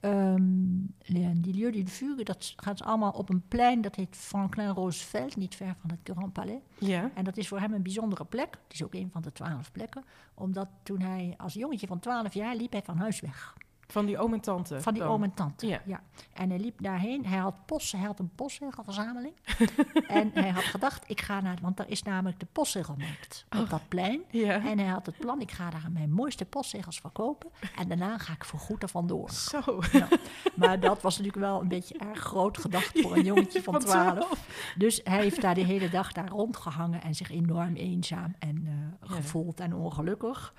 Um, 0.00 0.94
die 1.34 1.54
lieu 1.54 1.70
d'une 1.70 1.88
fugue, 1.88 2.24
dat 2.24 2.52
gaat 2.56 2.82
allemaal 2.82 3.10
op 3.10 3.28
een 3.28 3.42
plein, 3.48 3.80
dat 3.80 3.94
heet 3.94 4.16
Franklin 4.16 4.68
Roosevelt, 4.68 5.36
niet 5.36 5.54
ver 5.54 5.76
van 5.80 5.90
het 5.90 5.98
Grand 6.02 6.32
Palais. 6.32 6.60
Ja. 6.78 7.10
En 7.14 7.24
dat 7.24 7.36
is 7.36 7.48
voor 7.48 7.60
hem 7.60 7.72
een 7.72 7.82
bijzondere 7.82 8.24
plek. 8.24 8.58
Het 8.64 8.72
is 8.72 8.84
ook 8.84 8.94
een 8.94 9.10
van 9.10 9.22
de 9.22 9.32
twaalf 9.32 9.72
plekken. 9.72 10.04
Omdat 10.34 10.68
toen 10.82 11.00
hij 11.00 11.34
als 11.36 11.54
jongetje 11.54 11.86
van 11.86 12.00
twaalf 12.00 12.34
jaar 12.34 12.56
liep 12.56 12.72
hij 12.72 12.82
van 12.82 12.96
huis 12.96 13.20
weg. 13.20 13.54
Van 13.86 14.06
die 14.06 14.18
oom 14.18 14.32
en 14.32 14.40
tante? 14.40 14.80
Van 14.80 14.92
die 14.92 15.02
dan. 15.02 15.10
oom 15.12 15.22
en 15.22 15.34
tante, 15.34 15.66
Ja. 15.66 15.80
ja. 15.84 16.02
En 16.32 16.50
hij 16.50 16.58
liep 16.58 16.82
daarheen. 16.82 17.26
Hij 17.26 17.38
had, 17.38 17.54
post, 17.66 17.92
hij 17.92 18.00
had 18.00 18.18
een 18.18 18.30
postzegelverzameling. 18.34 19.34
en 20.06 20.30
hij 20.34 20.50
had 20.50 20.64
gedacht, 20.64 21.04
ik 21.06 21.20
ga 21.20 21.40
naar... 21.40 21.58
Want 21.62 21.76
daar 21.76 21.88
is 21.88 22.02
namelijk 22.02 22.40
de 22.40 22.46
postzegelmarkt 22.52 23.46
op 23.60 23.70
dat 23.70 23.88
plein. 23.88 24.22
Ja. 24.30 24.52
En 24.64 24.78
hij 24.78 24.88
had 24.88 25.06
het 25.06 25.18
plan, 25.18 25.40
ik 25.40 25.50
ga 25.50 25.70
daar 25.70 25.90
mijn 25.92 26.12
mooiste 26.12 26.44
postzegels 26.44 27.00
verkopen. 27.00 27.50
En 27.76 27.88
daarna 27.88 28.18
ga 28.18 28.32
ik 28.32 28.44
voorgoed 28.44 28.82
er 28.82 28.88
vandoor. 28.88 29.30
Zo. 29.30 29.60
Nou, 29.92 30.18
maar 30.54 30.80
dat 30.80 31.02
was 31.02 31.18
natuurlijk 31.18 31.44
wel 31.44 31.60
een 31.60 31.68
beetje 31.68 31.98
erg 31.98 32.18
groot 32.18 32.58
gedacht 32.58 33.00
voor 33.00 33.16
een 33.16 33.24
jongetje 33.24 33.62
van 33.62 33.72
Van 33.82 33.82
12. 33.82 34.72
Dus 34.76 35.00
hij 35.04 35.20
heeft 35.20 35.40
daar 35.40 35.54
de 35.54 35.64
hele 35.64 35.88
dag 35.88 36.12
daar 36.12 36.28
rondgehangen 36.28 37.02
en 37.02 37.14
zich 37.14 37.30
enorm 37.30 37.74
eenzaam 37.74 38.34
en 38.38 38.64
uh, 38.64 39.10
gevoeld 39.10 39.60
en 39.60 39.74
ongelukkig. 39.74 40.54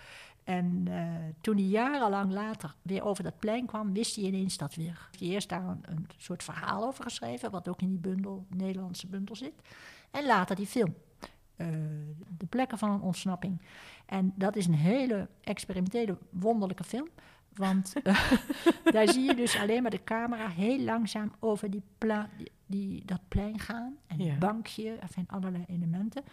En 0.46 0.86
uh, 0.90 1.08
toen 1.42 1.56
hij 1.56 1.66
jarenlang 1.66 2.32
later 2.32 2.76
weer 2.82 3.04
over 3.04 3.24
dat 3.24 3.40
plein 3.40 3.66
kwam, 3.66 3.94
wist 3.94 4.16
hij 4.16 4.26
ineens 4.26 4.58
dat 4.58 4.76
weer. 4.76 4.86
Hij 4.86 5.08
heeft 5.12 5.34
eerst 5.34 5.50
daar 5.50 5.64
een, 5.64 5.84
een, 5.86 6.08
soort 6.18 6.44
verhaal 6.44 6.84
over 6.84 7.04
geschreven, 7.04 7.52
wat 7.52 7.68
ook 7.68 7.82
in 7.82 7.90
die 7.90 7.98
bundel, 7.98 8.46
Nederlandse 8.50 9.08
bundel 9.08 9.36
zit. 9.36 9.54
En 10.12 10.26
later 10.26 10.56
die 10.56 10.68
film. 10.68 10.96
Uh, 11.58 11.68
de 12.38 12.46
plekken 12.46 12.78
van 12.78 12.92
een 12.92 13.02
ontsnapping. 13.02 13.62
En 14.06 14.34
dat 14.36 14.56
is 14.56 14.68
een 14.68 14.74
hele 14.74 15.28
experimentele, 15.42 16.18
wonderlijke 16.30 16.84
film. 16.84 17.08
Want 17.54 17.94
uh, 18.04 18.32
daar 18.94 19.10
zie 19.10 19.24
je 19.24 19.36
dus 19.36 19.60
alleen 19.60 19.82
maar 19.82 19.92
de 19.92 20.04
camera 20.04 20.48
heel 20.50 20.80
langzaam 20.80 21.32
over 21.40 21.72
die, 21.72 21.84
pla 21.98 22.30
die, 22.38 22.52
die 22.66 23.06
dat 23.06 23.22
plein 23.28 23.60
gaan. 23.60 23.96
En 24.08 24.24
Ja. 24.24 24.38
bankje, 24.38 24.98
en 25.16 25.28
allerlei 25.28 25.64
elementen. 25.68 26.24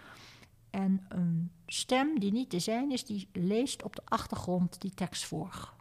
En 0.72 1.04
een 1.08 1.50
stem 1.66 2.18
die 2.18 2.32
niet 2.32 2.50
te 2.50 2.58
zijn 2.58 2.90
is, 2.90 3.04
die 3.04 3.28
leest 3.32 3.82
op 3.82 3.96
de 3.96 4.02
achtergrond 4.04 4.80
die 4.80 4.94
tekst 4.94 5.24
voor. 5.24 5.72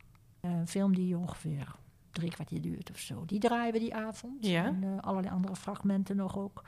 Een 0.41 0.67
film 0.67 0.95
die 0.95 1.17
ongeveer 1.17 1.75
drie 2.11 2.29
kwartier 2.31 2.61
duurt 2.61 2.89
of 2.91 2.99
zo. 2.99 3.23
Die 3.25 3.39
draaien 3.39 3.73
we 3.73 3.79
die 3.79 3.95
avond. 3.95 4.45
Ja. 4.47 4.65
En 4.65 4.83
uh, 4.83 4.97
allerlei 4.99 5.33
andere 5.35 5.55
fragmenten 5.55 6.15
nog 6.15 6.37
ook. 6.37 6.63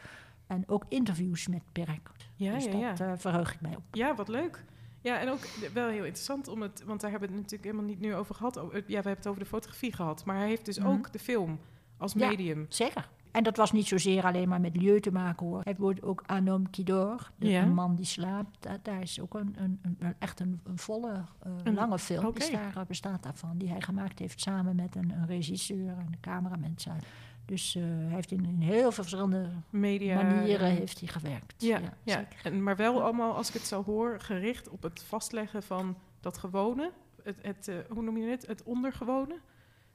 En 0.47 0.63
ook 0.67 0.85
interviews 0.89 1.47
met 1.47 1.61
Perk. 1.71 2.09
Ja, 2.35 2.53
dus 2.53 2.65
ja, 2.65 2.71
dat 2.71 2.97
ja. 2.97 3.11
Uh, 3.11 3.13
verheug 3.17 3.53
ik 3.53 3.61
mij 3.61 3.75
op. 3.75 3.83
Ja, 3.91 4.15
wat 4.15 4.27
leuk. 4.27 4.63
Ja, 5.01 5.19
en 5.19 5.29
ook 5.29 5.47
wel 5.73 5.89
heel 5.89 6.03
interessant 6.03 6.47
om 6.47 6.61
het, 6.61 6.83
want 6.85 7.01
daar 7.01 7.11
hebben 7.11 7.29
we 7.29 7.35
het 7.35 7.43
natuurlijk 7.43 7.71
helemaal 7.71 7.91
niet 7.95 7.99
nu 7.99 8.15
over 8.15 8.35
gehad. 8.35 8.55
Ja, 8.55 8.61
we 8.87 8.93
hebben 8.93 9.11
het 9.13 9.27
over 9.27 9.41
de 9.41 9.49
fotografie 9.49 9.93
gehad, 9.93 10.25
maar 10.25 10.37
hij 10.37 10.47
heeft 10.47 10.65
dus 10.65 10.77
Mhm. 10.79 10.87
ook 10.87 11.11
de 11.11 11.19
film 11.19 11.59
als 11.97 12.13
Ja. 12.13 12.27
medium. 12.27 12.65
Zeker. 12.69 13.09
En 13.33 13.43
dat 13.43 13.57
was 13.57 13.71
niet 13.71 13.87
zozeer 13.87 14.23
alleen 14.23 14.49
maar 14.49 14.61
met 14.61 14.77
lieu 14.77 14.99
te 14.99 15.11
maken 15.11 15.45
hoor. 15.45 15.61
Het 15.63 15.77
wordt 15.77 16.01
ook 16.03 16.23
Anom 16.25 16.69
Kidor, 16.69 17.31
de 17.35 17.49
Ja. 17.49 17.61
een 17.61 17.73
man 17.73 17.95
die 17.95 18.05
slaapt. 18.05 18.57
Daar, 18.59 18.77
daar 18.81 19.01
is 19.01 19.19
ook 19.19 19.33
een, 19.33 19.55
een, 19.57 19.79
een- 19.99 20.13
echt 20.19 20.39
een, 20.39 20.59
een 20.63 20.77
volle, 20.77 21.11
eh, 21.39 21.51
Een- 21.63 21.73
lange 21.73 21.99
film 21.99 22.31
is 22.35 22.51
daar, 22.51 22.85
bestaat 22.87 23.23
daarvan. 23.23 23.57
Die 23.57 23.69
hij 23.69 23.81
gemaakt 23.81 24.19
heeft 24.19 24.41
samen 24.41 24.75
met 24.75 24.95
een, 24.95 25.13
regisseur 25.27 25.89
en 25.89 26.07
een 26.11 26.19
cameramensen. 26.21 26.97
Dus 27.45 27.75
eh, 27.75 27.83
hij 27.83 28.13
heeft 28.13 28.31
in, 28.31 28.45
in 28.45 28.61
heel 28.61 28.79
veel 28.81 28.91
verschillende 28.91 29.49
Media. 29.69 30.21
manieren 30.23 30.67
heeft 30.69 30.99
hij 30.99 31.07
gewerkt. 31.09 31.61
Ja, 31.61 31.79
ja. 32.03 32.13
zeker. 32.15 32.39
En, 32.53 32.63
maar 32.63 32.75
wel 32.75 33.01
allemaal, 33.03 33.35
als 33.35 33.47
ik 33.47 33.53
het 33.53 33.63
zo 33.63 33.83
hoor, 33.83 34.19
gericht 34.19 34.69
op 34.69 34.83
het 34.83 35.03
vastleggen 35.03 35.63
van 35.63 35.95
dat 36.19 36.37
gewone. 36.37 36.91
Het, 37.23 37.35
het, 37.41 37.67
eh, 37.67 37.75
hoe 37.89 38.03
noem 38.03 38.17
je 38.17 38.27
het? 38.29 38.47
Het 38.47 38.63
ondergewone. 38.63 39.35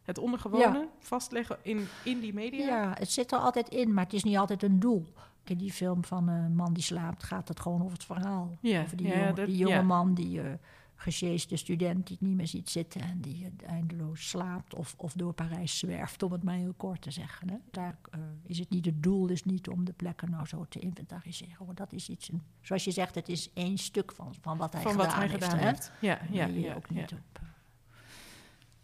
Het 0.09 0.19
ondergewone 0.19 0.89
vastleggen 0.99 1.57
in, 1.63 1.87
in 2.05 2.21
die 2.21 2.35
media. 2.35 2.67
Ja, 2.67 2.95
het 2.99 3.11
zit 3.11 3.33
er 3.33 3.39
altijd 3.39 3.69
in, 3.69 3.95
maar 3.95 4.05
het 4.05 4.13
is 4.13 4.23
niet 4.25 4.37
altijd 4.37 4.63
een 4.63 4.81
doel. 4.81 5.07
In 5.45 5.59
die 5.59 5.73
film 5.73 6.05
van 6.05 6.29
een 6.29 6.55
man 6.57 6.73
die 6.73 6.83
slaapt 6.83 7.23
gaat 7.23 7.49
het 7.49 7.61
gewoon 7.61 7.81
over 7.81 7.93
het 7.93 8.05
verhaal. 8.05 8.57
Ja, 8.61 8.83
over 8.83 8.97
die, 8.97 9.07
ja, 9.07 9.19
jonge, 9.19 9.33
dat- 9.33 9.47
die 9.47 9.57
jonge 9.57 9.75
ja. 9.75 9.83
man, 9.83 10.15
die 10.15 10.43
uh, 10.43 10.51
gesjeesde 10.95 11.57
student 11.57 12.07
die 12.07 12.17
het 12.19 12.29
niet 12.29 12.37
meer 12.37 12.47
ziet 12.47 12.71
zitten... 12.71 13.01
en 13.01 13.21
die 13.21 13.53
eh, 13.59 13.69
eindeloos 13.71 14.29
slaapt 14.29 14.75
of, 14.75 14.95
of 14.97 15.13
door 15.13 15.33
Parijs 15.33 15.79
zwerft, 15.79 16.23
om 16.23 16.33
het 16.33 16.43
maar 16.43 16.55
heel 16.55 16.75
kort 16.77 17.03
te 17.03 17.11
zeggen. 17.11 17.51
Hè. 17.51 17.57
Daar 17.71 17.99
eh, 18.11 18.21
is 18.45 18.59
het 18.59 18.71
niet, 18.71 18.85
het 18.85 19.03
doel 19.03 19.29
is 19.29 19.45
niet 19.45 19.69
om 19.69 19.85
de 19.85 19.93
plekken 19.93 20.31
nou 20.31 20.47
zo 20.47 20.67
te 20.69 20.79
inventariseren. 20.79 21.67
Want 21.67 21.77
dat 21.77 21.93
is 21.93 22.09
iets, 22.09 22.29
een, 22.33 22.43
zoals 22.61 22.85
je 22.85 22.91
zegt, 22.91 23.15
het 23.15 23.29
is 23.29 23.51
één 23.53 23.79
stuk 23.79 24.13
van, 24.13 24.35
van 24.41 24.59
wat 24.59 24.73
hij 24.73 24.83
van 24.83 24.91
gedaan 24.91 25.07
wat 25.07 25.17
hij 25.17 25.29
heeft. 25.29 25.45
gedaan 25.45 25.59
heeft. 25.59 25.93
Ja, 26.01 26.19
ja, 26.31 26.47
je 26.47 26.75
ook 26.77 26.91
niet 26.91 27.13
op... 27.13 27.41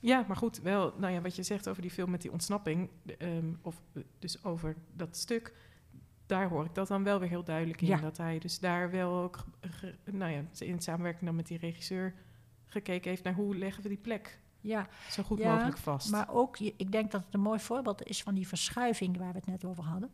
Ja, 0.04 0.24
maar 0.28 0.36
goed, 0.36 0.60
wel, 0.60 0.94
nou 0.98 1.12
ja, 1.12 1.20
wat 1.20 1.36
je 1.36 1.42
zegt 1.42 1.68
over 1.68 1.82
die 1.82 1.90
film 1.90 2.10
met 2.10 2.22
die 2.22 2.32
ontsnapping, 2.32 2.90
de, 3.02 3.16
ehm, 3.16 3.52
of 3.62 3.82
eh, 3.92 4.02
dus 4.18 4.44
over 4.44 4.76
dat 4.92 5.16
stuk, 5.16 5.54
daar 6.26 6.48
hoor 6.48 6.64
ik 6.64 6.74
dat 6.74 6.88
dan 6.88 7.02
wel 7.02 7.18
weer 7.18 7.28
heel 7.28 7.44
duidelijk 7.44 7.80
in. 7.80 7.86
Ja. 7.86 7.96
Dat 8.00 8.16
hij 8.16 8.38
dus 8.38 8.58
daar 8.58 8.90
wel 8.90 9.12
ook, 9.12 9.44
nou 10.04 10.32
ja, 10.32 10.42
in 10.58 10.80
samenwerking 10.80 11.24
dan 11.24 11.36
met 11.36 11.46
die 11.46 11.58
regisseur, 11.58 12.14
gekeken 12.66 13.10
heeft 13.10 13.22
naar 13.22 13.34
hoe 13.34 13.56
leggen 13.56 13.82
we 13.82 13.88
die 13.88 13.98
plek 13.98 14.38
ja, 14.60 14.88
zo 15.10 15.22
goed 15.22 15.38
Ja, 15.38 15.54
mogelijk 15.54 15.78
vast. 15.78 16.10
Maar 16.10 16.28
ook, 16.30 16.58
ik 16.58 16.92
denk 16.92 17.10
dat 17.10 17.24
het 17.24 17.34
een 17.34 17.40
mooi 17.40 17.60
voorbeeld 17.60 18.02
is 18.02 18.22
van 18.22 18.34
die 18.34 18.48
verschuiving 18.48 19.16
waar 19.16 19.32
we 19.32 19.38
het 19.38 19.46
net 19.46 19.64
over 19.64 19.84
hadden. 19.84 20.10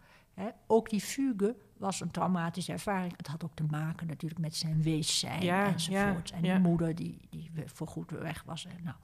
Ook 0.67 0.91
die 0.91 1.01
fugue 1.01 1.57
was 1.77 2.01
een 2.01 2.11
traumatische 2.11 2.73
ervaring. 2.73 3.17
Het 3.17 3.27
had 3.27 3.45
ook 3.45 3.55
te 3.55 3.65
maken 3.65 4.07
natuurlijk 4.07 4.41
met 4.41 4.57
zijn 4.57 4.83
wees 4.83 5.19
zijn 5.19 5.43
Ja, 5.43 5.67
enzovoort. 5.67 6.31
en 6.31 6.43
die 6.43 6.59
moeder 6.59 6.95
die, 6.95 7.19
die 7.31 7.51
voorgoed 7.65 8.11
weg 8.11 8.43
was. 8.43 8.67
En, 8.67 8.83
nou. 8.83 8.97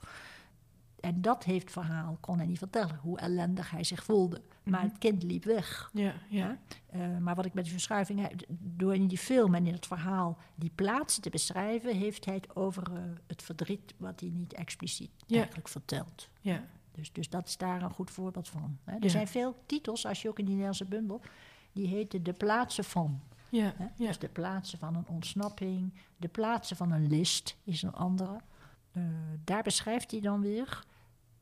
En 0.99 1.21
dat 1.21 1.43
heeft 1.43 1.71
verhaal, 1.71 2.17
kon 2.19 2.37
hij 2.37 2.45
niet 2.47 2.57
vertellen, 2.57 2.99
hoe 3.01 3.19
ellendig 3.19 3.71
hij 3.71 3.83
zich 3.83 4.03
voelde. 4.03 4.41
Maar 4.63 4.79
Mhm. 4.79 4.89
het 4.89 4.97
kind 4.97 5.23
liep 5.23 5.43
weg. 5.43 5.89
ja, 5.93 6.13
ja, 6.29 6.57
Eh, 6.89 7.17
maar 7.17 7.35
wat 7.35 7.45
ik 7.45 7.53
met 7.53 7.63
die 7.63 7.73
verschuiving, 7.73 8.27
d- 8.27 8.45
door 8.49 8.95
in 8.95 9.07
die 9.07 9.17
film 9.17 9.55
en 9.55 9.67
in 9.67 9.73
het 9.73 9.85
verhaal 9.87 10.37
die 10.55 10.71
plaatsen 10.75 11.21
te 11.21 11.29
beschrijven, 11.29 11.95
heeft 11.95 12.25
hij 12.25 12.33
het 12.35 12.55
over 12.55 12.83
eh, 12.93 12.99
het 13.27 13.43
verdriet 13.43 13.93
wat 13.97 14.19
hij 14.19 14.29
niet 14.29 14.53
expliciet 14.53 15.11
Ja. 15.25 15.35
eigenlijk 15.37 15.67
vertelt. 15.67 16.29
ja, 16.41 16.63
Dus, 16.91 17.11
dus 17.11 17.29
dat 17.29 17.47
is 17.47 17.57
daar 17.57 17.81
een 17.81 17.91
goed 17.91 18.11
voorbeeld 18.11 18.47
van. 18.49 18.77
Hè. 18.83 18.95
Er 18.95 19.03
Ja. 19.03 19.09
zijn 19.09 19.27
veel 19.27 19.55
titels, 19.65 20.05
als 20.05 20.21
je 20.21 20.29
ook 20.29 20.37
in 20.39 20.43
die 20.45 20.53
Nederlandse 20.53 20.85
bundel, 20.85 21.21
die 21.73 21.87
heten 21.87 22.23
De 22.23 22.33
plaatsen 22.33 22.83
van. 22.83 23.19
ja, 23.49 23.73
Hè. 23.77 23.85
ja. 23.95 24.07
Dus 24.07 24.19
de 24.19 24.27
plaatsen 24.29 24.79
van 24.79 24.95
een 24.95 25.07
ontsnapping, 25.07 25.93
de 26.17 26.27
plaatsen 26.27 26.77
van 26.77 26.91
een 26.91 27.07
list 27.07 27.55
is 27.63 27.81
een 27.81 27.93
andere. 27.93 28.37
Eh, 28.97 29.03
daar 29.43 29.63
beschrijft 29.63 30.11
hij 30.11 30.19
dan 30.19 30.41
weer 30.41 30.83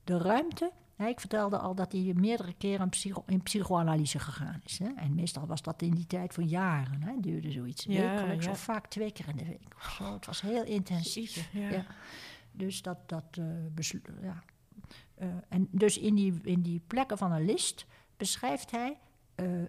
de 0.03 0.18
ruimte. 0.18 0.72
Hè, 0.95 1.08
ik 1.08 1.20
vertelde 1.20 1.58
al 1.58 1.76
dat 1.76 1.91
hij 1.91 2.14
meerdere 2.16 2.53
keren 2.53 2.82
in, 2.84 2.89
psycho- 2.89 3.24
in 3.28 3.43
psychoanalyse 3.43 4.20
gegaan 4.20 4.62
is. 4.64 4.80
Hè. 4.80 4.89
En 4.95 5.16
meestal 5.16 5.47
was 5.47 5.62
dat 5.62 5.82
in 5.82 5.93
die 5.93 6.08
tijd 6.08 6.34
van 6.34 6.47
jaren. 6.47 7.01
Hè. 7.03 7.14
duurde 7.20 7.51
zoiets 7.51 7.84
Ja, 7.84 8.16
wekelijks 8.16 8.45
ja. 8.45 8.51
of 8.51 8.60
vaak 8.60 8.88
twee 8.88 9.12
keer 9.12 9.28
in 9.28 9.36
de 9.36 9.45
week. 9.45 9.76
zo. 9.97 10.14
Het 10.14 10.26
was 10.26 10.41
heel 10.41 10.64
intensief. 10.64 11.49
Ja. 11.53 11.70
Ja. 11.70 11.86
Dus 12.51 12.82
dat, 12.82 12.97
dat 13.10 13.26
eh, 13.32 14.01
ja. 14.22 14.43
Eh, 15.16 15.28
en 15.49 15.68
dus 15.72 15.97
in 15.97 16.16
die, 16.16 16.39
in 16.43 16.62
die 16.62 16.82
plekken 16.88 17.18
van 17.18 17.32
een 17.32 17.45
list 17.45 17.86
beschrijft 18.18 18.72
hij 18.72 18.97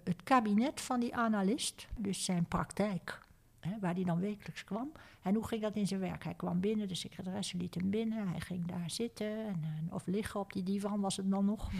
het 0.03 0.23
kabinet 0.23 0.81
van 0.81 0.99
die 0.99 1.15
analist, 1.15 1.87
dus 1.97 2.25
zijn 2.25 2.45
praktijk, 2.45 3.19
hè, 3.59 3.79
waar 3.79 3.93
hij 3.93 4.03
dan 4.03 4.19
wekelijks 4.19 4.63
kwam. 4.63 4.91
En 5.27 5.35
hoe 5.35 5.47
ging 5.47 5.61
dat 5.61 5.75
in 5.75 5.87
zijn 5.87 5.99
werk? 5.99 6.23
Hij 6.23 6.33
kwam 6.33 6.59
binnen, 6.59 6.87
de 6.87 6.95
secretaresse 6.95 7.57
liet 7.57 7.75
hem 7.75 7.89
binnen, 7.89 8.27
hij 8.27 8.39
ging 8.39 8.67
daar 8.67 8.89
zitten 8.89 9.45
en, 9.45 9.63
eh, 9.63 9.93
of 9.93 10.05
liggen 10.05 10.39
op 10.39 10.53
die 10.53 10.63
divan 10.63 11.01
was 11.01 11.17
het 11.17 11.29
dan 11.29 11.45
nog. 11.45 11.69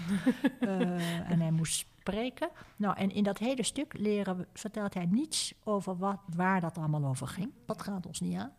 Eh, 0.60 1.32
en 1.32 1.41
hij 1.41 1.52
moest 1.52 1.88
spreken. 2.00 2.50
Nou, 2.76 2.98
en 2.98 3.12
in 3.12 3.24
dat 3.24 3.38
hele 3.38 3.64
stuk 3.64 3.98
leren, 3.98 4.48
vertelt 4.54 4.93
hij 4.93 5.06
niets 5.06 5.54
over 5.64 5.98
wat, 5.98 6.20
waar 6.36 6.62
dat 6.62 6.78
allemaal 6.78 7.06
over 7.06 7.28
ging. 7.28 7.52
Dat 7.66 7.82
gaat 7.82 8.06
ons 8.06 8.20
niet 8.20 8.38
aan. 8.38 8.52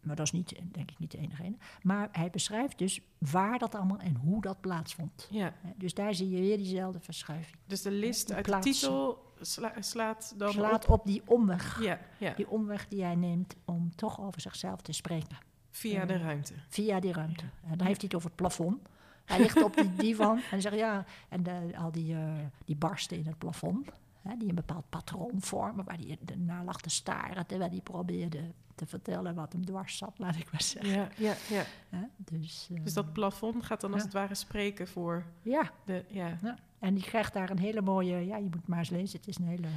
Maar 0.00 0.16
dat 0.16 0.26
is 0.26 0.32
niet, 0.32 0.60
denk 0.72 0.90
ik 0.90 0.98
niet 0.98 1.10
de 1.10 1.18
enige 1.18 1.42
reden. 1.42 1.58
Maar 1.82 2.08
hij 2.12 2.30
beschrijft 2.30 2.78
dus 2.78 3.00
waar 3.18 3.58
dat 3.58 3.74
allemaal 3.74 3.98
en 3.98 4.16
hoe 4.16 4.40
dat 4.40 4.60
plaatsvond. 4.60 5.28
ja. 5.30 5.54
Dus 5.76 5.94
daar 5.94 6.14
zie 6.14 6.30
je 6.30 6.40
weer 6.40 6.56
diezelfde 6.56 7.00
verschuiving. 7.00 7.56
Dus 7.66 7.82
de 7.82 7.90
list 7.90 8.32
uit 8.32 8.44
de 8.44 8.58
titel 8.58 9.31
sla- 9.44 9.72
slaat 9.80 10.34
dan 10.36 10.52
Slaat 10.52 10.84
op. 10.88 10.90
op 11.00 11.06
die 11.06 11.22
omweg. 11.26 11.82
Ja, 11.82 11.98
ja, 12.18 12.32
Die 12.34 12.48
omweg 12.50 12.88
die 12.88 13.02
hij 13.04 13.14
neemt 13.14 13.54
om 13.64 13.92
toch 13.96 14.20
over 14.20 14.40
zichzelf 14.40 14.80
te 14.80 14.92
spreken. 14.92 15.36
via 15.70 16.04
de 16.04 16.16
ruimte. 16.18 16.54
Via 16.68 17.00
die 17.00 17.12
ruimte. 17.12 17.44
En 17.70 17.78
dan 17.78 17.86
heeft 17.86 18.00
hij 18.00 18.06
het 18.10 18.14
over 18.14 18.26
het 18.28 18.36
plafond. 18.36 18.88
Hij 19.24 19.38
ligt 19.38 19.62
op 19.62 19.74
die 19.76 19.92
divan 19.92 20.40
en 20.50 20.60
zegt 20.60 20.76
ja, 20.76 21.04
en 21.28 21.42
de- 21.42 21.72
al 21.78 21.92
die, 21.92 22.14
eh, 22.14 22.32
die 22.64 22.76
barsten 22.76 23.16
in 23.16 23.26
het 23.26 23.38
plafond, 23.38 23.88
hè, 24.22 24.36
die 24.36 24.48
een 24.48 24.54
bepaald 24.54 24.88
patroon 24.88 25.40
vormen, 25.40 25.84
waar 25.84 25.96
hij 25.98 26.18
naar 26.36 26.64
lag 26.64 26.80
te 26.80 26.90
staren, 26.90 27.46
terwijl 27.46 27.70
hij 27.70 27.80
probeerde 27.80 28.52
te 28.74 28.86
vertellen 28.86 29.34
wat 29.34 29.52
hem 29.52 29.64
dwars 29.64 29.96
zat, 29.96 30.18
laat 30.18 30.36
ik 30.36 30.52
maar 30.52 30.62
zeggen. 30.62 30.92
Ja, 30.92 31.08
ja, 31.16 31.34
ja. 31.48 31.64
Hè, 31.88 32.02
Dus, 32.16 32.68
eh, 32.74 32.82
Dus 32.84 32.94
dat 32.94 33.12
plafond 33.12 33.64
gaat 33.64 33.80
dan 33.80 33.90
als 33.92 34.00
Ja. 34.00 34.06
het 34.06 34.14
ware 34.16 34.34
spreken 34.34 34.88
voor 34.88 35.24
ja, 35.42 35.70
de, 35.84 36.04
ja, 36.08 36.36
ja, 36.42 36.58
en 36.78 36.94
die 36.94 37.02
krijgt 37.04 37.32
daar 37.32 37.50
een 37.50 37.58
hele 37.58 37.80
mooie, 37.80 38.16
ja, 38.26 38.36
je 38.36 38.48
moet 38.50 38.66
maar 38.68 38.78
eens 38.78 38.90
lezen, 38.90 39.18
het 39.18 39.28
is 39.28 39.36
een 39.38 39.46
hele, 39.46 39.68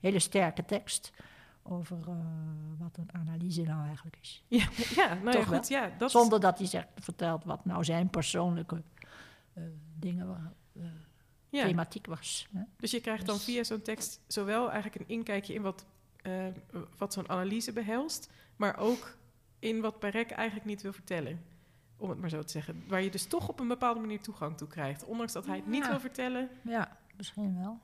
hele 0.00 0.18
sterke 0.18 0.64
tekst 0.64 1.12
over 1.62 1.98
eh, 2.08 2.14
wat 2.78 2.96
een 2.96 3.08
analyse 3.12 3.62
nou 3.62 3.86
eigenlijk 3.86 4.16
is. 4.20 4.44
Ja, 4.48 4.68
ja 5.02 5.14
nou 5.14 5.38
ja, 5.38 5.44
goed. 5.44 5.68
Ja, 5.68 5.90
dat 5.98 6.10
Zonder 6.10 6.40
dat 6.40 6.58
hij 6.58 6.66
zegt, 6.66 6.88
vertelt 6.96 7.44
wat 7.44 7.64
nou 7.64 7.84
zijn 7.84 8.10
persoonlijke 8.10 8.82
eh, 9.52 9.62
dingen 9.98 10.26
waren, 10.26 10.54
ja. 11.54 11.66
thematiek 11.66 12.06
was. 12.06 12.48
Hè? 12.52 12.62
Dus 12.76 12.90
je 12.90 13.00
krijgt 13.00 13.26
dan 13.26 13.34
Dus- 13.34 13.44
via 13.44 13.64
zo'n 13.64 13.82
tekst 13.82 14.20
zowel 14.26 14.70
eigenlijk 14.70 15.00
een 15.00 15.14
inkijkje 15.16 15.54
in 15.54 15.62
wat, 15.62 15.84
eh, 16.22 16.46
wat 16.98 17.12
zo'n 17.12 17.28
analyse 17.28 17.72
behelst, 17.72 18.30
maar 18.56 18.78
ook 18.78 19.16
in 19.58 19.80
wat 19.80 19.98
Perec 19.98 20.30
eigenlijk 20.30 20.66
niet 20.66 20.82
wil 20.82 20.92
vertellen. 20.92 21.44
Om 21.96 22.10
het 22.10 22.20
maar 22.20 22.30
zo 22.30 22.42
te 22.42 22.50
zeggen. 22.50 22.84
Waar 22.88 23.02
je 23.02 23.10
dus 23.10 23.26
toch 23.26 23.48
op 23.48 23.60
een 23.60 23.68
bepaalde 23.68 24.00
manier 24.00 24.20
toegang 24.20 24.56
toe 24.56 24.68
krijgt. 24.68 25.04
Ondanks 25.04 25.32
dat 25.32 25.46
hij 25.46 25.56
het 25.56 25.66
niet 25.66 25.88
wil 25.88 26.00
vertellen. 26.00 26.48
Ja, 26.62 26.98
misschien 27.16 27.58
wel. 27.58 27.78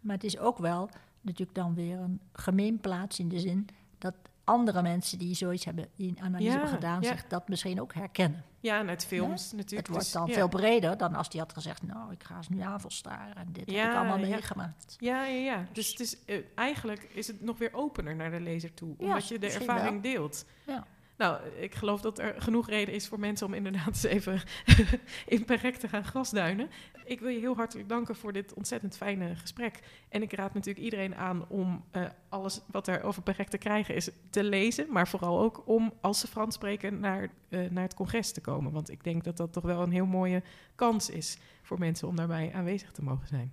Maar 0.00 0.14
het 0.14 0.24
is 0.24 0.38
ook 0.38 0.58
wel 0.58 0.90
natuurlijk 1.20 1.54
dan 1.54 1.74
weer 1.74 1.98
een 1.98 2.20
gemeenplaats 2.32 3.18
in 3.18 3.28
de 3.28 3.38
zin 3.38 3.66
dat 3.98 4.14
andere 4.50 4.82
mensen 4.82 5.18
die 5.18 5.34
zoiets 5.34 5.64
hebben, 5.64 5.88
die 5.96 6.08
een 6.08 6.22
analyse 6.22 6.44
Ja, 6.44 6.50
hebben 6.50 6.74
gedaan, 6.74 7.00
ja. 7.00 7.08
zich 7.08 7.26
dat 7.26 7.48
misschien 7.48 7.80
ook 7.80 7.94
herkennen. 7.94 8.44
Ja, 8.60 8.78
en 8.78 8.88
uit 8.88 9.04
films 9.04 9.52
natuurlijk. 9.52 9.70
Het 9.86 9.88
wordt 9.88 10.04
Dus, 10.04 10.12
dan 10.12 10.28
veel 10.28 10.48
breder 10.48 10.96
dan 10.96 11.14
als 11.14 11.28
die 11.28 11.40
had 11.40 11.52
gezegd, 11.52 11.82
nou, 11.82 12.12
ik 12.12 12.24
ga 12.24 12.36
eens 12.36 12.48
nu 12.48 12.60
aanvalstaren 12.60 13.36
en 13.36 13.46
dit 13.52 13.66
heb 13.66 13.90
ik 13.90 13.96
allemaal 13.96 14.18
meegemaakt. 14.18 14.96
Ja, 14.98 15.24
ja, 15.24 15.40
ja. 15.52 15.64
Dus 15.72 15.88
het 15.88 16.00
is, 16.00 16.24
eh, 16.24 16.36
eigenlijk 16.54 17.02
is 17.02 17.26
het 17.26 17.40
nog 17.40 17.58
weer 17.58 17.72
opener 17.72 18.16
naar 18.16 18.30
de 18.30 18.40
lezer 18.40 18.74
toe. 18.74 18.94
Omdat 18.98 19.28
je 19.28 19.38
de 19.38 19.50
ervaring 19.50 20.02
deelt. 20.02 20.44
Ja. 20.66 20.86
Nou, 21.20 21.40
ik 21.56 21.74
geloof 21.74 22.00
dat 22.00 22.18
er 22.18 22.34
genoeg 22.42 22.68
reden 22.68 22.94
is 22.94 23.08
voor 23.08 23.20
mensen 23.20 23.46
om 23.46 23.54
inderdaad 23.54 23.86
eens 23.86 24.02
even 24.02 24.40
in 25.36 25.44
Perec 25.44 25.76
te 25.76 25.88
gaan 25.88 26.04
grasduinen. 26.04 26.70
Ik 27.04 27.20
wil 27.20 27.28
je 27.28 27.38
heel 27.38 27.56
hartelijk 27.56 27.88
danken 27.88 28.16
voor 28.16 28.32
dit 28.32 28.54
ontzettend 28.54 28.96
fijne 28.96 29.36
gesprek. 29.36 29.80
En 30.08 30.22
ik 30.22 30.32
raad 30.32 30.54
natuurlijk 30.54 30.84
iedereen 30.84 31.14
aan 31.14 31.48
om 31.48 31.84
eh, 31.90 32.02
alles 32.28 32.60
wat 32.66 32.88
er 32.88 33.02
over 33.02 33.22
Perec 33.22 33.48
te 33.48 33.58
krijgen 33.58 33.94
is 33.94 34.10
te 34.30 34.44
lezen. 34.44 34.86
Maar 34.92 35.08
vooral 35.08 35.40
ook 35.40 35.62
om, 35.66 35.92
als 36.00 36.20
ze 36.20 36.26
Frans 36.26 36.54
spreken, 36.54 37.00
naar, 37.00 37.28
eh, 37.48 37.70
naar 37.70 37.82
het 37.82 37.94
congres 37.94 38.32
te 38.32 38.40
komen. 38.40 38.72
Want 38.72 38.90
ik 38.90 39.04
denk 39.04 39.24
dat 39.24 39.36
dat 39.36 39.52
toch 39.52 39.64
wel 39.64 39.82
een 39.82 39.92
heel 39.92 40.06
mooie 40.06 40.42
kans 40.74 41.10
is 41.10 41.38
voor 41.62 41.78
mensen 41.78 42.08
om 42.08 42.16
daarbij 42.16 42.52
aanwezig 42.54 42.92
te 42.92 43.02
mogen 43.02 43.28
zijn. 43.28 43.52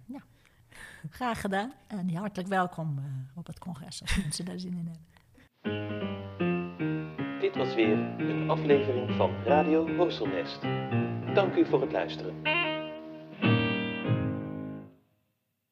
Graag 1.09 1.41
gedaan 1.41 1.74
en 1.88 2.15
hartelijk 2.15 2.49
welkom 2.49 2.97
eh, 2.97 3.03
op 3.38 3.47
het 3.47 3.59
congres 3.59 4.01
als 4.01 4.18
mensen 4.18 4.45
daar 4.45 4.59
zin 4.59 4.78
in 4.78 4.86
hebben. 4.88 6.46
Dit 7.47 7.55
was 7.55 7.75
weer 7.75 7.97
een 8.17 8.49
aflevering 8.49 9.11
van 9.11 9.31
Radio 9.45 9.95
Horselnest. 9.95 10.59
Dank 11.33 11.55
u 11.55 11.65
voor 11.65 11.81
het 11.81 11.91
luisteren. 11.91 12.35